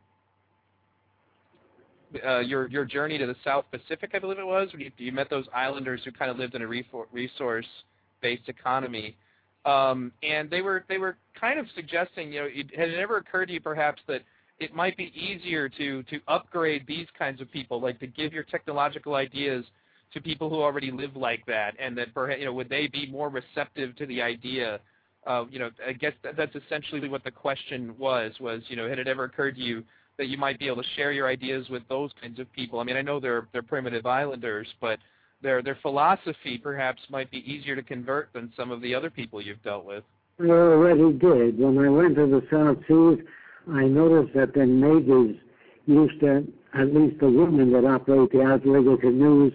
uh, 2.27 2.41
your 2.41 2.69
your 2.69 2.85
journey 2.85 3.17
to 3.17 3.27
the 3.27 3.37
South 3.43 3.65
Pacific, 3.71 4.11
I 4.13 4.19
believe 4.19 4.39
it 4.39 4.47
was, 4.47 4.69
when 4.73 4.83
you, 4.83 4.91
you 4.99 5.13
met 5.13 5.31
those 5.31 5.47
islanders 5.55 6.03
who 6.05 6.13
kind 6.13 6.31
of 6.31 6.37
lived 6.37 6.55
in 6.55 6.63
a 6.63 6.67
resource-based 6.67 8.49
economy, 8.49 9.17
um, 9.65 10.13
and 10.23 10.51
they 10.51 10.61
were 10.61 10.85
they 10.89 10.99
were 10.99 11.17
kind 11.41 11.59
of 11.59 11.67
suggesting, 11.75 12.33
you 12.33 12.41
know, 12.41 12.49
it, 12.51 12.67
had 12.77 12.89
it 12.91 12.99
ever 12.99 13.17
occurred 13.17 13.47
to 13.47 13.55
you 13.55 13.61
perhaps 13.61 14.03
that 14.09 14.23
it 14.59 14.75
might 14.75 14.97
be 14.97 15.13
easier 15.15 15.69
to 15.71 16.03
to 16.05 16.21
upgrade 16.29 16.87
these 16.87 17.07
kinds 17.19 17.41
of 17.41 17.51
people, 17.51 17.81
like 17.81 17.99
to 18.01 18.07
give 18.07 18.33
your 18.33 18.45
technological 18.45 19.15
ideas 19.15 19.65
to 20.13 20.21
people 20.21 20.49
who 20.49 20.63
already 20.63 20.91
live 20.91 21.17
like 21.17 21.45
that, 21.47 21.75
and 21.79 21.97
that 21.99 22.15
perhaps 22.15 22.41
you 22.41 22.47
know 22.47 22.53
would 22.53 22.69
they 22.69 22.87
be 22.87 23.07
more 23.07 23.29
receptive 23.29 23.97
to 23.97 24.07
the 24.07 24.23
idea? 24.23 24.81
Uh, 25.27 25.45
you 25.51 25.59
know, 25.59 25.71
I 25.87 25.93
guess 25.93 26.13
that, 26.23 26.37
that's 26.37 26.55
essentially 26.55 27.09
what 27.09 27.25
the 27.25 27.31
question 27.31 27.95
was. 27.99 28.33
Was 28.41 28.63
you 28.69 28.77
know, 28.77 28.89
had 28.89 28.99
it 28.99 29.09
ever 29.09 29.25
occurred 29.25 29.57
to 29.57 29.63
you 29.63 29.85
that 30.17 30.29
you 30.29 30.39
might 30.39 30.59
be 30.59 30.67
able 30.67 30.83
to 30.83 30.89
share 30.97 31.13
your 31.13 31.29
ideas 31.29 31.69
with 31.69 31.83
those 31.89 32.11
kinds 32.21 32.39
of 32.39 32.51
people? 32.53 32.81
I 32.81 32.85
mean, 32.85 32.97
I 32.97 33.03
know 33.03 33.21
they're 33.21 33.49
they're 33.53 33.63
primitive 33.63 34.07
islanders, 34.07 34.69
but 34.81 34.99
their 35.43 35.63
their 35.63 35.79
philosophy 35.83 36.59
perhaps 36.59 37.01
might 37.11 37.31
be 37.31 37.39
easier 37.51 37.77
to 37.77 37.83
convert 37.83 38.33
than 38.33 38.53
some 38.57 38.71
of 38.71 38.81
the 38.81 38.95
other 38.95 39.11
people 39.11 39.43
you've 39.43 39.63
dealt 39.63 39.85
with. 39.85 40.05
I 40.41 40.45
already 40.45 41.13
did. 41.19 41.59
When 41.59 41.79
I 41.79 41.89
went 41.89 42.15
to 42.17 42.27
the 42.27 42.43
South 42.51 42.79
Seas, 42.87 43.25
I 43.73 43.85
noticed 43.85 44.35
that 44.35 44.55
the 44.55 44.65
natives 44.65 45.39
used 45.87 46.21
to, 46.21 46.47
at 46.75 46.95
least 46.95 47.19
the 47.21 47.29
women 47.29 47.73
that 47.73 47.85
operate 47.85 48.31
the 48.31 48.43
outrigger 48.43 48.97
canoes, 48.97 49.53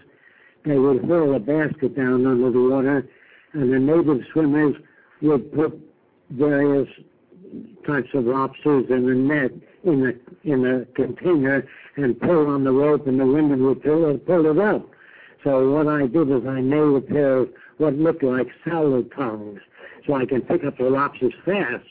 they 0.66 0.78
would 0.78 1.04
hurl 1.06 1.36
a 1.36 1.40
basket 1.40 1.96
down 1.96 2.26
under 2.26 2.52
the 2.52 2.62
water, 2.62 3.08
and 3.54 3.74
the 3.74 3.80
native 3.80 4.22
swimmers 4.32 4.76
would 5.22 5.54
put 5.54 5.80
various 6.32 6.88
types 7.86 8.10
of 8.14 8.26
lobsters 8.26 8.86
in 8.90 9.10
a 9.10 9.16
net 9.16 9.52
in 9.84 10.06
a 10.08 10.14
in 10.50 10.88
container 10.96 11.68
and 11.98 12.20
pull 12.20 12.48
on 12.48 12.64
the 12.64 12.72
rope, 12.72 13.08
and 13.08 13.20
the 13.20 13.26
women 13.26 13.66
would 13.66 13.84
pull 13.84 14.10
it, 14.10 14.26
pull 14.26 14.46
it 14.46 14.58
up. 14.58 14.90
So 15.44 15.72
what 15.72 15.88
I 15.88 16.08
did 16.08 16.30
is 16.32 16.48
I 16.48 16.62
made 16.62 16.96
a 16.96 17.02
pair 17.02 17.38
of 17.40 17.50
what 17.78 17.96
looked 17.96 18.24
like 18.24 18.48
salad 18.66 19.12
tongs, 19.16 19.60
so 20.08 20.14
I 20.14 20.26
can 20.26 20.42
pick 20.42 20.64
up 20.64 20.78
the 20.78 20.86
lobsters 20.86 21.34
fast 21.46 21.86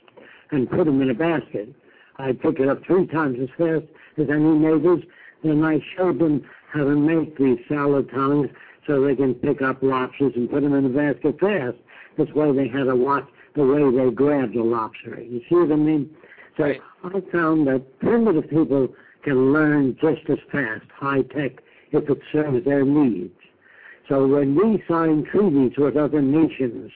and 0.51 0.71
put 0.71 0.87
them 0.87 1.01
in 1.03 1.11
a 1.11 1.15
basket. 1.15 1.69
I 2.17 2.33
pick 2.33 2.61
it 2.61 2.69
up 2.69 2.85
three 2.87 3.07
times 3.07 3.39
as 3.41 3.49
fast 3.59 3.85
as 4.19 4.29
any 4.31 4.59
neighbors. 4.59 5.03
and 5.43 5.65
I 5.65 5.81
showed 5.97 6.19
them 6.19 6.45
how 6.73 6.85
to 6.85 6.97
make 6.97 7.37
these 7.39 7.59
salad 7.69 8.11
tongs 8.11 8.49
so 8.87 9.05
they 9.05 9.15
can 9.15 9.35
pick 9.35 9.63
up 9.63 9.83
lobsters 9.83 10.33
and 10.35 10.51
put 10.51 10.63
them 10.63 10.75
in 10.75 10.85
the 10.85 10.89
basket 10.89 11.39
fast. 11.39 11.77
This 12.17 12.35
way 12.35 12.53
they 12.53 12.69
had 12.69 12.85
to 12.85 12.97
watch 12.97 13.27
the 13.55 13.65
way 13.65 13.83
they 13.97 14.11
grab 14.11 14.53
the 14.55 14.63
lobster. 14.63 15.21
You 15.21 15.41
see 15.49 15.55
what 15.55 15.73
I 15.73 15.77
mean? 15.77 16.11
So 16.57 16.65
Right. 16.65 16.81
I 17.05 17.21
found 17.33 17.67
that 17.69 17.99
primitive 18.01 18.49
people 18.51 18.89
can 19.23 19.53
learn 19.53 19.97
just 20.01 20.29
as 20.29 20.39
fast, 20.51 20.85
high 20.95 21.23
tech, 21.23 21.63
if 21.93 22.09
it 22.09 22.21
serves 22.33 22.65
their 22.65 22.85
needs. 22.85 23.35
So 24.09 24.27
when 24.27 24.55
we 24.55 24.83
sign 24.89 25.25
treaties 25.25 25.73
with 25.79 25.97
other 25.97 26.21
nations, 26.21 26.91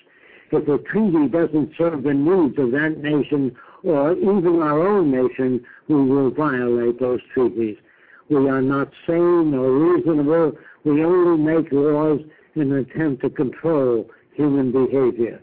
if 0.52 0.66
the 0.66 0.78
treaty 0.90 1.28
doesn't 1.28 1.72
serve 1.76 2.02
the 2.02 2.14
needs 2.14 2.58
of 2.58 2.72
that 2.72 2.98
nation 2.98 3.56
or 3.82 4.12
even 4.12 4.60
our 4.62 4.86
own 4.86 5.10
nation, 5.10 5.64
we 5.88 5.94
will 5.94 6.30
violate 6.30 7.00
those 7.00 7.20
treaties. 7.32 7.76
We 8.28 8.48
are 8.48 8.62
not 8.62 8.90
sane 9.06 9.54
or 9.54 9.70
reasonable. 9.70 10.52
We 10.84 11.04
only 11.04 11.42
make 11.42 11.70
laws 11.72 12.20
in 12.54 12.72
an 12.72 12.78
attempt 12.78 13.22
to 13.22 13.30
control 13.30 14.08
human 14.34 14.72
behavior. 14.72 15.42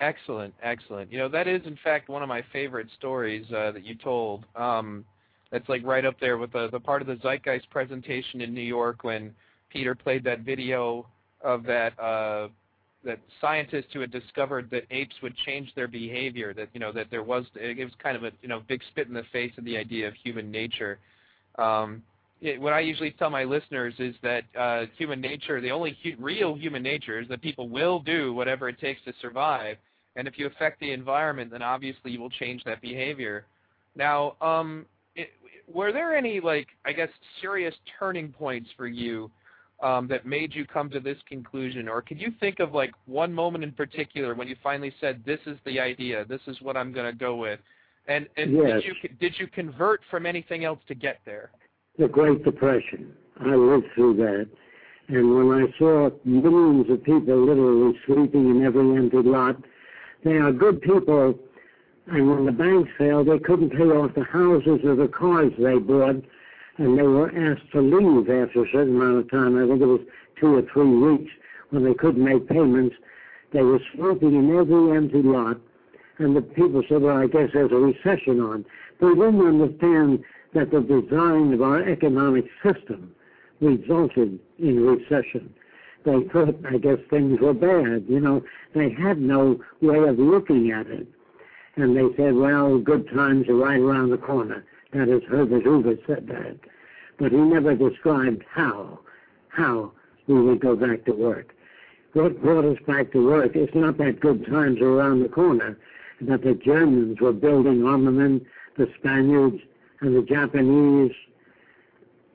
Excellent, 0.00 0.52
excellent. 0.62 1.12
You 1.12 1.18
know, 1.18 1.28
that 1.28 1.46
is 1.46 1.62
in 1.64 1.78
fact 1.84 2.08
one 2.08 2.22
of 2.22 2.28
my 2.28 2.42
favorite 2.52 2.88
stories 2.98 3.46
uh, 3.52 3.70
that 3.70 3.84
you 3.84 3.94
told. 3.94 4.44
Um, 4.56 5.04
that's 5.52 5.68
like 5.68 5.84
right 5.84 6.04
up 6.04 6.18
there 6.18 6.38
with 6.38 6.52
the 6.52 6.68
the 6.72 6.80
part 6.80 7.02
of 7.02 7.08
the 7.08 7.16
Zeitgeist 7.16 7.70
presentation 7.70 8.40
in 8.40 8.52
New 8.52 8.62
York 8.62 9.04
when 9.04 9.32
Peter 9.70 9.94
played 9.94 10.24
that 10.24 10.40
video 10.40 11.06
of 11.42 11.62
that 11.64 11.98
uh, 12.00 12.48
that 13.04 13.18
scientists 13.40 13.88
who 13.92 14.00
had 14.00 14.10
discovered 14.10 14.70
that 14.70 14.84
apes 14.90 15.14
would 15.22 15.36
change 15.44 15.72
their 15.74 15.88
behavior. 15.88 16.54
That 16.54 16.68
you 16.72 16.80
know 16.80 16.92
that 16.92 17.08
there 17.10 17.22
was 17.22 17.44
it 17.54 17.82
was 17.82 17.92
kind 18.02 18.16
of 18.16 18.24
a 18.24 18.32
you 18.42 18.48
know 18.48 18.62
big 18.68 18.80
spit 18.90 19.08
in 19.08 19.14
the 19.14 19.24
face 19.32 19.52
of 19.58 19.64
the 19.64 19.76
idea 19.76 20.08
of 20.08 20.14
human 20.22 20.50
nature. 20.50 20.98
Um, 21.58 22.02
it, 22.40 22.60
what 22.60 22.72
I 22.72 22.80
usually 22.80 23.12
tell 23.12 23.30
my 23.30 23.44
listeners 23.44 23.94
is 23.98 24.14
that 24.22 24.42
uh, 24.58 24.86
human 24.98 25.20
nature, 25.20 25.60
the 25.60 25.70
only 25.70 25.96
hu- 26.02 26.16
real 26.18 26.56
human 26.56 26.82
nature, 26.82 27.20
is 27.20 27.28
that 27.28 27.40
people 27.40 27.68
will 27.68 28.00
do 28.00 28.34
whatever 28.34 28.68
it 28.68 28.80
takes 28.80 29.00
to 29.04 29.12
survive. 29.20 29.76
And 30.16 30.26
if 30.26 30.38
you 30.38 30.46
affect 30.46 30.80
the 30.80 30.90
environment, 30.92 31.50
then 31.52 31.62
obviously 31.62 32.10
you 32.10 32.20
will 32.20 32.30
change 32.30 32.64
that 32.64 32.82
behavior. 32.82 33.46
Now, 33.94 34.34
um, 34.40 34.86
it, 35.14 35.30
were 35.72 35.92
there 35.92 36.16
any 36.16 36.40
like 36.40 36.68
I 36.84 36.92
guess 36.92 37.08
serious 37.40 37.74
turning 37.98 38.32
points 38.32 38.68
for 38.76 38.86
you 38.86 39.30
um, 39.82 40.08
that 40.08 40.24
made 40.24 40.54
you 40.54 40.64
come 40.66 40.88
to 40.90 41.00
this 41.00 41.18
conclusion, 41.28 41.88
or 41.88 42.02
could 42.02 42.20
you 42.20 42.32
think 42.40 42.60
of 42.60 42.72
like 42.72 42.92
one 43.06 43.32
moment 43.32 43.64
in 43.64 43.72
particular 43.72 44.34
when 44.34 44.48
you 44.48 44.56
finally 44.62 44.92
said, 45.00 45.22
"This 45.26 45.40
is 45.46 45.58
the 45.64 45.80
idea. 45.80 46.24
This 46.24 46.40
is 46.46 46.60
what 46.60 46.76
I'm 46.76 46.92
going 46.92 47.10
to 47.10 47.18
go 47.18 47.36
with"? 47.36 47.60
And, 48.08 48.28
and 48.36 48.52
Yes. 48.52 48.82
did 48.82 48.84
you 48.84 48.94
did 49.20 49.34
you 49.38 49.46
convert 49.46 50.00
from 50.10 50.26
anything 50.26 50.64
else 50.64 50.80
to 50.88 50.94
get 50.94 51.20
there? 51.24 51.50
the 51.98 52.08
Great 52.08 52.44
Depression. 52.44 53.12
I 53.40 53.54
lived 53.54 53.86
through 53.94 54.16
that. 54.16 54.48
And 55.08 55.36
when 55.36 55.62
I 55.62 55.78
saw 55.78 56.10
millions 56.24 56.88
of 56.90 57.02
people 57.04 57.44
literally 57.44 57.98
sleeping 58.06 58.50
in 58.50 58.64
every 58.64 58.96
empty 58.96 59.18
lot, 59.18 59.56
they 60.24 60.36
are 60.36 60.52
good 60.52 60.80
people. 60.80 61.38
And 62.06 62.30
when 62.30 62.46
the 62.46 62.52
banks 62.52 62.90
failed, 62.96 63.28
they 63.28 63.38
couldn't 63.38 63.70
pay 63.70 63.84
off 63.84 64.14
the 64.14 64.24
houses 64.24 64.80
or 64.84 64.96
the 64.96 65.08
cars 65.08 65.52
they 65.58 65.78
bought, 65.78 66.22
and 66.78 66.98
they 66.98 67.02
were 67.02 67.30
asked 67.30 67.70
to 67.72 67.80
leave 67.80 68.28
after 68.30 68.64
a 68.64 68.70
certain 68.72 68.96
amount 68.96 69.18
of 69.18 69.30
time. 69.30 69.56
I 69.56 69.66
think 69.66 69.82
it 69.82 69.86
was 69.86 70.00
two 70.40 70.56
or 70.56 70.62
three 70.72 70.96
weeks 70.96 71.32
when 71.70 71.84
they 71.84 71.94
couldn't 71.94 72.24
make 72.24 72.48
payments. 72.48 72.96
They 73.52 73.62
were 73.62 73.80
sleeping 73.94 74.34
in 74.34 74.56
every 74.56 74.96
empty 74.96 75.22
lot, 75.22 75.58
and 76.18 76.34
the 76.34 76.42
people 76.42 76.82
said, 76.88 77.02
"Well, 77.02 77.18
I 77.18 77.26
guess 77.26 77.50
there's 77.52 77.72
a 77.72 77.76
recession 77.76 78.40
on." 78.40 78.64
They 79.00 79.08
didn't 79.08 79.46
understand 79.46 80.24
that 80.54 80.70
the 80.70 80.80
design 80.80 81.52
of 81.52 81.62
our 81.62 81.82
economic 81.82 82.46
system 82.62 83.14
resulted 83.60 84.38
in 84.58 84.84
recession. 84.84 85.52
They 86.04 86.22
thought, 86.32 86.56
I 86.68 86.78
guess, 86.78 86.98
things 87.10 87.40
were 87.40 87.54
bad. 87.54 88.06
You 88.08 88.20
know, 88.20 88.42
they 88.74 88.90
had 88.90 89.20
no 89.20 89.60
way 89.80 89.98
of 89.98 90.18
looking 90.18 90.72
at 90.72 90.88
it. 90.88 91.06
And 91.76 91.96
they 91.96 92.14
said, 92.16 92.34
well, 92.34 92.78
good 92.78 93.08
times 93.08 93.48
are 93.48 93.54
right 93.54 93.80
around 93.80 94.10
the 94.10 94.18
corner. 94.18 94.64
That 94.92 95.08
is, 95.08 95.22
Herbert 95.28 95.64
Hoover 95.64 95.96
said 96.06 96.26
that. 96.28 96.58
But 97.18 97.32
he 97.32 97.38
never 97.38 97.74
described 97.74 98.44
how, 98.50 99.00
how 99.48 99.92
we 100.26 100.40
would 100.40 100.60
go 100.60 100.76
back 100.76 101.04
to 101.06 101.12
work. 101.12 101.54
What 102.12 102.42
brought 102.42 102.64
us 102.64 102.78
back 102.86 103.12
to 103.12 103.26
work 103.26 103.56
is 103.56 103.68
not 103.74 103.96
that 103.98 104.20
good 104.20 104.46
times 104.46 104.80
are 104.80 104.98
around 104.98 105.22
the 105.22 105.28
corner, 105.28 105.78
that 106.20 106.42
the 106.42 106.54
Germans 106.54 107.20
were 107.20 107.32
building 107.32 107.84
armament, 107.84 108.44
the 108.76 108.88
Spaniards 108.98 109.58
and 110.00 110.16
the 110.16 110.22
Japanese, 110.22 111.12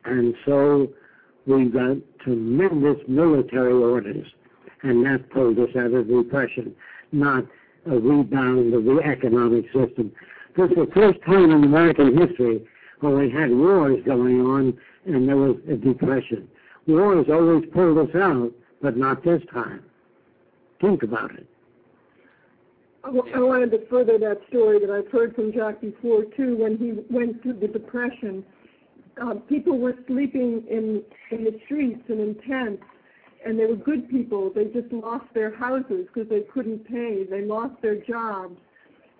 and 0.05 0.33
so 0.45 0.87
we 1.45 1.65
got 1.65 1.97
tremendous 2.19 2.97
military 3.07 3.73
orders, 3.73 4.25
and 4.83 5.05
that 5.05 5.29
pulled 5.29 5.59
us 5.59 5.69
out 5.75 5.93
of 5.93 6.07
depression. 6.07 6.73
Not 7.11 7.45
a 7.85 7.99
rebound 7.99 8.73
of 8.73 8.85
the 8.85 9.01
economic 9.03 9.65
system. 9.65 10.11
This 10.57 10.71
is 10.71 10.75
the 10.75 10.91
first 10.91 11.19
time 11.23 11.51
in 11.51 11.63
American 11.63 12.17
history 12.17 12.65
where 13.01 13.15
we 13.15 13.29
had 13.29 13.51
wars 13.51 13.99
going 14.03 14.41
on 14.41 14.75
and 15.05 15.29
there 15.29 15.37
was 15.37 15.57
a 15.69 15.75
depression. 15.75 16.47
Wars 16.87 17.27
always 17.31 17.65
pulled 17.71 18.09
us 18.09 18.15
out, 18.15 18.51
but 18.81 18.97
not 18.97 19.23
this 19.23 19.41
time. 19.53 19.83
Think 20.81 21.03
about 21.03 21.31
it. 21.35 21.45
I 23.03 23.09
wanted 23.39 23.69
to 23.71 23.85
further 23.87 24.17
that 24.17 24.41
story 24.49 24.79
that 24.79 24.89
I've 24.89 25.11
heard 25.11 25.35
from 25.35 25.53
Jacques 25.53 25.79
before 25.79 26.23
too. 26.35 26.57
When 26.57 26.77
he 26.77 26.93
went 27.13 27.41
through 27.43 27.59
the 27.59 27.67
depression, 27.67 28.43
uh, 29.21 29.35
people 29.47 29.77
were 29.77 29.93
sleeping 30.07 30.63
in 30.69 31.03
in 31.31 31.43
the 31.45 31.57
streets 31.65 32.01
and 32.09 32.19
in 32.19 32.35
tents, 32.47 32.83
and 33.45 33.57
they 33.57 33.65
were 33.65 33.75
good 33.75 34.09
people. 34.09 34.51
They 34.53 34.65
just 34.65 34.91
lost 34.91 35.25
their 35.33 35.55
houses 35.55 36.07
because 36.13 36.29
they 36.29 36.41
couldn't 36.53 36.85
pay. 36.85 37.23
They 37.23 37.45
lost 37.45 37.81
their 37.81 37.95
jobs, 37.95 38.57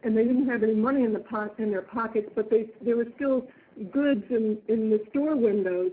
and 0.03 0.15
they 0.15 0.23
didn't 0.23 0.47
have 0.47 0.63
any 0.63 0.75
money 0.75 1.03
in 1.03 1.13
the 1.13 1.19
pot 1.19 1.55
in 1.59 1.71
their 1.71 1.81
pockets. 1.81 2.29
But 2.35 2.49
they 2.49 2.67
there 2.81 2.97
were 2.97 3.07
still 3.15 3.47
goods 3.91 4.23
in 4.29 4.57
in 4.67 4.89
the 4.89 5.01
store 5.09 5.35
windows, 5.35 5.91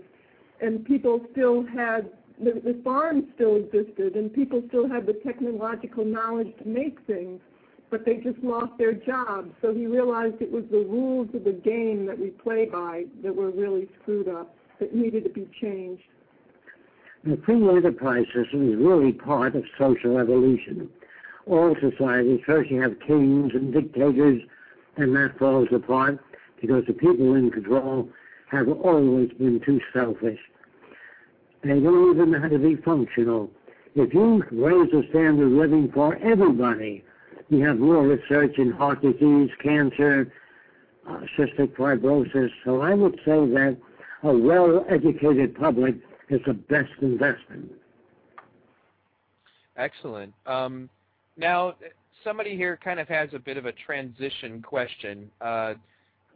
and 0.61 0.85
people 0.85 1.21
still 1.31 1.65
had 1.65 2.09
the, 2.39 2.53
the 2.53 2.79
farms 2.83 3.23
still 3.35 3.55
existed, 3.55 4.15
and 4.15 4.33
people 4.33 4.63
still 4.67 4.87
had 4.87 5.05
the 5.05 5.13
technological 5.25 6.05
knowledge 6.05 6.53
to 6.61 6.67
make 6.67 6.99
things 7.07 7.39
but 7.89 8.05
they 8.05 8.15
just 8.15 8.39
lost 8.43 8.71
their 8.77 8.93
jobs. 8.93 9.51
So 9.61 9.73
he 9.73 9.85
realized 9.85 10.41
it 10.41 10.51
was 10.51 10.63
the 10.71 10.79
rules 10.79 11.29
of 11.33 11.43
the 11.43 11.53
game 11.53 12.05
that 12.07 12.19
we 12.19 12.29
play 12.29 12.65
by 12.65 13.05
that 13.23 13.35
were 13.35 13.51
really 13.51 13.87
screwed 14.01 14.27
up, 14.27 14.55
that 14.79 14.93
needed 14.93 15.23
to 15.23 15.29
be 15.29 15.47
changed. 15.61 16.03
The 17.23 17.37
free 17.45 17.67
enterprise 17.67 18.25
system 18.35 18.69
is 18.69 18.77
really 18.77 19.11
part 19.11 19.55
of 19.55 19.63
social 19.79 20.17
evolution. 20.17 20.89
All 21.47 21.75
societies, 21.79 22.41
first 22.45 22.71
you 22.71 22.81
have 22.81 22.99
kings 22.99 23.51
and 23.53 23.73
dictators, 23.73 24.41
and 24.97 25.15
that 25.15 25.37
falls 25.37 25.67
apart 25.71 26.19
because 26.59 26.83
the 26.87 26.93
people 26.93 27.35
in 27.35 27.51
control 27.51 28.09
have 28.49 28.67
always 28.67 29.31
been 29.33 29.59
too 29.63 29.79
selfish. 29.93 30.39
They 31.63 31.79
don't 31.79 32.15
even 32.15 32.31
know 32.31 32.39
how 32.39 32.47
to 32.47 32.59
be 32.59 32.75
functional. 32.77 33.49
If 33.95 34.13
you 34.13 34.43
raise 34.51 34.91
the 34.91 35.05
standard 35.09 35.45
of 35.45 35.51
living 35.51 35.91
for 35.91 36.15
everybody, 36.17 37.03
we 37.49 37.59
have 37.61 37.79
more 37.79 38.05
research 38.05 38.57
in 38.57 38.71
heart 38.71 39.01
disease, 39.01 39.49
cancer, 39.61 40.31
uh, 41.07 41.19
cystic 41.37 41.75
fibrosis. 41.75 42.49
So 42.63 42.81
I 42.81 42.93
would 42.93 43.15
say 43.25 43.45
that 43.45 43.77
a 44.23 44.35
well-educated 44.35 45.55
public 45.55 45.95
is 46.29 46.41
the 46.45 46.53
best 46.53 46.91
investment. 47.01 47.71
Excellent. 49.77 50.33
Um, 50.45 50.89
now, 51.37 51.75
somebody 52.23 52.55
here 52.55 52.77
kind 52.83 52.99
of 52.99 53.07
has 53.07 53.29
a 53.33 53.39
bit 53.39 53.57
of 53.57 53.65
a 53.65 53.71
transition 53.71 54.61
question. 54.61 55.29
Uh, 55.41 55.73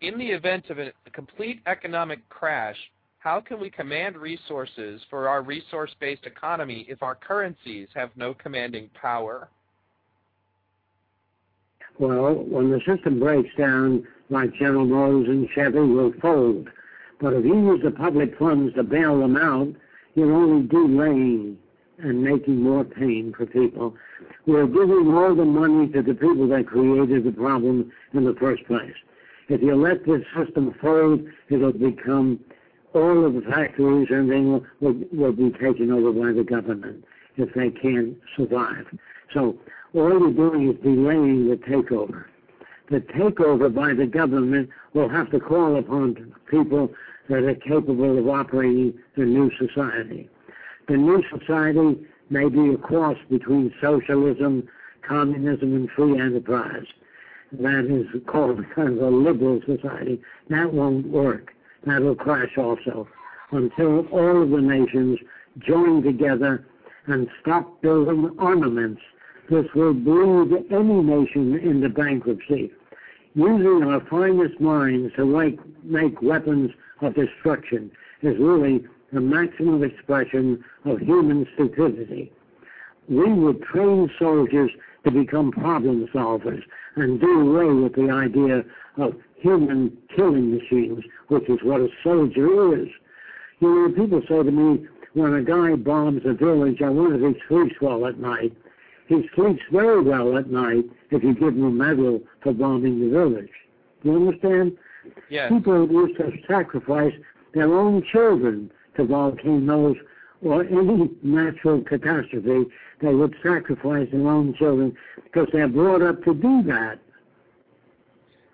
in 0.02 0.18
the 0.18 0.28
event 0.28 0.70
of 0.70 0.80
a, 0.80 0.92
complete 1.14 1.62
economic 1.66 2.28
crash, 2.30 2.78
how 3.20 3.42
can 3.42 3.60
we 3.60 3.70
command 3.70 4.16
resources 4.16 5.02
for 5.10 5.28
our 5.28 5.42
resource-based 5.42 6.26
economy 6.26 6.86
if 6.88 7.04
our 7.04 7.16
currencies 7.16 7.90
have 7.94 8.10
no 8.16 8.34
commanding 8.34 8.90
power? 9.00 9.50
Well, 11.98 12.34
when 12.34 12.72
the 12.72 12.80
system 12.88 13.20
breaks 13.20 13.50
down, 13.58 14.08
like 14.30 14.54
General 14.54 14.86
Motors 14.86 15.28
and 15.28 15.50
Chevy 15.54 15.80
will 15.80 16.14
fold. 16.22 16.70
But 17.20 17.34
if 17.34 17.44
you 17.44 17.56
use 17.56 17.82
the 17.84 17.92
public 17.92 18.38
funds 18.40 18.74
to 18.76 18.84
bail 18.84 19.20
them 19.20 19.36
out, 19.36 19.68
you're 20.16 20.34
only 20.34 20.68
delaying 20.68 21.58
and 22.02 22.24
making 22.24 22.62
more 22.62 22.84
pain 22.84 23.34
for 23.36 23.46
people. 23.46 23.96
We're 24.46 24.68
giving 24.68 25.14
all 25.14 25.36
the 25.36 25.46
money 25.46 25.88
to 25.90 26.02
the 26.02 26.14
people 26.14 26.48
that 26.50 26.68
created 26.68 27.26
the 27.26 27.32
problem 27.32 27.92
in 28.14 28.26
the 28.26 28.36
first 28.40 28.66
place. 28.66 28.94
If 29.48 29.62
you 29.62 29.76
let 29.76 30.06
this 30.06 30.22
system 30.38 30.74
fold, 30.82 31.22
it'll 31.50 31.74
become 31.74 32.40
all 32.94 33.26
of 33.26 33.34
the 33.34 33.42
factories 33.42 34.08
and 34.12 34.30
then 34.30 34.52
will, 34.52 34.66
will, 34.80 34.96
will 35.12 35.32
be 35.32 35.52
taken 35.52 35.92
over 35.92 36.12
by 36.12 36.34
the 36.34 36.44
government 36.44 37.04
if 37.38 37.54
they 37.54 37.70
can't 37.70 38.18
survive. 38.36 38.86
So 39.34 39.58
all 39.94 40.20
you're 40.20 40.34
doing 40.34 40.70
is 40.70 40.76
delaying 40.84 41.50
the 41.50 41.56
takeover. 41.56 42.26
The 42.90 43.02
takeover 43.02 43.74
by 43.74 43.94
the 43.94 44.08
government 44.08 44.70
will 44.94 45.10
have 45.10 45.30
to 45.32 45.40
call 45.40 45.78
upon 45.78 46.34
people 46.50 46.92
that 47.30 47.44
are 47.44 47.56
capable 47.56 48.18
of 48.18 48.28
operating 48.28 48.94
the 49.16 49.26
new 49.26 49.52
society. 49.60 50.30
The 50.90 50.98
new 50.98 51.24
society 51.30 52.06
may 52.30 52.50
be 52.50 52.74
a 52.74 52.78
cross 52.78 53.18
between 53.30 53.74
socialism, 53.82 54.68
communism, 55.08 55.76
and 55.76 55.90
free 55.92 56.20
enterprise. 56.20 56.86
That 57.54 57.86
is 57.86 58.22
called 58.28 58.60
kind 58.76 58.98
of 58.98 59.02
a 59.02 59.10
liberal 59.10 59.62
society. 59.66 60.22
That 60.50 60.74
won't 60.74 61.08
work. 61.08 61.54
That 61.86 62.02
will 62.02 62.16
crash 62.16 62.58
also 62.58 63.08
until 63.52 64.08
all 64.08 64.44
of 64.44 64.50
the 64.50 64.62
nations 64.62 65.20
join 65.60 66.04
together 66.04 66.66
and 67.08 67.28
stop 67.42 67.82
building 67.82 68.36
armaments 68.38 69.02
this 69.50 69.66
will 69.74 69.94
bleed 69.94 70.66
any 70.72 71.02
nation 71.02 71.58
into 71.58 71.90
bankruptcy. 71.90 72.72
Using 73.34 73.84
our 73.84 74.02
finest 74.08 74.60
minds 74.60 75.12
to 75.16 75.26
make, 75.26 75.60
make 75.84 76.22
weapons 76.22 76.70
of 77.02 77.16
destruction 77.16 77.90
is 78.22 78.38
really 78.40 78.86
the 79.12 79.22
maximum 79.22 79.84
expression 79.84 80.64
of 80.86 81.00
human 81.00 81.48
stupidity. 81.54 82.32
We 83.08 83.32
would 83.32 83.64
train 83.64 84.10
soldiers 84.20 84.72
to 85.04 85.12
become 85.12 85.52
problem 85.52 86.08
solvers 86.14 86.62
and 86.96 87.20
do 87.20 87.56
away 87.56 87.74
with 87.84 87.96
the 87.96 88.12
idea 88.12 88.64
of 88.98 89.16
human 89.38 89.98
killing 90.16 90.56
machines, 90.56 91.04
which 91.30 91.50
is 91.50 91.60
what 91.64 91.82
a 91.82 91.90
soldier 92.04 92.82
is. 92.82 92.90
You 93.60 93.88
know, 93.88 93.94
people 93.94 94.22
say 94.28 94.44
to 94.44 94.52
me, 94.52 94.86
when 95.14 95.34
a 95.34 95.42
guy 95.42 95.76
bombs 95.76 96.22
a 96.26 96.34
village, 96.34 96.82
I 96.82 96.90
wonder 96.90 97.28
if 97.28 97.36
he 97.36 97.42
sleeps 97.48 97.76
well 97.82 98.06
at 98.06 98.20
night. 98.20 98.54
He 99.08 99.28
sleeps 99.36 99.62
very 99.72 100.02
well 100.02 100.38
at 100.38 100.52
night 100.52 100.86
if 101.10 101.24
you 101.24 101.34
give 101.34 101.56
him 101.56 101.64
a 101.64 101.72
medal 101.72 102.22
for 102.44 102.54
bombing 102.54 103.00
the 103.00 103.10
village. 103.10 103.50
Do 104.04 104.12
you 104.12 104.28
understand? 104.28 104.78
Yes. 105.30 105.52
People 105.52 105.90
used 105.90 106.18
to 106.18 106.32
sacrifice 106.48 107.14
their 107.54 107.74
own 107.74 108.04
children 108.12 108.72
to 108.98 109.06
volcanoes 109.06 109.98
or 110.42 110.64
any 110.64 111.10
natural 111.22 111.82
catastrophe. 111.82 112.70
They 113.02 113.14
would 113.14 113.36
sacrifice 113.44 114.08
their 114.12 114.28
own 114.28 114.54
children 114.56 114.96
because 115.24 115.48
they're 115.52 115.68
brought 115.68 116.02
up 116.02 116.24
to 116.24 116.34
do 116.34 116.64
that. 116.64 117.00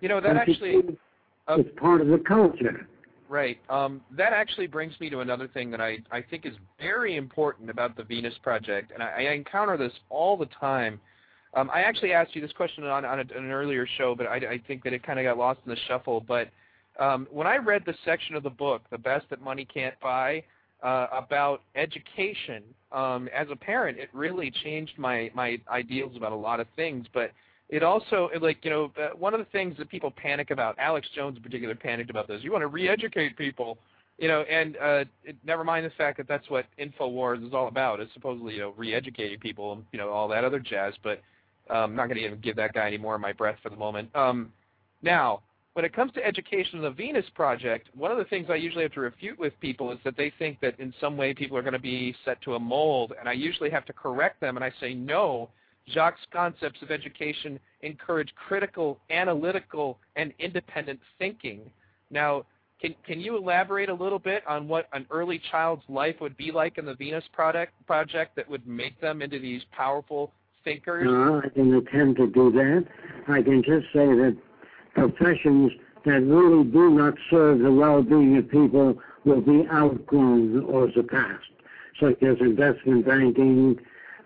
You 0.02 0.10
know, 0.10 0.22
that 0.22 0.36
actually... 0.36 0.98
Uh, 1.48 1.58
it's 1.60 1.70
part 1.80 2.02
of 2.02 2.08
the 2.08 2.18
culture. 2.18 2.88
Right. 3.30 3.60
Um, 3.70 4.02
that 4.18 4.34
actually 4.34 4.68
brings 4.68 5.00
me 5.00 5.10
to 5.10 5.20
another 5.20 5.48
thing 5.48 5.72
that 5.72 5.82
I, 5.82 5.98
I 6.12 6.22
think 6.22 6.46
is 6.46 6.54
very 6.80 7.18
important 7.18 7.70
about 7.70 7.96
the 7.96 8.04
Venus 8.04 8.34
Project, 8.42 8.92
and 8.92 9.02
I, 9.02 9.26
I 9.28 9.32
encounter 9.34 9.78
this 9.78 9.94
all 10.10 10.38
the 10.38 10.48
time. 10.60 11.00
Um, 11.56 11.70
I 11.74 11.82
actually 11.82 12.14
asked 12.14 12.36
you 12.36 12.42
this 12.42 12.52
question 12.52 12.84
on, 12.84 13.06
on, 13.06 13.20
a, 13.20 13.38
an 13.38 13.52
earlier 13.52 13.88
show, 13.98 14.14
but 14.16 14.28
I, 14.28 14.36
I 14.36 14.62
think 14.68 14.84
that 14.84 14.94
it 14.94 15.04
kind 15.04 15.20
of 15.20 15.24
got 15.24 15.38
lost 15.38 15.60
in 15.66 15.72
the 15.72 15.78
shuffle. 15.88 16.20
But 16.20 16.50
um, 17.00 17.28
when 17.32 17.48
I 17.48 17.58
read 17.58 17.84
the 17.86 17.96
section 18.06 18.36
of 18.36 18.44
the 18.44 18.50
book, 18.50 18.82
The 18.90 18.98
Best 18.98 19.26
That 19.30 19.42
Money 19.42 19.66
Can't 19.66 20.00
Buy, 20.02 20.44
uh, 20.84 21.08
about 21.12 21.62
education, 21.76 22.64
um, 22.92 23.28
as 23.36 23.48
a 23.52 23.56
parent, 23.56 23.98
it 23.98 24.10
really 24.14 24.52
changed 24.64 24.94
my, 24.98 25.32
my 25.34 25.58
ideals 25.70 26.16
about 26.16 26.32
a 26.32 26.36
lot 26.36 26.60
of 26.60 26.68
things. 26.76 27.08
But 27.14 27.32
it 27.70 27.84
also 27.84 28.30
like 28.42 28.64
you 28.64 28.70
know 28.70 28.92
one 29.18 29.34
of 29.34 29.40
the 29.40 29.46
things 29.46 29.76
that 29.78 29.90
people 29.90 30.12
panic 30.12 30.52
about 30.52 30.76
alex 30.78 31.08
jones 31.16 31.38
in 31.38 31.44
particular 31.44 31.76
panicked 31.76 32.10
about 32.10 32.28
this 32.28 32.42
you 32.44 32.52
want 32.52 32.62
to 32.62 32.68
re-educate 32.68 33.36
people 33.38 33.78
you 34.18 34.28
know 34.28 34.42
and 34.42 34.78
uh 34.78 35.04
it, 35.24 35.36
never 35.44 35.64
mind 35.64 35.86
the 35.86 35.90
fact 35.92 36.18
that 36.18 36.28
that's 36.28 36.50
what 36.50 36.66
infowars 36.80 37.46
is 37.46 37.54
all 37.54 37.68
about 37.68 38.00
is 38.00 38.08
supposedly 38.14 38.54
you 38.54 38.60
know 38.60 38.74
re-educating 38.78 39.40
people 39.40 39.74
and 39.74 39.84
you 39.92 40.00
know 40.00 40.10
all 40.10 40.28
that 40.28 40.44
other 40.44 40.60
jazz 40.60 40.94
but 41.04 41.22
um, 41.70 41.92
i'm 41.92 41.96
not 41.96 42.06
going 42.06 42.18
to 42.18 42.26
even 42.26 42.40
give 42.40 42.56
that 42.56 42.74
guy 42.74 42.88
any 42.88 42.98
more 42.98 43.16
of 43.16 43.22
my 43.22 43.34
breath 43.34 43.58
for 43.64 43.70
the 43.70 43.76
moment 43.76 44.10
um 44.16 44.52
now 45.02 45.42
when 45.76 45.84
it 45.84 45.94
comes 45.94 46.12
to 46.14 46.26
education 46.26 46.78
of 46.78 46.84
the 46.84 46.90
venus 46.90 47.26
project 47.36 47.90
one 47.96 48.12
of 48.12 48.18
the 48.18 48.26
things 48.26 48.48
i 48.50 48.56
usually 48.56 48.84
have 48.84 48.94
to 48.94 49.02
refute 49.02 49.38
with 49.38 49.54
people 49.60 49.92
is 49.92 50.00
that 50.04 50.18
they 50.18 50.32
think 50.40 50.60
that 50.62 50.80
in 50.80 50.94
some 51.00 51.16
way 51.18 51.34
people 51.34 51.58
are 51.58 51.62
going 51.62 51.74
to 51.74 51.80
be 51.80 52.16
set 52.24 52.42
to 52.42 52.56
a 52.56 52.60
mold 52.60 53.14
and 53.20 53.30
i 53.30 53.34
usually 53.34 53.70
have 53.70 53.86
to 53.86 53.94
correct 53.94 54.40
them 54.42 54.56
and 54.58 54.64
i 54.64 54.72
say 54.80 54.94
no 54.94 55.50
Jacques' 55.88 56.18
concepts 56.32 56.82
of 56.82 56.92
education 56.92 57.60
encourage 57.82 58.34
critical, 58.36 59.00
analytical, 59.10 60.00
and 60.16 60.34
independent 60.40 61.00
thinking. 61.20 61.62
Now, 62.10 62.46
can, 62.82 62.96
can 63.06 63.20
you 63.20 63.38
elaborate 63.38 63.90
a 63.90 63.94
little 63.94 64.20
bit 64.20 64.44
on 64.48 64.68
what 64.68 64.88
an 64.94 65.06
early 65.12 65.42
child's 65.52 65.84
life 65.88 66.16
would 66.22 66.36
be 66.38 66.52
like 66.52 66.78
in 66.78 66.86
the 66.86 66.96
Venus 66.96 67.24
product, 67.32 67.74
project 67.86 68.36
that 68.36 68.50
would 68.50 68.68
make 68.68 69.00
them 69.00 69.22
into 69.22 69.40
these 69.40 69.62
powerful 69.72 70.32
thinkers? 70.64 71.06
No, 71.06 71.42
I 71.44 71.50
can 71.50 71.74
attempt 71.74 72.20
to 72.20 72.28
do 72.28 72.52
that. 72.52 72.86
I 73.28 73.42
can 73.42 73.64
just 73.64 73.86
say 73.94 74.08
that 74.08 74.36
professions 74.96 75.72
that 76.06 76.22
really 76.22 76.64
do 76.64 76.90
not 76.90 77.16
serve 77.30 77.60
the 77.60 77.72
well-being 77.72 78.38
of 78.38 78.50
people 78.50 78.98
will 79.26 79.42
be 79.42 79.68
outgrown 79.72 80.64
or 80.64 80.92
surpassed, 80.92 81.52
such 82.00 82.22
as 82.24 82.38
investment 82.40 83.06
banking, 83.06 83.78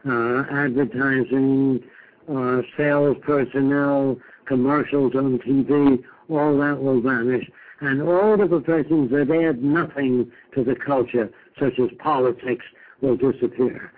uh, 0.08 0.44
advertising, 0.52 1.84
uh, 2.30 2.62
sales 2.78 3.18
personnel, 3.22 4.18
commercials 4.46 5.16
on 5.16 5.40
TV, 5.40 6.04
all 6.30 6.58
that 6.58 6.82
will 6.82 7.02
vanish. 7.02 7.50
And 7.82 8.02
all 8.02 8.36
the 8.36 8.46
professions 8.46 9.10
that 9.12 9.32
add 9.32 9.64
nothing 9.64 10.32
to 10.54 10.64
the 10.64 10.76
culture, 10.76 11.30
such 11.58 11.80
as 11.80 11.90
politics, 11.98 12.66
will 13.02 13.16
disappear. 13.16 13.92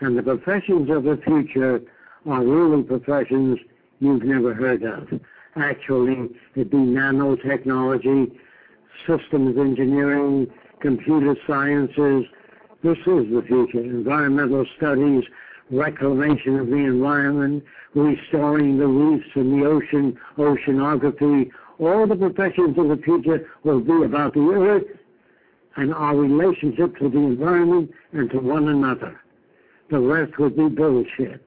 And 0.00 0.16
the 0.16 0.22
professions 0.22 0.88
of 0.90 1.04
the 1.04 1.20
future 1.24 1.80
are 2.26 2.44
really 2.44 2.82
professions 2.84 3.58
you've 3.98 4.22
never 4.22 4.54
heard 4.54 4.82
of. 4.82 5.08
Actually, 5.56 6.30
it'd 6.56 6.70
be 6.70 6.76
nanotechnology, 6.76 8.32
systems 9.06 9.56
engineering, 9.56 10.48
computer 10.80 11.36
sciences. 11.46 12.24
This 12.82 12.98
is 12.98 13.30
the 13.32 13.42
future. 13.46 13.80
Environmental 13.80 14.66
studies, 14.76 15.24
reclamation 15.70 16.58
of 16.58 16.66
the 16.66 16.76
environment, 16.76 17.64
restoring 17.94 18.78
the 18.78 18.86
reefs 18.86 19.28
in 19.36 19.58
the 19.58 19.66
ocean, 19.66 20.18
oceanography. 20.36 21.50
All 21.78 22.06
the 22.06 22.16
professions 22.16 22.76
of 22.76 22.88
the 22.88 23.00
future 23.04 23.48
will 23.62 23.80
be 23.80 24.04
about 24.04 24.34
the 24.34 24.40
earth 24.40 24.84
and 25.76 25.94
our 25.94 26.16
relationship 26.16 26.96
to 26.98 27.08
the 27.08 27.18
environment 27.18 27.90
and 28.12 28.30
to 28.30 28.38
one 28.38 28.68
another. 28.68 29.20
The 29.90 29.98
rest 29.98 30.38
would 30.38 30.56
be 30.56 30.68
bullshit. 30.68 31.42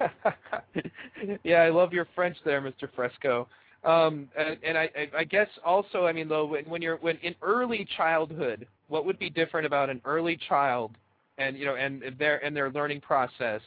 yeah, 1.44 1.62
I 1.62 1.70
love 1.70 1.92
your 1.92 2.06
French 2.14 2.36
there, 2.44 2.60
Mr. 2.60 2.88
Fresco. 2.94 3.48
Um, 3.84 4.28
and, 4.36 4.56
and 4.64 4.76
I, 4.76 4.90
I 5.16 5.24
guess 5.24 5.48
also, 5.64 6.06
I 6.06 6.12
mean, 6.12 6.28
though, 6.28 6.44
when, 6.44 6.64
when 6.64 6.82
you're 6.82 6.96
when 6.96 7.18
in 7.18 7.34
early 7.40 7.86
childhood, 7.96 8.66
what 8.88 9.04
would 9.04 9.18
be 9.18 9.30
different 9.30 9.66
about 9.66 9.90
an 9.90 10.00
early 10.04 10.38
child, 10.48 10.96
and 11.38 11.56
you 11.56 11.64
know, 11.64 11.76
and 11.76 12.02
their 12.18 12.44
and 12.44 12.56
their 12.56 12.70
learning 12.70 13.00
process, 13.00 13.60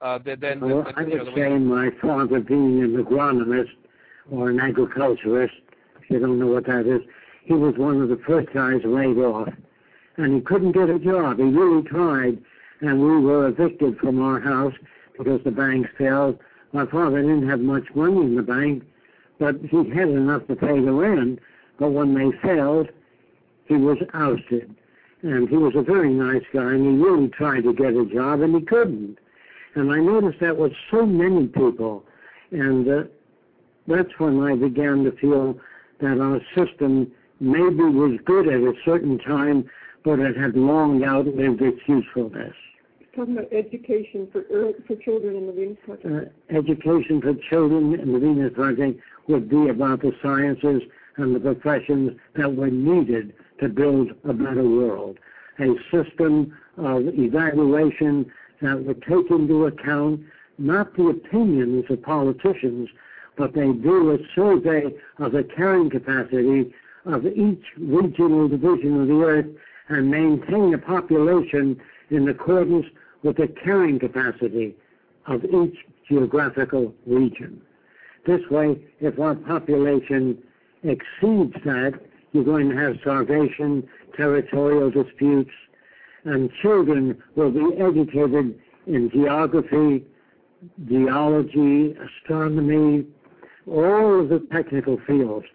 uh, 0.00 0.18
than, 0.18 0.40
than 0.40 0.60
well, 0.60 0.84
I 0.96 1.02
would 1.02 1.14
know, 1.14 1.34
say 1.34 1.50
my 1.50 1.90
father 2.02 2.40
being 2.40 2.82
an 2.82 3.02
agronomist 3.02 3.70
or 4.30 4.50
an 4.50 4.60
agriculturist, 4.60 5.54
if 6.02 6.10
you 6.10 6.18
don't 6.18 6.38
know 6.38 6.48
what 6.48 6.66
that 6.66 6.86
is, 6.86 7.00
he 7.44 7.54
was 7.54 7.74
one 7.76 8.00
of 8.00 8.08
the 8.08 8.20
first 8.26 8.52
guys 8.52 8.80
laid 8.84 9.18
off, 9.18 9.48
and 10.16 10.34
he 10.34 10.40
couldn't 10.40 10.72
get 10.72 10.88
a 10.88 10.98
job. 10.98 11.38
He 11.38 11.44
really 11.44 11.82
tried, 11.82 12.38
and 12.80 13.00
we 13.00 13.20
were 13.20 13.48
evicted 13.48 13.98
from 13.98 14.20
our 14.20 14.40
house 14.40 14.74
because 15.16 15.40
the 15.44 15.50
banks 15.50 15.90
failed. 15.96 16.38
My 16.72 16.86
father 16.86 17.22
didn't 17.22 17.48
have 17.48 17.60
much 17.60 17.84
money 17.94 18.20
in 18.20 18.34
the 18.34 18.42
bank, 18.42 18.82
but 19.38 19.56
he 19.70 19.76
had 19.90 20.08
enough 20.08 20.46
to 20.48 20.56
pay 20.56 20.80
the 20.80 20.92
rent. 20.92 21.38
But 21.78 21.90
when 21.90 22.14
they 22.14 22.36
failed, 22.38 22.88
he 23.66 23.74
was 23.74 23.98
ousted. 24.12 24.74
And 25.22 25.48
he 25.48 25.56
was 25.56 25.74
a 25.76 25.82
very 25.82 26.12
nice 26.12 26.42
guy, 26.52 26.72
and 26.74 26.84
he 26.84 27.02
really 27.02 27.28
tried 27.28 27.62
to 27.62 27.72
get 27.72 27.94
a 27.94 28.04
job, 28.04 28.40
and 28.40 28.54
he 28.54 28.60
couldn't. 28.60 29.18
And 29.74 29.90
I 29.90 29.98
noticed 29.98 30.40
that 30.40 30.56
with 30.56 30.72
so 30.90 31.06
many 31.06 31.46
people. 31.46 32.04
And 32.50 32.88
uh, 32.88 33.02
that's 33.86 34.18
when 34.18 34.42
I 34.42 34.54
began 34.54 35.04
to 35.04 35.12
feel 35.12 35.58
that 36.00 36.20
our 36.20 36.40
system 36.54 37.10
maybe 37.40 37.82
was 37.82 38.18
good 38.24 38.48
at 38.48 38.60
a 38.60 38.74
certain 38.84 39.18
time, 39.18 39.68
but 40.04 40.18
it 40.18 40.36
had 40.36 40.56
long 40.56 41.02
outlived 41.04 41.62
its 41.62 41.80
usefulness. 41.86 42.54
Talking 43.14 43.38
about 43.38 43.52
education 43.52 44.28
for 44.32 44.42
for 44.86 44.96
children 44.96 45.36
in 45.36 45.46
the 45.46 45.52
Venus 45.52 45.78
Project. 45.84 46.32
Uh, 46.52 46.56
education 46.56 47.20
for 47.20 47.34
children 47.48 47.94
in 48.00 48.12
the 48.12 48.18
Venus 48.18 48.52
Project 48.54 49.00
would 49.28 49.48
be 49.48 49.68
about 49.68 50.00
the 50.02 50.12
sciences 50.20 50.82
and 51.16 51.34
the 51.34 51.38
professions 51.38 52.18
that 52.34 52.56
were 52.56 52.70
needed 52.70 53.34
to 53.60 53.68
build 53.68 54.10
a 54.24 54.32
better 54.32 54.68
world. 54.68 55.18
A 55.60 55.74
system 55.92 56.56
of 56.76 57.06
evaluation 57.06 58.32
that 58.60 58.84
would 58.84 59.00
take 59.02 59.30
into 59.30 59.66
account 59.66 60.20
not 60.58 60.96
the 60.96 61.08
opinions 61.08 61.84
of 61.90 62.02
politicians, 62.02 62.88
but 63.36 63.54
they 63.54 63.72
do 63.72 64.12
a 64.12 64.18
survey 64.34 64.92
of 65.18 65.32
the 65.32 65.44
carrying 65.56 65.90
capacity 65.90 66.74
of 67.04 67.26
each 67.26 67.64
regional 67.78 68.48
division 68.48 69.02
of 69.02 69.06
the 69.06 69.22
earth 69.22 69.46
and 69.88 70.10
maintain 70.10 70.74
a 70.74 70.78
population 70.78 71.80
in 72.10 72.28
accordance 72.28 72.86
with 73.24 73.38
the 73.38 73.48
carrying 73.64 73.98
capacity 73.98 74.76
of 75.26 75.44
each 75.44 75.76
geographical 76.08 76.94
region. 77.06 77.60
This 78.26 78.40
way, 78.50 78.78
if 79.00 79.18
our 79.18 79.34
population 79.34 80.38
exceeds 80.82 81.54
that, 81.64 81.98
you're 82.32 82.44
going 82.44 82.68
to 82.68 82.76
have 82.76 82.96
starvation, 83.00 83.88
territorial 84.16 84.90
disputes, 84.90 85.50
and 86.24 86.50
children 86.62 87.22
will 87.36 87.50
be 87.50 87.76
educated 87.80 88.58
in 88.86 89.10
geography, 89.10 90.04
geology, 90.86 91.96
astronomy, 91.96 93.06
all 93.66 94.20
of 94.20 94.28
the 94.28 94.46
technical 94.52 94.98
fields. 95.06 95.46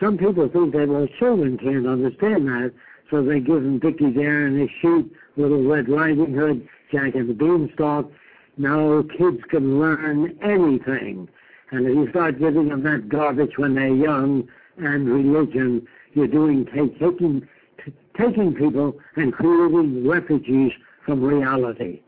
Some 0.00 0.18
people 0.18 0.48
think 0.48 0.72
that, 0.72 0.88
well, 0.88 1.06
children 1.18 1.58
can't 1.58 1.86
understand 1.86 2.48
that, 2.48 2.72
so 3.10 3.22
they 3.22 3.40
give 3.40 3.62
them 3.62 3.78
Dickie 3.78 4.10
Dare 4.10 4.46
and 4.46 4.60
they 4.60 4.72
shoot 4.80 5.10
Little 5.36 5.66
Red 5.66 5.88
Riding 5.88 6.34
Hood, 6.34 6.68
Jack 6.92 7.14
and 7.14 7.28
the 7.28 7.34
Beanstalk. 7.34 8.10
No, 8.56 9.02
kids 9.18 9.38
can 9.50 9.80
learn 9.80 10.38
anything. 10.42 11.28
And 11.70 11.86
if 11.86 11.94
you 11.94 12.10
start 12.10 12.38
giving 12.38 12.68
them 12.68 12.82
that 12.82 13.08
garbage 13.08 13.56
when 13.56 13.74
they're 13.74 13.88
young 13.88 14.46
and 14.76 15.08
religion, 15.08 15.86
you're 16.12 16.28
doing 16.28 16.66
take, 16.66 16.98
taking 16.98 17.48
t- 17.82 17.94
taking 18.18 18.54
people 18.54 18.94
and 19.16 19.32
creating 19.32 20.06
refugees 20.06 20.72
from 21.06 21.22
reality. 21.22 22.02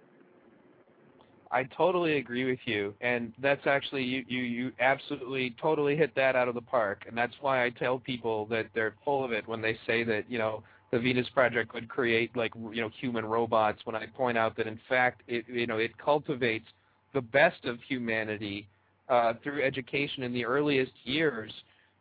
I 1.51 1.63
totally 1.63 2.17
agree 2.17 2.45
with 2.45 2.59
you, 2.65 2.95
and 3.01 3.33
that's 3.41 3.65
actually 3.65 4.03
you, 4.03 4.25
you 4.27 4.43
you 4.43 4.73
absolutely 4.81 5.55
totally 5.63 5.95
hit 5.95 6.13
that 6.17 6.35
out 6.35 6.49
of 6.49 6.57
the 6.57 6.61
park, 6.61 7.05
and 7.07 7.17
that's 7.17 7.35
why 7.41 7.65
I 7.65 7.71
tell 7.71 8.01
people 8.01 8.47
that 8.47 8.67
they're 8.75 8.95
full 9.05 9.25
of 9.25 9.31
it 9.31 9.47
when 9.47 9.63
they 9.63 9.79
say 9.87 10.03
that 10.03 10.29
you 10.29 10.37
know 10.37 10.65
the 10.95 11.01
Venus 11.01 11.29
Project 11.35 11.75
would 11.75 11.89
create 11.89 12.37
like 12.37 12.53
you 12.73 12.81
know 12.81 12.89
human 13.01 13.25
robots. 13.25 13.81
When 13.83 13.97
I 13.97 14.07
point 14.07 14.39
out 14.39 14.57
that 14.57 14.69
in 14.69 14.79
fact 14.89 15.23
it 15.27 15.45
you 15.49 15.67
know 15.67 15.79
it 15.79 15.99
cultivates 15.99 16.67
the 17.13 17.21
best 17.21 17.65
of 17.65 17.79
humanity 17.89 18.69
uh, 19.09 19.33
through 19.43 19.65
education 19.65 20.23
in 20.23 20.33
the 20.33 20.45
earliest 20.45 20.93
years. 21.03 21.53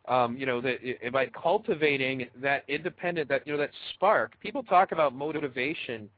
Um, 0.06 0.36
you 0.36 0.46
know 0.46 0.60
that 0.60 0.76
it, 0.80 1.12
by 1.12 1.26
cultivating 1.26 2.28
that 2.40 2.62
independent 2.68 3.28
that 3.30 3.44
you 3.44 3.52
know 3.52 3.58
that 3.58 3.70
spark. 3.94 4.38
People 4.38 4.62
talk 4.62 4.92
about 4.92 5.12
motivation 5.12 6.08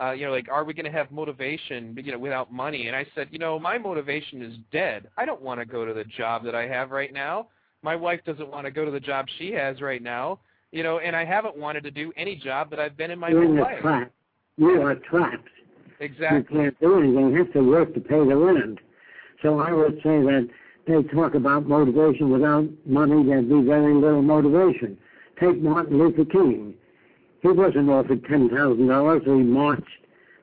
uh, 0.00 0.12
you 0.12 0.24
know, 0.24 0.32
like, 0.32 0.48
are 0.50 0.64
we 0.64 0.72
going 0.72 0.86
to 0.86 0.90
have 0.90 1.10
motivation, 1.10 1.94
you 2.02 2.12
know, 2.12 2.18
without 2.18 2.50
money? 2.50 2.86
And 2.86 2.96
I 2.96 3.04
said, 3.14 3.28
you 3.30 3.38
know, 3.38 3.58
my 3.58 3.76
motivation 3.76 4.40
is 4.40 4.54
dead. 4.72 5.10
I 5.18 5.26
don't 5.26 5.42
want 5.42 5.60
to 5.60 5.66
go 5.66 5.84
to 5.84 5.92
the 5.92 6.04
job 6.04 6.44
that 6.46 6.54
I 6.54 6.66
have 6.66 6.92
right 6.92 7.12
now. 7.12 7.48
My 7.82 7.94
wife 7.94 8.20
doesn't 8.24 8.48
want 8.48 8.64
to 8.64 8.70
go 8.70 8.86
to 8.86 8.90
the 8.90 8.98
job 8.98 9.26
she 9.38 9.52
has 9.52 9.82
right 9.82 10.02
now. 10.02 10.38
You 10.72 10.82
know, 10.82 10.98
and 10.98 11.14
I 11.14 11.24
haven't 11.24 11.56
wanted 11.56 11.84
to 11.84 11.90
do 11.90 12.12
any 12.16 12.34
job 12.34 12.70
that 12.70 12.80
I've 12.80 12.96
been 12.96 13.10
in 13.10 13.18
my 13.18 13.28
You're 13.28 13.44
whole 13.44 13.52
in 13.52 13.60
life. 13.60 13.80
Trap. 13.82 14.12
You 14.56 14.82
are 14.82 14.94
trapped. 14.96 15.48
Exactly. 16.00 16.56
You 16.56 16.62
can't 16.62 16.80
do 16.80 16.98
anything. 16.98 17.30
You 17.30 17.44
have 17.44 17.52
to 17.52 17.60
work 17.60 17.94
to 17.94 18.00
pay 18.00 18.18
the 18.18 18.36
rent. 18.36 18.78
So 19.42 19.60
I 19.60 19.72
would 19.72 19.96
say 19.96 20.20
that 20.22 20.48
they 20.86 21.02
talk 21.14 21.34
about 21.34 21.68
motivation 21.68 22.30
without 22.30 22.66
money, 22.86 23.24
there'd 23.24 23.48
be 23.48 23.62
very 23.62 23.94
little 23.94 24.22
motivation. 24.22 24.98
Take 25.38 25.60
Martin 25.60 25.98
Luther 25.98 26.24
King. 26.24 26.74
He 27.42 27.48
wasn't 27.48 27.90
offered 27.90 28.22
$10,000. 28.24 29.24
He 29.24 29.30
marched 29.30 29.84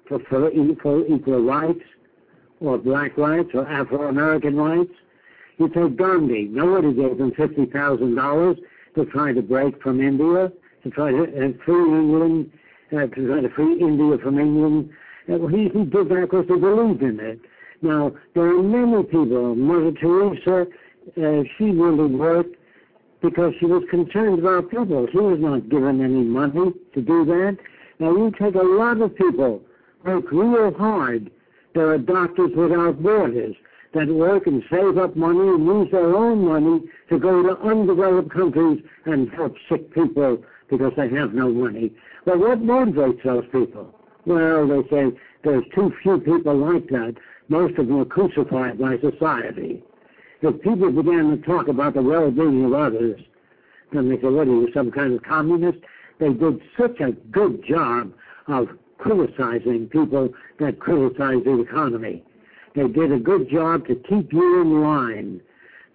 for, 0.08 0.20
for, 0.30 0.52
equal, 0.52 1.06
equal 1.08 1.44
rights, 1.44 1.84
or 2.60 2.78
black 2.78 3.18
rights, 3.18 3.50
or 3.54 3.68
Afro 3.68 4.10
American 4.10 4.58
rights. 4.58 4.92
You 5.58 5.70
take 5.70 5.98
Gandhi. 5.98 6.48
Nobody 6.50 6.94
gave 6.94 7.20
him 7.20 7.32
$50,000 7.32 8.58
were 9.00 9.06
trying 9.06 9.36
to 9.36 9.42
break 9.42 9.82
from 9.82 10.02
India 10.02 10.52
to 10.84 10.90
try 10.92 11.12
to 11.12 11.24
uh, 11.24 11.64
free 11.66 12.00
England, 12.00 12.52
uh, 12.92 13.08
to 13.08 13.28
try 13.28 13.42
to 13.42 13.50
free 13.56 13.80
India 13.80 14.18
from 14.22 14.40
England. 14.40 14.90
Uh, 15.32 15.38
well, 15.38 15.48
he, 15.48 15.64
he 15.64 15.86
did 15.86 16.10
that 16.10 16.28
because 16.30 16.46
he 16.48 16.56
believed 16.56 17.02
in 17.02 17.20
it. 17.20 17.40
Now, 17.82 18.12
there 18.36 18.44
are 18.44 18.62
many 18.62 19.04
people, 19.04 19.56
Mother 19.56 19.92
Teresa, 19.94 20.68
uh, 21.18 21.44
she 21.58 21.66
really 21.66 22.14
worked 22.14 22.56
because 23.22 23.54
she 23.60 23.66
was 23.66 23.84
concerned 23.90 24.40
about 24.40 24.70
people. 24.70 25.08
She 25.12 25.18
was 25.18 25.40
not 25.40 25.70
given 25.70 26.02
any 26.02 26.24
money 26.24 26.74
to 26.94 27.02
do 27.02 27.26
that. 27.26 27.58
Now, 28.00 28.12
you 28.12 28.32
take 28.40 28.56
a 28.56 28.60
lot 28.60 29.02
of 29.02 29.16
people, 29.16 29.62
work 30.04 30.32
real 30.32 30.74
hard. 30.74 31.32
There 31.74 31.90
are 31.92 31.98
doctors 31.98 32.52
without 32.56 33.02
borders 33.02 33.56
that 33.94 34.08
work 34.08 34.48
and 34.48 34.64
save 34.70 34.98
up 34.98 35.16
money 35.16 35.40
and 35.40 35.66
use 35.66 35.88
their 35.92 36.16
own 36.16 36.46
money 36.46 36.82
to 37.10 37.18
go 37.18 37.42
to 37.42 37.60
undeveloped 37.62 38.32
countries 38.32 38.84
and 39.06 39.30
help 39.32 39.56
sick 39.68 39.94
people 39.94 40.44
because 40.70 40.94
they 40.96 41.10
have 41.10 41.34
no 41.34 41.50
money. 41.50 41.92
Well, 42.26 42.38
what 42.38 42.62
motivates 42.62 43.24
those 43.24 43.46
people? 43.52 43.94
Well, 44.26 44.68
they 44.68 44.88
say 44.90 45.18
there's 45.44 45.64
too 45.74 45.92
few 46.04 46.20
people 46.20 46.56
like 46.56 46.88
that. 46.90 47.16
Most 47.48 47.80
of 47.80 47.88
them 47.88 48.00
are 48.00 48.06
crucified 48.06 48.78
by 48.78 48.98
society. 49.00 49.84
If 50.42 50.62
people 50.62 50.92
began 50.92 51.32
to 51.32 51.38
talk 51.38 51.68
about 51.68 51.96
the 51.96 52.02
well-being 52.02 52.66
of 52.66 52.74
others, 52.74 53.20
then 53.92 54.10
they 54.10 54.18
say, 54.18 54.28
what 54.28 54.48
are 54.48 54.52
you, 54.52 54.70
some 54.74 54.92
kind 54.92 55.14
of 55.14 55.24
communist? 55.24 55.80
They 56.20 56.30
did 56.30 56.62
such 56.78 57.00
a 57.00 57.14
good 57.32 57.64
job 57.68 58.14
of 58.48 58.70
criticizing 59.00 59.88
people 59.88 60.30
that 60.60 60.80
criticize 60.80 61.44
the 61.44 61.62
economy. 61.62 62.24
They 62.80 62.88
did 62.88 63.12
a 63.12 63.20
good 63.20 63.50
job 63.50 63.88
to 63.88 63.96
keep 63.96 64.32
you 64.32 64.62
in 64.62 64.82
line. 64.82 65.42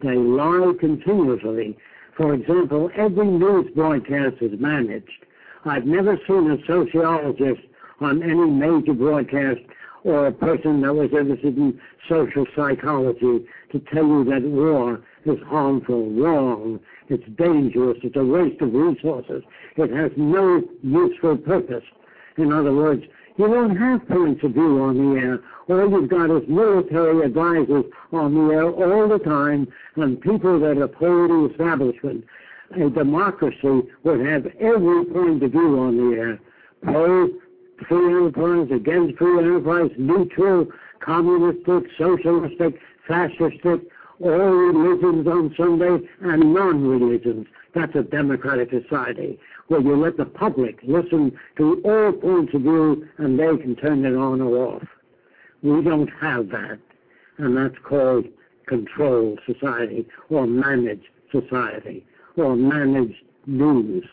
They 0.02 0.16
lie 0.16 0.74
continuously. 0.78 1.78
For 2.14 2.34
example, 2.34 2.90
every 2.94 3.26
news 3.26 3.70
broadcast 3.74 4.36
is 4.42 4.60
managed. 4.60 5.24
I've 5.64 5.86
never 5.86 6.18
seen 6.28 6.50
a 6.50 6.58
sociologist 6.66 7.62
on 8.00 8.22
any 8.22 8.50
major 8.50 8.92
broadcast 8.92 9.60
or 10.02 10.26
a 10.26 10.32
person 10.32 10.82
that 10.82 10.94
was 10.94 11.08
interested 11.10 11.56
in 11.56 11.80
social 12.06 12.44
psychology 12.54 13.46
to 13.72 13.78
tell 13.90 14.06
you 14.06 14.24
that 14.24 14.42
war 14.42 15.00
is 15.24 15.38
harmful, 15.46 16.10
wrong, 16.10 16.78
it's 17.08 17.24
dangerous, 17.38 17.96
it's 18.02 18.16
a 18.16 18.22
waste 18.22 18.60
of 18.60 18.74
resources, 18.74 19.42
it 19.76 19.90
has 19.90 20.10
no 20.18 20.62
useful 20.82 21.38
purpose. 21.38 21.84
In 22.36 22.52
other 22.52 22.74
words, 22.74 23.04
you 23.36 23.48
don't 23.48 23.74
have 23.74 24.06
points 24.06 24.44
of 24.44 24.52
view 24.52 24.82
on 24.82 24.96
the 24.96 25.20
air. 25.20 25.40
All 25.66 25.90
you've 25.90 26.10
got 26.10 26.30
is 26.30 26.46
military 26.46 27.24
advisors 27.24 27.84
on 28.12 28.34
the 28.34 28.54
air 28.54 28.70
all 28.70 29.08
the 29.08 29.18
time 29.18 29.66
and 29.96 30.20
people 30.20 30.60
that 30.60 30.76
oppose 30.76 31.30
the 31.30 31.50
establishment. 31.52 32.24
A 32.76 32.90
democracy 32.90 33.82
would 34.02 34.26
have 34.26 34.46
every 34.60 35.04
point 35.06 35.42
of 35.42 35.52
view 35.52 35.78
on 35.78 35.96
the 35.96 36.16
air. 36.16 36.38
Pro 36.82 37.28
free 37.88 38.06
enterprise, 38.06 38.68
against 38.72 39.16
free 39.16 39.38
enterprise, 39.38 39.90
neutral, 39.96 40.66
communistic, 41.00 41.84
socialistic, 41.96 42.78
fascistic, 43.08 43.86
all 44.20 44.30
religions 44.30 45.26
on 45.26 45.54
Sunday 45.56 46.06
and 46.20 46.54
non-religions. 46.54 47.46
That's 47.74 47.94
a 47.96 48.02
democratic 48.02 48.70
society 48.70 49.38
where 49.68 49.80
you 49.80 49.96
let 49.96 50.18
the 50.18 50.26
public 50.26 50.78
listen 50.82 51.36
to 51.56 51.80
all 51.84 52.12
points 52.12 52.54
of 52.54 52.62
view 52.62 53.08
and 53.16 53.38
they 53.38 53.56
can 53.56 53.76
turn 53.76 54.04
it 54.04 54.14
on 54.14 54.42
or 54.42 54.74
off. 54.74 54.82
We 55.64 55.82
don't 55.82 56.10
have 56.20 56.50
that, 56.50 56.78
and 57.38 57.56
that's 57.56 57.74
called 57.88 58.26
control 58.68 59.36
society 59.46 60.06
or 60.28 60.46
managed 60.46 61.08
society 61.32 62.06
or 62.36 62.54
managed 62.54 63.24
news. 63.46 64.04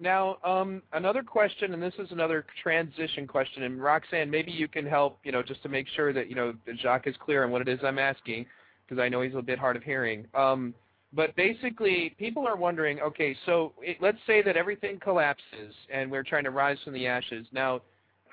Now, 0.00 0.36
um, 0.44 0.82
another 0.92 1.22
question, 1.22 1.72
and 1.72 1.82
this 1.82 1.94
is 1.98 2.08
another 2.10 2.44
transition 2.62 3.26
question, 3.26 3.62
and 3.62 3.82
Roxanne, 3.82 4.30
maybe 4.30 4.52
you 4.52 4.68
can 4.68 4.84
help, 4.84 5.18
you 5.24 5.32
know, 5.32 5.42
just 5.42 5.62
to 5.62 5.70
make 5.70 5.86
sure 5.96 6.12
that, 6.12 6.28
you 6.28 6.34
know, 6.34 6.52
Jacques 6.82 7.06
is 7.06 7.14
clear 7.18 7.44
on 7.44 7.50
what 7.50 7.62
it 7.62 7.68
is 7.68 7.80
I'm 7.82 7.98
asking, 7.98 8.44
because 8.86 9.00
I 9.00 9.08
know 9.08 9.22
he's 9.22 9.34
a 9.34 9.40
bit 9.40 9.58
hard 9.58 9.76
of 9.76 9.82
hearing. 9.82 10.26
Um, 10.34 10.74
but 11.14 11.34
basically, 11.36 12.14
people 12.18 12.46
are 12.46 12.56
wondering, 12.56 13.00
okay, 13.00 13.34
so 13.46 13.72
it, 13.80 13.96
let's 14.00 14.18
say 14.26 14.42
that 14.42 14.58
everything 14.58 14.98
collapses 15.00 15.72
and 15.90 16.10
we're 16.10 16.24
trying 16.24 16.44
to 16.44 16.50
rise 16.50 16.76
from 16.84 16.92
the 16.92 17.06
ashes. 17.06 17.46
Now, 17.50 17.80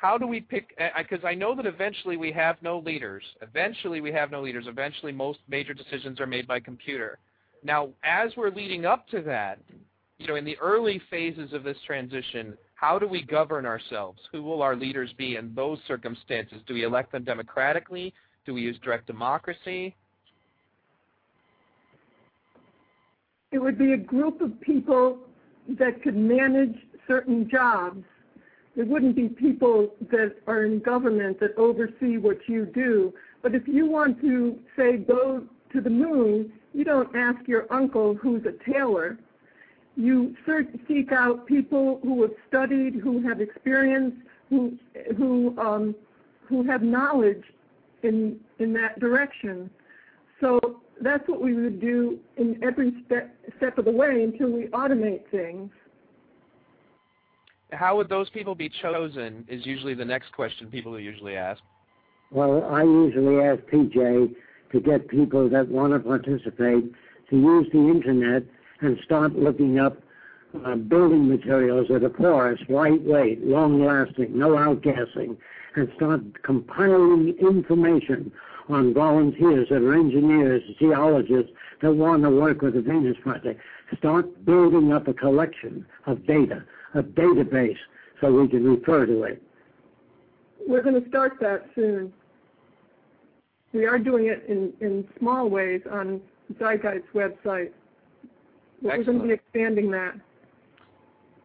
how 0.02 0.18
do 0.18 0.26
we 0.26 0.42
pick, 0.42 0.76
because 0.98 1.24
I 1.24 1.36
know 1.36 1.56
that 1.56 1.68
eventually 1.68 2.18
we 2.18 2.32
have 2.32 2.56
no 2.64 2.80
leaders. 2.80 3.24
Eventually 3.44 4.02
we 4.02 4.12
have 4.12 4.32
no 4.32 4.42
leaders. 4.42 4.66
Eventually 4.68 5.12
most 5.12 5.38
major 5.48 5.76
decisions 5.76 6.20
are 6.20 6.26
made 6.26 6.48
by 6.48 6.60
computer. 6.60 7.20
Now, 7.64 7.90
as 8.04 8.32
we're 8.36 8.50
leading 8.50 8.88
up 8.88 9.08
to 9.10 9.22
that, 9.22 9.60
you 10.18 10.26
know, 10.26 10.38
in 10.38 10.44
the 10.44 10.58
early 10.58 11.00
phases 11.12 11.54
of 11.54 11.64
this 11.64 11.78
transition, 11.86 12.58
how 12.74 12.98
do 12.98 13.08
we 13.08 13.22
govern 13.22 13.68
ourselves? 13.68 14.20
Who 14.32 14.42
will 14.42 14.64
our 14.64 14.76
leaders 14.76 15.14
be 15.20 15.36
in 15.36 15.54
those 15.54 15.78
circumstances? 15.88 16.58
Do 16.66 16.74
we 16.74 16.84
elect 16.84 17.12
them 17.12 17.24
democratically? 17.24 18.12
Do 18.48 18.56
we 18.56 18.62
use 18.62 18.80
direct 18.84 19.06
democracy? 19.06 19.96
It 23.52 23.60
would 23.60 23.78
be 23.78 23.94
a 23.94 23.98
group 23.98 24.42
of 24.42 24.60
people 24.62 25.20
that 25.78 26.02
could 26.02 26.18
manage 26.18 26.76
certain 27.08 27.48
jobs. 27.48 28.04
There 28.76 28.86
wouldn't 28.86 29.16
be 29.16 29.28
people 29.28 29.94
that 30.12 30.38
are 30.48 30.64
in 30.64 30.80
government 30.80 31.40
that 31.42 31.58
oversee 31.58 32.18
what 32.18 32.38
you 32.48 32.66
do. 32.66 33.14
But 33.42 33.54
if 33.54 33.68
you 33.68 33.86
want 33.86 34.22
to, 34.22 34.58
say, 34.78 34.98
go 34.98 35.44
to 35.74 35.82
the 35.82 35.90
moon, 35.90 36.54
you 36.74 36.86
don't 36.86 37.14
ask 37.16 37.48
your 37.48 37.72
uncle 37.72 38.16
who's 38.16 38.44
a 38.46 38.72
tailor. 38.72 39.18
You 39.98 40.36
search, 40.46 40.68
seek 40.88 41.12
out 41.12 41.46
people 41.46 42.00
who 42.04 42.22
have 42.22 42.32
studied, 42.48 42.96
who 42.96 43.22
have 43.28 43.42
experience, 43.42 44.16
who 44.50 44.78
who 45.18 45.58
um, 45.60 45.96
who 46.48 46.64
have 46.64 46.82
knowledge 46.82 47.44
in 48.04 48.40
in 48.60 48.72
that 48.74 49.00
direction. 49.00 49.70
So 50.40 50.82
that's 51.02 51.28
what 51.28 51.42
we 51.42 51.54
would 51.54 51.82
do 51.82 52.20
in 52.38 52.62
every 52.64 53.04
step 53.06 53.36
step 53.58 53.78
of 53.78 53.86
the 53.86 53.92
way 53.92 54.24
until 54.24 54.50
we 54.50 54.68
automate 54.68 55.30
things. 55.30 55.72
How 57.72 57.96
would 57.96 58.10
those 58.10 58.30
people 58.30 58.56
be 58.56 58.70
chosen? 58.70 59.46
Is 59.48 59.66
usually 59.66 59.94
the 59.94 60.06
next 60.06 60.32
question 60.34 60.68
people 60.68 61.00
usually 61.00 61.36
ask. 61.36 61.62
Well, 62.32 62.64
I 62.64 62.84
usually 62.84 63.44
ask 63.44 63.62
PJ 63.64 64.34
to 64.72 64.80
get 64.80 65.08
people 65.08 65.50
that 65.50 65.68
want 65.68 65.94
to 65.94 66.00
participate 66.00 66.92
to 67.30 67.36
use 67.36 67.68
the 67.72 67.80
internet 67.80 68.44
and 68.82 68.98
start 69.04 69.36
looking 69.36 69.80
up 69.80 69.98
uh, 70.66 70.76
building 70.76 71.30
materials 71.30 71.88
that 71.90 72.04
are 72.04 72.10
porous, 72.10 72.60
lightweight, 72.68 73.46
long-lasting, 73.46 74.38
no 74.38 74.50
outgassing, 74.50 75.38
and 75.76 75.92
start 75.96 76.22
compiling 76.44 77.36
information 77.40 78.32
on 78.70 78.94
volunteers 78.94 79.70
that 79.70 79.82
are 79.82 79.94
engineers, 79.94 80.62
geologists 80.80 81.52
that 81.82 81.94
want 81.94 82.24
to 82.24 82.30
work 82.30 82.62
with 82.62 82.74
the 82.74 82.82
Venus 82.82 83.18
Project. 83.22 83.60
Start 83.98 84.46
building 84.46 84.94
up 84.94 85.08
a 85.08 85.14
collection 85.14 85.86
of 86.06 86.26
data, 86.26 86.64
a 86.94 87.04
database, 87.04 87.78
so 88.20 88.32
we 88.32 88.48
can 88.48 88.64
refer 88.64 89.06
to 89.06 89.24
it. 89.24 89.42
We're 90.68 90.84
going 90.84 91.02
to 91.02 91.10
start 91.10 91.34
that 91.42 91.66
soon. 91.76 92.14
We 93.74 93.86
are 93.86 93.98
doing 93.98 94.28
it 94.28 94.44
in, 94.48 94.74
in 94.82 95.08
small 95.20 95.50
ways 95.50 95.82
on 95.92 96.22
Zeitgeist's 96.60 97.08
website. 97.14 97.72
But 98.82 98.98
we're 98.98 99.04
going 99.04 99.20
to 99.20 99.28
be 99.28 99.34
expanding 99.34 99.92
that. 99.92 100.16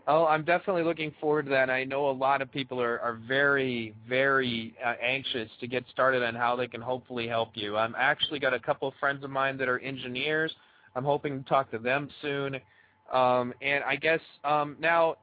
Oh, 0.09 0.25
I'm 0.25 0.45
definitely 0.45 0.85
looking 0.85 1.13
forward 1.21 1.47
to 1.47 1.51
that. 1.51 1.69
I 1.69 1.83
know 1.83 2.09
a 2.09 2.13
lot 2.13 2.41
of 2.41 2.53
people 2.53 2.81
are, 2.81 3.01
are 3.01 3.19
very, 3.27 3.93
very 4.09 4.75
uh, 4.85 4.95
anxious 5.03 5.51
to 5.61 5.67
get 5.67 5.85
started 5.91 6.23
on 6.23 6.35
how 6.35 6.55
they 6.55 6.69
can 6.69 6.81
hopefully 6.81 7.27
help 7.27 7.51
you. 7.55 7.77
I'm 7.77 7.95
actually 7.99 8.39
got 8.39 8.55
a 8.55 8.61
couple 8.61 8.87
of 8.87 8.95
friends 9.01 9.25
of 9.25 9.31
mine 9.31 9.57
that 9.59 9.69
are 9.69 9.81
engineers. 9.81 10.55
I'm 10.95 11.05
hoping 11.05 11.43
to 11.43 11.49
talk 11.49 11.73
to 11.73 11.79
them 11.79 12.09
soon. 12.23 12.55
Um, 13.13 13.53
and 13.61 13.83
I 13.83 13.97
guess 13.97 14.21
um, 14.45 14.77
now 14.81 15.17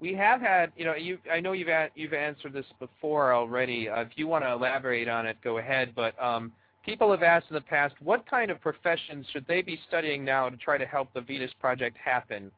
we 0.00 0.14
have 0.14 0.40
had, 0.40 0.72
you 0.76 0.84
know, 0.84 0.94
you, 0.94 1.18
I 1.30 1.40
know 1.40 1.52
you've 1.52 1.68
you've 1.94 2.12
answered 2.12 2.52
this 2.52 2.66
before 2.78 3.34
already. 3.34 3.88
Uh, 3.88 4.00
if 4.00 4.08
you 4.16 4.26
want 4.26 4.44
to 4.44 4.52
elaborate 4.52 5.08
on 5.08 5.26
it, 5.26 5.36
go 5.44 5.58
ahead. 5.58 5.92
But 5.94 6.20
um, 6.22 6.52
people 6.84 7.10
have 7.10 7.22
asked 7.22 7.46
in 7.50 7.54
the 7.54 7.60
past, 7.60 7.94
what 8.00 8.28
kind 8.28 8.50
of 8.50 8.60
professions 8.60 9.26
should 9.32 9.46
they 9.46 9.62
be 9.62 9.78
studying 9.88 10.24
now 10.24 10.48
to 10.48 10.56
try 10.56 10.78
to 10.78 10.86
help 10.86 11.12
the 11.14 11.20
Venus 11.20 11.52
Project 11.60 11.96
happen? 12.02 12.50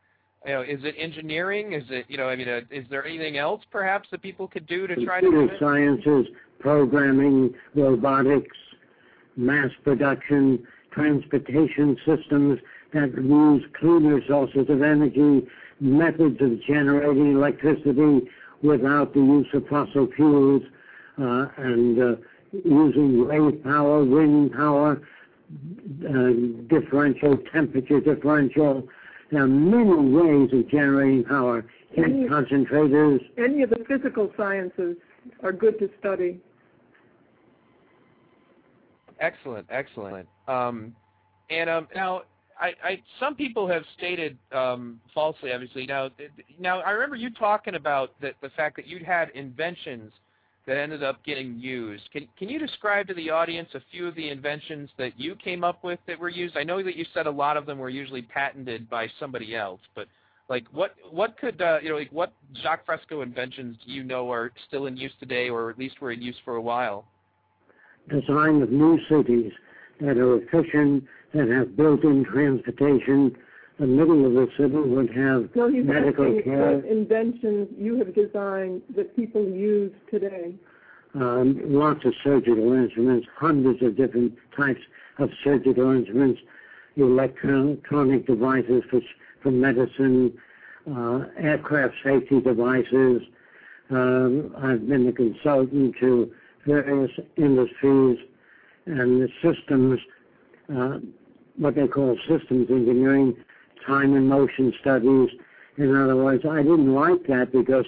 you 0.47 0.53
know, 0.53 0.63
is 0.63 0.81
it 0.83 0.95
engineering? 0.99 1.73
Is 1.73 1.85
it, 1.89 2.07
you 2.09 2.17
know, 2.17 2.29
I 2.29 2.37
mean, 2.37 2.49
uh, 2.49 2.61
is 2.71 2.85
there 2.91 3.07
anything 3.07 3.37
else 3.39 3.63
perhaps 3.71 4.09
that 4.11 4.23
people 4.23 4.49
could 4.49 4.67
do 4.67 4.87
to 4.87 5.05
try 5.05 5.21
to 5.21 5.27
Computer 5.27 5.57
sciences, 5.61 6.27
programming, 6.59 7.55
robotics, 7.75 8.57
mass 9.37 9.71
production, 9.85 10.67
transportation 10.93 11.97
systems 12.05 12.59
that 12.93 13.15
use 13.15 13.63
cleaner 13.79 14.21
sources 14.27 14.67
of 14.69 14.83
energy, 14.83 15.47
methods 15.83 16.41
of 16.41 16.63
generating 16.63 17.33
electricity 17.33 18.29
without 18.63 19.13
the 19.13 19.21
use 19.21 19.49
of 19.53 19.67
fossil 19.67 20.09
fuels, 20.15 20.63
uh, 21.21 21.49
and 21.57 22.01
uh, 22.01 22.17
using 22.53 23.27
wave 23.27 23.63
power, 23.65 24.05
wind 24.05 24.53
power, 24.53 25.03
uh, 26.09 26.31
differential 26.69 27.37
temperature 27.53 28.01
differential, 28.01 28.89
there 29.31 29.43
are 29.43 29.49
many 29.49 30.11
ways 30.11 30.51
of 30.53 30.69
generating 30.71 31.25
power. 31.25 31.65
Heat 31.91 32.05
Any- 32.05 32.29
concentrators, 32.29 33.21
Any 33.37 33.63
of 33.63 33.71
the 33.71 33.85
physical 33.89 34.31
sciences 34.37 34.97
are 35.43 35.53
good 35.53 35.79
to 35.81 35.91
study. 35.99 36.41
Excellent, 39.21 39.67
excellent. 39.71 40.29
Um, 40.49 40.95
and 41.51 41.69
um, 41.69 41.89
now, 41.95 42.23
I, 42.63 42.73
I, 42.85 43.03
some 43.19 43.35
people 43.35 43.69
have 43.69 43.83
stated 43.99 44.39
um, 44.53 45.01
falsely, 45.13 45.53
obviously. 45.53 45.85
Now, 45.87 46.11
now 46.61 46.81
I 46.81 46.91
remember 46.91 47.17
you 47.17 47.31
talking 47.31 47.75
about 47.75 48.19
the, 48.21 48.33
the 48.41 48.51
fact 48.51 48.77
that 48.77 48.87
you'd 48.87 49.03
had 49.03 49.31
inventions 49.31 50.13
that 50.67 50.77
ended 50.77 51.03
up 51.03 51.25
getting 51.25 51.59
used. 51.59 52.05
Can, 52.13 52.29
can 52.39 52.49
you 52.49 52.61
describe 52.61 53.09
to 53.09 53.15
the 53.15 53.31
audience 53.31 53.69
a 53.75 53.81
few 53.91 54.07
of 54.07 54.15
the 54.15 54.29
inventions 54.29 54.91
that 54.97 55.19
you 55.19 55.35
came 55.35 55.65
up 55.65 55.83
with 55.83 55.99
that 56.07 56.19
were 56.19 56.29
used? 56.29 56.57
I 56.57 56.63
know 56.63 56.83
that 56.85 56.95
you 56.95 57.05
said 57.13 57.27
a 57.27 57.31
lot 57.31 57.57
of 57.57 57.67
them 57.67 57.79
were 57.79 57.91
usually 57.91 58.23
patented 58.23 58.89
by 58.89 59.09
somebody 59.19 59.57
else, 59.57 59.81
but 59.97 60.07
like 60.49 60.65
what 60.73 60.95
what 61.11 61.37
could 61.39 61.61
uh, 61.61 61.79
you 61.83 61.89
know 61.89 61.97
like 61.97 62.13
what 62.13 62.33
Jacques 62.63 62.87
Fresco 62.87 63.23
inventions 63.23 63.77
do 63.85 63.93
you 63.93 64.05
know 64.05 64.31
are 64.31 64.53
still 64.69 64.87
in 64.87 64.97
use 64.97 65.13
today, 65.19 65.49
or 65.49 65.71
at 65.71 65.79
least 65.79 66.01
were 66.01 66.13
in 66.13 66.23
use 66.23 66.37
for 66.45 66.57
a 66.57 66.63
while? 66.63 67.07
design 68.09 68.63
of 68.63 68.71
new 68.71 68.99
cities 69.09 69.53
that 70.01 70.19
are 70.19 70.39
efficient, 70.39 71.05
that 71.35 71.49
have 71.49 71.77
built-in 71.77 72.25
transportation. 72.25 73.37
The 73.79 73.87
middle 73.87 74.27
of 74.27 74.33
the 74.35 74.49
city 74.57 74.75
would 74.75 75.11
have 75.17 75.55
medical 75.85 76.41
care. 76.43 76.77
what 76.77 76.85
inventions 76.85 77.69
you 77.77 77.97
have 77.97 78.15
designed 78.15 78.83
that 78.95 79.17
people 79.17 79.43
use 79.49 79.93
today. 80.11 80.55
um, 81.15 81.61
lots 81.65 82.05
of 82.05 82.15
surgical 82.23 82.73
instruments, 82.73 83.27
hundreds 83.37 83.83
of 83.83 83.97
different 83.97 84.35
types 84.57 84.81
of 85.19 85.31
surgical 85.45 85.91
instruments, 85.91 86.41
electronic 86.97 88.27
devices 88.27 88.83
for, 88.91 89.01
for 89.43 89.51
medicine, 89.51 90.33
uh, 90.91 91.25
aircraft 91.39 91.95
safety 92.05 92.41
devices. 92.41 93.23
Um, 93.91 94.55
I've 94.57 94.89
been 94.89 95.07
a 95.09 95.13
consultant 95.13 95.97
to 96.01 96.33
various 96.67 97.11
industries 97.37 98.19
and 98.87 99.23
the 99.23 99.29
systems, 99.43 100.01
uh, 100.75 100.99
what 101.57 101.75
they 101.75 101.87
call 101.87 102.17
systems 102.29 102.71
engineering, 102.71 103.37
time 103.87 104.15
and 104.15 104.29
motion 104.29 104.73
studies. 104.81 105.29
In 105.77 105.95
other 105.97 106.17
words, 106.17 106.45
I 106.49 106.63
didn't 106.63 106.95
like 106.95 107.27
that 107.29 107.53
because 107.53 107.87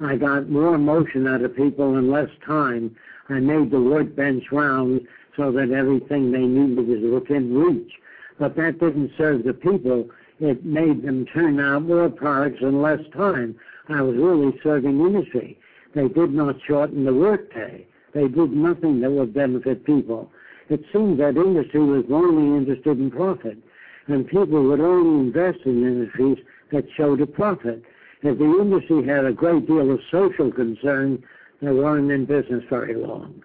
I 0.00 0.16
got 0.16 0.48
more 0.48 0.78
motion 0.78 1.26
out 1.26 1.42
of 1.42 1.56
people 1.56 1.96
in 1.96 2.10
less 2.10 2.30
time. 2.46 2.96
I 3.28 3.34
made 3.40 3.70
the 3.70 3.80
workbench 3.80 4.44
round 4.50 5.02
so 5.36 5.52
that 5.52 5.70
everything 5.70 6.32
they 6.32 6.40
needed 6.40 6.86
was 6.86 7.22
within 7.22 7.56
reach. 7.56 7.92
But 8.38 8.56
that 8.56 8.80
didn't 8.80 9.12
serve 9.16 9.44
the 9.44 9.54
people. 9.54 10.08
It 10.40 10.64
made 10.64 11.02
them 11.02 11.26
turn 11.26 11.60
out 11.60 11.82
more 11.82 12.08
products 12.08 12.62
in 12.62 12.82
less 12.82 13.00
time. 13.16 13.54
I 13.88 14.02
was 14.02 14.16
really 14.16 14.58
serving 14.62 14.98
industry. 15.00 15.58
They 15.94 16.08
did 16.08 16.32
not 16.32 16.56
shorten 16.66 17.04
the 17.04 17.14
workday. 17.14 17.86
They 18.14 18.28
did 18.28 18.52
nothing 18.52 19.00
that 19.00 19.10
would 19.10 19.34
benefit 19.34 19.84
people. 19.84 20.30
It 20.72 20.82
seemed 20.90 21.20
that 21.20 21.36
industry 21.36 21.80
was 21.80 22.06
only 22.10 22.56
interested 22.56 22.98
in 22.98 23.10
profit, 23.10 23.58
and 24.06 24.26
people 24.26 24.62
would 24.68 24.80
only 24.80 25.26
invest 25.26 25.58
in 25.66 25.82
industries 25.82 26.38
that 26.72 26.86
showed 26.96 27.20
a 27.20 27.26
profit. 27.26 27.82
If 28.22 28.38
the 28.38 28.44
industry 28.44 29.06
had 29.06 29.26
a 29.26 29.32
great 29.32 29.66
deal 29.66 29.90
of 29.90 30.00
social 30.10 30.50
concern, 30.50 31.22
they 31.60 31.72
weren't 31.72 32.10
in 32.10 32.24
business 32.24 32.64
very 32.70 32.94
long. 32.94 33.42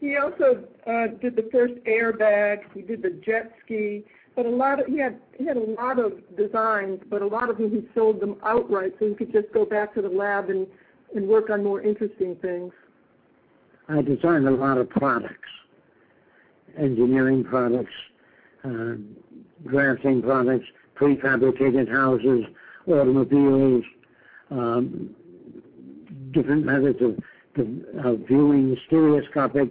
He 0.00 0.16
also 0.16 0.64
uh, 0.86 1.06
did 1.18 1.34
the 1.34 1.48
first 1.50 1.74
airbag. 1.86 2.58
He 2.74 2.82
did 2.82 3.00
the 3.00 3.18
jet 3.24 3.54
ski. 3.64 4.04
But 4.36 4.44
a 4.44 4.50
lot 4.50 4.80
of 4.80 4.86
he 4.86 4.98
had 4.98 5.18
he 5.38 5.46
had 5.46 5.56
a 5.56 5.60
lot 5.60 5.98
of 5.98 6.12
designs, 6.36 7.00
but 7.08 7.22
a 7.22 7.26
lot 7.26 7.48
of 7.48 7.56
them 7.56 7.70
he 7.70 7.88
sold 7.94 8.20
them 8.20 8.36
outright, 8.44 8.92
so 8.98 9.08
he 9.08 9.14
could 9.14 9.32
just 9.32 9.50
go 9.52 9.64
back 9.64 9.94
to 9.94 10.02
the 10.02 10.10
lab 10.10 10.50
and 10.50 10.66
and 11.16 11.26
work 11.26 11.48
on 11.48 11.64
more 11.64 11.80
interesting 11.80 12.36
things. 12.36 12.74
I 13.88 14.02
designed 14.02 14.46
a 14.46 14.50
lot 14.50 14.76
of 14.76 14.90
products, 14.90 15.48
engineering 16.78 17.44
products, 17.44 17.92
uh, 18.64 18.94
drafting 19.66 20.22
products, 20.22 20.66
prefabricated 20.96 21.90
houses, 21.90 22.44
automobiles, 22.86 23.84
um, 24.50 25.14
different 26.32 26.64
methods 26.64 27.00
of, 27.00 27.18
of 28.04 28.20
viewing 28.26 28.76
stereoscopic 28.86 29.70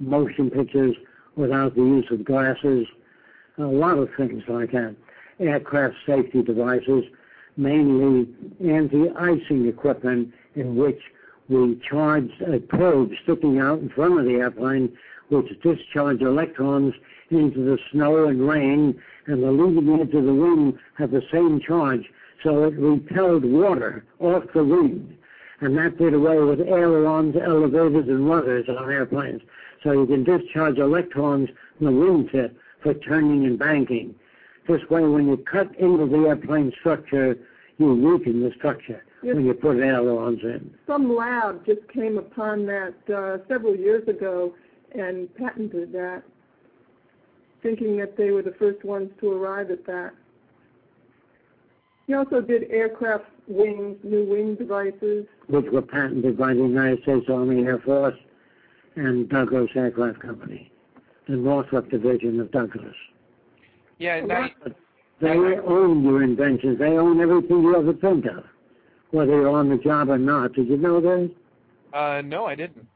motion 0.00 0.50
pictures 0.50 0.94
without 1.36 1.74
the 1.74 1.80
use 1.80 2.06
of 2.10 2.24
glasses, 2.24 2.86
a 3.58 3.62
lot 3.62 3.98
of 3.98 4.08
things 4.16 4.42
like 4.48 4.72
that. 4.72 4.94
Aircraft 5.40 5.94
safety 6.06 6.42
devices, 6.42 7.04
mainly 7.56 8.28
anti-icing 8.64 9.66
equipment 9.68 10.32
in 10.54 10.76
which 10.76 11.00
we 11.48 11.80
charged 11.88 12.42
a 12.42 12.58
probe 12.58 13.10
sticking 13.22 13.58
out 13.58 13.78
in 13.78 13.88
front 13.88 14.18
of 14.18 14.26
the 14.26 14.34
airplane 14.34 14.96
which 15.28 15.60
discharged 15.62 16.22
electrons 16.22 16.94
into 17.30 17.64
the 17.64 17.78
snow 17.90 18.26
and 18.28 18.48
rain, 18.48 19.00
and 19.26 19.42
the 19.42 19.50
leading 19.50 20.00
edge 20.00 20.14
of 20.14 20.24
the 20.24 20.34
wing 20.34 20.78
had 20.96 21.10
the 21.10 21.22
same 21.30 21.60
charge, 21.60 22.04
so 22.42 22.64
it 22.64 22.74
repelled 22.74 23.44
water 23.44 24.04
off 24.20 24.44
the 24.54 24.64
wing. 24.64 25.16
And 25.60 25.76
that 25.76 25.98
did 25.98 26.14
away 26.14 26.38
with 26.38 26.60
ailerons, 26.60 27.36
elevators, 27.36 28.08
and 28.08 28.28
rudders 28.28 28.68
on 28.68 28.90
airplanes. 28.90 29.42
So 29.82 29.92
you 29.92 30.06
can 30.06 30.24
discharge 30.24 30.78
electrons 30.78 31.48
in 31.80 31.86
the 31.86 31.92
wingtip 31.92 32.54
for 32.82 32.94
turning 32.94 33.44
and 33.44 33.58
banking. 33.58 34.14
This 34.68 34.82
way, 34.88 35.02
when 35.02 35.26
you 35.26 35.36
cut 35.36 35.74
into 35.76 36.06
the 36.06 36.28
airplane 36.28 36.72
structure, 36.78 37.36
you 37.78 37.94
weaken 37.94 38.42
the 38.42 38.52
structure 38.56 39.04
yes. 39.22 39.34
when 39.34 39.46
you 39.46 39.54
put 39.54 39.78
ailerons 39.78 40.40
in. 40.42 40.72
Some 40.86 41.14
lab 41.14 41.64
just 41.64 41.86
came 41.88 42.18
upon 42.18 42.66
that 42.66 42.94
uh, 43.12 43.38
several 43.48 43.74
years 43.74 44.06
ago 44.08 44.54
and 44.92 45.34
patented 45.36 45.92
that, 45.92 46.22
thinking 47.62 47.96
that 47.98 48.16
they 48.16 48.30
were 48.30 48.42
the 48.42 48.54
first 48.58 48.84
ones 48.84 49.10
to 49.20 49.32
arrive 49.32 49.70
at 49.70 49.84
that. 49.86 50.12
He 52.06 52.14
also 52.14 52.40
did 52.40 52.70
aircraft 52.70 53.26
wings, 53.46 53.98
new 54.02 54.24
wing 54.24 54.54
devices. 54.54 55.26
Which 55.48 55.66
were 55.66 55.82
patented 55.82 56.38
by 56.38 56.54
the 56.54 56.60
United 56.60 57.02
States 57.02 57.26
Army 57.28 57.64
Air 57.64 57.78
Force 57.80 58.16
and 58.96 59.28
Douglas 59.28 59.70
Aircraft 59.74 60.20
Company, 60.20 60.72
the 61.28 61.36
Northrop 61.36 61.90
Division 61.90 62.40
of 62.40 62.50
Douglas. 62.50 62.94
Yeah, 63.98 64.20
now, 64.20 64.48
they 65.20 65.28
own 65.28 66.04
your 66.04 66.22
inventions. 66.22 66.78
They 66.78 66.96
own 66.96 67.20
everything 67.20 67.62
you 67.62 67.76
ever 67.76 67.92
think 67.92 68.26
of, 68.26 68.44
whether 69.10 69.32
you're 69.32 69.50
on 69.50 69.68
the 69.68 69.76
job 69.76 70.08
or 70.08 70.18
not. 70.18 70.54
Did 70.54 70.68
you 70.68 70.76
know 70.76 71.00
that? 71.00 71.30
Uh, 71.92 72.22
no, 72.22 72.46
I 72.46 72.54
didn't. 72.54 72.86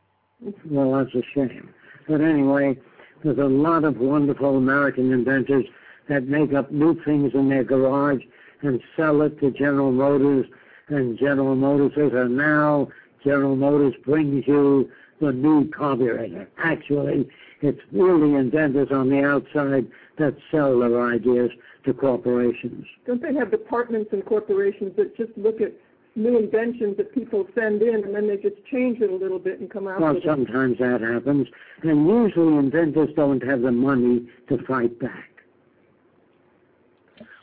Well, 0.70 0.93
that's 0.93 1.14
a 1.14 1.23
shame. 1.35 1.69
But 2.08 2.20
anyway, 2.20 2.78
there's 3.22 3.38
a 3.38 3.44
lot 3.44 3.84
of 3.84 3.98
wonderful 3.98 4.56
American 4.56 5.12
inventors 5.12 5.64
that 6.08 6.26
make 6.26 6.52
up 6.52 6.70
new 6.72 7.00
things 7.04 7.32
in 7.34 7.48
their 7.48 7.64
garage 7.64 8.22
and 8.62 8.80
sell 8.96 9.22
it 9.22 9.38
to 9.40 9.50
General 9.50 9.92
Motors, 9.92 10.46
and 10.88 11.18
General 11.18 11.54
Motors 11.54 11.92
says, 11.96 12.12
and 12.14 12.36
now 12.36 12.88
General 13.24 13.56
Motors 13.56 13.94
brings 14.04 14.46
you 14.46 14.90
the 15.20 15.32
new 15.32 15.68
carburetor. 15.70 16.48
Actually, 16.58 17.28
it's 17.60 17.80
really 17.92 18.34
inventors 18.34 18.88
on 18.90 19.08
the 19.08 19.22
outside 19.22 19.86
that 20.18 20.36
sell 20.50 20.80
their 20.80 21.00
ideas 21.00 21.50
to 21.84 21.94
corporations. 21.94 22.84
Don't 23.06 23.22
they 23.22 23.34
have 23.34 23.50
departments 23.50 24.10
and 24.12 24.24
corporations 24.24 24.92
that 24.96 25.16
just 25.16 25.30
look 25.36 25.60
at 25.60 25.72
new 26.14 26.39
inventions 26.39 26.97
that 26.98 27.14
people 27.14 27.47
send 27.55 27.82
in 27.82 28.05
and 28.05 28.14
then 28.14 28.28
they 28.28 28.36
just 28.36 28.56
change 28.70 29.01
it 29.01 29.10
a 29.10 29.14
little 29.14 29.39
bit 29.39 29.60
and 29.60 29.70
come 29.70 29.89
out 29.89 30.01
well, 30.01 30.14
with 30.14 30.24
sometimes 30.24 30.78
that 30.78 31.01
happens. 31.01 31.48
And 31.82 32.06
usually 32.06 32.56
inventors 32.56 33.10
don't 33.16 33.43
have 33.43 33.62
the 33.62 33.72
money 33.72 34.28
to 34.48 34.59
fight 34.64 34.98
back. 34.98 35.30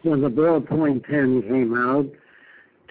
When 0.03 0.21
the 0.21 0.29
ballpoint 0.29 1.03
pen 1.03 1.41
came 1.41 1.75
out, 1.75 2.05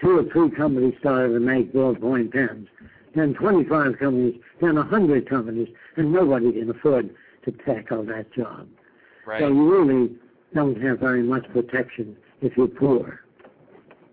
two 0.01 0.19
or 0.19 0.23
three 0.31 0.55
companies 0.55 0.95
started 0.99 1.33
to 1.33 1.39
make 1.39 1.73
ballpoint 1.73 2.33
pens. 2.33 2.67
Then 3.15 3.33
25 3.33 3.97
companies, 3.97 4.39
then 4.61 4.75
100 4.75 5.27
companies, 5.27 5.69
and 5.95 6.11
nobody 6.13 6.51
can 6.51 6.69
afford 6.69 7.09
to 7.45 7.51
tackle 7.51 8.03
that 8.03 8.31
job. 8.33 8.67
Right. 9.25 9.39
So 9.39 9.47
you 9.47 9.71
really 9.71 10.15
don't 10.53 10.79
have 10.81 10.99
very 10.99 11.23
much 11.23 11.45
protection 11.51 12.15
if 12.41 12.55
you're 12.55 12.67
poor. 12.67 13.21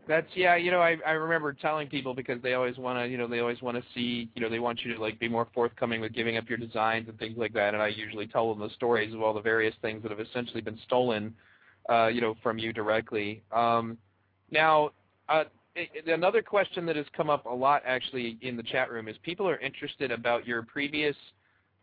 That's 0.09 0.29
yeah, 0.35 0.55
you 0.55 0.71
know, 0.71 0.81
I 0.81 0.97
I 1.05 1.13
remember 1.13 1.53
telling 1.53 1.89
people 1.89 2.15
because 2.15 2.41
they 2.41 2.55
always 2.55 2.77
want 2.79 2.99
to, 2.99 3.09
you 3.09 3.19
know, 3.19 3.27
they 3.27 3.41
always 3.41 3.61
want 3.61 3.77
to 3.77 3.83
see, 3.93 4.29
you 4.35 4.43
know, 4.43 4.49
they 4.49 4.61
want 4.61 4.85
you 4.85 4.95
to 4.95 5.01
like 5.01 5.19
be 5.19 5.29
more 5.29 5.49
forthcoming 5.53 6.01
with 6.01 6.15
giving 6.15 6.37
up 6.37 6.49
your 6.49 6.59
designs 6.59 7.09
and 7.09 7.19
things 7.19 7.37
like 7.37 7.53
that. 7.55 7.75
And 7.75 7.83
I 7.83 7.89
usually 7.89 8.29
tell 8.29 8.49
them 8.49 8.61
the 8.61 8.73
stories 8.75 9.13
of 9.13 9.21
all 9.21 9.35
the 9.35 9.41
various 9.41 9.75
things 9.83 10.03
that 10.03 10.13
have 10.13 10.21
essentially 10.21 10.61
been 10.61 10.79
stolen, 10.85 11.35
uh, 11.91 12.07
you 12.07 12.21
know, 12.21 12.37
from 12.41 12.57
you 12.59 12.73
directly. 12.73 13.43
Um, 13.51 13.99
now, 14.53 14.91
uh, 15.29 15.45
another 16.07 16.41
question 16.41 16.87
that 16.87 16.97
has 16.97 17.07
come 17.17 17.29
up 17.29 17.45
a 17.47 17.55
lot 17.55 17.83
actually 17.85 18.39
in 18.43 18.57
the 18.57 18.63
chat 18.63 18.91
room 18.91 19.09
is 19.09 19.17
people 19.23 19.49
are 19.49 19.59
interested 19.59 20.13
about 20.13 20.47
your 20.47 20.63
previous 20.63 21.17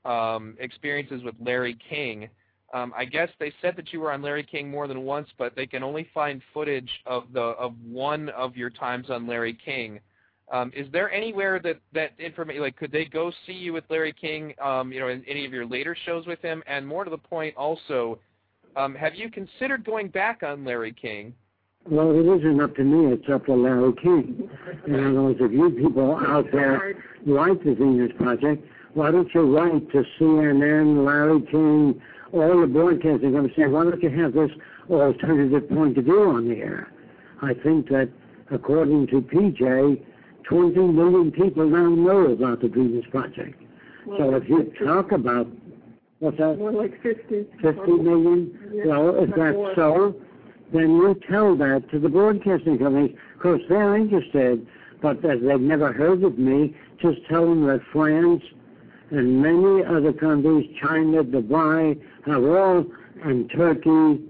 um, 0.05 0.55
experiences 0.59 1.21
with 1.23 1.35
Larry 1.39 1.77
King. 1.89 2.29
Um, 2.73 2.91
I 2.97 3.05
guess 3.05 3.29
they 3.39 3.53
said 3.61 3.75
that 3.77 3.93
you 3.93 3.99
were 3.99 4.11
on 4.11 4.23
Larry 4.23 4.43
King 4.43 4.69
more 4.69 4.87
than 4.87 5.03
once, 5.03 5.29
but 5.37 5.55
they 5.55 5.67
can 5.67 5.83
only 5.83 6.09
find 6.13 6.41
footage 6.53 6.89
of 7.05 7.25
the 7.31 7.39
of 7.39 7.73
one 7.85 8.29
of 8.29 8.57
your 8.57 8.71
times 8.71 9.09
on 9.11 9.27
Larry 9.27 9.57
King. 9.63 9.99
Um, 10.51 10.71
is 10.75 10.87
there 10.91 11.11
anywhere 11.11 11.59
that 11.63 11.79
that 11.93 12.11
information 12.19 12.63
like 12.63 12.75
could 12.75 12.91
they 12.91 13.05
go 13.05 13.31
see 13.45 13.53
you 13.53 13.73
with 13.73 13.83
Larry 13.89 14.13
King? 14.13 14.55
Um, 14.61 14.91
you 14.91 14.99
know, 14.99 15.07
in 15.07 15.23
any 15.27 15.45
of 15.45 15.53
your 15.53 15.67
later 15.67 15.95
shows 16.05 16.25
with 16.25 16.41
him? 16.41 16.63
And 16.65 16.85
more 16.85 17.03
to 17.03 17.11
the 17.11 17.17
point, 17.17 17.55
also, 17.55 18.19
um, 18.75 18.95
have 18.95 19.13
you 19.13 19.29
considered 19.29 19.85
going 19.85 20.07
back 20.07 20.41
on 20.41 20.65
Larry 20.65 20.93
King? 20.93 21.33
Well, 21.89 22.11
it 22.11 22.39
isn't 22.39 22.61
up 22.61 22.75
to 22.77 22.83
me. 22.83 23.13
It's 23.13 23.29
up 23.29 23.45
to 23.45 23.53
Larry 23.53 23.93
King. 24.01 24.49
In 24.87 24.95
other 24.95 25.21
words, 25.21 25.39
if 25.41 25.51
you 25.51 25.69
people 25.69 26.17
out 26.25 26.45
there 26.51 26.95
like 27.25 27.63
the 27.63 27.75
Venus 27.75 28.11
Project, 28.17 28.65
why 28.93 29.11
don't 29.11 29.29
you 29.33 29.55
write 29.55 29.91
to 29.91 30.03
CNN, 30.19 31.05
Larry 31.05 31.41
King, 31.51 32.01
all 32.33 32.61
the 32.61 32.67
broadcasters 32.67 33.23
are 33.23 33.31
going 33.31 33.47
to 33.47 33.55
say, 33.55 33.67
why 33.67 33.83
don't 33.83 34.01
you 34.01 34.09
have 34.09 34.33
this 34.33 34.49
alternative 34.89 35.69
point 35.69 35.97
of 35.97 36.05
view 36.05 36.23
on 36.23 36.49
the 36.49 36.55
air? 36.55 36.91
I 37.41 37.53
think 37.53 37.89
that 37.89 38.09
according 38.51 39.07
to 39.07 39.21
PJ, 39.21 40.03
20 40.43 40.79
million 40.79 41.31
people 41.31 41.69
now 41.69 41.89
know 41.89 42.31
about 42.31 42.61
the 42.61 42.67
Venus 42.67 43.05
Project. 43.11 43.61
Well, 44.05 44.17
so 44.17 44.35
if 44.35 44.49
you 44.49 44.73
talk 44.83 45.11
about, 45.11 45.47
what's 46.19 46.37
that? 46.37 46.57
More 46.57 46.71
like 46.71 47.01
50. 47.03 47.45
50 47.61 47.91
million? 47.91 48.71
Yeah, 48.73 48.97
well, 48.97 49.23
if 49.23 49.29
that's 49.29 49.55
more. 49.55 49.73
so, 49.75 50.15
then 50.73 50.95
you 50.97 51.15
tell 51.29 51.55
that 51.57 51.89
to 51.91 51.99
the 51.99 52.09
broadcasting 52.09 52.79
companies 52.79 53.15
because 53.35 53.61
they're 53.69 53.95
interested, 53.95 54.65
but 55.01 55.23
as 55.23 55.39
they've 55.41 55.59
never 55.59 55.93
heard 55.93 56.23
of 56.23 56.39
me, 56.39 56.75
just 56.99 57.19
tell 57.29 57.45
them 57.45 57.67
that 57.67 57.81
France, 57.91 58.41
and 59.11 59.41
many 59.41 59.85
other 59.85 60.11
countries, 60.11 60.67
China, 60.81 61.23
Dubai, 61.23 62.01
have 62.25 62.43
all, 62.43 62.85
and 63.23 63.49
Turkey 63.51 64.21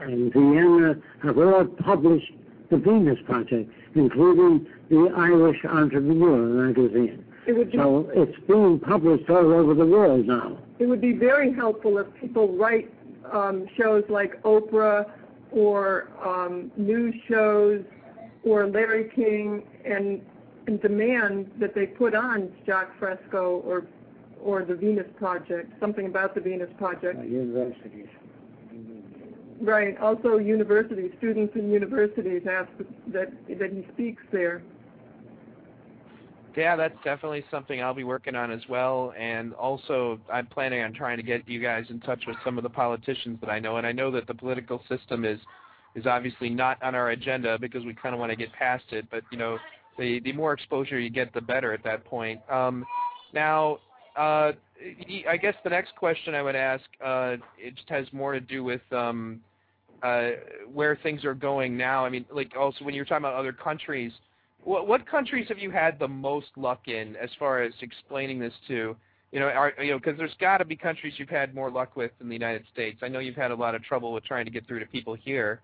and 0.00 0.32
Vienna, 0.32 0.96
have 1.22 1.38
all 1.38 1.64
published 1.64 2.32
the 2.70 2.76
Venus 2.78 3.18
Project, 3.26 3.70
including 3.94 4.66
the 4.90 5.12
Irish 5.16 5.58
Entrepreneur 5.64 6.38
magazine. 6.66 7.24
It 7.46 7.52
would 7.56 7.70
be, 7.72 7.78
So 7.78 8.10
it's 8.14 8.36
being 8.46 8.78
published 8.80 9.28
all 9.28 9.52
over 9.52 9.74
the 9.74 9.86
world 9.86 10.26
now. 10.26 10.58
it 10.78 10.86
would 10.86 11.00
be 11.00 11.12
very 11.12 11.52
helpful 11.52 11.98
if 11.98 12.06
people 12.20 12.48
write 12.56 12.92
um, 13.32 13.66
shows 13.76 14.04
like 14.08 14.40
Oprah 14.42 15.10
or 15.50 16.08
um, 16.24 16.70
news 16.76 17.14
shows 17.28 17.82
or 18.44 18.66
Larry 18.66 19.10
King 19.14 19.62
and, 19.84 20.20
and 20.66 20.80
demand 20.80 21.50
that 21.60 21.74
they 21.74 21.86
put 21.86 22.14
on 22.14 22.52
Jacques 22.66 22.98
Fresco 22.98 23.60
or 23.64 23.84
or 24.42 24.64
the 24.64 24.74
Venus 24.74 25.06
Project, 25.16 25.72
something 25.80 26.06
about 26.06 26.34
the 26.34 26.40
Venus 26.40 26.70
Project. 26.78 27.18
Uh, 27.18 27.22
universities. 27.22 28.08
Right. 29.60 29.96
Also, 29.98 30.38
universities, 30.38 31.12
students 31.18 31.54
in 31.54 31.70
universities 31.70 32.42
ask 32.50 32.68
that 33.08 33.32
that 33.48 33.72
he 33.72 33.86
speaks 33.92 34.22
there. 34.32 34.62
Yeah, 36.56 36.76
that's 36.76 36.96
definitely 37.04 37.44
something 37.50 37.82
I'll 37.82 37.94
be 37.94 38.04
working 38.04 38.34
on 38.34 38.50
as 38.50 38.60
well. 38.68 39.14
And 39.18 39.54
also, 39.54 40.20
I'm 40.30 40.46
planning 40.46 40.82
on 40.82 40.92
trying 40.92 41.16
to 41.16 41.22
get 41.22 41.48
you 41.48 41.60
guys 41.60 41.86
in 41.88 42.00
touch 42.00 42.24
with 42.26 42.36
some 42.44 42.58
of 42.58 42.64
the 42.64 42.70
politicians 42.70 43.38
that 43.40 43.48
I 43.48 43.58
know. 43.58 43.76
And 43.78 43.86
I 43.86 43.92
know 43.92 44.10
that 44.10 44.26
the 44.26 44.34
political 44.34 44.82
system 44.88 45.24
is 45.24 45.38
is 45.94 46.06
obviously 46.06 46.48
not 46.48 46.82
on 46.82 46.94
our 46.94 47.10
agenda 47.10 47.58
because 47.58 47.84
we 47.84 47.94
kind 47.94 48.14
of 48.14 48.18
want 48.18 48.30
to 48.30 48.36
get 48.36 48.52
past 48.52 48.84
it. 48.90 49.06
But 49.10 49.22
you 49.30 49.38
know, 49.38 49.58
the 49.98 50.20
the 50.20 50.32
more 50.32 50.52
exposure 50.52 50.98
you 50.98 51.10
get, 51.10 51.32
the 51.32 51.40
better 51.40 51.72
at 51.72 51.84
that 51.84 52.04
point. 52.04 52.40
Um, 52.50 52.84
now, 53.32 53.78
uh, 54.16 54.52
I 55.28 55.36
guess 55.36 55.54
the 55.64 55.70
next 55.70 55.94
question 55.96 56.34
I 56.34 56.42
would 56.42 56.56
ask 56.56 56.84
uh, 57.04 57.36
it 57.58 57.76
just 57.76 57.88
has 57.88 58.06
more 58.12 58.32
to 58.32 58.40
do 58.40 58.64
with 58.64 58.80
um, 58.92 59.40
uh, 60.02 60.30
where 60.72 60.98
things 61.02 61.24
are 61.24 61.34
going 61.34 61.76
now. 61.76 62.04
I 62.04 62.10
mean, 62.10 62.24
like 62.32 62.52
also 62.58 62.84
when 62.84 62.94
you're 62.94 63.04
talking 63.04 63.24
about 63.24 63.34
other 63.34 63.52
countries. 63.52 64.12
What, 64.64 64.86
what 64.86 65.06
countries 65.06 65.46
have 65.48 65.58
you 65.58 65.70
had 65.70 65.98
the 65.98 66.08
most 66.08 66.48
luck 66.56 66.86
in 66.86 67.16
as 67.16 67.30
far 67.38 67.62
as 67.62 67.72
explaining 67.80 68.38
this 68.38 68.52
to? 68.68 68.96
You 69.32 69.40
know, 69.40 69.46
are, 69.46 69.72
you 69.82 69.92
know, 69.92 69.98
because 69.98 70.18
there's 70.18 70.34
got 70.40 70.58
to 70.58 70.64
be 70.64 70.76
countries 70.76 71.14
you've 71.16 71.28
had 71.28 71.54
more 71.54 71.70
luck 71.70 71.96
with 71.96 72.10
than 72.18 72.28
the 72.28 72.34
United 72.34 72.64
States. 72.72 72.98
I 73.02 73.08
know 73.08 73.18
you've 73.18 73.34
had 73.34 73.50
a 73.50 73.54
lot 73.54 73.74
of 73.74 73.82
trouble 73.82 74.12
with 74.12 74.24
trying 74.24 74.44
to 74.44 74.50
get 74.50 74.66
through 74.68 74.80
to 74.80 74.86
people 74.86 75.14
here. 75.14 75.60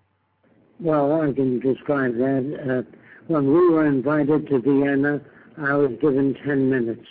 Well, 0.79 1.21
I 1.21 1.31
can 1.31 1.59
describe 1.59 2.15
that. 2.15 2.85
Uh, 2.87 2.97
when 3.27 3.45
we 3.53 3.69
were 3.69 3.85
invited 3.85 4.47
to 4.47 4.59
Vienna, 4.59 5.21
I 5.57 5.73
was 5.73 5.91
given 6.01 6.35
10 6.45 6.69
minutes 6.69 7.05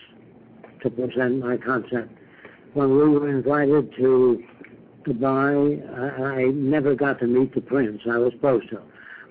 to 0.82 0.90
present 0.90 1.38
my 1.38 1.56
concept. 1.56 2.10
When 2.74 2.90
we 2.90 3.08
were 3.08 3.28
invited 3.28 3.94
to 3.96 4.44
Dubai, 5.04 6.20
I, 6.20 6.42
I 6.42 6.44
never 6.46 6.94
got 6.94 7.18
to 7.20 7.26
meet 7.26 7.54
the 7.54 7.60
prince. 7.60 8.02
I 8.10 8.18
was 8.18 8.32
supposed 8.32 8.68
to. 8.70 8.82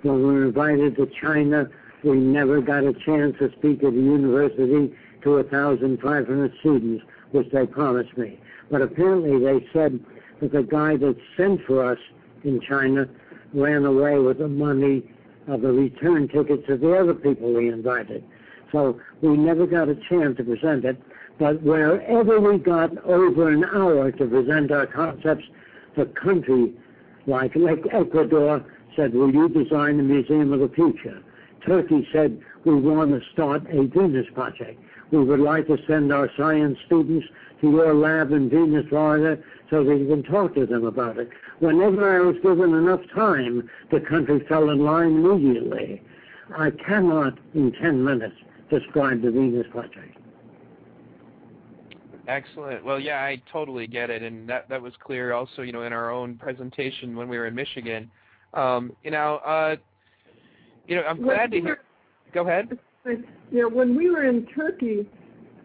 When 0.02 0.18
we 0.18 0.34
were 0.34 0.46
invited 0.46 0.96
to 0.98 1.10
China, 1.22 1.70
we 2.04 2.18
never 2.18 2.62
got 2.62 2.84
a 2.84 2.94
chance 2.94 3.36
to 3.40 3.52
speak 3.58 3.84
at 3.84 3.94
the 3.94 4.00
university 4.00 4.96
to 5.24 5.36
1,500 5.36 6.54
students, 6.60 7.04
which 7.32 7.50
they 7.52 7.66
promised 7.66 8.18
me. 8.18 8.40
But 8.70 8.82
apparently 8.82 9.40
they 9.40 9.66
said 9.74 10.00
that 10.42 10.52
the 10.52 10.64
guy 10.64 10.98
that 10.98 11.18
sent 11.36 11.62
for 11.66 11.84
us 11.84 12.00
in 12.44 12.62
China 12.62 13.08
ran 13.54 13.86
away 13.86 14.20
with 14.20 14.40
the 14.40 14.48
money 14.48 15.04
of 15.48 15.62
the 15.62 15.72
return 15.72 16.28
tickets 16.28 16.64
of 16.70 16.82
the 16.82 16.94
other 16.94 17.14
people 17.14 17.54
we 17.54 17.70
invited. 17.70 18.24
So 18.72 19.00
we 19.22 19.38
never 19.38 19.66
got 19.66 19.90
a 19.90 19.96
chance 19.96 20.38
to 20.38 20.44
present 20.44 20.86
it. 20.86 21.02
But 21.40 21.62
wherever 21.62 22.40
we 22.40 22.58
got 22.58 22.98
over 23.06 23.50
an 23.50 23.64
hour 23.66 24.12
to 24.12 24.26
present 24.26 24.72
our 24.72 24.88
concepts, 24.88 25.46
the 25.96 26.06
country, 26.06 26.74
like, 27.28 27.56
Ecuador, 27.56 28.66
said, 28.96 29.14
will 29.14 29.32
you 29.32 29.48
design 29.48 29.98
the 29.98 30.04
Museum 30.04 30.52
of 30.54 30.60
the 30.62 30.70
Future? 30.70 31.22
Turkey 31.66 32.08
said, 32.12 32.42
we 32.66 32.76
want 32.76 33.12
to 33.12 33.22
start 33.32 33.64
a 33.70 33.84
Venus 33.84 34.26
project. 34.34 34.82
We 35.12 35.24
would 35.24 35.40
like 35.40 35.68
to 35.68 35.78
send 35.88 36.12
our 36.12 36.30
science 36.36 36.78
students 36.86 37.28
to 37.62 37.70
your 37.70 37.94
lab 37.94 38.32
in 38.32 38.50
Venus, 38.50 38.88
Florida, 38.90 39.42
so 39.70 39.84
that 39.84 39.96
you 39.96 40.08
can 40.08 40.24
talk 40.24 40.56
to 40.56 40.66
them 40.66 40.86
about 40.86 41.18
it. 41.18 41.30
Whenever 41.60 42.18
I 42.18 42.26
was 42.26 42.36
given 42.42 42.74
enough 42.74 43.02
time, 43.14 43.70
the 43.92 44.00
country 44.00 44.40
fell 44.48 44.70
in 44.70 44.80
line 44.80 45.24
immediately. 45.24 46.02
I 46.58 46.72
cannot, 46.72 47.38
in 47.54 47.72
10 47.74 48.04
minutes, 48.04 48.36
describe 48.70 49.22
the 49.22 49.32
Venus 49.32 49.68
project. 49.70 50.17
Excellent. 52.28 52.84
Well, 52.84 53.00
yeah, 53.00 53.24
I 53.24 53.42
totally 53.52 53.88
get 53.88 54.10
it, 54.10 54.22
and 54.22 54.48
that 54.50 54.68
that 54.68 54.82
was 54.82 54.94
clear 55.02 55.34
also, 55.34 55.62
you 55.62 55.72
know, 55.72 55.84
in 55.84 55.94
our 55.94 56.12
own 56.12 56.36
presentation 56.36 57.16
when 57.16 57.30
we 57.30 57.38
were 57.38 57.48
in 57.48 57.56
Michigan. 57.56 58.12
Um, 58.54 58.92
you 59.04 59.12
know, 59.12 59.38
uh, 59.46 59.78
you 60.88 60.96
know, 60.96 61.04
I'm 61.04 61.22
glad 61.22 61.52
to 61.52 61.62
hear. 61.62 61.80
Go 62.34 62.42
ahead. 62.46 62.78
You 63.06 63.24
know, 63.52 63.70
when 63.70 63.96
we 63.96 64.10
were 64.10 64.26
in 64.26 64.46
Turkey, 64.48 65.08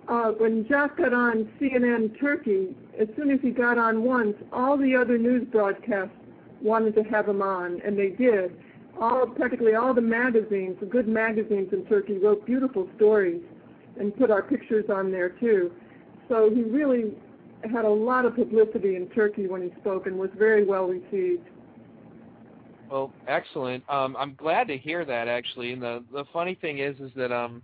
uh, 0.06 0.30
when 0.39 0.64
Jacques 0.68 0.98
got 0.98 1.12
on 1.12 1.48
CNN 1.60 2.18
Turkey, 2.20 2.76
as 3.01 3.09
soon 3.16 3.32
as 3.32 3.40
he 3.43 3.51
got 3.51 3.76
on 3.76 4.05
once, 4.05 4.36
all 4.52 4.78
the 4.78 4.94
other 4.94 5.18
news 5.18 5.47
broadcasts 5.51 6.14
wanted 6.62 6.94
to 6.94 7.02
have 7.02 7.28
him 7.28 7.43
on, 7.43 7.80
and 7.84 7.98
they 7.98 8.10
did. 8.10 8.56
All 9.01 9.26
practically 9.26 9.74
all 9.74 9.94
the 9.94 10.01
magazines, 10.01 10.76
the 10.78 10.86
good 10.86 11.09
magazines 11.09 11.72
in 11.72 11.84
Turkey, 11.86 12.18
wrote 12.18 12.47
beautiful 12.47 12.89
stories 12.97 13.40
and 13.98 14.16
put 14.16 14.30
our 14.30 14.43
pictures 14.43 14.84
on 14.89 15.10
there 15.10 15.30
too. 15.30 15.72
So 16.32 16.48
he 16.48 16.62
really 16.62 17.12
had 17.70 17.84
a 17.84 17.90
lot 17.90 18.24
of 18.24 18.34
publicity 18.34 18.96
in 18.96 19.06
Turkey 19.10 19.46
when 19.48 19.60
he 19.60 19.70
spoke 19.80 20.06
and 20.06 20.18
was 20.18 20.30
very 20.38 20.64
well 20.64 20.86
received. 20.86 21.46
Well, 22.90 23.12
excellent. 23.28 23.84
Um, 23.90 24.16
I'm 24.18 24.34
glad 24.34 24.66
to 24.68 24.78
hear 24.78 25.04
that 25.04 25.28
actually. 25.28 25.74
And 25.74 25.82
the 25.82 26.02
the 26.10 26.24
funny 26.32 26.54
thing 26.54 26.78
is, 26.78 26.98
is 27.00 27.10
that 27.16 27.32
um, 27.32 27.60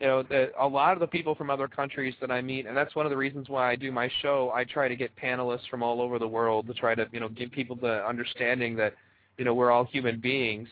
you 0.00 0.08
know, 0.08 0.24
that 0.24 0.50
a 0.58 0.66
lot 0.66 0.94
of 0.94 0.98
the 0.98 1.06
people 1.06 1.36
from 1.36 1.50
other 1.50 1.68
countries 1.68 2.14
that 2.20 2.32
I 2.32 2.40
meet, 2.40 2.66
and 2.66 2.76
that's 2.76 2.96
one 2.96 3.06
of 3.06 3.10
the 3.10 3.16
reasons 3.16 3.48
why 3.48 3.70
I 3.70 3.76
do 3.76 3.92
my 3.92 4.10
show. 4.22 4.50
I 4.52 4.64
try 4.64 4.88
to 4.88 4.96
get 4.96 5.14
panelists 5.14 5.68
from 5.70 5.84
all 5.84 6.02
over 6.02 6.18
the 6.18 6.26
world 6.26 6.66
to 6.66 6.74
try 6.74 6.96
to 6.96 7.06
you 7.12 7.20
know 7.20 7.28
give 7.28 7.52
people 7.52 7.76
the 7.76 8.04
understanding 8.04 8.74
that 8.74 8.94
you 9.38 9.44
know 9.44 9.54
we're 9.54 9.70
all 9.70 9.84
human 9.84 10.18
beings, 10.18 10.68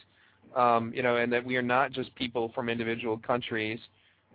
um, 0.57 0.93
you 0.93 1.05
know, 1.05 1.19
and 1.19 1.33
that 1.33 1.45
we 1.45 1.55
are 1.57 1.63
not 1.63 1.93
just 1.93 2.13
people 2.17 2.51
from 2.53 2.69
individual 2.69 3.17
countries. 3.17 3.79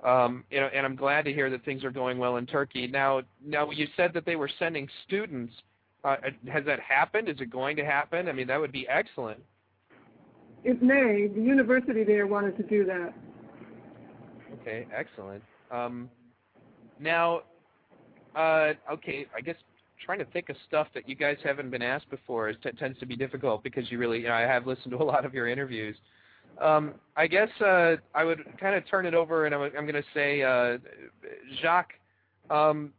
Um, 0.04 0.44
you 0.50 0.60
know, 0.60 0.68
and 0.74 0.86
I'm 0.86 0.96
glad 0.96 1.24
to 1.26 1.34
hear 1.34 1.50
that 1.50 1.64
things 1.64 1.84
are 1.84 1.92
going 1.92 2.18
well 2.18 2.36
in 2.38 2.46
Turkey. 2.46 2.88
Now, 2.88 3.22
now 3.46 3.72
you 3.72 3.88
said 3.96 4.12
that 4.14 4.26
they 4.26 4.36
were 4.36 4.50
sending 4.60 4.88
students. 5.06 5.54
Uh, 6.04 6.18
has 6.52 6.66
that 6.66 6.82
happened? 6.82 7.30
Is 7.30 7.38
it 7.40 7.50
going 7.50 7.78
to 7.78 7.86
happen? 7.86 8.28
I 8.28 8.34
mean, 8.34 8.48
that 8.48 8.60
would 8.60 8.74
be 8.74 8.86
excellent. 8.90 9.40
It 10.66 10.82
may. 10.82 11.28
The 11.34 11.42
university 11.42 12.04
there 12.04 12.28
wanted 12.28 12.58
to 12.58 12.64
do 12.64 12.86
that. 12.86 13.14
Okay, 14.62 14.86
excellent. 14.94 15.44
Um, 15.72 16.10
now, 17.00 17.42
uh, 18.36 18.74
okay, 18.92 19.26
I 19.36 19.42
guess 19.42 19.56
trying 20.06 20.20
to 20.20 20.26
think 20.26 20.50
of 20.50 20.56
stuff 20.68 20.88
that 20.94 21.08
you 21.08 21.16
guys 21.16 21.38
haven't 21.44 21.70
been 21.70 21.82
asked 21.82 22.10
before 22.10 22.50
is 22.50 22.58
t- 22.62 22.72
tends 22.72 23.00
to 23.00 23.06
be 23.06 23.16
difficult 23.16 23.64
because 23.64 23.90
you 23.90 23.98
really, 23.98 24.20
you 24.20 24.28
know, 24.28 24.34
I 24.34 24.42
have 24.42 24.68
listened 24.68 24.92
to 24.92 24.98
a 24.98 25.04
lot 25.04 25.26
of 25.26 25.34
your 25.34 25.48
interviews. 25.48 25.96
Um, 26.62 26.94
I 27.16 27.28
guess 27.28 27.50
uh, 27.62 27.96
I 28.14 28.24
would 28.24 28.40
kind 28.60 28.76
of 28.76 28.88
turn 28.90 29.06
it 29.06 29.14
over, 29.14 29.46
and 29.46 29.54
I'm, 29.54 29.62
I'm 29.62 29.86
going 29.86 29.94
to 29.94 30.04
say, 30.14 30.42
uh, 30.42 30.78
Jacques. 31.62 31.94
Um, 32.50 32.94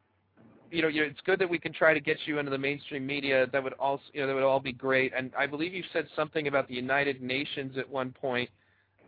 you 0.71 0.83
know, 0.83 0.89
it's 0.91 1.21
good 1.25 1.39
that 1.39 1.49
we 1.49 1.59
can 1.59 1.73
try 1.73 1.95
to 1.95 2.01
get 2.01 2.17
you 2.27 2.39
into 2.39 2.51
the 2.51 2.59
mainstream 2.59 3.07
media. 3.07 3.47
That 3.53 3.63
would 3.63 3.75
also, 3.75 4.03
you 4.13 4.23
know, 4.23 4.27
that 4.27 4.35
would 4.35 4.43
all 4.43 4.61
be 4.61 4.73
great. 4.73 5.13
And 5.17 5.31
I 5.39 5.47
believe 5.47 5.73
you 5.73 5.85
said 5.93 6.07
something 6.17 6.49
about 6.49 6.67
the 6.69 6.75
United 6.75 7.23
Nations 7.23 7.79
at 7.79 7.89
one 7.89 8.11
point. 8.11 8.51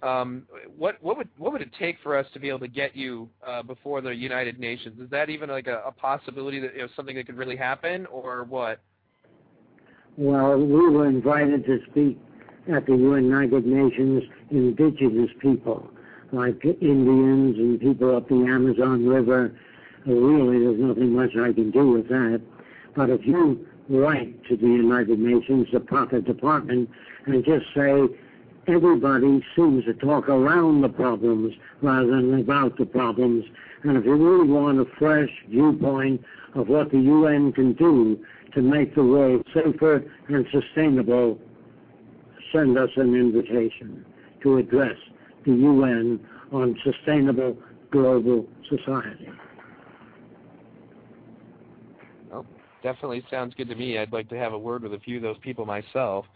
Um, 0.03 0.43
what 0.77 1.03
what 1.03 1.17
would 1.17 1.29
what 1.39 1.53
would 1.53 1.63
it 1.63 1.71
take 1.79 1.97
for 2.03 2.17
us 2.17 2.27
to 2.35 2.39
be 2.39 2.49
able 2.49 2.61
to 2.61 2.69
get 2.69 2.95
you 2.95 3.29
uh, 3.45 3.63
before 3.63 4.01
the 4.01 4.11
United 4.11 4.61
Nations? 4.61 5.01
Is 5.01 5.11
that 5.11 5.31
even 5.31 5.49
like 5.49 5.67
a, 5.67 5.83
a 5.87 5.91
possibility 5.91 6.61
that 6.61 6.75
you 6.75 6.83
know 6.83 6.89
something 6.95 7.17
that 7.17 7.27
could 7.27 7.37
really 7.37 7.57
happen, 7.57 8.07
or 8.07 8.45
what? 8.45 8.81
Well, 10.19 10.59
we 10.59 10.89
were 10.89 11.09
invited 11.09 11.65
to 11.67 11.79
speak 11.91 12.19
at 12.73 12.87
the 12.87 12.93
United 12.93 13.67
Nations 13.67 14.25
indigenous 14.51 15.31
people, 15.41 15.89
like 16.33 16.65
Indians 16.65 17.57
and 17.59 17.81
people 17.81 18.17
up 18.17 18.29
the 18.29 18.35
Amazon 18.35 19.07
River. 19.07 19.53
Uh, 20.07 20.13
really, 20.13 20.59
there's 20.59 20.79
nothing 20.79 21.13
much 21.13 21.31
I 21.37 21.53
can 21.53 21.71
do 21.71 21.93
with 21.93 22.09
that. 22.09 22.41
But 22.95 23.11
if 23.11 23.25
you 23.25 23.67
write 23.89 24.45
to 24.49 24.57
the 24.57 24.67
United 24.67 25.19
Nations, 25.19 25.69
the 25.73 25.81
proper 25.81 26.21
department, 26.21 26.91
and 27.27 27.45
just 27.45 27.67
say, 27.75 28.09
everybody 28.69 29.45
seems 29.55 29.85
to 29.85 29.95
talk 29.95 30.29
around 30.29 30.81
the 30.81 30.89
problems 30.89 31.55
rather 31.83 32.07
than 32.07 32.41
about 32.41 32.77
the 32.79 32.87
problems. 32.87 33.45
And 33.85 33.97
if 33.97 34.05
you 34.05 34.17
really 34.17 34.49
want 34.49 34.81
a 34.81 34.87
fresh 34.99 35.31
viewpoint 35.49 36.23
of 36.55 36.69
what 36.69 36.91
the 36.91 36.99
UN 36.99 37.53
can 37.53 37.75
do 37.75 38.19
to 38.55 38.63
make 38.63 38.95
the 38.95 39.05
world 39.05 39.47
safer 39.55 40.03
and 40.29 40.47
sustainable, 40.51 41.39
send 42.53 42.79
us 42.79 42.91
an 42.97 43.15
invitation 43.15 44.05
to 44.43 44.59
address 44.59 44.97
the 45.45 45.53
UN 45.53 46.21
on 46.53 46.77
sustainable 46.85 47.57
global 47.91 48.47
society. 48.69 49.29
Well, 52.31 52.47
definitely 52.83 53.25
sounds 53.31 53.55
good 53.55 53.69
to 53.69 53.75
me. 53.75 53.99
I'd 53.99 54.13
like 54.13 54.29
to 54.31 54.37
have 54.37 54.53
a 54.53 54.59
word 54.59 54.83
with 54.83 54.95
a 54.95 55.01
few 55.01 55.17
of 55.17 55.23
those 55.23 55.39
people 55.39 55.65
myself. 55.65 56.27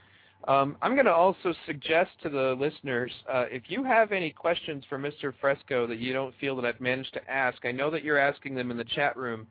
Um, 0.48 0.76
I'm 0.80 0.94
going 0.94 1.06
to 1.06 1.12
also 1.12 1.52
suggest 1.66 2.10
to 2.22 2.30
the 2.30 2.56
listeners, 2.58 3.12
uh, 3.30 3.44
if 3.50 3.64
you 3.68 3.84
have 3.84 4.10
any 4.10 4.30
questions 4.30 4.84
for 4.88 4.98
Mr. 4.98 5.34
Fresco 5.38 5.86
that 5.86 5.98
you 5.98 6.14
don't 6.14 6.34
feel 6.40 6.56
that 6.56 6.64
I've 6.64 6.80
managed 6.80 7.12
to 7.14 7.30
ask, 7.30 7.64
I 7.64 7.72
know 7.72 7.90
that 7.90 8.02
you're 8.02 8.18
asking 8.18 8.54
them 8.54 8.70
in 8.70 8.78
the 8.78 8.84
chat 8.84 9.16
room. 9.16 9.46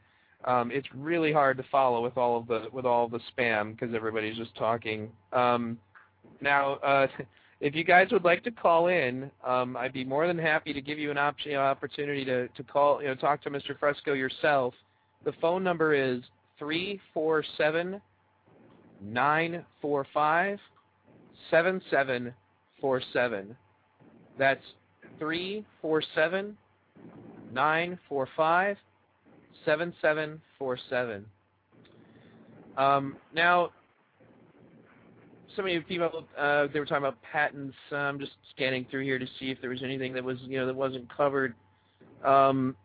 Um, 0.46 0.72
it's 0.72 0.88
really 0.96 1.32
hard 1.32 1.58
to 1.58 1.64
follow 1.72 2.02
with 2.02 2.18
all 2.18 2.38
of 2.38 2.48
the 2.48 2.68
with 2.72 2.86
all 2.86 3.06
of 3.06 3.12
the 3.12 3.20
spam 3.38 3.78
because 3.78 3.94
everybody's 3.94 4.38
just 4.38 4.56
talking. 4.56 5.12
Um, 5.34 5.78
now, 6.42 6.74
uh, 6.76 7.08
if 7.62 7.76
you 7.76 7.84
guys 7.84 8.08
would 8.12 8.24
like 8.24 8.44
to 8.44 8.52
call 8.52 8.88
in, 8.88 9.30
um, 9.46 9.76
I'd 9.76 9.94
be 9.94 10.06
more 10.06 10.28
than 10.28 10.38
happy 10.38 10.74
to 10.74 10.82
give 10.82 10.98
you 11.00 11.12
an 11.12 11.18
op- 11.18 11.46
you 11.46 11.58
opportunity 11.58 12.24
to, 12.26 12.48
to 12.48 12.64
call, 12.64 13.02
you 13.02 13.08
know, 13.08 13.16
talk 13.16 13.42
to 13.44 13.50
Mr. 13.50 13.78
Fresco 13.80 14.14
yourself. 14.14 14.74
The 15.26 15.34
phone 15.42 15.64
number 15.64 15.94
is 15.94 16.22
three 16.58 17.00
four 17.14 17.44
seven 17.58 18.02
nine 19.02 19.66
four 19.82 20.06
five 20.14 20.60
seven 21.52 21.82
seven 21.90 22.34
four 22.80 23.02
seven. 23.14 23.56
That's 24.38 24.64
three 25.18 25.66
four 25.82 26.02
seven 26.16 26.58
nine 27.54 28.00
four 28.08 28.28
five 28.38 28.78
seven 29.66 29.94
seven 30.02 30.42
four 30.58 30.78
seven. 30.90 31.26
Um, 32.78 33.18
now, 33.34 33.72
so 35.60 35.64
many 35.64 35.80
people 35.82 36.24
uh, 36.38 36.68
they 36.74 36.80
were 36.80 36.86
talking 36.86 37.04
about 37.04 37.22
patents. 37.22 37.76
I'm 37.92 38.18
just 38.18 38.32
scanning 38.56 38.86
through 38.90 39.04
here 39.04 39.20
to 39.20 39.26
see 39.40 39.52
if 39.52 39.60
there 39.60 39.70
was 39.70 39.84
anything 39.84 40.14
that 40.14 40.24
was 40.24 40.38
you 40.44 40.58
know 40.58 40.66
that 40.66 40.76
wasn't 40.76 41.14
covered. 41.16 41.54
Um, 42.24 42.76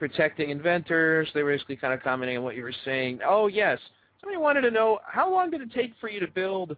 protecting 0.00 0.50
inventors. 0.50 1.28
They 1.34 1.44
were 1.44 1.52
basically 1.52 1.76
kind 1.76 1.94
of 1.94 2.02
commenting 2.02 2.36
on 2.36 2.42
what 2.42 2.56
you 2.56 2.64
were 2.64 2.74
saying. 2.84 3.20
Oh 3.24 3.46
yes, 3.46 3.78
somebody 4.20 4.38
wanted 4.38 4.62
to 4.62 4.72
know 4.72 4.98
how 5.06 5.32
long 5.32 5.52
did 5.52 5.60
it 5.60 5.72
take 5.72 5.92
for 6.00 6.10
you 6.10 6.18
to 6.18 6.26
build 6.26 6.76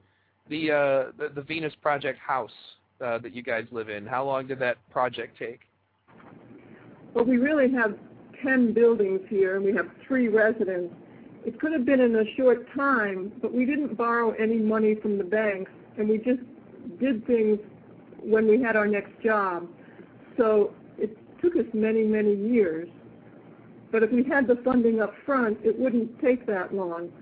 the 0.51 0.71
uh, 0.71 1.13
the, 1.19 1.33
the 1.35 1.43
Venus 1.43 1.73
Project 1.81 2.19
house 2.19 2.51
uh, 3.03 3.17
that 3.19 3.35
you 3.35 3.43
guys 3.43 3.65
live 3.71 3.89
in? 3.89 4.05
How 4.05 4.23
long 4.23 4.47
did 4.47 4.59
that 4.59 4.77
project 4.91 5.39
take? 5.39 5.61
Well, 7.15 7.25
we 7.25 7.39
really 7.39 7.73
have 7.73 7.97
10 8.45 8.75
buildings 8.75 9.21
here, 9.31 9.57
and 9.57 9.65
we 9.65 9.73
have 9.73 9.87
three 10.07 10.29
residents. 10.29 10.95
It 11.47 11.61
could 11.61 11.73
have 11.73 11.85
been 11.85 12.01
in 12.01 12.17
a 12.17 12.25
short 12.37 12.67
time, 12.75 13.31
but 13.41 13.55
we 13.55 13.65
didn't 13.65 13.97
borrow 13.97 14.33
any 14.33 14.59
money 14.59 14.97
from 14.97 15.17
the 15.17 15.23
banks, 15.23 15.71
and 15.97 16.09
we 16.09 16.19
just 16.19 16.41
did 16.99 17.25
things 17.25 17.61
when 18.21 18.49
we 18.49 18.61
had 18.61 18.75
our 18.75 18.89
next 18.89 19.13
job. 19.23 19.69
So 20.37 20.75
it 20.99 21.17
took 21.41 21.55
us 21.55 21.67
many, 21.73 22.03
many 22.03 22.35
years. 22.35 22.89
But 23.93 24.03
if 24.03 24.11
we 24.11 24.25
had 24.25 24.49
the 24.49 24.57
funding 24.65 25.01
up 25.01 25.15
front, 25.25 25.59
it 25.63 25.79
wouldn't 25.79 26.21
take 26.21 26.47
that 26.47 26.75
long. 26.75 27.13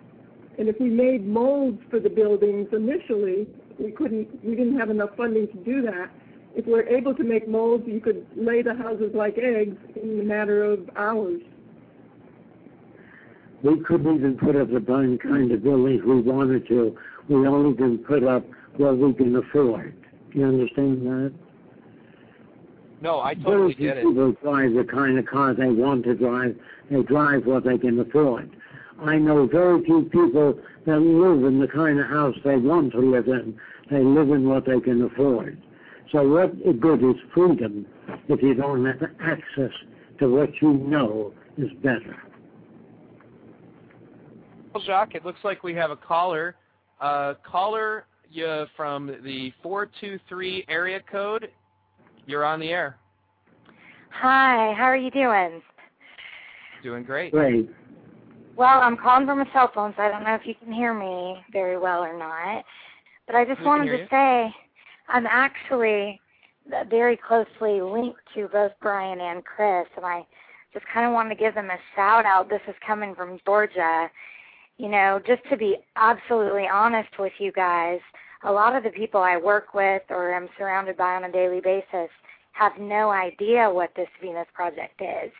And 0.58 0.70
if 0.70 0.80
we 0.80 0.88
made 0.88 1.26
molds 1.26 1.82
for 1.90 2.00
the 2.00 2.08
buildings 2.08 2.68
initially, 2.72 3.46
we 3.78 3.90
couldn't, 3.90 4.42
we 4.42 4.56
didn't 4.56 4.78
have 4.78 4.88
enough 4.88 5.10
funding 5.18 5.48
to 5.48 5.56
do 5.58 5.82
that. 5.82 6.10
If 6.56 6.64
we're 6.64 6.88
able 6.88 7.14
to 7.14 7.24
make 7.24 7.46
molds, 7.46 7.84
you 7.86 8.00
could 8.00 8.26
lay 8.34 8.62
the 8.62 8.74
houses 8.74 9.10
like 9.14 9.36
eggs 9.36 9.76
in 10.02 10.18
a 10.20 10.22
matter 10.22 10.64
of 10.64 10.88
hours. 10.96 11.42
We 13.64 13.80
couldn't 13.80 14.16
even 14.16 14.36
put 14.36 14.56
up 14.56 14.68
the 14.70 14.80
kind 15.22 15.50
of 15.50 15.62
buildings 15.64 16.02
we 16.06 16.20
wanted 16.20 16.68
to. 16.68 16.96
We 17.28 17.46
only 17.46 17.74
can 17.74 17.98
put 17.98 18.22
up 18.22 18.44
what 18.76 18.98
we 18.98 19.14
can 19.14 19.34
afford. 19.36 19.94
Do 20.32 20.38
you 20.38 20.44
understand 20.44 21.06
that? 21.06 21.32
No, 23.00 23.20
I 23.20 23.34
totally 23.34 23.74
get 23.74 23.96
it. 23.96 24.04
People 24.04 24.32
drive 24.42 24.74
the 24.74 24.84
kind 24.84 25.18
of 25.18 25.26
car 25.26 25.54
they 25.54 25.70
want 25.70 26.04
to 26.04 26.14
drive. 26.14 26.56
They 26.90 27.02
drive 27.02 27.46
what 27.46 27.64
they 27.64 27.78
can 27.78 27.98
afford. 28.00 28.50
I 29.00 29.16
know 29.16 29.46
very 29.46 29.82
few 29.84 30.02
people 30.12 30.60
that 30.86 31.00
live 31.00 31.44
in 31.44 31.58
the 31.58 31.66
kind 31.66 31.98
of 31.98 32.06
house 32.06 32.36
they 32.44 32.56
want 32.56 32.92
to 32.92 33.00
live 33.00 33.28
in. 33.28 33.58
They 33.90 34.04
live 34.04 34.30
in 34.30 34.46
what 34.46 34.66
they 34.66 34.80
can 34.80 35.02
afford. 35.02 35.60
So 36.12 36.28
what 36.28 36.80
good 36.80 37.02
is 37.02 37.16
freedom 37.34 37.86
if 38.28 38.42
you 38.42 38.54
don't 38.54 38.84
have 38.84 39.10
access 39.20 39.72
to 40.20 40.28
what 40.28 40.50
you 40.60 40.74
know 40.74 41.32
is 41.56 41.70
better? 41.82 42.16
Well, 44.74 44.82
Jacques, 44.84 45.14
it 45.14 45.24
looks 45.24 45.38
like 45.44 45.62
we 45.62 45.72
have 45.74 45.92
a 45.92 45.96
caller. 45.96 46.56
Uh, 47.00 47.34
caller 47.46 48.06
you 48.28 48.64
from 48.76 49.06
the 49.06 49.52
423 49.62 50.64
area 50.68 51.00
code. 51.10 51.48
You're 52.26 52.44
on 52.44 52.58
the 52.58 52.70
air. 52.70 52.96
Hi, 54.10 54.74
how 54.76 54.84
are 54.84 54.96
you 54.96 55.12
doing? 55.12 55.62
Doing 56.82 57.04
great. 57.04 57.30
Great. 57.30 57.70
Well, 58.56 58.80
I'm 58.80 58.96
calling 58.96 59.26
from 59.26 59.40
a 59.40 59.46
cell 59.52 59.70
phone, 59.72 59.94
so 59.96 60.02
I 60.02 60.08
don't 60.08 60.24
know 60.24 60.34
if 60.34 60.44
you 60.44 60.54
can 60.56 60.72
hear 60.72 60.92
me 60.92 61.36
very 61.52 61.78
well 61.78 62.02
or 62.02 62.16
not. 62.16 62.64
But 63.26 63.36
I 63.36 63.44
just 63.44 63.60
We 63.60 63.66
wanted 63.66 63.90
to 63.92 63.98
you. 63.98 64.06
say 64.10 64.52
I'm 65.08 65.26
actually 65.26 66.20
very 66.90 67.16
closely 67.16 67.80
linked 67.80 68.20
to 68.34 68.48
both 68.48 68.72
Brian 68.82 69.20
and 69.20 69.44
Chris, 69.44 69.86
and 69.96 70.04
I 70.04 70.26
just 70.72 70.84
kind 70.92 71.06
of 71.06 71.12
wanted 71.12 71.30
to 71.30 71.36
give 71.36 71.54
them 71.54 71.70
a 71.70 71.78
shout 71.94 72.26
out. 72.26 72.48
This 72.48 72.60
is 72.66 72.74
coming 72.84 73.14
from 73.14 73.38
Georgia. 73.46 74.10
You 74.76 74.88
know, 74.88 75.20
just 75.24 75.42
to 75.50 75.56
be 75.56 75.76
absolutely 75.96 76.66
honest 76.66 77.18
with 77.18 77.32
you 77.38 77.52
guys, 77.52 78.00
a 78.42 78.52
lot 78.52 78.74
of 78.74 78.82
the 78.82 78.90
people 78.90 79.20
I 79.20 79.36
work 79.36 79.72
with 79.72 80.02
or 80.10 80.34
am 80.34 80.48
surrounded 80.58 80.96
by 80.96 81.14
on 81.14 81.24
a 81.24 81.32
daily 81.32 81.60
basis 81.60 82.10
have 82.52 82.72
no 82.78 83.10
idea 83.10 83.70
what 83.70 83.90
this 83.96 84.08
Venus 84.20 84.46
Project 84.52 85.00
is. 85.00 85.32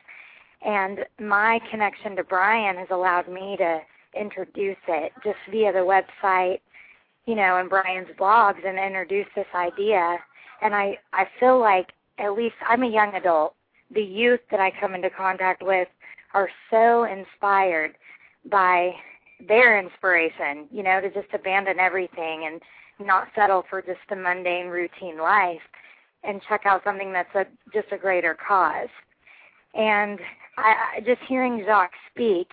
And 0.65 1.01
my 1.21 1.61
connection 1.71 2.17
to 2.17 2.25
Brian 2.25 2.77
has 2.77 2.89
allowed 2.91 3.29
me 3.29 3.57
to 3.59 3.81
introduce 4.19 4.77
it 4.89 5.13
just 5.23 5.39
via 5.51 5.73
the 5.73 5.81
website, 5.81 6.61
you 7.27 7.35
know, 7.35 7.59
and 7.59 7.69
Brian's 7.69 8.09
blogs 8.19 8.67
and 8.67 8.79
introduce 8.79 9.27
this 9.35 9.47
idea. 9.55 10.19
And 10.63 10.75
I, 10.75 10.99
I 11.13 11.27
feel 11.39 11.61
like 11.61 11.89
at 12.19 12.35
least 12.35 12.55
I'm 12.67 12.83
a 12.83 12.91
young 12.91 13.15
adult. 13.15 13.55
The 13.93 14.03
youth 14.03 14.41
that 14.51 14.61
I 14.61 14.73
come 14.81 14.95
into 14.95 15.11
contact 15.11 15.63
with 15.63 15.89
are 16.33 16.49
so 16.71 17.05
inspired 17.05 17.95
by 18.51 18.95
their 19.49 19.79
inspiration, 19.79 20.67
you 20.71 20.83
know, 20.83 21.01
to 21.01 21.11
just 21.11 21.33
abandon 21.33 21.79
everything 21.79 22.45
and 22.47 22.61
not 23.07 23.29
settle 23.35 23.65
for 23.69 23.83
just 23.83 24.01
the 24.09 24.17
mundane 24.17 24.67
routine 24.69 25.19
life 25.19 25.61
and 26.23 26.41
check 26.49 26.63
out 26.65 26.83
something 26.85 27.13
that's 27.13 27.35
a 27.35 27.45
just 27.73 27.93
a 27.93 27.99
greater 27.99 28.37
cause. 28.47 28.89
And 29.75 30.19
I, 30.57 31.01
just 31.05 31.21
hearing 31.29 31.63
Jacques 31.67 31.93
speak, 32.13 32.49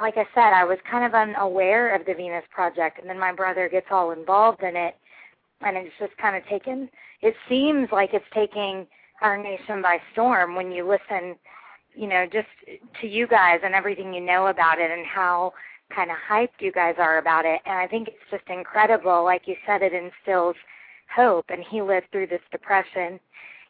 like 0.00 0.16
I 0.16 0.26
said, 0.34 0.52
I 0.52 0.64
was 0.64 0.78
kind 0.88 1.04
of 1.04 1.14
unaware 1.14 1.94
of 1.94 2.06
the 2.06 2.14
Venus 2.14 2.44
Project, 2.50 3.00
and 3.00 3.08
then 3.08 3.18
my 3.18 3.32
brother 3.32 3.68
gets 3.68 3.86
all 3.90 4.10
involved 4.10 4.62
in 4.62 4.76
it, 4.76 4.96
and 5.62 5.76
it's 5.76 5.94
just 5.98 6.16
kind 6.18 6.36
of 6.36 6.46
taken. 6.46 6.88
It 7.22 7.34
seems 7.48 7.88
like 7.90 8.10
it's 8.12 8.24
taking 8.34 8.86
our 9.22 9.42
nation 9.42 9.82
by 9.82 9.98
storm 10.12 10.54
when 10.54 10.70
you 10.70 10.86
listen, 10.86 11.36
you 11.94 12.06
know, 12.06 12.26
just 12.30 12.48
to 13.00 13.08
you 13.08 13.26
guys 13.26 13.60
and 13.64 13.74
everything 13.74 14.12
you 14.14 14.20
know 14.20 14.48
about 14.48 14.78
it 14.78 14.90
and 14.90 15.06
how 15.06 15.52
kind 15.94 16.10
of 16.10 16.16
hyped 16.28 16.60
you 16.60 16.72
guys 16.72 16.94
are 16.98 17.18
about 17.18 17.44
it. 17.44 17.60
And 17.66 17.78
I 17.78 17.86
think 17.86 18.08
it's 18.08 18.30
just 18.30 18.48
incredible. 18.48 19.24
Like 19.24 19.42
you 19.46 19.56
said, 19.66 19.82
it 19.82 19.92
instills 19.92 20.56
hope. 21.14 21.46
And 21.48 21.62
he 21.62 21.82
lived 21.82 22.06
through 22.12 22.28
this 22.28 22.42
depression 22.50 23.18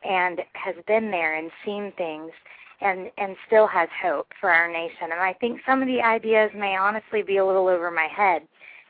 and 0.04 0.40
has 0.54 0.74
been 0.86 1.10
there 1.10 1.34
and 1.34 1.50
seen 1.64 1.92
things 1.96 2.32
and 2.80 3.10
and 3.18 3.36
still 3.46 3.66
has 3.66 3.88
hope 4.00 4.28
for 4.40 4.50
our 4.50 4.70
nation. 4.70 5.10
And 5.10 5.20
I 5.20 5.32
think 5.32 5.60
some 5.66 5.82
of 5.82 5.88
the 5.88 6.00
ideas 6.00 6.50
may 6.54 6.76
honestly 6.76 7.22
be 7.22 7.38
a 7.38 7.46
little 7.46 7.68
over 7.68 7.90
my 7.90 8.06
head 8.06 8.42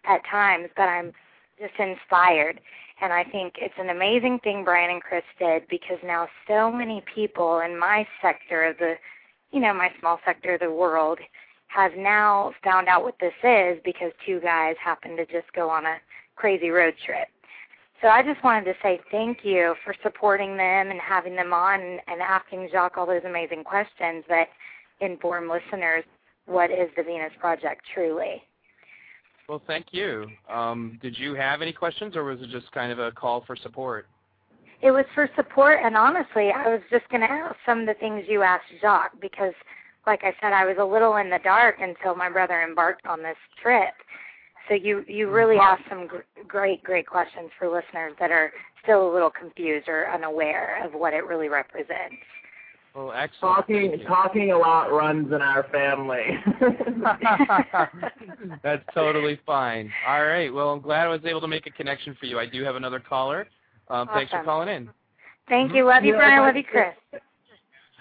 at 0.04 0.24
times, 0.30 0.68
but 0.76 0.84
I'm 0.84 1.12
just 1.58 1.74
inspired. 1.78 2.60
And 3.00 3.12
I 3.12 3.24
think 3.24 3.54
it's 3.58 3.74
an 3.78 3.90
amazing 3.90 4.40
thing 4.42 4.64
Brian 4.64 4.90
and 4.90 5.02
Chris 5.02 5.22
did 5.38 5.62
because 5.68 5.98
now 6.04 6.28
so 6.46 6.70
many 6.70 7.02
people 7.14 7.60
in 7.60 7.78
my 7.78 8.06
sector 8.20 8.64
of 8.64 8.78
the, 8.78 8.94
you 9.52 9.60
know, 9.60 9.72
my 9.72 9.90
small 10.00 10.18
sector 10.24 10.54
of 10.54 10.60
the 10.60 10.70
world 10.70 11.18
have 11.68 11.92
now 11.96 12.52
found 12.64 12.88
out 12.88 13.02
what 13.02 13.14
this 13.20 13.32
is 13.44 13.78
because 13.84 14.12
two 14.26 14.40
guys 14.40 14.74
happened 14.82 15.16
to 15.18 15.26
just 15.26 15.52
go 15.54 15.70
on 15.70 15.86
a 15.86 15.96
crazy 16.36 16.70
road 16.70 16.94
trip. 17.04 17.28
So 18.00 18.08
I 18.08 18.22
just 18.22 18.42
wanted 18.44 18.64
to 18.66 18.74
say 18.82 19.00
thank 19.10 19.38
you 19.44 19.74
for 19.84 19.94
supporting 20.02 20.56
them 20.56 20.90
and 20.90 21.00
having 21.00 21.34
them 21.34 21.52
on 21.52 21.80
and, 21.80 22.00
and 22.06 22.20
asking 22.22 22.68
Jacques 22.70 22.96
all 22.96 23.06
those 23.06 23.24
amazing 23.26 23.64
questions 23.64 24.24
that 24.28 24.48
inform 25.00 25.48
listeners 25.48 26.04
what 26.46 26.70
is 26.70 26.88
the 26.96 27.02
Venus 27.02 27.32
Project 27.40 27.82
truly. 27.92 28.42
Well, 29.48 29.62
thank 29.66 29.86
you. 29.92 30.26
Um, 30.48 30.98
did 31.02 31.18
you 31.18 31.34
have 31.34 31.62
any 31.62 31.72
questions, 31.72 32.16
or 32.16 32.24
was 32.24 32.40
it 32.40 32.50
just 32.50 32.70
kind 32.72 32.92
of 32.92 32.98
a 32.98 33.10
call 33.12 33.44
for 33.46 33.56
support? 33.56 34.06
It 34.80 34.90
was 34.90 35.06
for 35.14 35.28
support, 35.34 35.80
and 35.82 35.96
honestly, 35.96 36.50
I 36.54 36.68
was 36.68 36.80
just 36.90 37.08
going 37.08 37.22
to 37.22 37.30
ask 37.30 37.56
some 37.66 37.80
of 37.80 37.86
the 37.86 37.94
things 37.94 38.24
you 38.28 38.42
asked 38.42 38.66
Jacques 38.80 39.20
because, 39.20 39.54
like 40.08 40.24
I 40.24 40.32
said, 40.40 40.54
I 40.54 40.64
was 40.64 40.76
a 40.80 40.84
little 40.84 41.16
in 41.16 41.28
the 41.28 41.38
dark 41.44 41.76
until 41.80 42.16
my 42.16 42.30
brother 42.30 42.62
embarked 42.62 43.06
on 43.06 43.22
this 43.22 43.36
trip. 43.62 43.92
So 44.66 44.74
you 44.74 45.04
you 45.06 45.30
really 45.30 45.56
asked 45.56 45.82
some 45.88 46.06
gr- 46.06 46.18
great 46.46 46.82
great 46.82 47.06
questions 47.06 47.50
for 47.58 47.68
listeners 47.68 48.14
that 48.18 48.30
are 48.30 48.50
still 48.82 49.10
a 49.10 49.12
little 49.12 49.30
confused 49.30 49.86
or 49.86 50.10
unaware 50.10 50.82
of 50.84 50.94
what 50.94 51.12
it 51.12 51.26
really 51.26 51.48
represents. 51.48 52.16
Well, 52.94 53.12
excellent. 53.12 53.56
Talking 53.56 54.00
talking 54.06 54.52
a 54.52 54.58
lot 54.58 54.90
runs 54.90 55.26
in 55.26 55.42
our 55.42 55.64
family. 55.64 56.24
That's 58.62 58.84
totally 58.94 59.38
fine. 59.44 59.92
All 60.06 60.24
right. 60.24 60.52
Well, 60.52 60.70
I'm 60.70 60.80
glad 60.80 61.04
I 61.04 61.08
was 61.08 61.20
able 61.24 61.42
to 61.42 61.48
make 61.48 61.66
a 61.66 61.70
connection 61.70 62.16
for 62.18 62.24
you. 62.26 62.38
I 62.38 62.46
do 62.46 62.64
have 62.64 62.76
another 62.76 62.98
caller. 62.98 63.46
Um, 63.88 64.08
Thanks 64.14 64.32
for 64.32 64.42
calling 64.42 64.68
in. 64.68 64.90
Thank 65.50 65.74
you. 65.74 65.86
Love 65.86 66.04
you, 66.04 66.14
Brian. 66.14 66.42
Love 66.42 66.56
you, 66.56 66.64
Chris. 66.64 66.94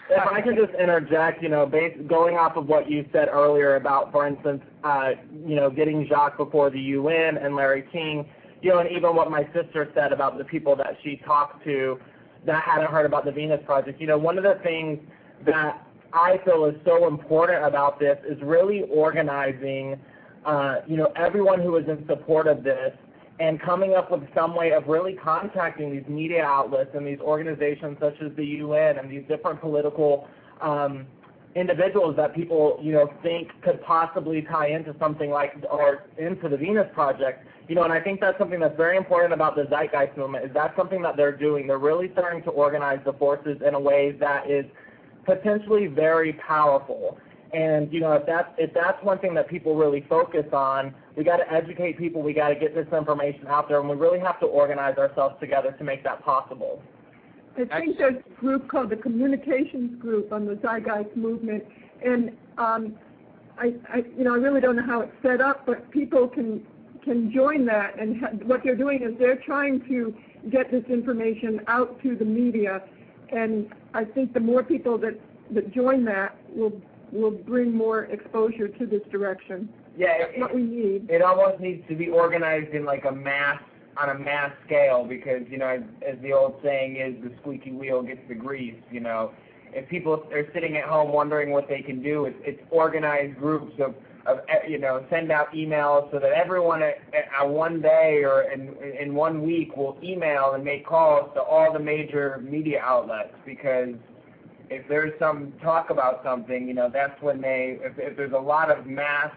If 0.09 0.25
I 0.25 0.41
could 0.41 0.55
just 0.55 0.73
interject, 0.79 1.43
you 1.43 1.49
know, 1.49 1.65
based, 1.65 2.07
going 2.07 2.35
off 2.37 2.55
of 2.55 2.67
what 2.67 2.89
you 2.89 3.05
said 3.11 3.27
earlier 3.27 3.75
about, 3.75 4.11
for 4.11 4.25
instance, 4.25 4.61
uh, 4.83 5.11
you 5.45 5.55
know, 5.55 5.69
getting 5.69 6.07
Jacques 6.07 6.37
before 6.37 6.69
the 6.69 6.79
UN 6.79 7.37
and 7.37 7.55
Larry 7.55 7.85
King, 7.91 8.25
you 8.61 8.69
know, 8.69 8.79
and 8.79 8.89
even 8.89 9.15
what 9.15 9.29
my 9.29 9.43
sister 9.53 9.89
said 9.93 10.13
about 10.13 10.37
the 10.37 10.45
people 10.45 10.75
that 10.77 10.97
she 11.03 11.17
talked 11.25 11.63
to 11.65 11.99
that 12.45 12.63
hadn't 12.63 12.89
heard 12.89 13.05
about 13.05 13.25
the 13.25 13.31
Venus 13.31 13.59
Project. 13.65 13.99
You 13.99 14.07
know, 14.07 14.17
one 14.17 14.37
of 14.37 14.45
the 14.45 14.59
things 14.63 14.99
that 15.45 15.85
I 16.13 16.39
feel 16.45 16.65
is 16.65 16.75
so 16.85 17.07
important 17.07 17.65
about 17.65 17.99
this 17.99 18.17
is 18.27 18.41
really 18.41 18.83
organizing, 18.89 19.99
uh, 20.45 20.77
you 20.87 20.95
know, 20.95 21.11
everyone 21.17 21.61
who 21.61 21.75
is 21.75 21.85
in 21.87 22.05
support 22.07 22.47
of 22.47 22.63
this 22.63 22.93
and 23.39 23.61
coming 23.61 23.93
up 23.93 24.11
with 24.11 24.23
some 24.33 24.55
way 24.55 24.71
of 24.71 24.87
really 24.87 25.13
contacting 25.13 25.91
these 25.91 26.07
media 26.07 26.43
outlets 26.43 26.89
and 26.95 27.05
these 27.05 27.19
organizations 27.19 27.97
such 27.99 28.15
as 28.21 28.31
the 28.35 28.45
UN 28.45 28.97
and 28.97 29.11
these 29.11 29.23
different 29.27 29.61
political 29.61 30.27
um, 30.61 31.05
individuals 31.55 32.15
that 32.15 32.33
people, 32.33 32.79
you 32.81 32.91
know, 32.91 33.11
think 33.21 33.49
could 33.61 33.81
possibly 33.83 34.41
tie 34.41 34.67
into 34.67 34.95
something 34.99 35.29
like 35.29 35.53
or 35.69 36.05
into 36.17 36.49
the 36.49 36.57
Venus 36.57 36.87
Project. 36.93 37.45
You 37.67 37.75
know, 37.75 37.83
and 37.83 37.93
I 37.93 37.99
think 37.99 38.21
that's 38.21 38.37
something 38.37 38.59
that's 38.59 38.77
very 38.77 38.97
important 38.97 39.33
about 39.33 39.55
the 39.55 39.63
Zeitgeist 39.63 40.17
movement 40.17 40.45
is 40.45 40.51
that's 40.53 40.75
something 40.75 41.01
that 41.01 41.17
they're 41.17 41.35
doing. 41.35 41.67
They're 41.67 41.77
really 41.77 42.09
starting 42.13 42.41
to 42.43 42.49
organize 42.49 42.99
the 43.05 43.13
forces 43.13 43.57
in 43.65 43.73
a 43.73 43.79
way 43.79 44.11
that 44.19 44.49
is 44.49 44.65
potentially 45.25 45.87
very 45.87 46.33
powerful. 46.33 47.17
And 47.53 47.91
you 47.93 47.99
know, 47.99 48.13
if 48.13 48.25
that's 48.25 48.49
if 48.57 48.73
that's 48.73 49.01
one 49.03 49.19
thing 49.19 49.33
that 49.35 49.47
people 49.47 49.75
really 49.75 50.05
focus 50.09 50.45
on, 50.51 50.93
we 51.15 51.23
got 51.23 51.37
to 51.37 51.51
educate 51.51 51.97
people. 51.97 52.21
We 52.21 52.33
got 52.33 52.49
to 52.49 52.55
get 52.55 52.75
this 52.75 52.87
information 52.91 53.47
out 53.47 53.69
there, 53.69 53.79
and 53.79 53.87
we 53.87 53.95
really 53.95 54.19
have 54.19 54.39
to 54.41 54.45
organize 54.45 54.97
ourselves 54.97 55.35
together 55.39 55.71
to 55.71 55.83
make 55.83 56.03
that 56.03 56.23
possible. 56.23 56.81
I 57.71 57.79
think 57.79 57.97
there's 57.97 58.17
a 58.23 58.39
group 58.39 58.67
called 58.67 58.91
the 58.91 58.97
Communications 58.97 59.99
Group 59.99 60.31
on 60.31 60.45
the 60.45 60.55
Zeitgeist 60.55 61.15
Movement, 61.15 61.63
and 62.05 62.31
um, 62.57 62.95
I, 63.57 63.73
I, 63.91 63.97
you 64.15 64.23
know, 64.23 64.33
I 64.33 64.37
really 64.37 64.61
don't 64.61 64.75
know 64.75 64.85
how 64.85 65.01
it's 65.01 65.13
set 65.23 65.41
up, 65.41 65.65
but 65.65 65.89
people 65.91 66.27
can 66.27 66.65
can 67.03 67.31
join 67.31 67.65
that, 67.65 67.97
and 67.99 68.19
ha- 68.19 68.31
what 68.43 68.61
they're 68.63 68.75
doing 68.75 69.01
is 69.01 69.17
they're 69.17 69.41
trying 69.45 69.79
to 69.87 70.13
get 70.51 70.69
this 70.69 70.83
information 70.89 71.61
out 71.67 72.01
to 72.03 72.15
the 72.15 72.25
media, 72.25 72.83
and 73.29 73.73
I 73.93 74.03
think 74.03 74.33
the 74.33 74.39
more 74.39 74.63
people 74.63 74.97
that 74.99 75.19
that 75.51 75.73
join 75.73 76.03
that 76.05 76.35
will 76.53 76.73
will 77.11 77.31
bring 77.31 77.73
more 77.73 78.05
exposure 78.05 78.67
to 78.67 78.85
this 78.85 79.01
direction. 79.11 79.69
Yeah, 79.97 80.17
That's 80.19 80.31
it, 80.35 80.39
what 80.41 80.55
we 80.55 80.61
need. 80.63 81.09
it 81.09 81.21
almost 81.21 81.59
needs 81.59 81.87
to 81.89 81.95
be 81.95 82.09
organized 82.09 82.73
in 82.73 82.85
like 82.85 83.05
a 83.05 83.11
mass 83.11 83.61
on 83.99 84.09
a 84.09 84.19
mass 84.19 84.51
scale 84.65 85.05
because 85.05 85.41
you 85.49 85.57
know 85.57 85.67
as, 85.67 85.81
as 86.07 86.21
the 86.21 86.31
old 86.31 86.59
saying 86.63 86.97
is 86.97 87.15
the 87.23 87.35
squeaky 87.41 87.71
wheel 87.71 88.03
gets 88.03 88.19
the 88.27 88.35
grease 88.35 88.75
you 88.91 88.99
know 88.99 89.31
if 89.73 89.89
people 89.89 90.23
are 90.31 90.45
sitting 90.53 90.77
at 90.77 90.83
home 90.83 91.11
wondering 91.11 91.49
what 91.49 91.67
they 91.67 91.81
can 91.81 92.03
do 92.03 92.25
it's, 92.25 92.37
it's 92.41 92.61
organized 92.69 93.35
groups 93.39 93.73
of 93.79 93.95
of 94.27 94.39
eh, 94.49 94.67
you 94.67 94.77
know 94.77 95.03
send 95.09 95.31
out 95.31 95.51
emails 95.51 96.11
so 96.11 96.19
that 96.19 96.31
everyone 96.31 96.83
at, 96.83 96.97
at 97.15 97.49
one 97.49 97.81
day 97.81 98.21
or 98.23 98.43
in 98.51 98.75
in 99.01 99.15
one 99.15 99.41
week 99.43 99.75
will 99.75 99.97
email 100.03 100.51
and 100.53 100.63
make 100.63 100.85
calls 100.85 101.31
to 101.33 101.41
all 101.41 101.73
the 101.73 101.79
major 101.79 102.39
media 102.47 102.79
outlets 102.83 103.33
because 103.47 103.95
if 104.69 104.87
there's 104.87 105.13
some 105.19 105.53
talk 105.61 105.89
about 105.89 106.21
something 106.23 106.67
you 106.67 106.73
know 106.73 106.89
that's 106.91 107.21
when 107.21 107.41
they 107.41 107.79
if, 107.81 107.93
if 107.97 108.17
there's 108.17 108.33
a 108.33 108.37
lot 108.37 108.69
of 108.69 108.85
mass 108.85 109.31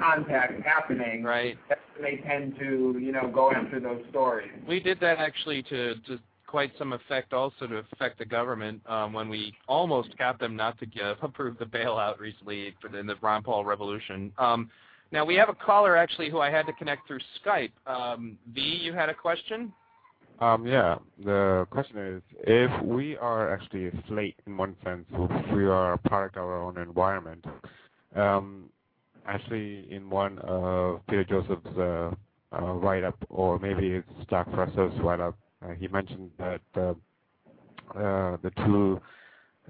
contact 0.00 0.62
happening 0.64 1.22
Right. 1.22 1.56
that's 1.68 1.80
when 1.94 2.10
they 2.10 2.22
tend 2.22 2.56
to, 2.58 2.98
you 3.00 3.12
know, 3.12 3.30
go 3.32 3.52
after 3.52 3.80
those 3.80 4.02
stories. 4.10 4.50
We 4.66 4.80
did 4.80 5.00
that 5.00 5.18
actually 5.18 5.62
to, 5.64 5.94
to 6.06 6.18
quite 6.46 6.72
some 6.78 6.92
effect 6.92 7.32
also 7.32 7.66
to 7.66 7.76
affect 7.92 8.18
the 8.18 8.24
government 8.24 8.80
um, 8.88 9.12
when 9.12 9.28
we 9.28 9.52
almost 9.68 10.16
got 10.16 10.38
them 10.38 10.56
not 10.56 10.78
to 10.80 10.86
give, 10.86 11.16
approve 11.22 11.58
the 11.58 11.64
bailout 11.64 12.18
recently 12.18 12.74
for 12.80 12.88
the, 12.88 12.98
in 12.98 13.06
the 13.06 13.16
Ron 13.20 13.42
Paul 13.42 13.64
revolution. 13.64 14.32
Um, 14.38 14.70
now 15.10 15.24
we 15.24 15.36
have 15.36 15.48
a 15.48 15.54
caller 15.54 15.96
actually 15.96 16.30
who 16.30 16.38
I 16.38 16.50
had 16.50 16.66
to 16.66 16.72
connect 16.74 17.06
through 17.06 17.20
Skype. 17.44 17.72
Um, 17.86 18.38
v, 18.52 18.60
you 18.60 18.92
had 18.92 19.08
a 19.08 19.14
question? 19.14 19.72
Um, 20.40 20.66
yeah, 20.66 20.96
the 21.24 21.66
question 21.70 21.98
is, 21.98 22.22
if 22.46 22.82
we 22.84 23.16
are 23.16 23.52
actually 23.52 23.88
a 23.88 24.04
slate 24.06 24.36
in 24.46 24.56
one 24.56 24.76
sense, 24.84 25.04
if 25.12 25.54
we 25.54 25.64
are 25.64 25.94
a 25.94 25.98
product 25.98 26.36
of 26.36 26.44
our 26.44 26.62
own 26.62 26.78
environment, 26.78 27.44
um, 28.14 28.70
actually 29.26 29.86
in 29.90 30.08
one 30.08 30.38
of 30.40 31.00
Peter 31.08 31.24
Joseph's 31.24 31.66
uh, 31.76 32.10
uh, 32.52 32.72
write-up, 32.74 33.16
or 33.30 33.58
maybe 33.58 33.88
it's 33.88 34.30
Jack 34.30 34.46
Russell's 34.52 34.98
write-up, 35.00 35.36
uh, 35.64 35.72
he 35.72 35.88
mentioned 35.88 36.30
that 36.38 36.60
uh, 36.76 36.94
uh, 37.98 38.36
the 38.42 38.52
two 38.64 39.00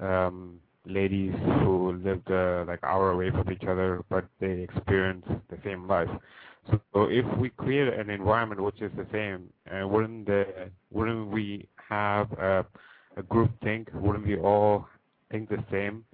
um, 0.03 0.59
ladies 0.85 1.33
who 1.63 1.99
lived 2.05 2.31
uh, 2.31 2.65
like 2.67 2.83
hour 2.83 3.13
away 3.13 3.31
from 3.31 3.51
each 3.51 3.65
other, 3.67 4.03
but 4.11 4.27
they 4.39 4.61
experienced 4.61 5.29
the 5.49 5.59
same 5.65 5.87
life. 5.89 6.11
So, 6.71 6.81
so 6.93 7.03
if 7.05 7.25
we 7.39 7.51
create 7.51 7.93
an 7.93 8.11
environment 8.11 8.63
which 8.63 8.81
is 8.83 8.91
the 8.97 9.07
same, 9.13 9.49
uh, 9.71 9.87
wouldn't 9.87 10.27
the 10.27 10.71
wouldn't 10.91 11.31
we 11.31 11.69
have 11.89 12.31
a, 12.33 12.67
a 13.17 13.23
group 13.23 13.51
think? 13.63 13.89
Wouldn't 13.95 14.27
we 14.27 14.37
all 14.37 14.87
think 15.31 15.49
the 15.49 15.65
same? 15.71 16.05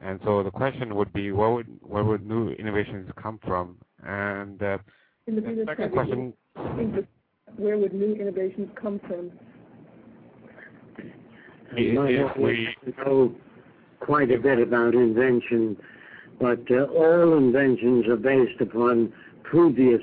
And 0.00 0.20
so 0.24 0.42
the 0.42 0.50
question 0.50 0.94
would 0.94 1.12
be, 1.12 1.32
where 1.32 1.50
would 1.50 1.66
where 1.80 2.04
would 2.04 2.26
new 2.26 2.50
innovations 2.50 3.10
come 3.20 3.38
from? 3.44 3.76
And 4.04 4.62
uh, 4.62 4.78
In 5.26 5.36
the 5.36 5.40
the 5.40 5.64
second 5.66 5.92
Project, 5.92 5.94
question, 5.94 6.34
I 6.56 6.76
think 6.76 6.94
that 6.94 7.06
where 7.56 7.78
would 7.78 7.94
new 7.94 8.14
innovations 8.14 8.68
come 8.80 9.00
from? 9.06 9.32
if 11.76 12.36
we 12.36 12.68
know 13.04 13.34
quite 14.00 14.30
a 14.30 14.38
bit 14.38 14.60
about 14.60 14.94
invention, 14.94 15.76
but 16.40 16.60
uh, 16.70 16.84
all 16.84 17.36
inventions 17.36 18.06
are 18.06 18.16
based 18.16 18.60
upon 18.60 19.12
previous 19.44 20.02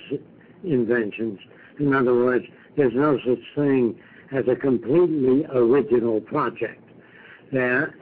inventions. 0.63 1.39
In 1.79 1.93
other 1.93 2.13
words, 2.13 2.45
there's 2.77 2.93
no 2.93 3.17
such 3.25 3.43
thing 3.55 3.99
as 4.31 4.45
a 4.47 4.55
completely 4.55 5.45
original 5.53 6.21
project. 6.21 6.81
There, 7.51 7.93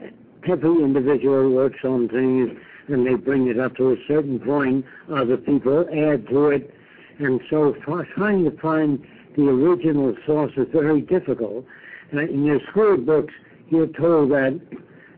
every 0.48 0.84
individual 0.84 1.50
works 1.50 1.80
on 1.84 2.08
things 2.08 2.52
and 2.88 3.06
they 3.06 3.16
bring 3.16 3.48
it 3.48 3.60
up 3.60 3.76
to 3.78 3.92
a 3.92 3.96
certain 4.08 4.40
point, 4.40 4.86
other 5.14 5.38
people 5.38 5.82
add 5.90 6.28
to 6.28 6.50
it, 6.50 6.74
and 7.20 7.40
so 7.50 7.76
trying 7.84 8.46
to 8.46 8.58
find 8.60 9.06
the 9.36 9.48
original 9.48 10.16
source 10.26 10.52
is 10.58 10.68
very 10.72 11.02
difficult. 11.02 11.66
In 12.12 12.46
your 12.46 12.60
school 12.72 12.98
books, 12.98 13.34
you're 13.70 13.88
told 13.88 14.32
that 14.32 14.60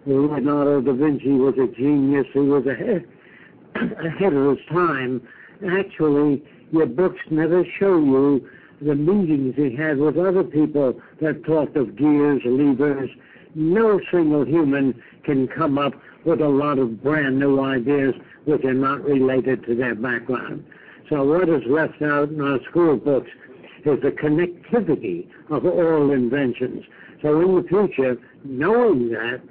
Leonardo 0.06 0.82
da 0.82 0.94
Vinci 0.94 1.32
was 1.32 1.54
a 1.58 1.68
genius, 1.76 2.26
he 2.34 2.40
was 2.40 2.66
ahead, 2.66 3.06
ahead 3.76 4.34
of 4.34 4.58
his 4.58 4.66
time. 4.70 5.22
Actually, 5.70 6.44
your 6.72 6.86
books 6.86 7.20
never 7.30 7.64
show 7.80 7.98
you 7.98 8.50
the 8.82 8.96
meetings 8.96 9.56
he 9.56 9.76
had 9.76 9.98
with 9.98 10.18
other 10.18 10.44
people 10.44 11.00
that 11.22 11.44
talked 11.46 11.78
of 11.78 11.96
gears, 11.96 12.42
levers. 12.46 13.10
No 13.54 14.00
single 14.12 14.46
human 14.46 15.02
can 15.24 15.48
come 15.48 15.78
up 15.78 15.94
with 16.26 16.42
a 16.42 16.48
lot 16.48 16.80
of 16.80 17.04
brand 17.04 17.40
new 17.40 17.60
ideas 17.62 18.16
which 18.46 18.64
are 18.64 18.74
not 18.74 19.04
related 19.04 19.66
to 19.66 19.76
their 19.76 19.94
background. 19.94 20.66
So 21.10 21.24
what 21.26 21.50
is 21.50 21.62
left 21.68 22.02
out 22.02 22.30
in 22.30 22.42
our 22.42 22.60
school 22.70 22.98
books 22.98 23.30
is 23.86 24.02
the 24.02 24.12
connectivity 24.12 25.28
of 25.50 25.66
all 25.66 26.12
inventions. 26.12 26.86
So 27.22 27.42
in 27.42 27.56
the 27.56 27.68
future, 27.68 28.18
knowing 28.44 29.10
that, 29.10 29.42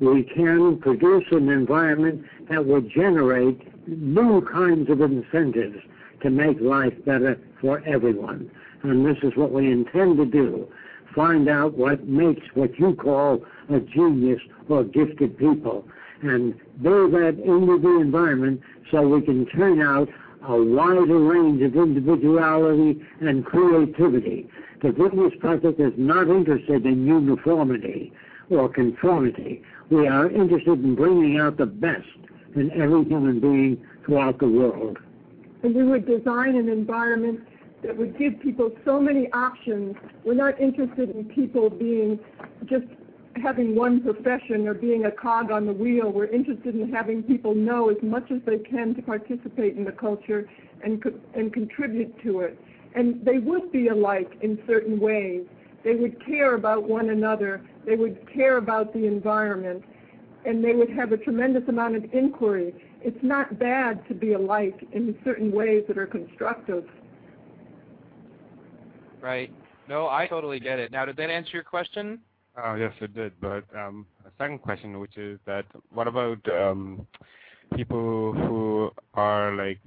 we 0.00 0.22
can 0.22 0.78
produce 0.78 1.24
an 1.32 1.48
environment 1.48 2.24
that 2.48 2.64
will 2.64 2.82
generate 2.82 3.60
new 3.88 4.46
kinds 4.52 4.90
of 4.90 5.00
incentives 5.00 5.78
to 6.22 6.30
make 6.30 6.60
life 6.60 6.92
better 7.04 7.38
for 7.60 7.82
everyone. 7.86 8.50
And 8.82 9.04
this 9.04 9.16
is 9.22 9.36
what 9.36 9.52
we 9.52 9.70
intend 9.70 10.16
to 10.18 10.26
do. 10.26 10.68
Find 11.14 11.48
out 11.48 11.74
what 11.74 12.06
makes 12.06 12.46
what 12.54 12.78
you 12.78 12.94
call 12.94 13.44
a 13.70 13.80
genius 13.80 14.40
or 14.68 14.84
gifted 14.84 15.38
people 15.38 15.84
and 16.22 16.54
build 16.82 17.12
that 17.12 17.38
into 17.44 17.78
the 17.78 18.00
environment 18.00 18.60
so 18.90 19.06
we 19.06 19.22
can 19.22 19.46
turn 19.46 19.80
out 19.80 20.08
a 20.48 20.56
wider 20.56 21.18
range 21.18 21.62
of 21.62 21.74
individuality 21.74 23.00
and 23.20 23.44
creativity. 23.44 24.48
The 24.82 24.92
Venus 24.92 25.32
Project 25.40 25.80
is 25.80 25.92
not 25.96 26.28
interested 26.28 26.86
in 26.86 27.06
uniformity 27.06 28.12
or 28.50 28.68
conformity. 28.68 29.62
We 29.90 30.06
are 30.06 30.30
interested 30.30 30.84
in 30.84 30.94
bringing 30.94 31.38
out 31.38 31.56
the 31.56 31.66
best 31.66 32.06
in 32.54 32.70
every 32.72 33.04
human 33.04 33.40
being 33.40 33.86
throughout 34.04 34.38
the 34.38 34.48
world. 34.48 34.98
And 35.62 35.74
we 35.74 35.84
would 35.84 36.06
design 36.06 36.56
an 36.56 36.68
environment 36.68 37.40
that 37.82 37.96
would 37.96 38.18
give 38.18 38.40
people 38.40 38.70
so 38.84 39.00
many 39.00 39.30
options. 39.32 39.96
We're 40.24 40.34
not 40.34 40.60
interested 40.60 41.10
in 41.10 41.24
people 41.26 41.70
being 41.70 42.18
just 42.66 42.86
having 43.42 43.76
one 43.76 44.00
profession 44.00 44.66
or 44.66 44.74
being 44.74 45.04
a 45.04 45.10
cog 45.10 45.50
on 45.50 45.66
the 45.66 45.72
wheel. 45.72 46.10
We're 46.10 46.26
interested 46.26 46.74
in 46.74 46.92
having 46.92 47.22
people 47.22 47.54
know 47.54 47.88
as 47.88 47.96
much 48.02 48.30
as 48.30 48.40
they 48.46 48.58
can 48.58 48.94
to 48.96 49.02
participate 49.02 49.76
in 49.76 49.84
the 49.84 49.92
culture 49.92 50.48
and 50.82 51.02
and 51.34 51.52
contribute 51.52 52.20
to 52.22 52.40
it. 52.40 52.58
And 52.94 53.24
they 53.24 53.38
would 53.38 53.70
be 53.70 53.88
alike 53.88 54.32
in 54.40 54.58
certain 54.66 54.98
ways. 54.98 55.42
They 55.84 55.94
would 55.94 56.24
care 56.24 56.54
about 56.54 56.88
one 56.88 57.10
another. 57.10 57.62
They 57.86 57.96
would 57.96 58.18
care 58.32 58.56
about 58.56 58.92
the 58.92 59.06
environment, 59.06 59.84
and 60.48 60.64
they 60.64 60.72
would 60.72 60.88
have 60.88 61.12
a 61.12 61.18
tremendous 61.18 61.62
amount 61.68 61.94
of 61.94 62.04
inquiry. 62.14 62.74
It's 63.02 63.22
not 63.22 63.58
bad 63.58 64.06
to 64.08 64.14
be 64.14 64.32
alike 64.32 64.82
in 64.92 65.14
certain 65.22 65.52
ways 65.52 65.84
that 65.88 65.98
are 65.98 66.06
constructive. 66.06 66.84
Right. 69.20 69.52
No, 69.90 70.08
I 70.08 70.26
totally 70.26 70.58
get 70.58 70.78
it. 70.78 70.90
Now, 70.90 71.04
did 71.04 71.16
that 71.18 71.28
answer 71.28 71.50
your 71.52 71.64
question? 71.64 72.20
Uh, 72.56 72.74
yes, 72.76 72.92
it 73.02 73.14
did. 73.14 73.32
But 73.42 73.64
um, 73.76 74.06
a 74.24 74.30
second 74.38 74.62
question, 74.62 74.98
which 75.00 75.18
is 75.18 75.38
that 75.44 75.66
what 75.92 76.08
about 76.08 76.38
um, 76.50 77.06
people 77.76 78.32
who 78.32 78.90
are 79.12 79.54
like 79.54 79.80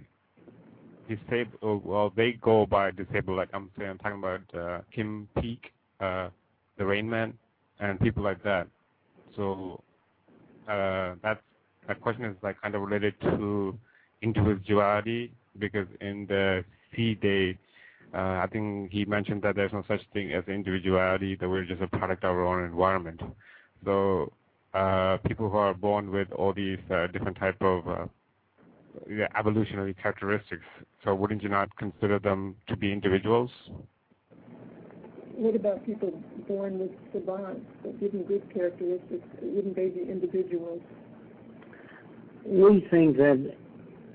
disabled? 1.10 1.84
Well, 1.84 2.14
they 2.16 2.34
go 2.34 2.68
by 2.68 2.92
disabled. 2.92 3.36
Like 3.36 3.50
I'm 3.54 3.72
saying, 3.78 3.90
I'm 3.90 3.98
talking 3.98 4.20
about 4.20 4.42
uh, 4.56 4.82
Kim 4.94 5.28
Peek, 5.40 5.72
uh, 6.00 6.30
the 6.78 6.86
Rain 6.86 7.10
Man, 7.10 7.34
and 7.80 8.00
people 8.00 8.24
like 8.24 8.44
that. 8.44 8.68
So 9.36 9.82
that 10.68 11.42
that 11.88 12.02
question 12.02 12.26
is 12.26 12.36
like 12.42 12.62
kind 12.62 12.76
of 12.76 12.82
related 12.82 13.20
to 13.22 13.78
individuality 14.22 15.32
because 15.60 15.88
in 16.00 16.26
the 16.28 16.64
C 16.96 17.16
day, 17.16 17.58
uh, 18.14 18.44
I 18.44 18.48
think 18.52 18.92
he 18.92 19.06
mentioned 19.06 19.42
that 19.44 19.56
there's 19.56 19.74
no 19.74 19.84
such 19.88 20.02
thing 20.14 20.34
as 20.34 20.44
individuality, 20.48 21.36
that 21.36 21.50
we're 21.50 21.66
just 21.66 21.82
a 21.82 21.88
product 21.88 22.24
of 22.24 22.32
our 22.32 22.46
own 22.46 22.66
environment. 22.66 23.22
So 23.86 24.32
uh, 24.74 25.18
people 25.28 25.50
who 25.50 25.58
are 25.58 25.74
born 25.74 26.12
with 26.12 26.32
all 26.34 26.54
these 26.54 26.80
uh, 26.90 27.08
different 27.08 27.38
type 27.38 27.62
of 27.62 27.88
uh, 27.88 28.06
evolutionary 29.38 29.94
characteristics, 29.94 30.64
so 31.04 31.16
wouldn't 31.16 31.42
you 31.42 31.50
not 31.50 31.76
consider 31.78 32.20
them 32.20 32.56
to 32.68 32.76
be 32.76 32.92
individuals? 32.92 33.50
What 35.36 35.56
about 35.56 35.86
people 35.86 36.12
born 36.48 36.80
with 36.80 36.92
savants 37.14 37.66
that 37.84 38.00
given 38.00 38.24
good 38.24 38.44
characteristics? 38.54 39.26
Wouldn't 39.42 39.76
they 39.76 39.88
be 39.88 40.02
individuals? 40.02 40.82
We 42.46 42.88
think 42.92 43.18
that 43.18 43.56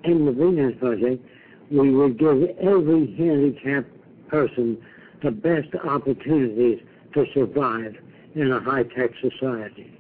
in 0.04 0.26
the 0.26 0.32
Venus 0.32 0.74
Project, 0.78 1.24
we 1.70 1.90
would 1.90 2.18
give 2.18 2.42
every 2.60 3.14
handicapped 3.16 3.90
person 4.28 4.78
the 5.22 5.30
best 5.30 5.68
opportunities 5.84 6.80
to 7.14 7.24
survive 7.34 7.96
in 8.34 8.52
a 8.52 8.60
high-tech 8.60 9.10
society. 9.20 9.98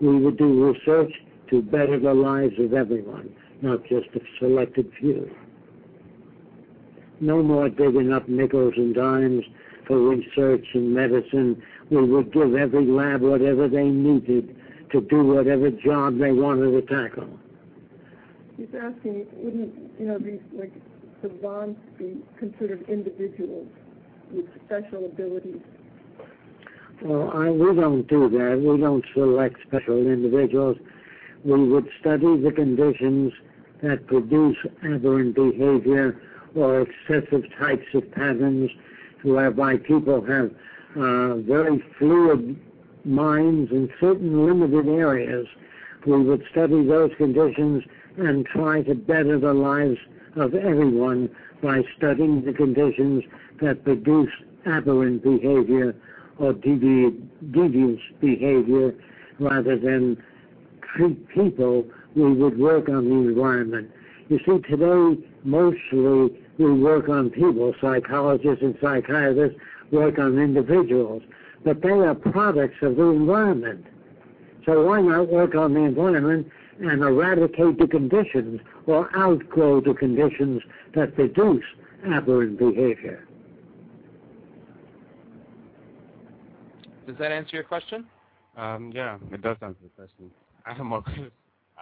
We 0.00 0.16
would 0.16 0.36
do 0.36 0.72
research 0.72 1.12
to 1.50 1.62
better 1.62 1.98
the 1.98 2.12
lives 2.12 2.54
of 2.58 2.74
everyone, 2.74 3.30
not 3.62 3.84
just 3.84 4.08
a 4.14 4.20
selected 4.38 4.90
few. 4.98 5.30
No 7.20 7.42
more 7.42 7.68
digging 7.68 8.12
up 8.12 8.28
nickels 8.28 8.74
and 8.76 8.94
dimes 8.94 9.44
for 9.88 9.98
research 9.98 10.66
and 10.74 10.94
medicine. 10.94 11.60
We 11.90 12.04
would 12.04 12.32
give 12.32 12.54
every 12.54 12.86
lab 12.86 13.22
whatever 13.22 13.66
they 13.66 13.88
needed 13.88 14.54
to 14.92 15.00
do 15.00 15.24
whatever 15.24 15.70
job 15.70 16.18
they 16.18 16.30
wanted 16.30 16.72
to 16.72 16.82
tackle. 16.82 17.28
He's 18.56 18.68
asking, 18.74 19.26
wouldn't 19.32 19.74
you 19.98 20.06
know 20.06 20.18
these 20.18 20.40
like 20.52 20.72
the 21.22 21.28
savants 21.28 21.80
be 21.98 22.18
considered 22.38 22.84
individuals 22.88 23.66
with 24.30 24.46
special 24.66 25.06
abilities? 25.06 25.60
Well, 27.02 27.30
I, 27.32 27.50
we 27.50 27.74
don't 27.74 28.06
do 28.08 28.28
that. 28.28 28.60
We 28.60 28.80
don't 28.80 29.04
select 29.14 29.56
special 29.66 30.06
individuals. 30.06 30.76
We 31.44 31.68
would 31.68 31.88
study 32.00 32.40
the 32.40 32.50
conditions 32.50 33.32
that 33.82 34.06
produce 34.08 34.56
aberrant 34.84 35.36
behavior 35.36 36.20
or 36.56 36.80
excessive 36.80 37.44
types 37.58 37.86
of 37.94 38.10
patterns 38.12 38.70
whereby 39.22 39.76
people 39.76 40.24
have 40.24 40.50
uh, 40.96 41.36
very 41.36 41.82
fluid 41.98 42.58
minds 43.04 43.70
in 43.70 43.90
certain 44.00 44.46
limited 44.46 44.88
areas. 44.88 45.46
We 46.06 46.22
would 46.22 46.44
study 46.50 46.86
those 46.86 47.10
conditions 47.16 47.84
and 48.16 48.46
try 48.46 48.82
to 48.82 48.94
better 48.94 49.38
the 49.38 49.52
lives 49.52 49.98
of 50.36 50.54
everyone 50.54 51.30
by 51.62 51.82
studying 51.96 52.44
the 52.44 52.52
conditions 52.52 53.24
that 53.60 53.84
produce 53.84 54.30
aberrant 54.66 55.22
behavior 55.22 55.94
or 56.38 56.52
deviant, 56.52 57.28
devious 57.52 58.00
behavior 58.20 58.94
rather 59.40 59.78
than 59.78 60.22
treat 60.94 61.28
people, 61.28 61.84
we 62.14 62.32
would 62.32 62.58
work 62.58 62.88
on 62.88 63.08
the 63.08 63.28
environment. 63.28 63.90
You 64.28 64.38
see, 64.38 64.58
today, 64.68 65.22
mostly 65.44 66.38
we 66.58 66.72
work 66.72 67.08
on 67.08 67.30
people. 67.30 67.74
Psychologists 67.80 68.62
and 68.62 68.76
psychiatrists 68.80 69.58
work 69.90 70.18
on 70.18 70.38
individuals, 70.38 71.22
but 71.64 71.82
they 71.82 71.90
are 71.90 72.14
products 72.14 72.76
of 72.82 72.96
the 72.96 73.04
environment. 73.04 73.86
So 74.66 74.84
why 74.84 75.00
not 75.00 75.28
work 75.28 75.54
on 75.54 75.74
the 75.74 75.80
environment 75.80 76.48
and 76.80 77.02
eradicate 77.02 77.78
the 77.78 77.86
conditions 77.86 78.60
or 78.86 79.14
outgrow 79.16 79.80
the 79.80 79.94
conditions 79.94 80.62
that 80.94 81.14
produce 81.14 81.64
aberrant 82.06 82.58
behavior. 82.58 83.26
Does 87.06 87.16
that 87.18 87.32
answer 87.32 87.56
your 87.56 87.64
question? 87.64 88.06
Um, 88.56 88.92
yeah, 88.94 89.18
it 89.32 89.42
does 89.42 89.56
answer 89.62 89.78
the 89.82 89.88
question. 89.90 90.30
I 90.66 90.74
have 90.74 90.84
more 90.84 91.02
questions. 91.02 91.32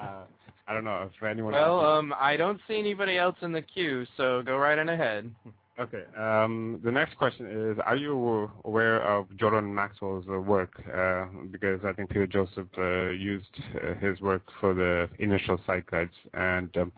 Uh, 0.01 0.25
I 0.69 0.75
don't 0.75 0.85
know 0.85 1.09
if 1.15 1.23
anyone. 1.23 1.53
Well, 1.53 1.81
um, 1.81 2.15
I 2.19 2.37
don't 2.37 2.61
see 2.67 2.79
anybody 2.79 3.19
else 3.19 3.37
in 3.43 3.53
the 3.53 3.63
queue, 3.63 4.05
so 4.17 4.43
go 4.43 4.57
right 4.57 4.79
on 4.79 4.89
ahead. 4.89 5.31
Okay. 5.79 6.05
Um, 6.19 6.81
the 6.83 6.91
next 6.91 7.17
question 7.19 7.47
is, 7.71 7.79
are 7.85 7.97
you 7.97 8.51
aware 8.65 9.03
of 9.03 9.27
Jordan 9.37 9.75
Maxwell's 9.75 10.25
uh, 10.29 10.41
work? 10.41 10.71
Uh, 10.93 11.27
because 11.51 11.81
I 11.85 11.93
think 11.93 12.09
Peter 12.09 12.27
Joseph 12.27 12.67
uh, 12.79 13.11
used 13.11 13.45
uh, 13.77 13.95
his 13.95 14.21
work 14.21 14.43
for 14.61 14.73
the 14.73 15.09
initial 15.19 15.59
Zeitgeist, 15.67 16.09
and 16.33 16.75
um, 16.79 16.93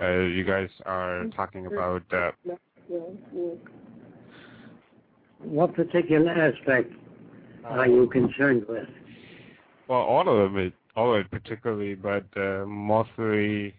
uh, 0.00 0.12
you 0.12 0.44
guys 0.44 0.68
are 0.86 1.24
talking 1.36 1.66
about. 1.66 2.02
Uh, 2.12 2.30
what 5.42 5.74
particular 5.74 6.30
aspect 6.30 6.92
are 7.64 7.88
you 7.88 8.08
concerned 8.10 8.64
with? 8.68 8.88
Well, 9.88 9.98
all 9.98 10.44
of 10.44 10.56
it, 10.56 10.72
all 11.00 11.14
of 11.14 11.20
it 11.20 11.30
particularly, 11.30 11.94
but 11.94 12.26
mostly 12.66 13.74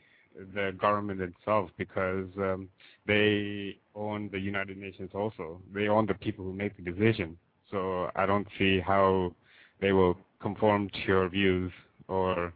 the 0.56 0.76
government 0.80 1.22
itself, 1.22 1.70
because 1.78 2.28
um, 2.38 2.68
they 3.06 3.78
own 3.96 4.30
the 4.32 4.40
United 4.40 4.78
Nations 4.78 5.12
also. 5.14 5.62
They 5.74 5.88
own 5.88 6.08
the 6.08 6.16
people 6.16 6.44
who 6.46 6.54
make 6.54 6.76
the 6.78 6.92
decision. 6.92 7.38
So 7.70 8.10
I 8.16 8.26
don't 8.26 8.48
see 8.58 8.80
how 8.80 9.34
they 9.82 9.92
will 9.92 10.18
conform 10.42 10.90
to 10.90 11.00
your 11.08 11.30
views 11.30 11.72
or 12.08 12.54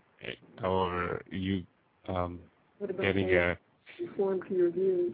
or 0.64 1.22
you 1.30 1.64
um, 2.08 2.40
getting 3.02 3.30
a 3.36 3.58
conform 3.98 4.42
to 4.48 4.54
your 4.56 4.72
views. 4.72 5.14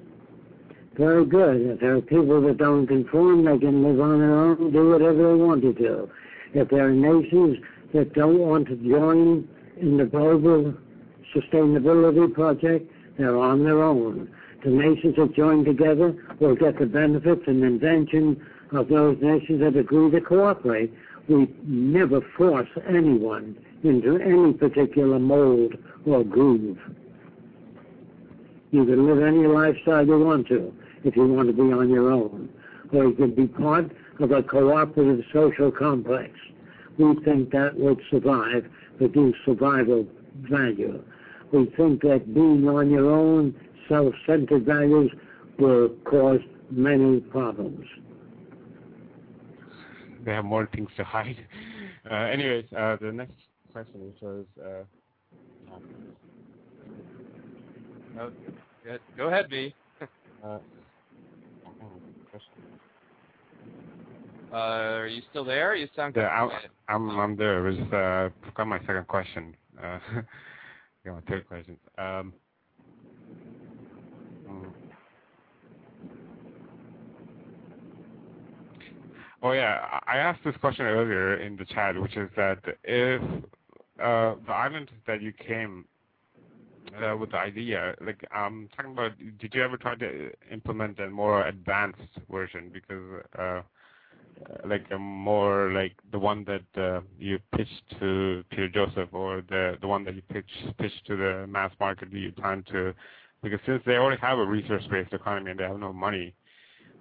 Very 0.98 1.26
good. 1.26 1.58
If 1.72 1.80
there 1.82 1.96
are 1.98 2.02
people 2.02 2.42
that 2.42 2.58
don't 2.58 2.88
conform, 2.88 3.46
they 3.46 3.58
can 3.58 3.84
live 3.84 4.00
on 4.00 4.20
their 4.20 4.36
own 4.36 4.58
and 4.62 4.74
do 4.74 4.90
whatever 4.92 5.30
they 5.30 5.44
want 5.44 5.62
to 5.62 5.74
do. 5.74 6.10
If 6.54 6.70
there 6.70 6.88
are 6.88 6.92
nations 6.92 7.58
that 7.94 8.14
don't 8.14 8.40
want 8.40 8.68
to 8.68 8.76
join 8.76 9.48
in 9.80 9.98
the 9.98 10.06
global 10.06 10.74
sustainability 11.36 12.34
project, 12.34 12.92
they're 13.18 13.38
on 13.38 13.64
their 13.64 13.84
own 13.84 14.30
the 14.64 14.70
nations 14.70 15.16
that 15.18 15.34
join 15.36 15.66
together 15.66 16.14
will 16.40 16.56
get 16.56 16.78
the 16.80 16.86
benefits 16.86 17.42
and 17.48 17.64
invention 17.64 18.42
of 18.72 18.88
those 18.90 19.18
nations 19.22 19.60
that 19.62 19.76
agree 19.76 20.12
to 20.12 20.22
cooperate. 20.22 20.94
We 21.28 21.54
never 21.64 22.22
force 22.38 22.70
anyone 22.88 23.58
into 23.84 24.18
any 24.18 24.54
particular 24.54 25.20
mold 25.20 25.74
or 26.06 26.24
groove. 26.24 26.78
You 28.72 28.86
can 28.86 29.06
live 29.06 29.24
any 29.24 29.48
lifestyle 29.48 30.06
you 30.06 30.20
want 30.20 30.48
to 30.48 30.74
if 31.04 31.16
you 31.16 31.26
want 31.26 31.48
to 31.48 31.54
be 31.54 31.74
on 31.74 31.90
your 31.90 32.12
own, 32.12 32.50
or 32.94 33.06
you 33.06 33.14
can 33.14 33.34
be 33.34 33.48
part 33.48 33.92
of 34.20 34.32
a 34.32 34.44
cooperative 34.44 35.26
social 35.34 35.72
complex. 35.72 36.32
We 37.02 37.16
think 37.26 37.52
that 37.52 37.72
would 37.80 38.00
survive, 38.12 38.70
produce 39.00 39.36
survival 39.44 40.06
value. 40.48 41.04
We 41.52 41.66
think 41.76 42.04
that 42.04 42.32
being 42.32 42.68
on 42.68 42.92
your 42.92 43.10
own 43.10 43.56
self-centered 43.90 44.66
values 44.66 45.12
will 45.58 45.90
cause 46.06 46.42
many 46.70 47.22
problems. 47.22 47.88
They 50.24 50.32
have 50.32 50.46
more 50.46 50.70
things 50.76 50.90
to 50.98 51.04
hide. 51.04 51.44
Uh, 52.10 52.14
anyways, 52.14 52.66
uh, 52.78 52.98
the 53.02 53.12
next 53.12 53.34
question 53.74 54.14
was. 54.22 54.46
Uh, 54.64 54.84
oh, 58.20 58.32
go 59.18 59.28
ahead, 59.28 59.50
B. 59.50 59.74
uh, 64.52 64.56
are 64.56 65.08
you 65.08 65.22
still 65.30 65.46
there? 65.46 65.76
You 65.76 65.88
sound 65.96 66.16
Yeah, 66.16 66.28
I'm. 66.28 66.50
I'm, 66.88 67.20
I'm 67.20 67.36
there. 67.38 67.66
It 67.66 67.78
was, 67.78 67.94
uh, 67.94 68.48
forgot 68.48 68.68
my 68.68 68.80
second 68.80 69.08
question. 69.08 69.56
Uh, 69.82 70.00
got 71.06 71.16
my 71.16 71.22
third 71.28 71.48
question. 71.48 71.78
Um, 71.98 72.34
mm. 74.50 74.74
Oh 79.42 79.54
yeah, 79.54 80.00
I 80.06 80.16
I 80.16 80.18
asked 80.18 80.44
this 80.44 80.56
question 80.58 80.86
earlier 80.86 81.38
in 81.38 81.56
the 81.56 81.66
chat, 81.66 82.00
which 82.00 82.16
is 82.18 82.30
that 82.36 82.60
if 82.84 83.22
uh, 84.00 84.36
the 84.46 84.52
island 84.52 84.92
that 85.08 85.22
you 85.22 85.34
came 85.34 85.86
uh, 87.02 87.16
with 87.18 87.32
the 87.32 87.38
idea, 87.38 87.96
like 88.06 88.24
I'm 88.32 88.70
talking 88.76 88.92
about, 88.92 89.12
did 89.40 89.54
you 89.56 89.64
ever 89.64 89.78
try 89.78 89.96
to 89.96 90.32
implement 90.52 91.00
a 91.00 91.10
more 91.10 91.48
advanced 91.48 92.02
version? 92.30 92.70
Because 92.72 93.24
uh, 93.40 93.62
like 94.68 94.86
a 94.92 94.98
more 94.98 95.72
like 95.72 95.94
the 96.12 96.20
one 96.20 96.46
that 96.46 96.82
uh, 96.82 97.02
you 97.18 97.40
pitched 97.56 97.84
to 98.00 98.44
Peter 98.50 98.70
Joseph 98.70 99.10
or 99.14 99.42
the 99.50 99.78
the 99.82 99.88
one 99.88 100.04
that 100.06 100.16
you 100.16 100.22
pitched 100.32 100.78
pitched 100.78 101.06
to 101.08 101.16
the 101.16 101.46
mass 101.48 101.72
market, 101.80 102.12
do 102.12 102.18
you 102.18 102.32
plan 102.32 102.64
to? 102.72 102.94
Because 103.44 103.60
since 103.66 103.82
they 103.86 103.94
already 103.94 104.22
have 104.22 104.38
a 104.38 104.46
resource-based 104.46 105.14
economy 105.14 105.52
and 105.52 105.60
they 105.60 105.64
have 105.64 105.80
no 105.80 105.92
money, 105.92 106.36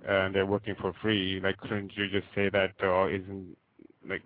and 0.06 0.34
they're 0.34 0.46
working 0.46 0.74
for 0.80 0.92
free, 1.02 1.40
like 1.42 1.58
couldn't 1.58 1.92
you 1.96 2.08
just 2.08 2.26
say 2.34 2.48
that 2.50 2.72
uh, 2.82 3.08
isn't 3.08 3.56
like 4.08 4.22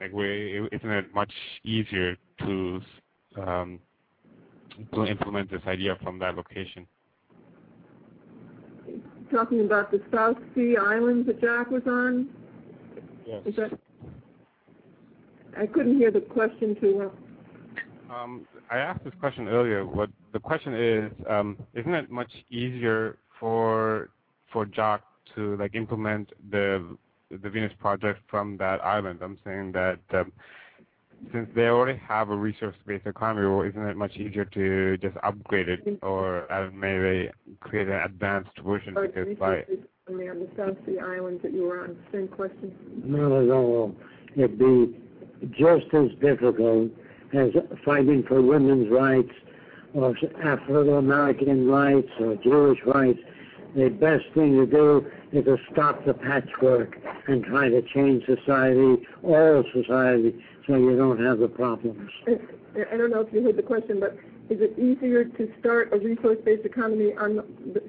like 0.00 0.12
we 0.12 0.68
isn't 0.72 0.90
it 0.90 1.14
much 1.14 1.32
easier 1.64 2.16
to 2.40 2.80
um, 3.36 3.80
to 4.94 5.04
implement 5.04 5.50
this 5.50 5.62
idea 5.66 5.96
from 6.02 6.18
that 6.18 6.34
location? 6.36 6.86
Talking 9.30 9.60
about 9.60 9.90
the 9.90 10.00
South 10.12 10.36
Sea 10.54 10.76
Islands 10.76 11.26
that 11.26 11.40
Jacques 11.40 11.70
was 11.70 11.82
on? 11.86 12.28
Yes. 13.26 13.42
Is 13.46 13.56
that? 13.56 13.70
I 15.56 15.66
couldn't 15.66 15.96
hear 15.98 16.10
the 16.10 16.20
question 16.20 16.76
too 16.80 16.96
well. 16.96 17.12
Um, 18.10 18.46
I 18.70 18.78
asked 18.78 19.04
this 19.04 19.12
question 19.20 19.46
earlier. 19.48 19.86
What 19.86 20.10
the 20.32 20.40
question 20.40 20.74
is, 20.74 21.12
um, 21.28 21.56
isn't 21.74 21.94
it 21.94 22.10
much 22.10 22.30
easier 22.50 23.18
for 23.38 24.10
for 24.52 24.66
Jacques 24.66 25.04
to 25.36 25.56
like 25.56 25.74
implement 25.74 26.30
the 26.50 26.96
the 27.30 27.50
Venus 27.50 27.72
project 27.78 28.20
from 28.28 28.56
that 28.56 28.84
island? 28.84 29.20
I'm 29.22 29.38
saying 29.44 29.72
that 29.72 30.00
um, 30.12 30.32
since 31.32 31.48
they 31.54 31.66
already 31.66 31.98
have 31.98 32.30
a 32.30 32.36
resource-based 32.36 33.06
economy, 33.06 33.46
well, 33.46 33.62
isn't 33.62 33.86
it 33.86 33.96
much 33.96 34.16
easier 34.16 34.44
to 34.46 34.96
just 34.98 35.16
upgrade 35.22 35.68
it 35.68 35.98
or 36.02 36.50
uh, 36.50 36.70
maybe 36.72 37.30
create 37.60 37.88
an 37.88 38.00
advanced 38.04 38.58
version? 38.64 38.96
Or 38.96 39.06
Because 39.06 39.36
by 39.38 39.56
resources 39.56 39.84
on 40.08 40.18
the, 40.18 40.28
on 40.28 40.38
the 40.40 40.48
South 40.56 40.76
Sea 40.86 40.98
Islands 40.98 41.42
that 41.42 41.52
you 41.52 41.64
were 41.64 41.82
on, 41.82 41.96
same 42.12 42.28
question. 42.28 42.74
Not 43.04 43.32
at 43.32 43.50
all. 43.50 43.94
It'd 44.36 44.58
be 44.58 44.96
just 45.50 45.92
as 45.94 46.10
difficult 46.20 46.90
as 47.32 47.50
fighting 47.84 48.24
for 48.26 48.42
women's 48.42 48.90
rights 48.90 49.30
or 49.94 50.14
African 50.42 50.94
American 50.94 51.68
rights 51.68 52.10
or 52.20 52.36
Jewish 52.36 52.78
rights. 52.86 53.18
The 53.76 53.88
best 53.88 54.24
thing 54.34 54.56
to 54.56 54.66
do 54.66 55.06
is 55.32 55.44
to 55.44 55.56
stop 55.72 56.04
the 56.04 56.14
patchwork 56.14 56.98
and 57.28 57.44
try 57.44 57.68
to 57.68 57.82
change 57.82 58.24
society, 58.26 59.06
all 59.22 59.62
society, 59.72 60.34
so 60.70 60.76
you 60.76 60.96
don't 60.96 61.22
have 61.24 61.38
the 61.38 61.48
problems. 61.48 62.10
I 62.28 62.94
I 62.94 62.96
don't 62.96 63.10
know 63.10 63.20
if 63.20 63.32
you 63.32 63.42
heard 63.42 63.56
the 63.56 63.62
question, 63.62 63.98
but 63.98 64.12
is 64.48 64.60
it 64.60 64.78
easier 64.78 65.24
to 65.24 65.52
start 65.58 65.92
a 65.92 65.98
resource-based 65.98 66.64
economy 66.64 67.12
on, 67.14 67.40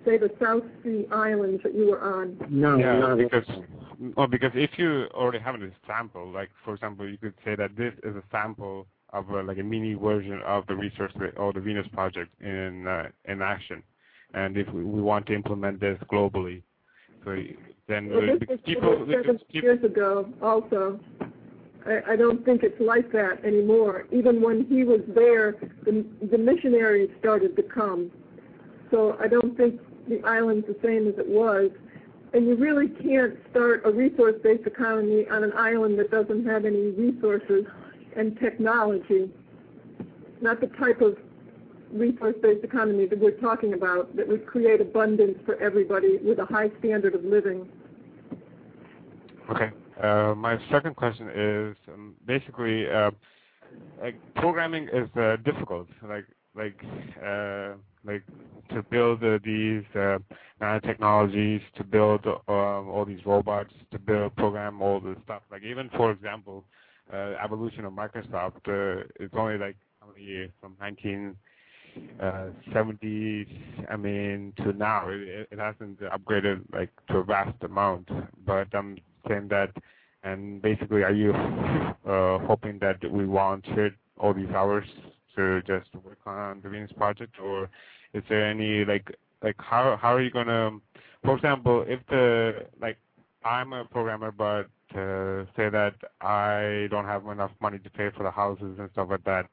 say, 0.05 0.17
the 0.17 0.31
South 0.41 0.63
Sea 0.83 1.05
Islands 1.11 1.61
that 1.63 1.75
you 1.75 1.87
were 1.87 2.01
on? 2.01 2.37
No, 2.49 2.77
yeah, 2.77 2.97
not 2.97 3.17
because 3.17 3.45
well, 4.17 4.27
because 4.27 4.51
if 4.55 4.71
you 4.77 5.05
already 5.13 5.39
have 5.39 5.55
a 5.55 5.69
sample, 5.85 6.31
like 6.31 6.49
for 6.65 6.73
example, 6.73 7.07
you 7.07 7.17
could 7.17 7.35
say 7.45 7.55
that 7.55 7.75
this 7.75 7.93
is 8.03 8.15
a 8.15 8.23
sample 8.31 8.87
of 9.13 9.29
a, 9.29 9.43
like 9.43 9.59
a 9.59 9.63
mini 9.63 9.93
version 9.93 10.41
of 10.45 10.65
the 10.67 10.75
research 10.75 11.11
or 11.37 11.53
the 11.53 11.59
Venus 11.59 11.87
project 11.93 12.31
in 12.41 12.87
uh, 12.87 13.09
in 13.25 13.41
action, 13.41 13.83
and 14.33 14.57
if 14.57 14.67
we, 14.69 14.83
we 14.83 15.01
want 15.01 15.27
to 15.27 15.35
implement 15.35 15.79
this 15.79 15.99
globally, 16.11 16.63
so 17.23 17.37
then 17.87 18.09
Well, 18.09 18.23
uh, 18.23 18.37
this 18.39 18.49
was 18.49 18.59
people, 18.65 18.89
over 18.89 19.11
seven 19.11 19.39
people 19.51 19.69
years 19.69 19.83
ago 19.83 20.27
also. 20.41 20.99
I, 21.85 22.15
don't 22.15 22.45
think 22.45 22.61
it's 22.63 22.79
like 22.79 23.11
that 23.11 23.43
anymore. 23.43 24.05
Even 24.11 24.41
when 24.41 24.65
he 24.65 24.83
was 24.83 25.01
there, 25.07 25.55
the, 25.83 26.05
the 26.29 26.37
missionaries 26.37 27.09
started 27.19 27.55
to 27.55 27.63
come. 27.63 28.11
So 28.91 29.17
I 29.19 29.27
don't 29.27 29.57
think 29.57 29.81
the 30.07 30.21
island's 30.23 30.67
the 30.67 30.77
same 30.83 31.07
as 31.07 31.15
it 31.17 31.27
was. 31.27 31.71
And 32.33 32.47
you 32.47 32.55
really 32.55 32.87
can't 32.87 33.35
start 33.49 33.81
a 33.83 33.91
resource-based 33.91 34.67
economy 34.67 35.27
on 35.29 35.43
an 35.43 35.53
island 35.53 35.97
that 35.99 36.11
doesn't 36.11 36.45
have 36.45 36.65
any 36.65 36.91
resources 36.91 37.65
and 38.15 38.39
technology. 38.39 39.29
Not 40.39 40.61
the 40.61 40.67
type 40.67 41.01
of 41.01 41.17
resource-based 41.91 42.63
economy 42.63 43.07
that 43.07 43.19
we're 43.19 43.31
talking 43.31 43.73
about 43.73 44.15
that 44.15 44.27
would 44.27 44.45
create 44.45 44.81
abundance 44.81 45.37
for 45.45 45.55
everybody 45.55 46.17
with 46.17 46.39
a 46.39 46.45
high 46.45 46.69
standard 46.79 47.15
of 47.15 47.25
living. 47.25 47.67
Okay. 49.49 49.71
Uh, 50.01 50.34
my 50.35 50.57
second 50.72 50.95
question 50.95 51.30
is 51.30 51.76
um, 51.93 52.15
basically 52.26 52.89
uh, 52.89 53.11
like 54.01 54.15
programming 54.35 54.88
is 54.93 55.09
uh, 55.18 55.38
difficult. 55.43 55.88
Like 56.07 56.26
like 56.55 56.84
like 58.03 58.23
to 58.73 58.84
build 58.89 59.22
these 59.22 59.84
nanotechnologies, 60.61 61.61
to 61.76 61.84
build 61.84 62.26
um, 62.26 62.89
all 62.89 63.05
these 63.05 63.26
robots, 63.26 63.73
to 63.91 63.99
build 63.99 64.35
program 64.35 64.81
all 64.81 64.99
this 64.99 65.18
stuff. 65.23 65.43
Like 65.51 65.63
even 65.63 65.89
for 65.95 66.11
example, 66.11 66.65
evolution 67.11 67.85
of 67.85 67.93
Microsoft 67.93 68.68
it's 69.19 69.34
only 69.38 69.57
like 69.57 69.77
how 69.99 70.07
many 70.07 70.26
years 70.26 70.51
from 70.59 70.76
19 70.80 71.35
uh, 72.19 72.47
70s, 72.73 73.47
I 73.89 73.95
mean, 73.97 74.53
to 74.57 74.73
now. 74.73 75.07
It, 75.09 75.47
hasn't 75.57 75.99
upgraded 76.01 76.61
like 76.73 76.89
to 77.09 77.18
a 77.18 77.23
vast 77.23 77.61
amount, 77.63 78.09
but 78.45 78.68
I'm 78.73 78.97
saying 79.27 79.48
that, 79.49 79.72
and 80.23 80.61
basically, 80.61 81.03
are 81.03 81.14
you 81.14 81.34
uh, 82.07 82.39
hoping 82.39 82.80
that 82.80 82.98
we 83.11 83.26
volunteered 83.26 83.95
all 84.18 84.34
these 84.34 84.49
hours 84.49 84.85
to 85.35 85.61
just 85.64 85.89
work 86.03 86.19
on 86.26 86.61
the 86.61 86.69
Venus 86.69 86.91
project, 86.93 87.35
or 87.41 87.69
is 88.14 88.23
there 88.30 88.45
any 88.45 88.85
like 88.85 89.15
like 89.43 89.56
how 89.60 89.98
how 90.02 90.14
are 90.14 90.22
you 90.22 90.31
gonna, 90.31 90.72
for 91.23 91.35
example, 91.35 91.85
if 91.88 91.99
the 92.10 92.65
like 92.80 92.98
I'm 93.43 93.73
a 93.73 93.85
programmer, 93.85 94.31
but 94.31 94.69
uh, 94.98 95.45
say 95.56 95.69
that 95.69 95.95
I 96.22 96.88
don't 96.91 97.06
have 97.06 97.26
enough 97.27 97.52
money 97.61 97.80
to 97.80 97.89
pay 97.89 98.10
for 98.15 98.23
the 98.23 98.31
houses 98.31 98.77
and 98.77 98.89
stuff 98.91 99.07
like 99.10 99.23
that. 99.23 99.45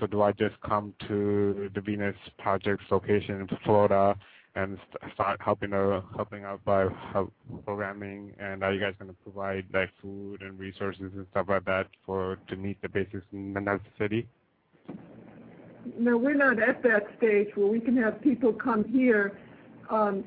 So 0.00 0.06
do 0.06 0.22
I 0.22 0.32
just 0.32 0.60
come 0.66 0.92
to 1.08 1.70
the 1.74 1.80
Venus 1.80 2.16
Project's 2.38 2.84
location 2.90 3.40
in 3.40 3.48
Florida 3.64 4.16
and 4.56 4.78
start 5.14 5.40
helping 5.42 5.72
uh, 5.72 6.00
helping 6.16 6.44
out 6.44 6.64
by 6.64 6.86
help 7.12 7.32
programming? 7.64 8.34
And 8.38 8.62
are 8.62 8.72
you 8.72 8.80
guys 8.80 8.94
going 8.98 9.10
to 9.10 9.16
provide 9.22 9.66
like 9.72 9.90
food 10.00 10.42
and 10.42 10.58
resources 10.58 11.12
and 11.14 11.26
stuff 11.30 11.46
like 11.48 11.64
that 11.64 11.88
for 12.06 12.38
to 12.48 12.56
meet 12.56 12.80
the 12.82 12.88
basic 12.88 13.22
necessity? 13.32 14.28
No, 15.98 16.16
we're 16.16 16.34
not 16.34 16.62
at 16.62 16.82
that 16.82 17.06
stage 17.18 17.48
where 17.54 17.66
we 17.66 17.80
can 17.80 17.96
have 17.96 18.20
people 18.22 18.52
come 18.52 18.84
here 18.84 19.38
um, 19.90 20.24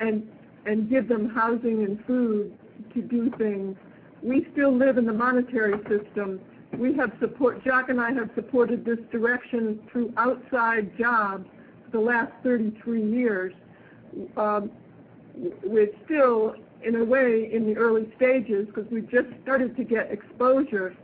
and 0.00 0.28
and 0.66 0.90
give 0.90 1.08
them 1.08 1.30
housing 1.30 1.84
and 1.84 2.04
food 2.04 2.56
to 2.94 3.02
do 3.02 3.30
things. 3.38 3.76
We 4.22 4.46
still 4.52 4.76
live 4.76 4.98
in 4.98 5.06
the 5.06 5.12
monetary 5.12 5.78
system. 5.88 6.40
We 6.76 6.94
have 6.96 7.12
support. 7.20 7.62
Jacques 7.64 7.88
and 7.88 8.00
I 8.00 8.12
have 8.12 8.30
supported 8.34 8.84
this 8.84 8.98
direction 9.10 9.80
through 9.90 10.12
outside 10.16 10.96
jobs 10.98 11.48
the 11.92 12.00
last 12.00 12.32
33 12.42 13.02
years. 13.02 13.54
Um, 14.36 14.70
we're 15.62 15.90
still, 16.04 16.54
in 16.82 16.96
a 16.96 17.04
way, 17.04 17.50
in 17.52 17.66
the 17.66 17.76
early 17.76 18.12
stages 18.16 18.66
because 18.66 18.90
we've 18.90 19.10
just 19.10 19.28
started 19.42 19.76
to 19.76 19.84
get 19.84 20.10
exposure. 20.10 20.96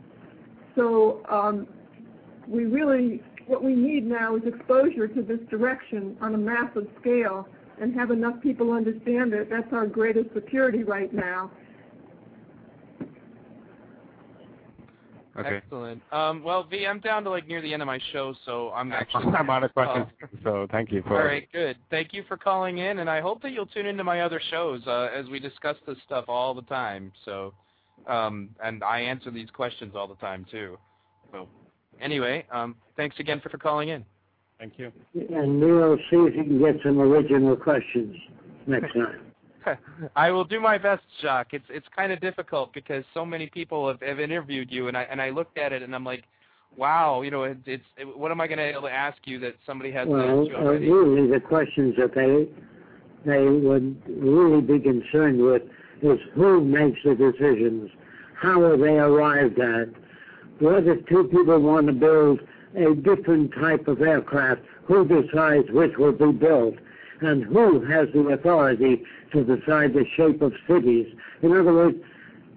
So 0.75 1.25
um, 1.29 1.67
we 2.47 2.65
really, 2.65 3.23
what 3.47 3.63
we 3.63 3.75
need 3.75 4.05
now 4.05 4.35
is 4.35 4.43
exposure 4.45 5.07
to 5.07 5.21
this 5.21 5.39
direction 5.49 6.17
on 6.21 6.35
a 6.35 6.37
massive 6.37 6.87
scale 6.99 7.47
and 7.79 7.93
have 7.95 8.11
enough 8.11 8.41
people 8.41 8.71
understand 8.71 9.33
it. 9.33 9.49
That's 9.49 9.71
our 9.73 9.85
greatest 9.85 10.33
security 10.33 10.83
right 10.83 11.13
now. 11.13 11.51
Okay. 15.37 15.57
Excellent. 15.57 16.01
Um, 16.13 16.43
well, 16.43 16.63
V, 16.63 16.85
I'm 16.87 16.99
down 17.01 17.23
to 17.25 17.29
like 17.29 17.47
near 17.47 17.61
the 17.61 17.73
end 17.73 17.81
of 17.81 17.87
my 17.87 17.99
show, 18.13 18.33
so 18.45 18.71
I'm 18.71 18.91
actually. 18.93 19.25
I'm 19.25 19.49
out 19.49 19.63
of 19.63 19.73
questions, 19.73 20.07
so 20.43 20.67
thank 20.71 20.91
you 20.91 21.03
for. 21.03 21.19
All 21.19 21.25
right, 21.25 21.47
good. 21.51 21.77
Thank 21.89 22.13
you 22.13 22.23
for 22.27 22.37
calling 22.37 22.77
in, 22.77 22.99
and 22.99 23.09
I 23.09 23.19
hope 23.19 23.41
that 23.41 23.51
you'll 23.51 23.65
tune 23.65 23.85
into 23.85 24.03
my 24.03 24.21
other 24.21 24.41
shows 24.49 24.81
uh, 24.87 25.09
as 25.13 25.27
we 25.27 25.39
discuss 25.39 25.75
this 25.85 25.97
stuff 26.05 26.25
all 26.29 26.53
the 26.53 26.61
time. 26.63 27.11
So, 27.25 27.53
um, 28.07 28.49
and 28.63 28.83
I 28.83 29.01
answer 29.01 29.29
these 29.29 29.49
questions 29.49 29.93
all 29.95 30.07
the 30.07 30.15
time 30.15 30.45
too. 30.49 30.77
So, 31.31 31.49
anyway, 31.99 32.45
um, 32.51 32.75
thanks 32.95 33.19
again 33.19 33.41
for, 33.41 33.49
for 33.49 33.57
calling 33.57 33.89
in. 33.89 34.05
Thank 34.57 34.79
you. 34.79 34.91
And 35.13 35.59
Neil, 35.59 35.97
see 36.09 36.15
if 36.15 36.35
you 36.35 36.43
can 36.43 36.59
get 36.59 36.75
some 36.81 36.99
original 37.01 37.57
questions 37.57 38.15
next 38.67 38.93
time. 38.93 39.33
I 40.15 40.31
will 40.31 40.43
do 40.43 40.59
my 40.59 40.77
best, 40.77 41.03
Jacques. 41.21 41.53
It's 41.53 41.65
it's 41.69 41.87
kind 41.95 42.11
of 42.11 42.19
difficult 42.21 42.73
because 42.73 43.03
so 43.13 43.25
many 43.25 43.47
people 43.47 43.87
have, 43.87 44.01
have 44.01 44.19
interviewed 44.19 44.71
you, 44.71 44.87
and 44.87 44.97
I 44.97 45.03
and 45.03 45.21
I 45.21 45.29
looked 45.29 45.57
at 45.57 45.73
it 45.73 45.81
and 45.81 45.93
I'm 45.93 46.03
like, 46.03 46.23
wow, 46.77 47.21
you 47.21 47.31
know, 47.31 47.43
it, 47.43 47.57
it's 47.65 47.83
it, 47.97 48.17
what 48.17 48.31
am 48.31 48.41
I 48.41 48.47
going 48.47 48.57
to 48.57 48.63
be 48.63 48.69
able 48.69 48.81
to 48.83 48.93
ask 48.93 49.17
you 49.25 49.39
that 49.39 49.55
somebody 49.65 49.91
hasn't 49.91 50.09
well, 50.09 50.41
asked 50.41 50.49
you 50.49 50.55
uh, 50.55 50.59
already? 50.59 50.89
really 50.89 51.31
the 51.31 51.39
questions 51.39 51.95
that 51.97 52.13
they 52.15 52.47
they 53.25 53.45
would 53.47 54.01
really 54.07 54.61
be 54.61 54.79
concerned 54.79 55.41
with 55.41 55.63
is 56.01 56.19
who 56.35 56.63
makes 56.63 56.99
the 57.03 57.15
decisions, 57.15 57.89
how 58.35 58.61
are 58.61 58.77
they 58.77 58.97
arrived 58.97 59.59
at, 59.59 59.87
what 60.59 60.85
if 60.87 61.05
two 61.07 61.23
people 61.25 61.59
want 61.59 61.87
to 61.87 61.93
build 61.93 62.39
a 62.75 62.93
different 62.93 63.51
type 63.55 63.87
of 63.87 64.01
aircraft, 64.01 64.61
who 64.85 65.07
decides 65.07 65.69
which 65.71 65.93
will 65.97 66.11
be 66.11 66.31
built, 66.31 66.75
and 67.21 67.43
who 67.45 67.83
has 67.85 68.07
the 68.13 68.27
authority 68.27 69.03
to 69.35 69.43
decide 69.43 69.93
the 69.93 70.05
shape 70.15 70.41
of 70.41 70.53
cities. 70.67 71.07
In 71.41 71.51
other 71.51 71.73
words, 71.73 71.97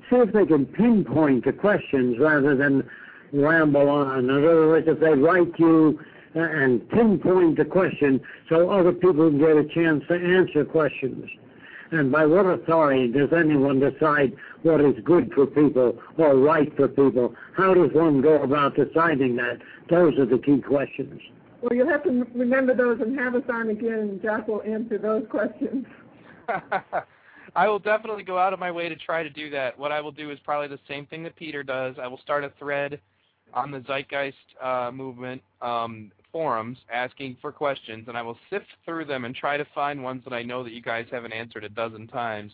see 0.08 0.16
if 0.16 0.32
they 0.32 0.46
can 0.46 0.64
pinpoint 0.64 1.44
the 1.44 1.52
questions 1.52 2.18
rather 2.18 2.56
than 2.56 2.88
ramble 3.32 3.88
on. 3.88 4.20
In 4.20 4.30
other 4.30 4.68
words, 4.68 4.88
if 4.88 5.00
they 5.00 5.14
write 5.14 5.58
you 5.58 6.00
uh, 6.34 6.40
and 6.40 6.88
pinpoint 6.90 7.58
the 7.58 7.64
question 7.64 8.20
so 8.48 8.70
other 8.70 8.92
people 8.92 9.28
can 9.28 9.38
get 9.38 9.56
a 9.56 9.64
chance 9.64 10.04
to 10.08 10.14
answer 10.14 10.64
questions. 10.64 11.28
And 11.90 12.12
by 12.12 12.26
what 12.26 12.44
authority 12.44 13.08
does 13.08 13.32
anyone 13.32 13.80
decide 13.80 14.36
what 14.62 14.80
is 14.80 14.94
good 15.04 15.32
for 15.34 15.46
people 15.46 15.98
or 16.18 16.36
right 16.36 16.74
for 16.76 16.86
people? 16.86 17.34
How 17.56 17.72
does 17.72 17.90
one 17.92 18.20
go 18.20 18.42
about 18.42 18.76
deciding 18.76 19.36
that? 19.36 19.58
Those 19.88 20.18
are 20.18 20.26
the 20.26 20.38
key 20.38 20.60
questions. 20.60 21.20
Well, 21.62 21.74
you'll 21.74 21.88
have 21.88 22.04
to 22.04 22.26
remember 22.34 22.74
those 22.74 23.00
and 23.00 23.18
have 23.18 23.34
us 23.34 23.42
on 23.48 23.70
again, 23.70 23.92
and 23.92 24.22
Jacques 24.22 24.46
will 24.46 24.62
answer 24.62 24.98
those 24.98 25.26
questions. 25.28 25.86
I 27.56 27.68
will 27.68 27.78
definitely 27.78 28.22
go 28.22 28.38
out 28.38 28.52
of 28.52 28.58
my 28.58 28.70
way 28.70 28.88
to 28.88 28.96
try 28.96 29.22
to 29.22 29.30
do 29.30 29.50
that. 29.50 29.78
What 29.78 29.92
I 29.92 30.00
will 30.00 30.12
do 30.12 30.30
is 30.30 30.38
probably 30.44 30.68
the 30.68 30.80
same 30.88 31.06
thing 31.06 31.22
that 31.24 31.36
Peter 31.36 31.62
does. 31.62 31.96
I 32.00 32.06
will 32.06 32.18
start 32.18 32.44
a 32.44 32.52
thread 32.58 33.00
on 33.54 33.70
the 33.70 33.80
Zeitgeist 33.80 34.34
uh, 34.62 34.90
movement 34.92 35.42
um, 35.62 36.12
forums 36.30 36.78
asking 36.92 37.36
for 37.40 37.52
questions, 37.52 38.06
and 38.08 38.16
I 38.16 38.22
will 38.22 38.38
sift 38.50 38.66
through 38.84 39.06
them 39.06 39.24
and 39.24 39.34
try 39.34 39.56
to 39.56 39.66
find 39.74 40.02
ones 40.02 40.22
that 40.24 40.34
I 40.34 40.42
know 40.42 40.62
that 40.62 40.72
you 40.72 40.82
guys 40.82 41.06
haven't 41.10 41.32
answered 41.32 41.64
a 41.64 41.68
dozen 41.68 42.06
times. 42.06 42.52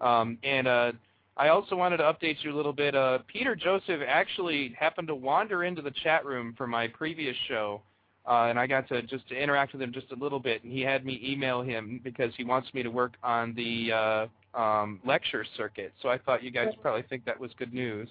Um, 0.00 0.38
and 0.44 0.68
uh, 0.68 0.92
I 1.36 1.48
also 1.48 1.76
wanted 1.76 1.98
to 1.98 2.04
update 2.04 2.36
you 2.42 2.54
a 2.54 2.56
little 2.56 2.72
bit. 2.72 2.94
Uh, 2.94 3.18
Peter 3.26 3.56
Joseph 3.56 4.00
actually 4.06 4.74
happened 4.78 5.08
to 5.08 5.14
wander 5.14 5.64
into 5.64 5.82
the 5.82 5.92
chat 6.02 6.24
room 6.24 6.54
for 6.56 6.66
my 6.66 6.86
previous 6.88 7.36
show, 7.48 7.82
uh, 8.28 8.46
and 8.48 8.58
I 8.58 8.66
got 8.66 8.86
to 8.88 9.00
just 9.02 9.26
to 9.30 9.34
interact 9.34 9.72
with 9.72 9.80
him 9.80 9.92
just 9.92 10.12
a 10.12 10.16
little 10.16 10.38
bit. 10.38 10.62
And 10.62 10.72
he 10.72 10.82
had 10.82 11.06
me 11.06 11.20
email 11.24 11.62
him 11.62 12.00
because 12.04 12.32
he 12.36 12.44
wants 12.44 12.72
me 12.74 12.82
to 12.82 12.90
work 12.90 13.14
on 13.22 13.54
the 13.54 14.28
uh, 14.54 14.60
um, 14.60 15.00
lecture 15.04 15.46
circuit. 15.56 15.94
So 16.02 16.10
I 16.10 16.18
thought 16.18 16.42
you 16.42 16.50
guys 16.50 16.68
probably 16.82 17.02
think 17.08 17.24
that 17.24 17.40
was 17.40 17.50
good 17.58 17.72
news. 17.72 18.08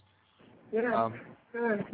Yeah. 0.73 0.93
Um, 0.93 1.13
Good. 1.53 1.85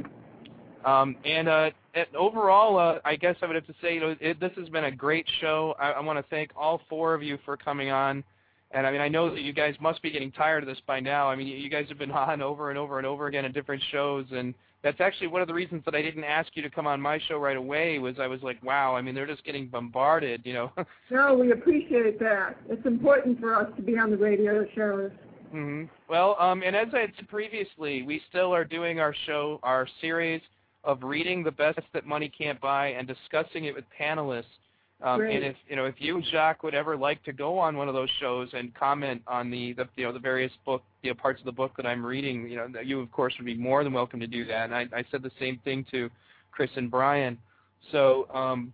um, 0.85 1.17
and 1.25 1.49
uh, 1.49 1.71
and 1.93 2.07
overall, 2.15 2.77
uh, 2.77 2.99
I 3.03 3.17
guess 3.17 3.35
I 3.41 3.45
would 3.45 3.55
have 3.55 3.67
to 3.67 3.75
say, 3.81 3.95
you 3.95 3.99
know, 3.99 4.15
it, 4.19 4.39
this 4.39 4.51
has 4.57 4.69
been 4.69 4.85
a 4.85 4.91
great 4.91 5.25
show. 5.41 5.75
I, 5.77 5.91
I 5.91 5.99
want 5.99 6.17
to 6.17 6.25
thank 6.29 6.51
all 6.55 6.81
four 6.89 7.13
of 7.13 7.21
you 7.21 7.37
for 7.43 7.57
coming 7.57 7.91
on. 7.91 8.23
And 8.71 8.87
I 8.87 8.91
mean, 8.91 9.01
I 9.01 9.07
know 9.09 9.29
that 9.29 9.41
you 9.41 9.53
guys 9.53 9.75
must 9.79 10.01
be 10.01 10.09
getting 10.09 10.31
tired 10.31 10.63
of 10.63 10.67
this 10.67 10.81
by 10.87 10.99
now. 10.99 11.29
I 11.29 11.35
mean, 11.35 11.45
you, 11.45 11.57
you 11.57 11.69
guys 11.69 11.85
have 11.89 11.99
been 11.99 12.11
on 12.11 12.41
over 12.41 12.69
and 12.69 12.79
over 12.79 12.97
and 12.97 13.05
over 13.05 13.27
again 13.27 13.43
in 13.43 13.51
different 13.51 13.83
shows, 13.91 14.25
and 14.31 14.55
that's 14.84 14.99
actually 14.99 15.27
one 15.27 15.41
of 15.41 15.47
the 15.47 15.53
reasons 15.53 15.81
that 15.85 15.95
I 15.95 16.01
didn't 16.01 16.26
ask 16.26 16.49
you 16.55 16.61
to 16.61 16.69
come 16.69 16.85
on 16.85 16.99
my 16.99 17.19
show 17.27 17.38
right 17.38 17.55
away. 17.55 17.99
Was 17.99 18.15
I 18.19 18.27
was 18.27 18.43
like, 18.43 18.61
wow, 18.64 18.95
I 18.95 19.01
mean, 19.01 19.15
they're 19.15 19.26
just 19.26 19.45
getting 19.45 19.68
bombarded, 19.68 20.41
you 20.45 20.53
know. 20.53 20.72
No, 21.10 21.35
we 21.35 21.51
appreciate 21.51 22.19
that. 22.19 22.57
It's 22.69 22.85
important 22.85 23.39
for 23.39 23.55
us 23.55 23.72
to 23.76 23.81
be 23.81 23.97
on 23.97 24.10
the 24.10 24.18
radio 24.18 24.65
shows. 24.76 25.11
hmm 25.51 25.84
Well, 26.10 26.35
um, 26.39 26.64
and 26.64 26.76
as 26.76 26.88
I 26.93 26.99
had 26.99 27.14
said 27.15 27.27
previously, 27.27 28.01
we 28.01 28.22
still 28.30 28.53
are 28.53 28.65
doing 28.65 28.99
our 28.99 29.14
show, 29.26 29.60
our 29.64 29.88
series 30.01 30.41
of 30.84 31.03
reading 31.03 31.43
the 31.43 31.51
best 31.51 31.80
that 31.93 32.05
money 32.05 32.30
can't 32.35 32.60
buy 32.60 32.88
and 32.88 33.07
discussing 33.07 33.65
it 33.65 33.76
with 33.76 33.85
panelists. 33.99 34.43
Um, 35.03 35.21
and 35.21 35.43
if 35.43 35.55
you 35.67 35.75
know, 35.75 35.85
if 35.85 35.95
you 35.97 36.21
Jacques 36.31 36.63
would 36.63 36.73
ever 36.73 36.95
like 36.95 37.21
to 37.25 37.34
go 37.34 37.59
on 37.59 37.75
one 37.75 37.89
of 37.89 37.93
those 37.93 38.09
shows 38.21 38.47
and 38.53 38.73
comment 38.73 39.21
on 39.27 39.51
the, 39.51 39.73
the 39.73 39.88
you 39.97 40.05
know 40.05 40.13
the 40.13 40.19
various 40.19 40.51
book 40.65 40.81
you 41.01 41.11
know, 41.11 41.15
parts 41.15 41.41
of 41.41 41.45
the 41.45 41.51
book 41.51 41.73
that 41.75 41.85
I'm 41.85 42.05
reading, 42.05 42.47
you 42.47 42.55
know, 42.55 42.67
you 42.81 43.01
of 43.01 43.11
course 43.11 43.34
would 43.38 43.45
be 43.45 43.55
more 43.55 43.84
than 43.84 43.91
welcome 43.91 44.19
to 44.21 44.27
do 44.27 44.45
that. 44.45 44.65
And 44.65 44.73
I, 44.75 44.88
I 44.95 45.03
said 45.11 45.21
the 45.21 45.31
same 45.39 45.59
thing 45.65 45.85
to 45.91 46.09
Chris 46.51 46.69
and 46.77 46.89
Brian. 46.89 47.38
So 47.91 48.27
um, 48.34 48.71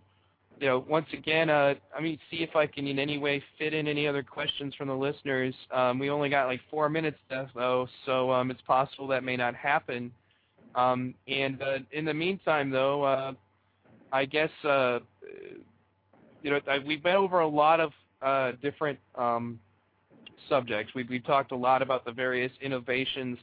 you 0.60 0.66
know, 0.68 0.84
once 0.88 1.06
again, 1.12 1.50
uh, 1.50 1.74
I 1.96 2.00
mean, 2.00 2.18
see 2.30 2.38
if 2.38 2.54
I 2.54 2.66
can 2.66 2.86
in 2.86 2.98
any 2.98 3.18
way 3.18 3.42
fit 3.58 3.74
in 3.74 3.88
any 3.88 4.06
other 4.06 4.22
questions 4.22 4.74
from 4.74 4.88
the 4.88 4.94
listeners. 4.94 5.54
Um, 5.72 5.98
we 5.98 6.10
only 6.10 6.28
got 6.28 6.46
like 6.46 6.60
four 6.70 6.88
minutes 6.88 7.16
left, 7.30 7.54
though, 7.54 7.88
so 8.04 8.30
um, 8.30 8.50
it's 8.50 8.60
possible 8.62 9.08
that 9.08 9.24
may 9.24 9.36
not 9.36 9.54
happen. 9.54 10.12
Um, 10.74 11.14
and 11.26 11.60
uh, 11.62 11.78
in 11.92 12.04
the 12.04 12.14
meantime, 12.14 12.70
though, 12.70 13.02
uh, 13.02 13.32
I 14.12 14.26
guess 14.26 14.50
uh, 14.62 15.00
you 16.42 16.50
know 16.50 16.60
I, 16.66 16.78
we've 16.78 17.02
been 17.02 17.16
over 17.16 17.40
a 17.40 17.48
lot 17.48 17.80
of 17.80 17.92
uh, 18.22 18.52
different 18.62 18.98
um, 19.14 19.58
subjects. 20.48 20.94
We've, 20.94 21.08
we've 21.08 21.24
talked 21.24 21.52
a 21.52 21.56
lot 21.56 21.82
about 21.82 22.04
the 22.04 22.12
various 22.12 22.52
innovations. 22.60 23.38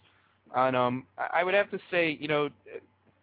On 0.55 0.75
um, 0.75 1.05
I 1.17 1.41
I 1.41 1.43
would 1.43 1.53
have 1.53 1.69
to 1.71 1.79
say, 1.91 2.17
you 2.19 2.27
know, 2.27 2.49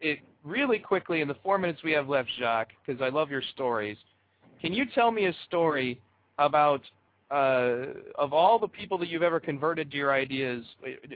it 0.01 0.19
really 0.43 0.79
quickly 0.79 1.21
in 1.21 1.29
the 1.29 1.37
four 1.43 1.59
minutes 1.59 1.83
we 1.83 1.93
have 1.93 2.09
left, 2.09 2.29
Jacques, 2.39 2.73
because 2.85 3.01
I 3.01 3.09
love 3.09 3.31
your 3.31 3.43
stories. 3.55 3.97
Can 4.61 4.73
you 4.73 4.85
tell 4.95 5.11
me 5.11 5.27
a 5.27 5.35
story 5.47 6.01
about 6.39 6.83
uh, 7.31 7.87
of 8.17 8.33
all 8.33 8.59
the 8.59 8.69
people 8.69 8.99
that 8.99 9.09
you've 9.09 9.23
ever 9.23 9.41
converted 9.41 9.91
to 9.91 9.97
your 9.97 10.13
ideas? 10.13 10.65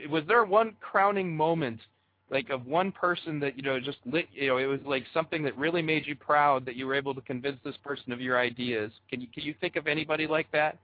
Was 0.09 0.23
there 0.27 0.43
one 0.43 0.73
crowning 0.81 1.35
moment, 1.35 1.79
like 2.31 2.49
of 2.49 2.65
one 2.65 2.91
person 2.91 3.39
that 3.39 3.57
you 3.57 3.63
know 3.63 3.79
just 3.79 3.97
lit? 4.05 4.27
You 4.31 4.47
know, 4.47 4.57
it 4.57 4.65
was 4.65 4.79
like 4.85 5.05
something 5.13 5.43
that 5.43 5.57
really 5.57 5.81
made 5.81 6.05
you 6.05 6.15
proud 6.15 6.65
that 6.65 6.75
you 6.75 6.87
were 6.87 6.95
able 6.95 7.15
to 7.15 7.21
convince 7.21 7.57
this 7.63 7.75
person 7.83 8.11
of 8.11 8.21
your 8.21 8.39
ideas. 8.39 8.91
Can 9.09 9.21
you 9.21 9.27
can 9.33 9.43
you 9.43 9.53
think 9.59 9.75
of 9.75 9.87
anybody 9.87 10.27
like 10.27 10.51
that? 10.51 10.77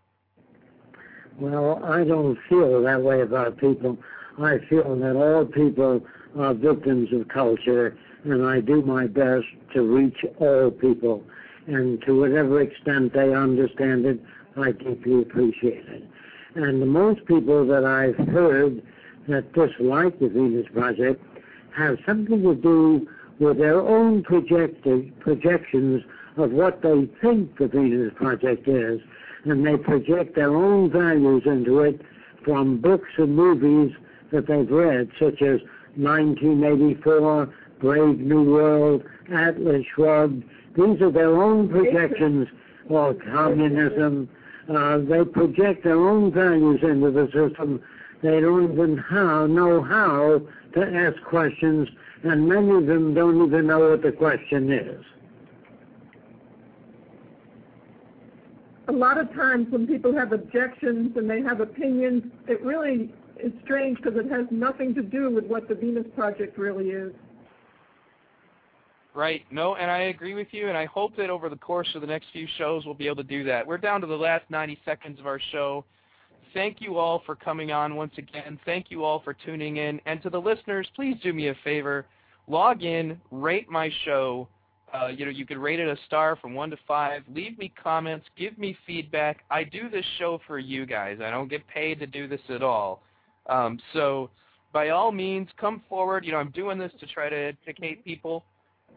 Well, 1.40 1.84
I 1.84 2.04
don't 2.04 2.38
feel 2.48 2.82
that 2.84 3.02
way 3.02 3.22
about 3.22 3.58
people. 3.58 3.98
I 4.40 4.58
feel 4.70 4.96
that 5.00 5.16
all 5.16 5.46
people 5.46 6.02
are 6.38 6.54
victims 6.54 7.10
of 7.14 7.28
culture, 7.28 7.98
and 8.24 8.46
I 8.46 8.62
do 8.62 8.82
my 8.82 9.08
best 9.08 9.46
to 9.74 9.82
reach 9.82 10.18
all 10.40 10.72
people. 10.72 11.24
And 11.68 12.02
to 12.06 12.20
whatever 12.20 12.62
extent 12.62 13.14
they 13.14 13.34
understand 13.34 14.06
it, 14.06 14.22
I 14.56 14.72
deeply 14.72 15.22
appreciate 15.22 15.86
it. 15.88 16.04
And 16.56 16.82
the 16.82 16.86
most 16.86 17.26
people 17.26 17.66
that 17.68 17.84
I've 17.84 18.28
heard 18.28 18.82
that 19.28 19.52
dislike 19.54 20.20
the 20.20 20.30
Venus 20.30 20.68
Project 20.74 21.22
have 21.76 21.98
something 22.06 22.42
to 22.42 22.56
do 22.56 23.08
with 23.40 23.58
their 23.58 23.80
own 23.80 24.24
projected 24.24 25.18
projections 25.20 26.04
of 26.38 26.52
what 26.52 26.82
they 26.82 27.10
think 27.22 27.58
the 27.58 27.68
Venus 27.68 28.14
Project 28.16 28.68
is, 28.68 29.00
and 29.46 29.66
they 29.66 29.78
project 29.78 30.36
their 30.36 30.56
own 30.56 30.90
values 30.90 31.44
into 31.46 31.82
it 31.82 32.02
from 32.44 32.80
books 32.80 33.10
and 33.18 33.36
movies 33.36 33.92
that 34.32 34.48
they've 34.48 34.70
read, 34.70 35.10
such 35.20 35.42
as 35.42 35.60
1984, 35.96 37.54
Brave 37.80 38.20
New 38.20 38.44
World, 38.44 39.04
Atlas 39.34 39.86
Shrugged. 39.96 40.44
These 40.76 41.02
are 41.02 41.12
their 41.12 41.42
own 41.42 41.70
projections 41.70 42.48
of 42.90 43.18
communism. 43.32 44.30
Uh, 44.70 44.98
they 45.00 45.24
project 45.24 45.84
their 45.84 46.00
own 46.00 46.32
values 46.32 46.80
into 46.84 47.12
the 47.12 47.28
system. 47.28 47.82
They 48.26 48.40
don't 48.40 48.74
even 48.74 48.98
how, 48.98 49.46
know 49.46 49.84
how 49.84 50.42
to 50.74 50.82
ask 50.82 51.22
questions, 51.26 51.88
and 52.24 52.50
many 52.50 52.72
of 52.72 52.88
them 52.88 53.14
don't 53.14 53.46
even 53.46 53.68
know 53.68 53.92
what 53.92 54.02
the 54.02 54.12
question 54.12 54.74
is. 54.74 55.06
A 58.88 58.92
lot 58.92 59.20
of 59.20 59.32
times 59.36 59.68
when 59.70 59.86
people 59.86 60.12
have 60.18 60.32
objections 60.32 61.16
and 61.16 61.30
they 61.30 61.42
have 61.42 61.60
opinions, 61.60 62.24
it 62.48 62.64
really 62.64 63.14
is 63.38 63.54
strange 63.64 63.98
because 64.02 64.18
it 64.18 64.32
has 64.32 64.48
nothing 64.50 64.96
to 64.96 65.04
do 65.04 65.30
with 65.30 65.46
what 65.46 65.68
the 65.68 65.76
Venus 65.76 66.08
Project 66.16 66.58
really 66.58 66.90
is. 66.90 67.14
Right. 69.14 69.44
No, 69.52 69.76
and 69.76 69.92
I 69.92 70.06
agree 70.06 70.34
with 70.34 70.48
you, 70.50 70.68
and 70.68 70.76
I 70.76 70.86
hope 70.86 71.16
that 71.18 71.30
over 71.30 71.48
the 71.48 71.58
course 71.58 71.90
of 71.94 72.02
the 72.02 72.08
next 72.08 72.26
few 72.34 72.48
shows 72.58 72.86
we'll 72.86 72.96
be 72.96 73.06
able 73.06 73.18
to 73.18 73.24
do 73.24 73.44
that. 73.44 73.68
We're 73.68 73.78
down 73.78 74.02
to 74.02 74.08
the 74.08 74.18
last 74.18 74.50
90 74.50 74.80
seconds 74.84 75.20
of 75.20 75.28
our 75.28 75.40
show. 75.52 75.86
Thank 76.56 76.80
you 76.80 76.98
all 76.98 77.22
for 77.26 77.36
coming 77.36 77.74
on 77.74 77.98
once 77.98 78.14
again. 78.18 78.58
Thank 78.64 78.90
you 78.90 79.04
all 79.04 79.20
for 79.20 79.34
tuning 79.34 79.76
in. 79.76 80.00
And 80.06 80.24
to 80.24 80.30
the 80.30 80.40
listeners, 80.40 80.88
please 80.96 81.18
do 81.22 81.34
me 81.34 81.50
a 81.50 81.56
favor. 81.66 82.06
Log 82.48 82.82
in, 82.82 83.20
rate 83.30 83.70
my 83.70 83.92
show. 84.06 84.48
Uh, 84.94 85.08
you 85.08 85.26
know, 85.26 85.32
you 85.32 85.46
could 85.46 85.58
rate 85.58 85.82
it 85.82 85.90
a 85.90 85.98
star 86.08 86.38
from 86.38 86.54
one 86.54 86.70
to 86.70 86.78
five. 86.88 87.24
Leave 87.30 87.58
me 87.58 87.74
comments. 87.84 88.26
Give 88.38 88.58
me 88.58 88.78
feedback. 88.88 89.44
I 89.52 89.66
do 89.66 89.90
this 89.90 90.06
show 90.18 90.40
for 90.48 90.58
you 90.58 90.86
guys. 90.86 91.18
I 91.22 91.30
don't 91.30 91.50
get 91.50 91.68
paid 91.68 92.00
to 92.00 92.08
do 92.08 92.26
this 92.26 92.40
at 92.48 92.64
all. 92.64 93.04
Um, 93.48 93.78
so, 93.92 94.30
by 94.72 94.90
all 94.90 95.12
means, 95.12 95.50
come 95.60 95.84
forward. 95.90 96.24
You 96.24 96.32
know, 96.32 96.38
I'm 96.38 96.52
doing 96.52 96.78
this 96.78 96.94
to 97.02 97.06
try 97.08 97.28
to 97.28 97.36
educate 97.68 98.06
people. 98.06 98.46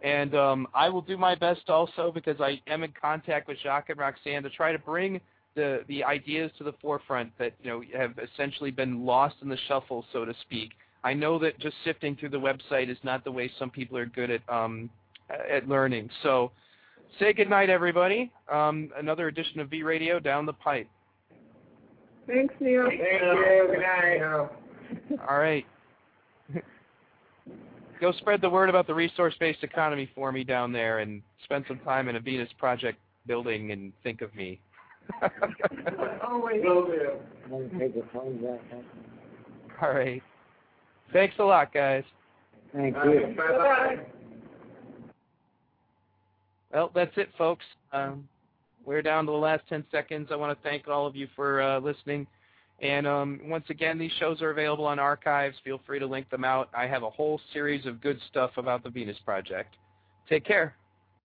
And 0.04 0.36
um, 0.36 0.68
I 0.74 0.88
will 0.88 1.02
do 1.02 1.16
my 1.16 1.34
best 1.34 1.68
also 1.68 2.12
because 2.14 2.40
I 2.40 2.60
am 2.68 2.84
in 2.84 2.92
contact 3.00 3.48
with 3.48 3.58
Jacques 3.64 3.88
and 3.88 3.98
Roxanne 3.98 4.44
to 4.44 4.50
try 4.50 4.70
to 4.70 4.78
bring 4.78 5.20
the 5.58 5.80
the 5.88 6.04
ideas 6.04 6.52
to 6.56 6.64
the 6.64 6.72
forefront 6.80 7.36
that 7.38 7.52
you 7.62 7.68
know 7.68 7.82
have 7.98 8.14
essentially 8.32 8.70
been 8.70 9.04
lost 9.04 9.34
in 9.42 9.48
the 9.48 9.58
shuffle, 9.66 10.04
so 10.12 10.24
to 10.24 10.32
speak. 10.42 10.70
I 11.02 11.12
know 11.12 11.38
that 11.40 11.58
just 11.58 11.74
sifting 11.84 12.16
through 12.16 12.30
the 12.30 12.40
website 12.40 12.88
is 12.88 12.96
not 13.02 13.24
the 13.24 13.32
way 13.32 13.50
some 13.58 13.68
people 13.68 13.98
are 13.98 14.06
good 14.06 14.30
at 14.30 14.40
um, 14.48 14.88
at 15.50 15.68
learning. 15.68 16.10
So 16.22 16.52
say 17.18 17.32
good 17.32 17.50
night, 17.50 17.70
everybody. 17.70 18.30
Um, 18.50 18.90
another 18.96 19.26
edition 19.26 19.58
of 19.58 19.68
V 19.68 19.82
Radio 19.82 20.20
down 20.20 20.46
the 20.46 20.52
pipe. 20.52 20.88
Thanks, 22.28 22.54
Neil. 22.60 22.86
Thank 22.88 23.00
you. 23.00 23.68
Good 23.72 23.80
night. 23.80 24.48
All 25.28 25.38
right. 25.38 25.66
Go 28.00 28.12
spread 28.12 28.40
the 28.40 28.50
word 28.50 28.68
about 28.68 28.86
the 28.86 28.94
resource-based 28.94 29.64
economy 29.64 30.08
for 30.14 30.30
me 30.30 30.44
down 30.44 30.70
there, 30.70 31.00
and 31.00 31.20
spend 31.42 31.64
some 31.66 31.80
time 31.80 32.08
in 32.08 32.14
a 32.16 32.20
Venus 32.20 32.50
project 32.58 32.98
building, 33.26 33.72
and 33.72 33.92
think 34.04 34.20
of 34.20 34.32
me. 34.36 34.60
Always. 36.26 36.62
Take 37.78 37.94
the 37.94 38.04
phone 38.12 38.38
back. 38.42 38.60
All 39.80 39.90
right. 39.90 40.22
Thanks 41.12 41.34
a 41.38 41.44
lot, 41.44 41.72
guys. 41.72 42.04
Thank 42.74 42.96
you. 42.96 43.34
Bye-bye. 43.36 43.96
Well, 46.72 46.90
that's 46.94 47.16
it, 47.16 47.30
folks. 47.38 47.64
Um, 47.92 48.28
we're 48.84 49.02
down 49.02 49.26
to 49.26 49.32
the 49.32 49.38
last 49.38 49.62
10 49.68 49.84
seconds. 49.90 50.28
I 50.30 50.36
want 50.36 50.56
to 50.56 50.68
thank 50.68 50.88
all 50.88 51.06
of 51.06 51.16
you 51.16 51.28
for 51.34 51.62
uh, 51.62 51.80
listening. 51.80 52.26
And 52.80 53.06
um, 53.06 53.40
once 53.44 53.64
again, 53.70 53.98
these 53.98 54.12
shows 54.20 54.40
are 54.42 54.50
available 54.50 54.84
on 54.84 54.98
archives. 54.98 55.56
Feel 55.64 55.80
free 55.86 55.98
to 55.98 56.06
link 56.06 56.30
them 56.30 56.44
out. 56.44 56.68
I 56.76 56.86
have 56.86 57.02
a 57.02 57.10
whole 57.10 57.40
series 57.52 57.86
of 57.86 58.00
good 58.00 58.20
stuff 58.30 58.52
about 58.56 58.84
the 58.84 58.90
Venus 58.90 59.16
Project. 59.24 59.76
Take 60.28 60.44
care. 60.44 60.74